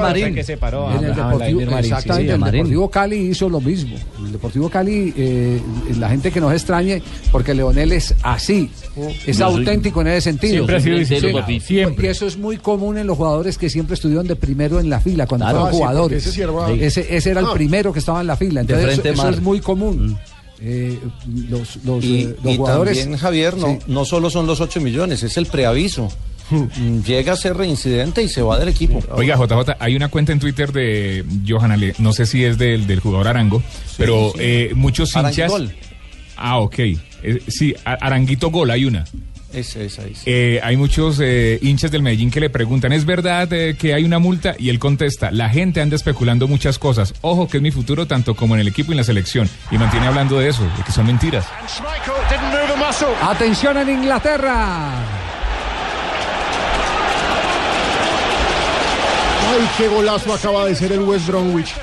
En 0.00 0.08
Marín. 0.08 0.34
que 0.34 0.40
el 0.40 0.46
Deportivo, 0.46 1.60
Marín, 1.60 1.68
sí, 1.68 1.74
exactamente, 1.88 2.24
sí, 2.26 2.30
a 2.30 2.34
el 2.34 2.40
Marín. 2.40 2.58
Deportivo 2.62 2.90
Cali 2.90 3.16
hizo 3.16 3.48
lo 3.48 3.60
mismo. 3.60 3.96
El 4.24 4.32
Deportivo 4.32 4.68
Cali, 4.68 5.12
eh, 5.16 5.60
la 5.98 6.08
gente 6.10 6.30
que 6.30 6.40
nos 6.40 6.52
extrañe, 6.52 7.02
porque 7.32 7.54
Leonel 7.54 7.92
es 7.92 8.14
así, 8.22 8.70
es 9.26 9.38
Yo 9.38 9.48
soy- 9.50 9.58
auténtico 9.60 10.00
en 10.00 10.08
ese 10.08 10.20
sentido. 10.22 10.52
Siempre 10.54 10.76
ha 10.76 10.80
sido 10.80 10.94
Sí, 10.96 11.00
disciplinado, 11.00 11.40
papi. 11.40 11.60
siempre. 11.60 12.06
Y 12.06 12.10
eso 12.10 12.26
es 12.26 12.36
muy 12.36 12.56
común 12.58 12.98
en 12.98 13.06
los 13.06 13.16
jugadores 13.16 13.58
que 13.58 13.68
siempre 13.70 13.94
estuvieron 13.94 14.26
de 14.26 14.36
primero 14.36 14.80
en 14.80 14.90
la 14.90 15.00
fila 15.00 15.26
cuando 15.26 15.44
Claro. 15.46 15.58
fueron 15.60 15.68
Ah, 15.68 15.72
sí, 15.72 15.78
jugadores. 15.78 16.22
ese 16.26 16.32
sí 16.34 16.40
era- 16.42 16.70
ese, 16.86 17.16
ese 17.16 17.30
era 17.30 17.40
el 17.40 17.46
Ah. 17.46 17.52
primero 17.54 17.92
que 17.92 17.98
estaba 17.98 18.20
en 18.20 18.26
la 18.26 18.36
fila. 18.36 18.60
Entonces, 18.62 19.00
eso, 19.04 19.28
es 19.28 19.40
muy 19.40 19.60
común. 19.60 20.18
Eh, 20.60 20.98
los 21.48 21.76
los, 21.84 22.04
Y, 22.04 22.22
eh, 22.22 22.36
los 22.42 22.52
y 22.52 22.56
jugadores. 22.56 22.98
también, 22.98 23.18
Javier, 23.20 23.56
no, 23.56 23.66
Sí. 23.68 23.78
no 23.86 24.04
solo 24.04 24.28
son 24.28 24.46
los 24.48 24.60
8 24.60 24.80
millones, 24.80 25.22
es 25.22 25.36
el 25.36 25.46
preaviso. 25.46 26.08
Llega 27.06 27.32
a 27.32 27.36
ser 27.36 27.56
reincidente 27.56 28.22
y 28.22 28.28
se 28.28 28.42
va 28.42 28.58
del 28.58 28.68
equipo. 28.68 29.02
Oiga, 29.10 29.36
JJ, 29.36 29.76
hay 29.78 29.96
una 29.96 30.08
cuenta 30.08 30.32
en 30.32 30.40
Twitter 30.40 30.72
de 30.72 31.24
Johan 31.46 31.72
Ale, 31.72 31.94
no 31.98 32.12
sé 32.12 32.26
si 32.26 32.44
es 32.44 32.58
del, 32.58 32.86
del 32.86 33.00
jugador 33.00 33.28
Arango, 33.28 33.62
pero 33.96 34.32
eh, 34.38 34.72
muchos 34.74 35.14
hinchas... 35.14 35.50
Aranguitol. 35.52 35.74
Ah, 36.36 36.58
ok. 36.58 36.78
Eh, 36.78 37.42
sí, 37.48 37.74
Aranguito 37.84 38.50
Gol, 38.50 38.70
hay 38.70 38.84
una. 38.84 39.04
Esa, 39.52 39.80
esa, 39.80 40.04
esa. 40.04 40.22
Eh, 40.26 40.60
hay 40.62 40.76
muchos 40.76 41.18
eh, 41.20 41.58
hinchas 41.62 41.90
del 41.90 42.02
Medellín 42.02 42.30
que 42.30 42.38
le 42.38 42.50
preguntan, 42.50 42.92
¿es 42.92 43.06
verdad 43.06 43.50
eh, 43.52 43.76
que 43.78 43.94
hay 43.94 44.04
una 44.04 44.18
multa? 44.18 44.54
Y 44.58 44.68
él 44.68 44.78
contesta, 44.78 45.30
la 45.30 45.48
gente 45.48 45.80
anda 45.80 45.96
especulando 45.96 46.46
muchas 46.46 46.78
cosas. 46.78 47.14
Ojo 47.22 47.48
que 47.48 47.56
es 47.56 47.62
mi 47.62 47.70
futuro 47.70 48.06
tanto 48.06 48.34
como 48.34 48.54
en 48.54 48.60
el 48.60 48.68
equipo 48.68 48.92
y 48.92 48.94
en 48.94 48.98
la 48.98 49.04
selección. 49.04 49.48
Y 49.70 49.78
mantiene 49.78 50.06
hablando 50.06 50.38
de 50.38 50.48
eso, 50.48 50.62
de 50.62 50.82
que 50.84 50.92
son 50.92 51.06
mentiras. 51.06 51.46
Atención 53.22 53.78
en 53.78 53.88
Inglaterra. 53.88 55.17
Ay, 59.58 59.68
qué 59.76 59.88
golazo 59.88 60.32
acaba 60.32 60.66
de 60.66 60.74
ser 60.76 60.92
el 60.92 61.00
West 61.00 61.26
Bromwich. 61.26 61.74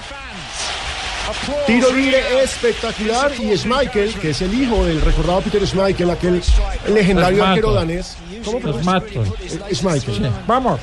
Tiro 1.68 1.92
libre 1.92 2.22
espectacular 2.42 3.34
y 3.38 3.54
Schmeichel, 3.58 4.14
que 4.14 4.30
es 4.30 4.42
el 4.42 4.54
hijo 4.54 4.86
del 4.86 5.02
recordado 5.02 5.42
Peter 5.42 5.68
Schmeichel, 5.68 6.10
aquel 6.10 6.42
legendario 6.88 7.44
arquero 7.44 7.74
danés. 7.74 8.16
¿Cómo. 8.46 8.60
Eh, 8.60 9.76
Schmeichel. 9.76 10.32
Vamos. 10.48 10.80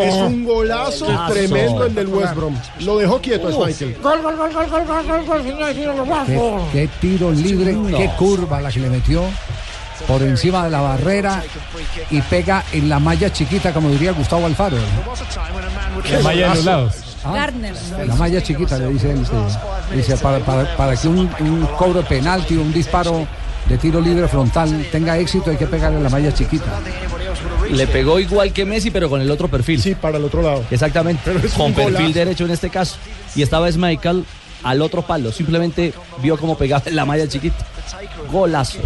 Es 0.00 0.14
un 0.14 0.44
golazo 0.44 1.06
tremendo 1.28 1.86
el 1.86 1.94
del 1.94 2.06
West 2.06 2.34
Brom. 2.36 2.54
Lo 2.80 2.98
dejó 2.98 3.20
quieto 3.20 3.48
a 3.48 3.52
Schmeichel. 3.52 3.96
Gol, 4.00 4.22
gol, 4.22 4.36
gol, 4.36 4.52
gol, 4.52 4.70
gol, 4.70 4.86
gol, 4.86 5.06
gol, 5.06 5.26
gol, 5.26 5.42
señores, 5.42 5.74
señores, 5.74 6.26
Qué, 6.26 6.36
vamos. 6.36 6.68
qué 6.70 6.88
tiro 7.00 7.32
libre, 7.32 7.76
qué 7.96 8.10
curva 8.16 8.60
la 8.60 8.70
que 8.70 8.78
le 8.78 8.90
metió 8.90 9.24
por 10.06 10.22
encima 10.22 10.64
de 10.64 10.70
la 10.70 10.80
barrera 10.80 11.42
y 12.10 12.20
pega 12.22 12.64
en 12.72 12.88
la 12.88 12.98
malla 12.98 13.32
chiquita, 13.32 13.72
como 13.72 13.88
diría 13.90 14.12
Gustavo 14.12 14.46
Alfaro. 14.46 14.76
La 16.10 16.20
malla 16.20 16.48
de 16.50 16.54
los 16.56 16.64
lados. 16.64 16.94
Gardner. 17.24 17.74
La 18.06 18.14
malla 18.16 18.42
chiquita, 18.42 18.78
le 18.78 18.88
dice 18.88 19.12
él. 19.12 19.24
Dice, 19.94 20.16
para, 20.16 20.38
para- 20.40 20.76
para 20.76 20.96
que 20.96 21.06
un, 21.08 21.30
un 21.40 21.68
cobro 21.78 22.02
de 22.02 22.08
penalti, 22.08 22.56
un 22.56 22.72
disparo 22.72 23.26
de 23.68 23.78
tiro 23.78 24.00
libre 24.00 24.26
frontal 24.26 24.86
tenga 24.90 25.16
éxito, 25.18 25.50
hay 25.50 25.56
que 25.56 25.66
pegarle 25.66 26.00
la 26.00 26.08
malla 26.08 26.34
chiquita. 26.34 26.66
Le 27.70 27.86
pegó 27.86 28.18
igual 28.18 28.52
que 28.52 28.64
Messi, 28.64 28.90
pero 28.90 29.08
con 29.08 29.20
el 29.20 29.30
otro 29.30 29.46
perfil. 29.48 29.80
Sí, 29.80 29.94
para 29.94 30.18
el 30.18 30.24
otro 30.24 30.42
lado. 30.42 30.64
Exactamente. 30.70 31.30
es 31.44 31.52
Con 31.52 31.72
perfil 31.72 31.94
golazo. 31.94 32.12
derecho 32.12 32.44
en 32.44 32.50
este 32.50 32.70
caso. 32.70 32.96
Y 33.36 33.42
estaba 33.42 33.68
Michael 33.70 34.24
al 34.64 34.82
otro 34.82 35.02
palo. 35.02 35.30
Simplemente 35.30 35.94
vio 36.20 36.36
cómo 36.36 36.56
pegaba 36.58 36.82
en 36.86 36.96
la 36.96 37.04
malla 37.04 37.28
chiquita. 37.28 37.64
Golazo. 38.32 38.78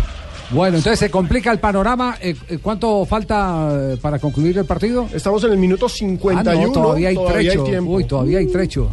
Bueno, 0.51 0.77
entonces 0.77 0.99
se 0.99 1.11
complica 1.11 1.51
el 1.51 1.59
panorama. 1.59 2.17
Eh, 2.21 2.37
eh, 2.49 2.59
¿Cuánto 2.63 3.05
falta 3.05 3.71
eh, 3.73 3.97
para 4.01 4.19
concluir 4.19 4.57
el 4.59 4.65
partido? 4.65 5.09
Estamos 5.13 5.43
en 5.45 5.53
el 5.53 5.59
minuto 5.59 5.89
51. 5.89 6.51
Ah, 6.51 6.67
no, 6.67 6.73
todavía 6.73 7.09
hay 7.09 7.15
todavía 7.15 7.53
trecho. 7.53 7.83
Uy, 7.83 8.05
todavía 8.05 8.39
hay 8.39 8.47
trecho. 8.47 8.91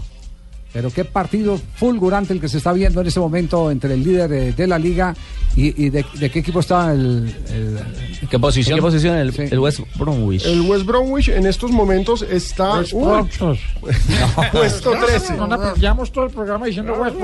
Pero 0.74 0.90
qué 0.90 1.06
partido 1.06 1.60
fulgurante 1.76 2.34
el 2.34 2.42
que 2.42 2.50
se 2.50 2.58
está 2.58 2.74
viendo 2.74 3.00
en 3.02 3.08
este 3.08 3.20
momento 3.20 3.70
entre 3.70 3.94
el 3.94 4.04
líder 4.04 4.34
eh, 4.34 4.52
de 4.54 4.66
la 4.68 4.80
liga 4.80 5.16
y, 5.56 5.86
y 5.86 5.90
de, 5.92 6.04
de 6.16 6.32
qué 6.32 6.40
equipo 6.40 6.62
está 6.62 6.92
el, 6.92 7.32
el- 7.52 8.28
¿Qué 8.28 8.40
posición? 8.40 8.78
¿Qué 8.78 8.82
posición? 8.82 9.16
El, 9.18 9.34
el 9.40 9.60
West 9.60 9.82
Bromwich. 9.96 10.46
El 10.46 10.62
West 10.62 10.86
Bromwich 10.86 11.30
en 11.30 11.46
estos 11.46 11.70
momentos 11.72 12.24
está 12.24 12.80
West 12.80 12.94
Uy, 12.94 13.04
Broncos. 13.04 13.60
puesto 14.52 14.92
13. 14.92 15.34
No, 15.36 15.46
no, 15.48 15.76
llevamos 15.76 16.12
todo 16.12 16.26
el 16.26 16.32
programa 16.32 16.66
diciendo 16.66 16.94
West. 16.94 17.16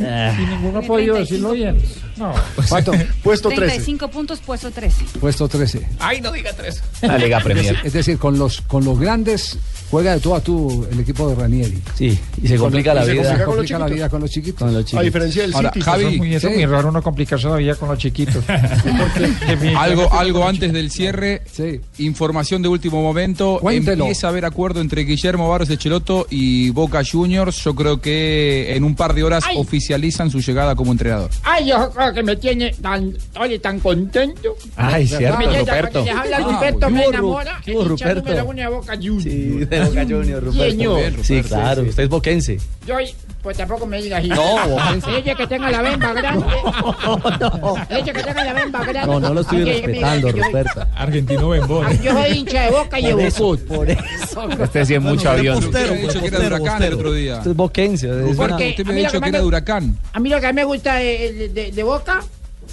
Eh. 0.00 0.32
Y 0.38 0.46
ninguno 0.46 0.78
ha 0.78 0.82
podido 0.82 1.16
decirlo 1.16 1.52
bien. 1.52 1.78
No. 2.16 2.32
¿Cuánto? 2.68 2.92
Puesto 3.22 3.48
35 3.50 4.08
puntos, 4.08 4.38
puesto 4.40 4.70
13. 4.70 5.04
puesto 5.20 5.48
13. 5.48 5.86
Ay, 5.98 6.20
no 6.20 6.32
diga 6.32 6.52
tres. 6.54 6.82
La 7.02 7.18
Liga 7.18 7.40
Premier. 7.40 7.76
Es 7.84 7.92
decir, 7.92 8.18
con 8.18 8.38
los, 8.38 8.62
con 8.62 8.84
los 8.84 8.98
grandes 8.98 9.58
juega 9.90 10.14
de 10.14 10.20
tú 10.20 10.34
a 10.34 10.40
tú 10.40 10.86
el 10.90 11.00
equipo 11.00 11.28
de 11.28 11.34
Ranieri. 11.34 11.82
Sí, 11.94 12.18
y 12.42 12.48
se 12.48 12.56
complica 12.56 12.92
la 12.94 13.02
Y 13.02 13.06
se 13.06 13.12
vida. 13.12 13.22
complica, 13.22 13.44
con 13.46 13.56
los 13.56 13.70
la 13.70 13.76
chiquitos. 13.76 13.90
vida 13.96 14.08
con 14.08 14.20
los 14.20 14.30
chiquitos. 14.30 14.58
Con 14.58 14.74
los 14.74 14.84
chicos. 14.84 15.00
A 15.00 15.02
diferencia 15.04 15.42
del 15.42 15.54
Ahora, 15.54 15.72
City. 15.72 15.80
Javi, 15.84 16.02
Eso 16.04 16.10
es 16.12 16.18
muy, 16.18 16.34
eso 16.34 16.48
es 16.48 16.52
sí. 16.54 16.58
muy 16.60 16.66
raro 16.66 16.88
uno 16.88 17.02
complicarse 17.02 17.48
la 17.48 17.56
vida 17.56 17.74
con 17.76 17.88
los 17.88 17.98
chiquitos. 17.98 18.44
Algo, 19.76 20.12
algo 20.18 20.46
antes 20.46 20.72
del 20.72 20.90
cierre, 20.90 21.42
Sí. 21.50 21.80
información 21.98 22.62
de 22.62 22.68
último 22.68 23.02
momento. 23.02 23.58
Cuéntelo. 23.60 24.04
Empieza 24.04 24.26
a 24.26 24.30
haber 24.30 24.44
acuerdo 24.44 24.80
entre 24.80 25.02
Guillermo 25.04 25.48
Barros 25.48 25.68
de 25.68 25.78
Cheloto 25.78 26.26
y 26.30 26.70
Boca 26.70 27.02
Juniors. 27.10 27.56
Yo 27.64 27.74
creo 27.74 28.00
que 28.00 28.74
en 28.74 28.84
un 28.84 28.94
par 28.94 29.14
de 29.14 29.22
horas 29.24 29.44
Ay. 29.46 29.56
oficializan 29.58 30.30
su 30.30 30.40
llegada 30.40 30.74
como 30.74 30.92
entrenador. 30.92 31.30
Ay, 31.42 31.66
yo 31.68 31.90
creo 31.90 32.12
que 32.12 32.22
me 32.22 32.36
tiene 32.36 32.72
tan, 32.80 33.12
oye, 33.40 33.58
tan 33.58 33.80
contento. 33.80 34.56
Ay, 34.76 35.06
cierto, 35.06 35.38
Me 35.38 35.58
Ruperto. 35.58 35.92
cuando 35.92 36.04
les 36.04 36.14
habla 36.16 36.36
Ah, 36.36 36.52
Ruperto, 36.52 36.86
¿qué 36.86 36.92
me 36.92 37.04
enamora. 37.04 37.60
Ruperto? 37.66 38.22
número 38.28 38.44
uno 38.46 38.60
de 38.62 38.68
Boca 38.68 38.96
Juniors. 38.96 39.70
Sí, 39.84 39.90
de 39.94 40.00
Boca 40.00 40.02
Juniors, 40.14 40.44
Ruperto. 40.44 40.70
Señor. 40.70 41.12
Sí, 41.22 41.42
claro, 41.42 41.82
usted 41.82 42.02
es 42.04 42.08
boquense. 42.08 42.58
Yo, 42.86 42.96
pues 43.42 43.56
tampoco 43.56 43.86
me 43.86 44.00
digas. 44.02 44.24
No, 44.24 44.68
boquense. 44.68 45.16
Ella 45.18 45.34
que 45.34 45.46
tenga 45.46 45.70
la 45.70 45.82
bemba 45.82 46.12
grande. 46.12 46.46
Ella 47.90 48.12
que 48.12 48.22
tenga 48.22 48.44
la 48.44 48.52
bemba 48.52 48.84
grande. 48.84 49.06
No, 49.12 49.20
no 49.20 49.34
lo 49.34 49.40
estoy 49.42 49.58
Ay, 49.58 49.64
respetando, 49.82 50.32
Ruperto. 50.32 50.86
Argentino 50.96 51.48
Bembón. 51.48 52.02
Yo 52.02 52.12
soy 52.12 52.30
hincha 52.38 52.62
de 52.62 52.70
Boca 52.70 52.98
y 53.00 53.06
de 53.06 53.12
Por 53.12 53.20
eso, 53.22 53.44
Bucut. 53.44 53.66
por 53.66 53.90
eso. 53.90 54.48
Este 54.62 54.86
sí 54.86 54.94
es 54.94 55.00
mucho 55.00 55.16
Usted 55.16 55.28
avión. 55.30 55.70
me 55.72 55.78
había 55.78 55.96
dicho 56.08 56.20
que 56.20 56.26
era 56.26 56.38
de 56.38 56.46
Huracán 56.46 56.82
el 56.82 56.94
otro 56.94 57.12
día. 57.12 57.36
Usted 57.38 57.50
es 57.50 57.56
boquense. 57.56 58.06
usted 58.10 58.84
me 58.84 58.92
a 58.92 58.94
mí 58.94 59.02
lo 59.02 59.08
dicho 59.08 59.10
que 59.12 59.16
era 59.16 59.26
me- 59.32 59.38
de 59.38 59.44
Huracán. 59.44 59.98
A 60.12 60.20
mí 60.20 60.28
lo 60.28 60.40
que 60.40 60.52
me 60.52 60.64
gusta 60.64 60.94
de, 60.96 61.82
Boca 61.84 62.20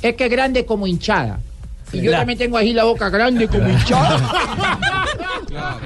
es 0.02 0.16
que 0.16 0.26
es 0.26 0.32
grande 0.32 0.66
como 0.66 0.88
hinchada. 0.88 1.40
Y 1.92 2.02
yo 2.02 2.12
también 2.12 2.40
tengo 2.40 2.58
ahí 2.58 2.74
la 2.74 2.86
boca 2.86 3.08
grande 3.10 3.48
como 3.48 3.70
hinchada. 3.70 4.18
Claro. 5.48 5.80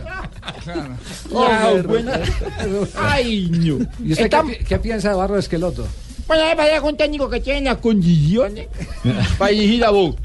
Ay, 2.96 3.50
no. 3.52 3.78
¿Y 4.04 4.12
usted 4.12 4.26
Está- 4.26 4.44
qué, 4.44 4.54
pi- 4.58 4.64
qué 4.66 4.80
piensa 4.80 5.10
de 5.10 5.16
Barro 5.16 5.38
Esqueloto? 5.38 5.88
Bueno, 6.28 6.46
me 6.46 6.56
parece 6.58 6.80
un 6.82 6.98
técnico 6.98 7.30
que 7.30 7.40
tiene 7.40 7.62
las 7.62 7.78
condiciones 7.78 8.68
para 9.38 9.52
dirigir 9.52 9.86
a 9.86 9.92
Boca. 9.92 10.22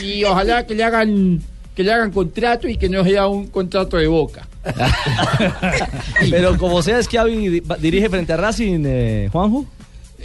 Y 0.00 0.22
ojalá 0.24 0.64
que 0.66 0.74
le 0.74 0.84
hagan 0.84 1.42
que 1.74 1.82
le 1.82 1.92
hagan 1.92 2.10
contrato 2.10 2.68
y 2.68 2.76
que 2.78 2.88
no 2.88 3.04
sea 3.04 3.26
un 3.26 3.48
contrato 3.48 3.98
de 3.98 4.06
Boca. 4.06 4.46
Pero 6.30 6.56
como 6.56 6.82
sea, 6.82 6.98
es 6.98 7.08
que 7.08 7.18
Avi 7.18 7.62
dirige 7.80 8.08
frente 8.08 8.32
a 8.32 8.36
Racing, 8.36 8.82
eh, 8.86 9.28
Juanjo. 9.32 9.66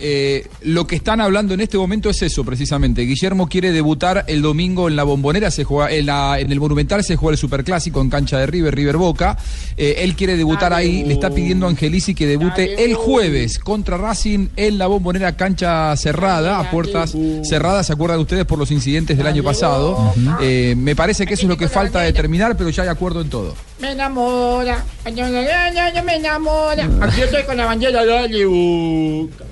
Eh, 0.02 0.48
lo 0.64 0.88
que 0.88 0.96
están 0.96 1.22
hablando 1.22 1.54
en 1.54 1.62
este 1.62 1.78
momento 1.78 2.10
es 2.10 2.22
eso, 2.24 2.44
precisamente. 2.44 3.04
Guillermo 3.04 3.48
quiere 3.48 3.72
debutar 3.72 4.26
el 4.28 4.42
domingo 4.42 4.88
en 4.88 4.96
la 4.96 5.04
Bombonera, 5.04 5.52
se 5.52 5.64
juega 5.64 5.92
en, 5.92 6.08
la- 6.08 6.40
en 6.40 6.52
el 6.52 6.60
Monumental 6.60 7.04
se 7.04 7.16
juega 7.16 7.34
el 7.34 7.38
Superclásico 7.38 8.02
en 8.02 8.10
cancha 8.10 8.40
de 8.40 8.48
River, 8.48 8.74
River 8.76 8.98
Boca. 8.98 9.38
Eh, 9.78 9.96
él 10.00 10.16
quiere 10.16 10.36
debutar 10.38 10.74
ahí, 10.74 11.04
le 11.04 11.14
está 11.14 11.30
pidiendo 11.30 11.68
a 11.68 11.70
Angelici 11.70 12.16
que 12.16 12.26
debute 12.28 12.84
el 12.84 12.96
jueves 12.96 13.60
contra 13.60 13.98
Racing 13.98 14.48
en 14.56 14.78
la 14.78 14.88
Bombonera 14.88 15.38
cancha 15.38 15.96
cerrada, 15.98 16.60
a 16.60 16.72
puertas 16.72 17.16
cerradas. 17.44 17.88
¿Se 17.88 17.94
acuerdan 17.94 18.20
ustedes 18.20 18.46
por 18.46 18.58
los 18.58 18.72
incidentes 18.72 19.18
del 19.18 19.28
año 19.28 19.44
pasado? 19.44 20.14
Eh, 20.42 20.76
me 20.78 20.96
parece 20.96 21.26
que 21.28 21.36
eso 21.36 21.44
es 21.44 21.50
lo 21.50 21.58
que 21.58 21.68
falta 21.68 22.02
determinar, 22.02 22.58
pero 22.58 22.70
ya 22.70 22.84
hay 22.84 22.90
acuerdo 22.90 23.22
en 23.22 23.30
todo. 23.30 23.54
Me 23.82 23.94
enamora, 23.94 24.84
yo, 25.06 25.28
yo, 25.28 25.42
yo, 25.42 25.96
yo 25.96 26.04
me 26.04 26.16
enamora. 26.18 26.88
Aquí 27.02 27.22
estoy 27.22 27.44
con 27.44 27.58
la 27.58 27.66
bandera. 27.66 28.06
Dale 28.06 28.46
Boca. 28.46 29.46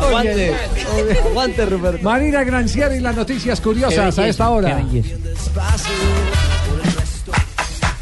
Aguante, 0.00 0.54
aguante, 1.24 1.66
Ruperto. 1.66 2.02
Marina 2.02 2.44
Granciera 2.44 2.94
y 2.94 3.00
las 3.00 3.16
noticias 3.16 3.60
curiosas 3.62 4.18
a 4.18 4.28
esta 4.28 4.50
hora. 4.50 4.78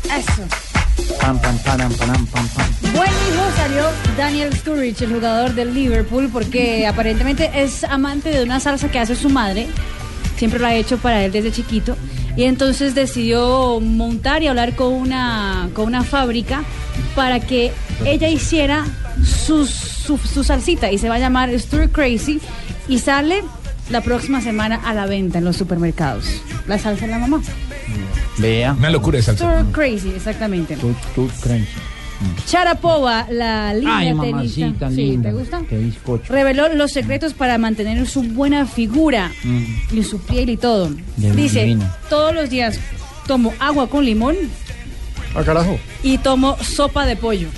Eso. 0.04 0.42
Pam, 1.20 1.38
pam, 1.38 1.58
param, 1.58 1.92
param, 1.92 2.26
pam, 2.26 2.48
pam. 2.48 2.66
Buen 2.94 3.10
hijo 3.10 3.44
salió 3.56 3.84
Daniel 4.16 4.52
Sturridge, 4.56 5.02
el 5.02 5.12
jugador 5.12 5.54
del 5.54 5.72
Liverpool, 5.72 6.28
porque 6.32 6.84
aparentemente 6.84 7.48
es 7.54 7.84
amante 7.84 8.30
de 8.30 8.42
una 8.42 8.58
salsa 8.58 8.90
que 8.90 8.98
hace 8.98 9.14
su 9.14 9.28
madre. 9.28 9.68
Siempre 10.36 10.58
lo 10.58 10.66
ha 10.66 10.74
hecho 10.74 10.98
para 10.98 11.24
él 11.24 11.30
desde 11.30 11.52
chiquito. 11.52 11.96
Y 12.36 12.44
entonces 12.44 12.94
decidió 12.94 13.78
montar 13.80 14.42
y 14.42 14.48
hablar 14.48 14.74
con 14.74 14.92
una, 14.92 15.68
con 15.74 15.86
una 15.86 16.02
fábrica 16.02 16.62
para 17.14 17.40
que 17.40 17.72
ella 18.04 18.28
hiciera 18.28 18.86
su, 19.22 19.66
su, 19.66 20.16
su 20.18 20.42
salsita. 20.42 20.90
Y 20.90 20.98
se 20.98 21.08
va 21.08 21.16
a 21.16 21.18
llamar 21.18 21.50
Stir 21.58 21.90
Crazy. 21.90 22.40
Y 22.88 22.98
sale 22.98 23.42
la 23.90 24.00
próxima 24.00 24.40
semana 24.40 24.76
a 24.76 24.94
la 24.94 25.06
venta 25.06 25.38
en 25.38 25.44
los 25.44 25.56
supermercados. 25.56 26.42
La 26.66 26.78
salsa 26.78 27.06
de 27.06 27.12
la 27.12 27.18
mamá. 27.18 27.42
Vea. 28.38 28.72
Una 28.72 28.90
locura 28.90 29.18
de 29.18 29.22
salsa. 29.22 29.60
Stir 29.60 29.72
Crazy, 29.72 30.10
exactamente. 30.16 30.76
Tú, 30.76 31.28
crazy. 31.42 31.66
Sharapova, 32.46 33.26
la 33.30 33.72
linda 33.74 33.96
Ay, 33.98 34.14
tenista. 34.20 34.90
Sí, 34.90 34.96
linda. 34.96 35.30
¿te 35.30 35.36
gusta? 35.36 35.62
Qué 35.68 35.78
bizcocho. 35.78 36.32
Reveló 36.32 36.68
los 36.74 36.92
secretos 36.92 37.32
para 37.34 37.58
mantener 37.58 38.06
su 38.06 38.22
buena 38.22 38.66
figura 38.66 39.30
Mm. 39.44 39.64
y 39.98 40.02
su 40.02 40.20
piel 40.20 40.50
y 40.50 40.56
todo. 40.56 40.90
Dice, 41.16 41.76
todos 42.08 42.34
los 42.34 42.50
días 42.50 42.78
tomo 43.26 43.52
agua 43.58 43.88
con 43.88 44.04
limón 44.04 44.36
Ah, 45.34 45.42
carajo. 45.44 45.78
y 46.02 46.18
tomo 46.18 46.56
sopa 46.62 47.06
de 47.06 47.16
pollo. 47.16 47.48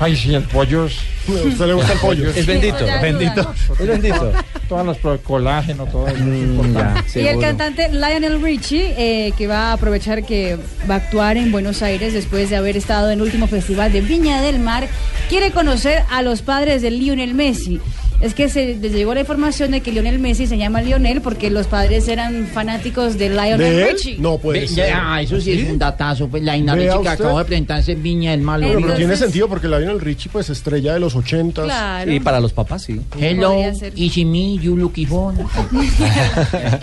Ay, 0.00 0.16
sí, 0.16 0.34
el 0.34 0.44
pollo 0.44 0.86
es... 0.86 0.94
¿A 1.44 1.48
usted 1.48 1.66
le 1.66 1.74
gusta 1.74 1.92
el 1.92 1.98
pollo? 1.98 2.30
Es 2.30 2.46
bendito, 2.46 2.84
bendito. 3.02 3.54
Es 3.78 3.86
bendito. 3.86 4.32
Todas 4.68 4.86
las 4.86 5.18
colágeno, 5.22 5.86
todo 5.86 6.06
Mm, 6.06 6.74
ya, 6.74 7.04
Y 7.14 7.26
el 7.26 7.38
cantante 7.38 7.88
Lionel 7.90 8.42
Richie, 8.42 8.94
eh, 8.98 9.32
que 9.36 9.46
va 9.46 9.70
a 9.70 9.72
aprovechar 9.74 10.24
que 10.24 10.58
va 10.88 10.94
a 10.94 10.98
actuar 10.98 11.36
en 11.36 11.52
Buenos 11.52 11.82
Aires 11.82 12.12
después 12.12 12.50
de 12.50 12.56
haber 12.56 12.76
estado 12.76 13.10
en 13.10 13.18
el 13.18 13.22
último 13.22 13.46
festival 13.46 13.92
de 13.92 14.00
Viña 14.00 14.40
del 14.42 14.58
Mar, 14.58 14.88
quiere 15.28 15.50
conocer 15.50 16.02
a 16.10 16.22
los 16.22 16.42
padres 16.42 16.82
de 16.82 16.90
Lionel 16.90 17.34
Messi. 17.34 17.80
Es 18.20 18.34
que 18.34 18.48
se 18.48 18.74
les 18.74 18.92
llegó 18.92 19.14
la 19.14 19.20
información 19.20 19.70
de 19.70 19.80
que 19.80 19.92
Lionel 19.92 20.18
Messi 20.18 20.48
se 20.48 20.58
llama 20.58 20.82
Lionel 20.82 21.20
porque 21.20 21.50
los 21.50 21.68
padres 21.68 22.08
eran 22.08 22.48
fanáticos 22.52 23.16
de 23.16 23.28
Lionel 23.30 23.58
¿De? 23.58 23.90
Richie. 23.92 24.16
No 24.18 24.38
puede 24.38 24.60
Ve- 24.60 24.68
ser. 24.68 24.88
ya, 24.88 25.14
ah, 25.14 25.22
eso 25.22 25.40
sí, 25.40 25.52
es 25.52 25.70
un 25.70 25.78
datazo. 25.78 26.26
Pues 26.28 26.42
la 26.42 26.52
Vea 26.52 26.60
Inarechi 26.60 27.02
que 27.02 27.08
acabó 27.08 27.38
de 27.38 27.44
presentarse 27.44 27.92
en 27.92 28.02
Viña 28.02 28.32
del 28.32 28.40
Malo. 28.40 28.66
Pero, 28.66 28.94
tiene 28.94 29.16
sentido 29.16 29.48
porque 29.48 29.68
Lionel 29.68 30.00
Richie, 30.00 30.30
pues 30.32 30.50
estrella 30.50 30.94
de 30.94 31.00
los 31.00 31.14
ochentas. 31.14 31.64
Claro. 31.66 32.12
Y 32.12 32.18
para 32.18 32.40
los 32.40 32.52
papás, 32.52 32.82
sí. 32.82 33.00
Hello. 33.20 33.54
Ishimi, 33.94 34.58
you 34.58 34.90
phone. 35.08 35.36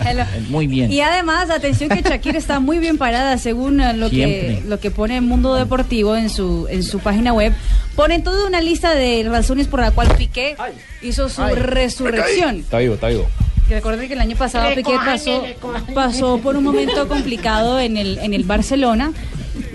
Hello. 0.06 0.24
Muy 0.48 0.66
bien. 0.66 0.90
Y 0.90 1.00
además, 1.00 1.50
atención 1.50 1.90
que 1.90 2.00
Shakira 2.00 2.38
está 2.38 2.60
muy 2.60 2.78
bien 2.78 2.96
parada 2.96 3.36
según 3.36 3.80
eh, 3.80 3.92
lo 3.92 4.08
que, 4.08 4.62
lo 4.66 4.80
que 4.80 4.90
pone 4.90 5.20
Mundo 5.20 5.54
Deportivo 5.54 6.16
en 6.16 6.30
su, 6.30 6.66
en 6.70 6.82
su 6.82 7.00
página 7.00 7.32
web. 7.32 7.52
Ponen 7.96 8.22
toda 8.22 8.46
una 8.46 8.60
lista 8.60 8.94
de 8.94 9.26
razones 9.28 9.66
por 9.68 9.80
la 9.80 9.90
cual 9.90 10.14
Piqué 10.16 10.54
hizo 11.02 11.28
su 11.30 11.42
resurrección. 11.42 12.56
Está 12.60 12.78
vivo, 12.78 12.94
está 12.94 13.08
vivo. 13.08 13.26
Recuerden 13.68 14.06
que 14.06 14.14
el 14.14 14.20
año 14.20 14.36
pasado 14.36 14.72
Piqué 14.74 14.96
pasó, 15.04 15.44
pasó 15.94 16.38
por 16.38 16.56
un 16.56 16.64
momento 16.64 17.08
complicado 17.08 17.80
en 17.80 17.96
el, 17.96 18.18
en 18.18 18.34
el 18.34 18.44
Barcelona. 18.44 19.12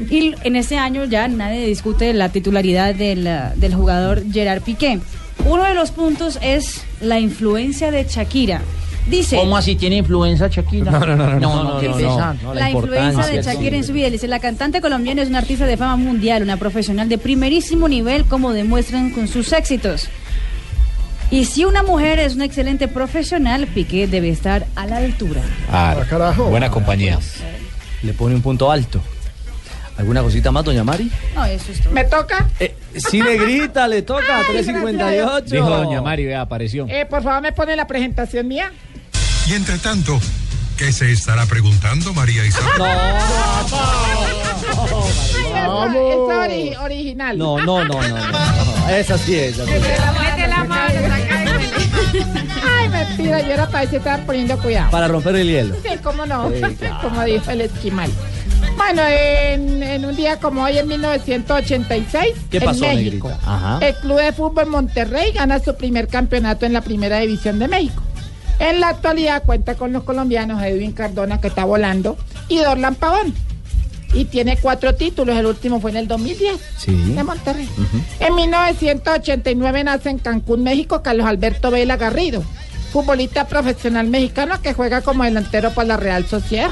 Y 0.10 0.36
en 0.44 0.56
este 0.56 0.78
año 0.78 1.06
ya 1.06 1.28
nadie 1.28 1.66
discute 1.66 2.14
la 2.14 2.30
titularidad 2.30 2.94
del, 2.94 3.28
del 3.56 3.76
jugador 3.76 4.24
Gerard 4.32 4.62
Piqué. 4.62 5.00
Uno 5.46 5.64
de 5.64 5.74
los 5.74 5.92
puntos 5.92 6.38
es 6.42 6.84
la 7.02 7.20
influencia 7.20 7.90
de 7.90 8.04
Shakira. 8.06 8.62
Dice. 9.08 9.36
¿Cómo 9.36 9.58
así 9.58 9.76
tiene 9.76 9.98
influenza 9.98 10.48
Shakira? 10.48 10.92
No, 10.92 11.00
no, 11.00 11.16
no, 11.16 11.28
no, 11.28 11.40
no, 11.40 11.82
no, 11.82 12.34
no, 12.34 12.54
La, 12.54 12.70
influencia 12.70 13.26
de 13.26 13.42
Shakira 13.42 13.78
en 13.78 13.84
su 13.84 13.94
vida. 13.94 14.10
Dice, 14.10 14.28
la 14.28 14.40
cantante 14.40 14.82
colombiana 14.82 15.22
es 15.22 15.30
una 15.30 15.40
artista 15.40 15.66
de 15.66 15.78
fama 15.78 15.96
mundial, 15.96 16.44
una 16.44 16.58
profesional 16.58 17.10
de 17.10 17.18
primerísimo 17.18 17.88
nivel, 17.88 18.26
como 18.26 18.54
demuestran 18.54 19.12
con 19.12 19.28
sus 19.28 19.52
éxitos. 19.54 20.10
Y 21.32 21.46
si 21.46 21.64
una 21.64 21.82
mujer 21.82 22.20
es 22.20 22.36
una 22.36 22.46
excelente 22.46 22.88
profesional, 22.88 23.66
Piqué 23.68 24.06
debe 24.06 24.30
estar 24.30 24.68
a 24.76 24.86
la 24.86 24.98
altura. 24.98 25.42
Ah, 25.72 25.96
buena 26.50 26.70
compañía. 26.70 27.18
Le 28.04 28.14
pone 28.14 28.36
un 28.36 28.42
punto 28.42 28.70
alto. 28.70 29.02
¿Alguna 29.98 30.24
cosita 30.24 30.52
más, 30.52 30.64
doña 30.64 30.84
Mari? 30.84 31.12
No, 31.36 31.46
eso 31.46 31.72
es 31.72 31.80
todo. 31.80 31.94
¿Me 31.94 32.04
toca? 32.06 32.50
Sí, 32.96 33.22
negrita, 33.22 33.88
le 33.88 34.02
toca, 34.02 34.40
Ay, 34.40 34.46
358. 34.50 35.56
Dijo 35.56 35.70
doña 35.70 36.02
Mari, 36.02 36.26
vea, 36.26 36.42
apareció. 36.42 36.86
Eh, 36.90 37.06
por 37.06 37.24
favor, 37.24 37.42
me 37.42 37.52
pone 37.52 37.76
la 37.76 37.88
presentación 37.88 38.48
mía. 38.48 38.72
Y 39.48 39.54
entre 39.54 39.78
tanto, 39.80 40.20
¿qué 40.78 40.92
se 40.94 41.12
estará 41.12 41.46
preguntando 41.46 42.14
María 42.14 42.46
Isabel? 42.46 42.70
Ay, 45.64 45.90
esa, 45.90 45.90
esa 45.90 46.48
ori- 46.48 46.78
original. 46.84 47.38
No, 47.38 47.58
no, 47.60 47.84
no, 47.84 48.02
no, 48.02 48.18
no. 48.18 48.90
Esa 48.90 49.18
sí 49.18 49.36
es. 49.36 49.58
es. 49.58 49.66
Mete 49.68 50.48
la 50.48 50.64
mano, 50.64 51.00
Ay, 52.64 52.90
mentira, 52.90 53.40
yo 53.42 53.52
era 53.54 53.68
para 53.68 53.82
decir 53.82 53.98
estaban 54.00 54.26
poniendo 54.26 54.58
cuidado. 54.60 54.92
Para 54.92 55.08
romper 55.08 55.36
el 55.36 55.48
hielo. 55.48 55.76
Sí, 55.84 55.90
cómo 56.04 56.26
no, 56.26 56.50
Sí, 56.50 56.62
claro. 56.80 56.98
como 57.02 57.24
dijo 57.24 57.52
el 57.52 57.62
esquimal. 57.62 58.10
Bueno, 58.78 59.02
en, 59.08 59.84
en 59.84 60.06
un 60.06 60.16
día 60.16 60.40
como 60.40 60.64
hoy, 60.64 60.78
en 60.78 60.88
1986, 60.88 62.34
¿Qué 62.50 62.58
en 62.58 62.64
pasó, 62.64 62.82
México, 62.88 63.28
negrita? 63.30 63.40
Ajá. 63.54 63.80
el 63.86 63.96
Club 63.96 64.18
de 64.20 64.32
Fútbol 64.34 64.68
Monterrey 64.68 65.32
gana 65.34 65.60
su 65.60 65.76
primer 65.76 66.08
campeonato 66.08 66.66
en 66.66 66.74
la 66.74 66.82
Primera 66.82 67.20
División 67.20 67.60
de 67.60 67.68
México. 67.68 68.02
En 68.60 68.80
la 68.80 68.90
actualidad 68.90 69.44
cuenta 69.44 69.76
con 69.76 69.92
los 69.94 70.04
colombianos 70.04 70.62
Edwin 70.62 70.92
Cardona, 70.92 71.40
que 71.42 71.48
está 71.48 71.66
volando, 71.66 72.18
y 72.48 72.58
Dorlan 72.60 72.96
Pavón. 72.96 73.34
Y 74.14 74.26
tiene 74.26 74.58
cuatro 74.58 74.94
títulos, 74.96 75.38
el 75.38 75.46
último 75.46 75.80
fue 75.80 75.92
en 75.92 75.98
el 75.98 76.08
2010, 76.08 76.60
Sí. 76.78 76.92
de 77.14 77.24
Monterrey. 77.24 77.70
En 78.20 78.36
1989 78.36 79.84
nace 79.86 80.10
en 80.10 80.20
Cancún, 80.20 80.64
México, 80.64 81.02
Carlos 81.02 81.26
Alberto 81.26 81.72
Vela 81.72 81.96
Garrido, 81.96 82.44
futbolista 82.92 83.48
profesional 83.48 84.08
mexicano 84.10 84.62
que 84.62 84.74
juega 84.74 85.02
como 85.02 85.24
delantero 85.24 85.72
para 85.72 85.88
la 85.88 85.98
Real 85.98 86.26
Sociedad. 86.28 86.72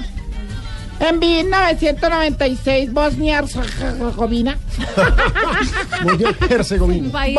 En 1.00 1.18
1996, 1.18 2.92
Bosnia-Herzegovina. 2.92 4.58
Bosnia-Herzegovina. 6.04 7.06
Un 7.06 7.12
país 7.12 7.38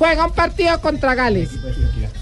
Juega 0.00 0.24
un 0.24 0.32
partido 0.32 0.80
contra 0.80 1.14
Gales. 1.14 1.50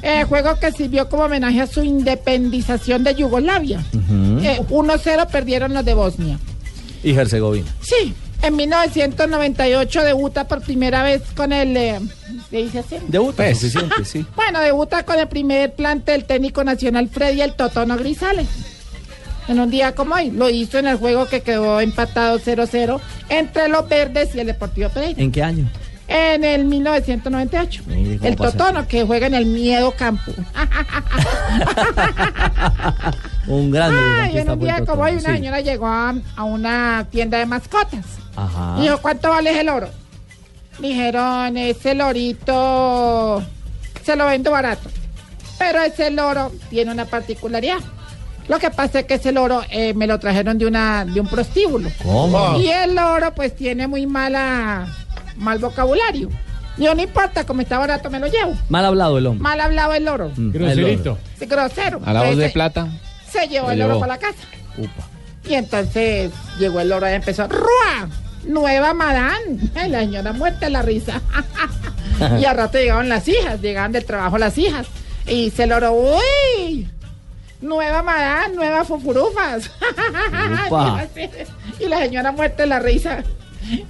Eh, 0.03 0.25
juego 0.25 0.59
que 0.59 0.73
sirvió 0.73 1.09
como 1.09 1.23
homenaje 1.23 1.61
a 1.61 1.67
su 1.69 1.85
independización 1.85 3.05
de 3.05 3.15
Yugoslavia. 3.15 3.85
Ujú. 3.95 4.41
Eh, 4.43 4.61
1-0 4.69 5.27
perdieron 5.29 5.73
los 5.73 5.85
de 5.85 5.95
Bosnia. 5.95 6.41
Y 7.05 7.13
Herzegovina. 7.13 7.73
Sí, 7.81 8.15
en 8.43 8.57
1998 8.57 10.03
debuta 10.03 10.49
por 10.49 10.61
primera 10.61 11.05
vez 11.05 11.23
con 11.37 11.53
el... 11.53 11.77
eh, 11.77 12.01
¿le 12.51 12.65
dice 12.65 12.81
así? 12.81 12.97
Debuta, 13.07 13.49
suficiente, 13.55 14.05
sí. 14.05 14.27
Bueno, 14.35 14.59
debuta 14.59 15.05
con 15.05 15.21
el 15.21 15.29
primer 15.29 15.73
plante 15.73 16.11
del 16.11 16.25
técnico 16.25 16.65
nacional 16.65 17.09
Freddy 17.09 17.43
el 17.43 17.55
Totono 17.55 17.97
Grisales. 17.97 18.49
En 19.47 19.61
un 19.61 19.71
día 19.71 19.95
como 19.95 20.17
hoy, 20.17 20.33
lo 20.33 20.51
hizo 20.51 20.79
en 20.79 20.89
el 20.89 20.97
juego 20.97 21.27
que 21.29 21.43
quedó 21.43 21.81
empatado 21.81 22.41
0-0 22.41 22.99
entre 23.29 23.69
los 23.69 23.89
verdes 23.89 24.35
y 24.35 24.41
el 24.41 24.49
Deportivo 24.49 24.89
Pereira. 24.89 25.23
¿En 25.23 25.31
qué 25.31 25.45
año? 25.45 25.71
En 26.09 26.43
el 26.43 26.65
1998. 26.65 27.83
Mire 27.87 28.17
cómo 28.17 28.29
El 28.29 28.37
Totono 28.37 28.89
que 28.89 29.05
juega 29.05 29.27
en 29.27 29.35
el 29.35 29.47
Miedo 29.47 29.93
Campo. 29.93 30.33
Un 33.47 33.71
grande. 33.71 33.99
Ay, 34.23 34.39
en 34.39 34.51
un 34.51 34.59
día 34.59 34.85
como 34.87 35.03
hoy, 35.03 35.13
una 35.13 35.35
señora 35.35 35.61
llegó 35.61 35.87
a, 35.87 36.15
a 36.37 36.45
una 36.45 37.07
tienda 37.11 37.39
de 37.39 37.47
mascotas. 37.47 38.05
Ajá. 38.37 38.77
Y 38.79 38.83
dijo, 38.83 38.99
¿cuánto 38.99 39.31
vale 39.31 39.51
ese 39.51 39.65
loro? 39.65 39.89
Dijeron, 40.79 41.57
ese 41.57 41.95
lorito 41.95 43.43
se 44.03 44.17
lo 44.17 44.27
vendo 44.27 44.51
barato. 44.51 44.89
Pero 45.59 45.83
ese 45.83 46.11
loro 46.11 46.53
tiene 46.71 46.93
una 46.93 47.05
particularidad. 47.05 47.79
Lo 48.49 48.59
que 48.59 48.71
pasa 48.71 49.01
es 49.01 49.07
que 49.07 49.15
ese 49.15 49.33
loro 49.33 49.63
eh, 49.71 49.93
me 49.93 50.07
lo 50.07 50.19
trajeron 50.19 50.57
de 50.57 50.67
una 50.67 51.05
de 51.05 51.21
un 51.21 51.27
prostíbulo. 51.27 51.91
¿Cómo? 52.03 52.59
Y 52.59 52.69
el 52.69 52.95
loro 52.95 53.35
pues 53.35 53.55
tiene 53.55 53.87
muy 53.87 54.07
mala 54.07 54.87
mal 55.39 55.59
vocabulario. 55.59 56.29
Yo 56.77 56.95
no 56.95 57.03
importa, 57.03 57.45
como 57.45 57.61
está 57.63 57.79
barato 57.79 58.09
me 58.09 58.21
lo 58.21 58.29
llevo. 58.29 58.57
Mal 58.69 58.85
hablado 58.85 59.19
el 59.19 59.27
hombre. 59.27 59.43
Mal 59.43 59.61
hablado 59.61 59.95
el 59.95 60.05
loro. 60.05 60.31
Mm, 60.37 60.51
Groserito. 60.53 61.19
Sí, 61.39 61.47
grosero. 61.47 62.01
A 62.05 62.13
la 62.13 62.23
voz 62.23 62.37
de 62.37 62.51
plata. 62.51 62.87
Se 63.31 63.49
llevó 63.49 63.71
el 63.71 63.81
loro 63.81 63.99
para 63.99 64.15
la 64.15 64.19
casa. 64.19 64.39
Upa. 64.77 65.09
Y 65.45 65.55
entonces 65.55 66.31
llegó 66.59 66.81
el 66.81 66.89
loro 66.91 67.09
y 67.09 67.15
empezó, 67.15 67.49
¡Rua! 67.49 68.09
Nueva 68.45 68.95
madame. 68.95 69.59
Ay, 69.75 69.91
la 69.91 70.01
señora 70.01 70.33
muerta 70.33 70.67
de 70.67 70.71
la 70.71 70.83
risa. 70.83 71.21
y 72.41 72.45
al 72.45 72.57
rato 72.57 72.79
llegaban 72.79 73.09
las 73.09 73.27
hijas, 73.27 73.61
llegaban 73.61 73.93
del 73.93 74.05
trabajo 74.05 74.39
las 74.39 74.57
hijas. 74.57 74.87
Y 75.27 75.47
dice 75.47 75.65
el 75.65 75.71
loro, 75.71 75.93
¡Uy! 75.93 76.89
Nueva 77.61 78.03
madame, 78.05 78.55
nuevas 78.55 78.87
fufurufas. 78.87 79.69
Upa. 80.69 81.07
y 81.81 81.87
la 81.87 81.99
señora 81.99 82.31
muerta 82.31 82.63
de 82.63 82.69
la 82.69 82.79
risa. 82.79 83.25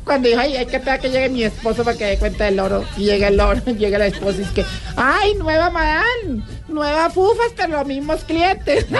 Cuando 0.05 0.29
dijo, 0.29 0.41
ay, 0.41 0.57
hay 0.57 0.67
que 0.67 0.77
esperar 0.77 1.01
que 1.01 1.11
llegue 1.11 1.29
mi 1.29 1.45
esposo 1.45 1.85
para 1.85 1.97
que 1.97 2.05
dé 2.05 2.19
cuenta 2.19 2.45
del 2.45 2.57
loro. 2.57 2.85
Y 2.97 3.05
llega 3.05 3.29
el 3.29 3.37
loro, 3.37 3.61
llega 3.67 3.99
la 3.99 4.07
esposa 4.07 4.39
y 4.41 4.43
es 4.43 4.51
que, 4.51 4.65
ay, 4.97 5.35
nueva 5.35 5.71
madame, 5.71 6.43
nuevas 6.69 7.13
fufas, 7.13 7.53
pero 7.57 7.79
los 7.79 7.87
mismos 7.87 8.25
clientes. 8.25 8.87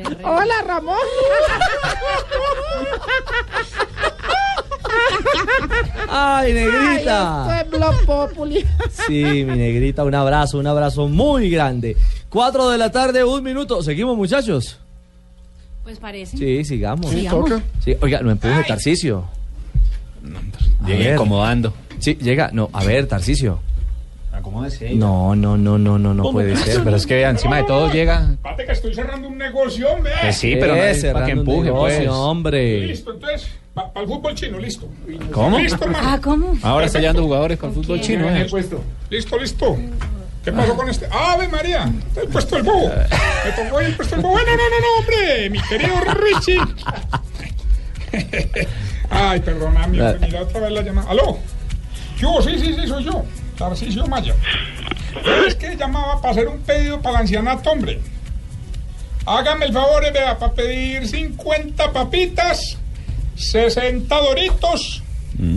Hola, 0.24 0.62
Ramón. 0.66 0.96
¡Ay, 6.08 6.52
negrita! 6.52 7.44
Ay, 7.44 7.60
esto 7.60 7.76
es 7.76 7.80
Blog 7.80 8.04
Populi. 8.04 8.66
Sí, 9.06 9.44
mi 9.44 9.56
negrita, 9.56 10.04
un 10.04 10.14
abrazo, 10.14 10.58
un 10.58 10.66
abrazo 10.66 11.08
muy 11.08 11.50
grande. 11.50 11.96
Cuatro 12.28 12.68
de 12.70 12.78
la 12.78 12.90
tarde, 12.90 13.24
un 13.24 13.42
minuto. 13.42 13.82
¿Seguimos, 13.82 14.16
muchachos? 14.16 14.78
Pues 15.90 15.98
parece. 15.98 16.36
Sí, 16.36 16.64
sigamos. 16.64 17.10
Sí, 17.10 17.26
toca. 17.28 17.60
Sí, 17.84 17.96
oiga, 18.00 18.20
no 18.20 18.30
empuje, 18.30 18.62
Tarcicio. 18.62 19.24
Llegué 20.86 21.14
incomodando. 21.14 21.74
Sí, 21.98 22.14
llega. 22.20 22.50
No, 22.52 22.70
a 22.72 22.84
ver, 22.84 23.08
Tarcicio. 23.08 23.58
Acomódese. 24.30 24.94
No, 24.94 25.34
no, 25.34 25.56
no, 25.58 25.78
no, 25.78 25.98
no, 25.98 26.14
no 26.14 26.30
puede 26.30 26.54
ser. 26.54 26.84
Pero 26.84 26.94
es 26.94 27.04
que 27.08 27.22
encima 27.24 27.56
de 27.56 27.64
todo 27.64 27.90
llega. 27.92 28.36
Pate 28.40 28.64
que 28.66 28.70
estoy 28.72 28.94
cerrando 28.94 29.26
un 29.26 29.36
negocio, 29.36 29.88
hombre. 29.90 30.12
Pues 30.22 30.36
sí, 30.36 30.54
pero 30.60 30.76
no 30.76 30.82
Eh, 30.82 30.90
es 30.92 31.04
para 31.06 31.26
que 31.26 31.32
empuje, 31.32 31.64
negocio, 31.64 31.96
pues. 31.98 32.08
hombre. 32.08 32.86
Listo, 32.86 33.12
entonces, 33.12 33.50
para 33.74 33.90
el 34.00 34.06
fútbol 34.06 34.34
chino, 34.36 34.58
listo. 34.60 34.88
¿Cómo? 35.32 35.58
Listo. 35.58 35.84
Ah, 35.96 36.20
¿cómo? 36.22 36.56
Ahora 36.62 36.86
está 36.86 37.00
llevando 37.00 37.24
jugadores 37.24 37.58
con 37.58 37.74
fútbol 37.74 38.00
chino, 38.00 38.28
En 38.28 38.36
¿eh? 38.36 38.40
el 38.42 38.48
puesto. 38.48 38.80
Listo, 39.10 39.36
listo. 39.40 39.76
¿Qué 40.44 40.52
pasó 40.52 40.74
con 40.74 40.88
este? 40.88 41.06
¡Ave 41.10 41.48
María! 41.48 41.90
El 42.16 42.28
puesto 42.28 42.56
del 42.56 42.64
bobo. 42.64 42.88
Me 43.44 43.52
tocó 43.52 43.78
ahí 43.78 43.86
el 43.86 43.96
puesto 43.96 44.16
del 44.16 44.24
bobo. 44.24 44.38
No, 44.38 44.44
no, 44.44 44.56
no, 44.56 44.80
no, 44.80 44.98
hombre. 44.98 45.50
Mi 45.50 45.60
querido 45.62 46.00
Richie. 46.14 46.60
Ay, 49.10 49.40
perdona, 49.40 49.86
mi 49.86 49.98
mira 49.98 50.42
otra 50.42 50.60
vez 50.60 50.72
la 50.72 50.82
llamada. 50.82 51.10
¿Aló? 51.10 51.38
Yo, 52.16 52.40
sí, 52.42 52.58
sí, 52.58 52.74
sí, 52.74 52.86
soy 52.86 53.04
yo. 53.04 53.24
Tarcisio 53.58 54.06
Maya. 54.06 54.34
Es 55.46 55.54
que 55.56 55.76
llamaba 55.76 56.20
para 56.20 56.32
hacer 56.32 56.48
un 56.48 56.60
pedido 56.60 57.00
para 57.02 57.16
el 57.16 57.20
ancianato, 57.22 57.70
hombre. 57.70 58.00
Hágame 59.26 59.66
el 59.66 59.72
favor, 59.72 60.04
eh, 60.04 60.10
vea, 60.12 60.38
para 60.38 60.52
pedir 60.52 61.06
50 61.06 61.92
papitas, 61.92 62.78
60 63.36 64.16
doritos, 64.16 65.02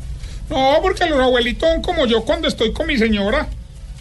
No, 0.49 0.79
porque 0.81 1.05
los 1.05 1.19
abuelitos 1.19 1.69
son 1.69 1.81
como 1.81 2.05
yo 2.05 2.23
cuando 2.23 2.47
estoy 2.47 2.73
con 2.73 2.87
mi 2.87 2.97
señora. 2.97 3.47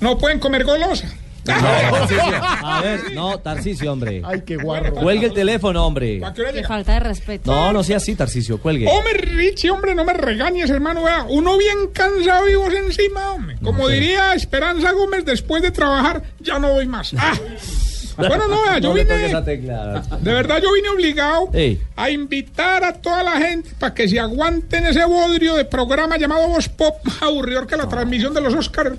No 0.00 0.18
pueden 0.18 0.38
comer 0.38 0.64
golosa. 0.64 1.08
A 1.48 2.80
ver, 2.82 3.12
no, 3.14 3.38
Tarcicio, 3.38 3.92
hombre. 3.92 4.22
Ay, 4.24 4.42
qué 4.46 4.56
guarro. 4.56 4.94
Cuelgue 4.94 5.26
el 5.26 5.32
teléfono, 5.32 5.86
hombre. 5.86 6.24
¿A 6.24 6.32
qué 6.32 6.62
falta 6.66 6.94
de 6.94 7.00
respeto. 7.00 7.50
No, 7.50 7.72
no 7.72 7.82
sea 7.82 7.96
así, 7.96 8.14
Tarcicio, 8.14 8.60
cuelgue. 8.60 8.86
Hombre, 8.88 9.14
Richie, 9.14 9.70
hombre, 9.70 9.94
no 9.94 10.04
me 10.04 10.12
regañes, 10.12 10.70
hermano. 10.70 11.04
Vea, 11.04 11.26
uno 11.28 11.56
bien 11.56 11.88
cansado 11.92 12.48
y 12.48 12.54
vos 12.54 12.72
encima, 12.72 13.32
hombre. 13.32 13.56
Como 13.62 13.88
diría 13.88 14.34
Esperanza 14.34 14.92
Gómez, 14.92 15.24
después 15.24 15.62
de 15.62 15.70
trabajar, 15.70 16.22
ya 16.40 16.58
no 16.58 16.68
doy 16.68 16.86
más. 16.86 17.12
Ah. 17.16 17.34
Bueno, 18.16 18.48
no, 18.48 18.78
yo 18.80 18.92
vine. 18.94 19.26
esa 19.26 19.44
tecla. 19.44 20.02
De 20.20 20.32
verdad, 20.32 20.60
yo 20.62 20.72
vine 20.72 20.88
obligado 20.88 21.50
a 21.96 22.10
invitar 22.10 22.84
a 22.84 22.92
toda 22.94 23.22
la 23.22 23.32
gente 23.32 23.70
para 23.78 23.94
que 23.94 24.08
se 24.08 24.18
aguanten 24.18 24.86
ese 24.86 25.04
bodrio 25.04 25.54
de 25.54 25.64
programa 25.64 26.16
llamado 26.16 26.48
Voz 26.48 26.68
Pop, 26.68 26.96
aburridor 27.20 27.66
que 27.66 27.76
la 27.76 27.88
transmisión 27.88 28.34
de 28.34 28.40
los 28.40 28.54
Oscars. 28.54 28.96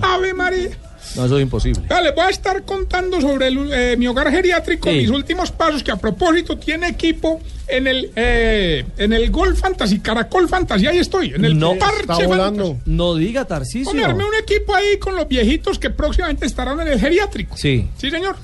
Ave 0.00 0.34
María. 0.34 0.70
No, 1.16 1.26
eso 1.26 1.36
es 1.36 1.42
imposible. 1.42 1.82
Vea, 1.88 2.00
les 2.00 2.14
voy 2.14 2.24
a 2.24 2.30
estar 2.30 2.62
contando 2.64 3.20
sobre 3.20 3.48
el, 3.48 3.70
eh, 3.72 3.96
mi 3.98 4.06
hogar 4.06 4.30
geriátrico, 4.30 4.88
Sí. 4.90 4.96
mis 4.98 5.10
últimos 5.10 5.50
pasos, 5.50 5.82
que 5.82 5.90
a 5.90 5.96
propósito 5.96 6.56
tiene 6.58 6.88
equipo 6.88 7.40
en 7.68 7.86
el 7.86 8.10
eh, 8.16 8.84
en 8.98 9.12
el 9.12 9.30
Gol 9.30 9.56
Fantasy, 9.56 10.00
Caracol 10.00 10.48
Fantasy, 10.48 10.86
ahí 10.86 10.98
estoy, 10.98 11.34
en 11.34 11.44
el 11.44 11.58
No, 11.58 11.76
Parche 11.78 12.26
Fantasy. 12.28 12.76
No 12.86 13.14
diga, 13.14 13.44
Tarcisio. 13.44 13.90
Hombre, 13.90 14.04
armé 14.04 14.24
un 14.24 14.34
equipo 14.34 14.74
ahí 14.74 14.98
con 14.98 15.16
los 15.16 15.28
viejitos 15.28 15.78
que 15.78 15.90
próximamente 15.90 16.46
estarán 16.46 16.80
en 16.80 16.88
el 16.88 16.98
geriátrico. 17.00 17.56
Sí. 17.56 17.88
Sí, 17.96 18.10
señor. 18.10 18.36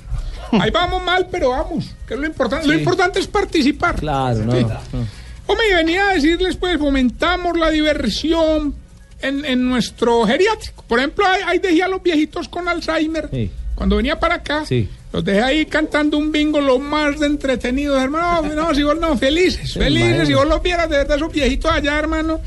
Ahí 0.52 0.70
vamos 0.70 1.02
mal, 1.04 1.26
pero 1.30 1.50
vamos. 1.50 1.94
Que 2.06 2.14
es 2.14 2.20
lo 2.20 2.26
importante. 2.26 2.66
Lo 2.66 2.72
importante 2.74 3.18
es 3.20 3.26
participar. 3.26 3.96
Claro, 3.96 4.38
no. 4.44 4.52
Sí. 4.52 4.62
no. 4.64 5.06
Hombre, 5.46 5.66
y 5.70 5.74
venía 5.74 6.08
a 6.10 6.14
decirles, 6.14 6.56
pues, 6.56 6.78
fomentamos 6.78 7.58
la 7.58 7.70
diversión 7.70 8.74
en, 9.22 9.44
en 9.44 9.68
nuestro 9.68 10.24
geriátrico. 10.26 10.84
Por 10.86 10.98
ejemplo, 10.98 11.26
ahí, 11.26 11.40
ahí 11.46 11.58
dejé 11.58 11.82
a 11.82 11.88
los 11.88 12.02
viejitos 12.02 12.48
con 12.48 12.68
Alzheimer. 12.68 13.28
Cuando 13.74 13.96
venía 13.96 14.18
para 14.18 14.36
acá, 14.36 14.64
Sí. 14.66 14.88
los 15.12 15.24
dejé 15.24 15.40
ahí 15.42 15.66
cantando 15.66 16.18
un 16.18 16.32
bingo 16.32 16.60
lo 16.60 16.78
más 16.78 17.20
de 17.20 17.26
entretenidos, 17.26 18.00
hermano. 18.02 18.42
No, 18.54 18.74
si 18.74 18.82
vos 18.82 18.98
no, 18.98 19.16
felices, 19.16 19.74
felices. 19.74 20.26
Si 20.28 20.34
vos 20.34 20.46
los 20.46 20.62
vieras 20.62 20.88
de 20.90 20.96
verdad, 20.98 21.16
esos 21.16 21.32
viejitos 21.32 21.70
allá, 21.70 21.98
hermano. 21.98 22.40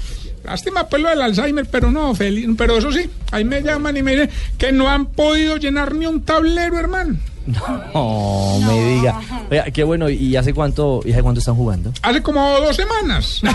Lástima 0.43 0.87
pues 0.89 1.01
lo 1.03 1.09
del 1.09 1.21
Alzheimer, 1.21 1.67
pero 1.67 1.91
no, 1.91 2.15
feliz. 2.15 2.47
Pero 2.57 2.77
eso 2.77 2.91
sí, 2.91 3.07
ahí 3.31 3.45
me 3.45 3.61
llaman 3.61 3.95
y 3.97 4.01
me 4.03 4.11
dicen 4.13 4.29
que 4.57 4.71
no 4.71 4.89
han 4.89 5.05
podido 5.05 5.57
llenar 5.57 5.93
ni 5.93 6.07
un 6.07 6.23
tablero, 6.23 6.79
hermano. 6.79 7.17
No, 7.93 8.59
me 8.65 8.95
diga. 8.95 9.19
Oiga, 9.49 9.65
qué 9.65 9.83
bueno. 9.83 10.09
¿Y 10.09 10.35
hace 10.35 10.53
cuánto, 10.53 11.01
y 11.03 11.11
hace 11.11 11.21
cuánto 11.21 11.39
están 11.39 11.55
jugando? 11.55 11.91
Hace 12.01 12.21
como 12.21 12.41
dos 12.59 12.75
semanas. 12.75 13.41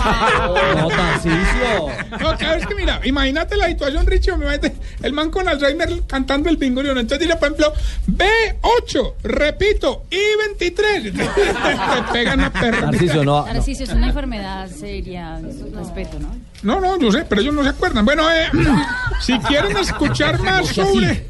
No, 0.77 0.87
Tarcisio. 0.89 1.87
No, 2.19 2.37
claro, 2.37 2.59
es 2.59 2.67
que 2.67 2.75
mira, 2.75 2.99
imagínate 3.03 3.57
la 3.57 3.67
situación, 3.67 4.05
Richie, 4.05 4.33
imagínate 4.33 4.73
el 5.01 5.13
man 5.13 5.29
con 5.29 5.47
Alzheimer 5.47 6.03
cantando 6.05 6.49
el 6.49 6.57
bingo. 6.57 6.81
Entonces 6.81 7.19
dice, 7.19 7.35
por 7.35 7.47
ejemplo, 7.47 7.73
B8, 8.07 9.13
repito, 9.23 10.03
I23. 10.11 11.13
Te 11.13 12.13
pegan 12.13 12.41
a 12.41 12.51
perra. 12.51 12.91
Tarcisio, 12.91 13.23
no. 13.23 13.45
Es 13.47 13.89
una 13.89 14.07
enfermedad 14.07 14.69
seria, 14.69 15.39
respeto, 15.73 16.19
¿no? 16.19 16.46
No, 16.63 16.79
no, 16.81 16.97
yo 16.99 17.11
sé, 17.11 17.23
pero 17.29 17.41
ellos 17.41 17.53
no 17.53 17.63
se 17.63 17.69
acuerdan. 17.69 18.03
Bueno, 18.05 18.23
eh, 18.31 18.47
si 19.21 19.37
quieren 19.39 19.77
escuchar 19.77 20.39
más 20.41 20.75
No 20.77 20.85
sobre... 20.85 21.27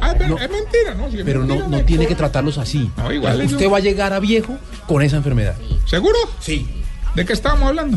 Ah, 0.00 0.14
pero 0.18 0.36
es 0.38 0.50
mentira, 0.50 0.94
¿no? 0.96 1.10
Si 1.10 1.18
es 1.18 1.24
Pero 1.24 1.40
no, 1.40 1.46
mentira, 1.56 1.68
no 1.78 1.84
tiene 1.84 2.06
que 2.06 2.14
tratarlos 2.14 2.58
así. 2.58 2.90
igual 3.12 3.42
Usted 3.44 3.70
va 3.70 3.76
a 3.78 3.80
llegar 3.80 4.12
a 4.12 4.20
viejo 4.20 4.56
con 4.86 5.02
esa 5.02 5.16
enfermedad. 5.16 5.54
¿Seguro? 5.86 6.18
Sí. 6.40 6.66
¿De 7.14 7.24
qué 7.24 7.32
estábamos 7.32 7.68
hablando? 7.68 7.96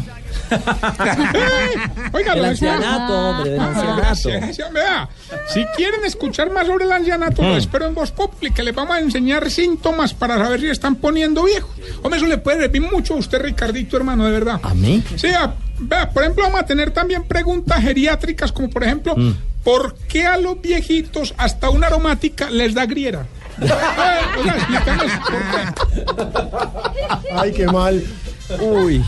Oiga, 2.13 2.33
Del 2.33 2.41
lo 2.43 2.47
ancianato, 2.49 3.13
hombre, 3.29 3.49
del 3.51 3.59
ancianato. 3.59 4.29
Sí, 4.53 4.61
vea, 4.71 5.09
Si 5.51 5.65
quieren 5.75 6.05
escuchar 6.05 6.51
más 6.51 6.67
sobre 6.67 6.85
el 6.85 6.91
ancianato, 6.91 7.41
lo 7.41 7.55
Mm. 7.55 7.57
espero 7.57 7.87
en 7.87 7.95
Voz 7.95 8.11
Populi, 8.11 8.51
que 8.51 8.61
les 8.63 8.75
vamos 8.75 8.95
a 8.95 8.99
enseñar 8.99 9.49
síntomas 9.49 10.13
para 10.13 10.37
saber 10.37 10.59
si 10.59 10.67
están 10.67 10.95
poniendo 10.95 11.43
viejos. 11.43 11.71
Hombre, 12.03 12.19
eso 12.19 12.27
le 12.27 12.37
puede 12.37 12.61
servir 12.61 12.81
mucho 12.83 13.15
a 13.15 13.17
usted, 13.17 13.41
Ricardito, 13.41 13.97
hermano, 13.97 14.25
de 14.25 14.31
verdad. 14.31 14.59
¿A 14.61 14.73
mí? 14.75 15.03
Sí, 15.15 15.27
a- 15.29 15.53
vea, 15.79 16.09
por 16.09 16.23
ejemplo, 16.23 16.43
vamos 16.43 16.59
a 16.59 16.65
tener 16.65 16.91
también 16.91 17.23
preguntas 17.23 17.81
geriátricas, 17.81 18.51
como 18.51 18.69
por 18.69 18.83
ejemplo, 18.83 19.15
Mm. 19.15 19.31
¿por 19.63 19.95
qué 20.07 20.25
a 20.25 20.37
los 20.37 20.61
viejitos 20.61 21.33
hasta 21.37 21.69
una 21.69 21.87
aromática 21.87 22.49
les 22.49 22.73
da 22.73 22.85
griera? 22.85 23.25
Eh, 23.59 23.65
o 24.39 24.43
sea, 24.43 24.55
explícanos 24.55 25.11
por 25.29 25.41
qué. 25.51 27.29
Ay, 27.33 27.51
qué 27.53 27.65
mal. 27.65 28.03
Uy. 28.61 29.03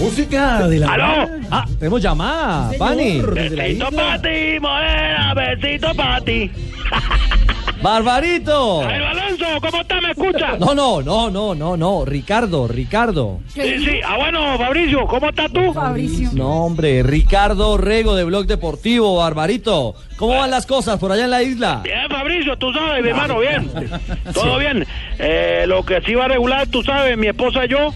Música 0.00 0.66
de 0.68 0.78
la. 0.78 0.92
¡Aló! 0.92 1.30
Ah, 1.50 1.64
tenemos 1.78 2.02
llamada, 2.02 2.70
Pani. 2.78 3.20
Besito 3.20 3.90
para 3.92 4.20
ti, 4.20 4.60
morena, 4.60 5.34
besito 5.34 5.94
para 5.94 6.20
ti. 6.24 6.50
¡Barbarito! 7.82 8.82
Alonso, 8.82 9.46
¿cómo 9.60 9.80
está? 9.82 10.00
¿Me 10.00 10.10
escucha? 10.10 10.56
No, 10.58 10.74
no, 10.74 11.00
no, 11.02 11.30
no, 11.30 11.54
no, 11.54 11.76
no. 11.76 12.04
Ricardo, 12.04 12.66
Ricardo. 12.68 13.40
Sí, 13.48 13.78
sí. 13.84 14.00
Ah, 14.04 14.16
bueno, 14.16 14.58
Fabricio, 14.58 15.06
¿cómo 15.06 15.28
estás 15.28 15.52
tú? 15.52 15.72
Fabricio. 15.72 16.30
No, 16.32 16.64
hombre, 16.64 17.02
Ricardo 17.02 17.76
Rego 17.78 18.14
de 18.16 18.24
Blog 18.24 18.46
Deportivo, 18.46 19.16
Barbarito. 19.16 19.94
¿Cómo 20.16 20.36
van 20.36 20.50
las 20.50 20.66
cosas 20.66 20.98
por 20.98 21.12
allá 21.12 21.24
en 21.24 21.30
la 21.30 21.42
isla? 21.42 21.80
Bien, 21.84 22.08
Fabricio, 22.08 22.56
tú 22.58 22.72
sabes, 22.72 23.02
mi 23.02 23.10
hermano, 23.10 23.38
bien. 23.38 23.70
Todo 24.34 24.58
bien. 24.58 24.84
Eh, 25.18 25.64
lo 25.68 25.84
que 25.84 26.00
sí 26.02 26.14
va 26.14 26.24
a 26.24 26.28
regular, 26.28 26.66
tú 26.66 26.82
sabes, 26.82 27.16
mi 27.16 27.28
esposa 27.28 27.64
y 27.64 27.68
yo. 27.68 27.92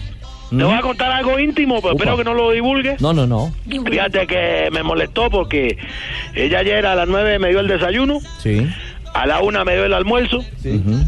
Te 0.49 0.63
voy 0.63 0.75
a 0.75 0.81
contar 0.81 1.11
algo 1.11 1.39
íntimo, 1.39 1.81
pero 1.81 1.95
espero 1.95 2.15
que 2.15 2.23
no 2.23 2.35
lo 2.35 2.51
divulgues. 2.51 3.01
No, 3.01 3.11
no, 3.11 3.25
no. 3.25 3.51
Fíjate 3.67 4.27
que 4.27 4.69
me 4.71 4.83
molestó 4.83 5.31
porque 5.31 5.79
ella 6.35 6.59
ayer 6.59 6.85
a 6.85 6.93
las 6.93 7.07
9 7.07 7.39
me 7.39 7.49
dio 7.49 7.59
el 7.59 7.67
desayuno, 7.67 8.19
Sí. 8.37 8.67
A 9.13 9.25
la 9.25 9.41
1 9.41 9.65
me 9.65 9.73
dio 9.73 9.85
el 9.85 9.93
almuerzo, 9.93 10.43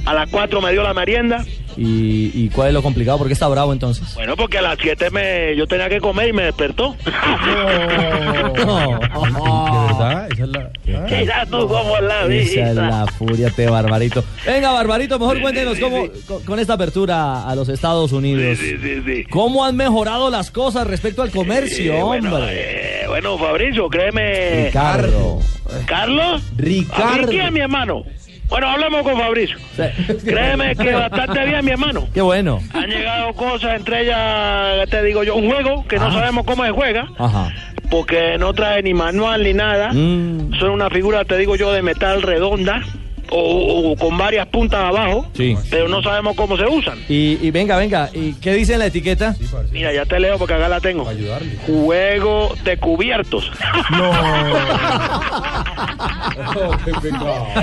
a 0.05 0.13
las 0.13 0.29
4 0.29 0.61
me 0.61 0.71
dio 0.71 0.83
la 0.83 0.93
merienda. 0.93 1.43
¿Y, 1.77 2.31
¿Y 2.33 2.49
cuál 2.49 2.69
es 2.69 2.73
lo 2.73 2.81
complicado? 2.81 3.17
¿Por 3.17 3.27
qué 3.27 3.33
está 3.33 3.47
bravo 3.47 3.73
entonces? 3.73 4.13
Bueno, 4.15 4.35
porque 4.37 4.57
a 4.59 4.61
las 4.61 4.77
7 4.81 5.09
me, 5.11 5.55
yo 5.55 5.67
tenía 5.67 5.89
que 5.89 5.99
comer 5.99 6.29
y 6.29 6.33
me 6.33 6.43
despertó. 6.43 6.95
No. 8.65 8.99
¿De 8.99 9.93
verdad? 9.93 10.27
Esa 10.31 10.43
es 10.43 10.49
la. 10.49 10.69
Mira 11.09 11.45
tú 11.45 11.67
cómo 11.67 11.99
la 12.01 12.25
Esa 12.25 12.33
es 12.69 12.71
vida. 12.71 12.73
la 12.73 13.05
furia 13.07 13.49
de 13.49 13.67
Barbarito. 13.67 14.23
Venga, 14.45 14.71
Barbarito, 14.71 15.19
mejor 15.19 15.41
cuéntenos 15.41 15.77
cómo, 15.79 16.07
con, 16.27 16.43
con 16.43 16.59
esta 16.59 16.73
apertura 16.73 17.47
a 17.47 17.55
los 17.55 17.69
Estados 17.69 18.11
Unidos. 18.11 18.57
Sí, 18.57 18.77
sí, 18.81 19.01
sí. 19.05 19.23
¿Cómo 19.29 19.65
han 19.65 19.75
mejorado 19.75 20.29
las 20.29 20.51
cosas 20.51 20.87
respecto 20.87 21.21
al 21.21 21.31
comercio, 21.31 21.93
Eh, 21.93 22.03
bueno, 22.03 22.35
hombre? 22.35 22.53
eh, 23.03 23.07
bueno, 23.07 23.37
Fabricio, 23.37 23.87
créeme. 23.89 24.65
Ricardo. 24.67 25.39
¿Carlos? 25.85 26.41
Ricardo. 26.57 27.03
¿A 27.05 27.17
mí 27.17 27.25
quién, 27.29 27.53
mi 27.53 27.59
hermano? 27.59 28.03
Bueno, 28.47 28.67
hablemos 28.69 29.01
con 29.03 29.17
Fabricio. 29.17 29.57
Créeme 30.23 30.75
que 30.75 30.93
bastante 30.93 31.45
bien, 31.45 31.65
mi 31.65 31.71
hermano. 31.71 32.07
Qué 32.13 32.21
bueno. 32.21 32.59
Han 32.73 32.89
llegado 32.89 33.33
cosas, 33.33 33.75
entre 33.79 34.03
ellas, 34.03 34.85
¿qué 34.85 34.91
te 34.91 35.03
digo 35.03 35.23
yo, 35.23 35.35
un 35.35 35.49
juego 35.51 35.85
que 35.87 35.97
no 35.97 36.11
sabemos 36.11 36.45
cómo 36.45 36.63
se 36.63 36.71
juega, 36.71 37.07
Ajá. 37.17 37.51
porque 37.89 38.37
no 38.37 38.53
trae 38.53 38.83
ni 38.83 38.93
manual 38.93 39.43
ni 39.43 39.53
nada. 39.53 39.91
Mm, 39.93 40.53
Son 40.59 40.69
una 40.69 40.89
figura, 40.89 41.25
te 41.25 41.37
digo 41.37 41.55
yo, 41.55 41.71
de 41.73 41.81
metal 41.81 42.21
redonda 42.21 42.81
o, 43.37 43.91
o 43.91 43.95
con 43.97 44.17
varias 44.17 44.47
puntas 44.47 44.79
abajo, 44.79 45.25
sí. 45.33 45.55
pero 45.69 45.87
no 45.87 46.01
sabemos 46.01 46.35
cómo 46.35 46.55
se 46.57 46.65
usan. 46.65 46.97
Y, 47.09 47.37
y 47.41 47.51
venga, 47.51 47.77
venga, 47.77 48.09
¿y 48.13 48.33
qué 48.33 48.53
dice 48.53 48.73
en 48.73 48.79
la 48.79 48.85
etiqueta? 48.87 49.35
Mira, 49.71 49.93
ya 49.93 50.05
te 50.05 50.19
leo 50.19 50.37
porque 50.37 50.53
acá 50.53 50.67
la 50.69 50.79
tengo. 50.79 51.05
Juego 51.65 52.53
de 52.63 52.77
cubiertos. 52.77 53.51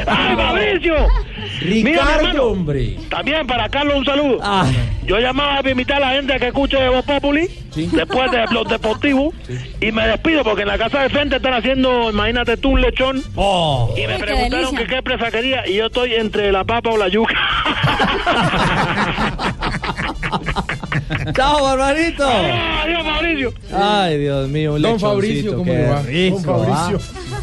¡Ay, 0.06 0.36
Fabricio! 0.36 0.94
Mira, 1.64 2.04
mi 2.04 2.12
hermano, 2.12 2.44
hombre. 2.44 2.96
También 3.08 3.46
para 3.46 3.68
Carlos 3.68 3.96
un 3.96 4.04
saludo. 4.04 4.38
Ah. 4.42 4.66
Yo 5.04 5.18
llamaba 5.18 5.60
a 5.64 5.70
invitar 5.70 5.96
a 6.02 6.08
la 6.08 6.12
gente 6.16 6.38
que 6.38 6.46
escuche 6.48 6.76
Voz 6.88 7.04
Populi 7.04 7.48
después 7.74 8.30
de 8.30 8.44
los 8.52 8.68
deportivos 8.68 9.34
y 9.80 9.90
me 9.92 10.06
despido 10.06 10.44
porque 10.44 10.62
en 10.62 10.68
la 10.68 10.78
casa 10.78 11.02
de 11.02 11.08
frente 11.08 11.36
están 11.36 11.54
haciendo, 11.54 12.10
imagínate 12.10 12.56
tú, 12.56 12.70
un 12.70 12.80
lechón 12.80 13.22
Oh. 13.34 13.92
y 13.96 14.06
me 14.06 14.16
qué 14.16 14.22
preguntaron 14.24 14.50
delicia. 14.74 14.78
que 14.78 14.86
qué 14.94 15.02
presa 15.02 15.30
quería 15.30 15.61
y 15.66 15.74
yo 15.76 15.86
estoy 15.86 16.14
entre 16.14 16.52
la 16.52 16.64
papa 16.64 16.90
o 16.90 16.96
la 16.96 17.08
yuca. 17.08 17.34
¡Chao, 21.34 21.62
Barbarito! 21.62 22.26
Adiós, 22.26 23.04
Mauricio. 23.04 23.52
Ay, 23.72 24.18
Dios 24.18 24.48
mío, 24.48 24.74
un 24.74 24.82
Don 24.82 24.98
Fabricio, 24.98 25.52
¿cómo 25.52 25.64
qué 25.64 25.78
le 25.78 25.88
va? 25.88 26.02
rico, 26.02 26.40
Don 26.40 26.44
Fabricio. 26.44 27.00
¿ah? 27.34 27.40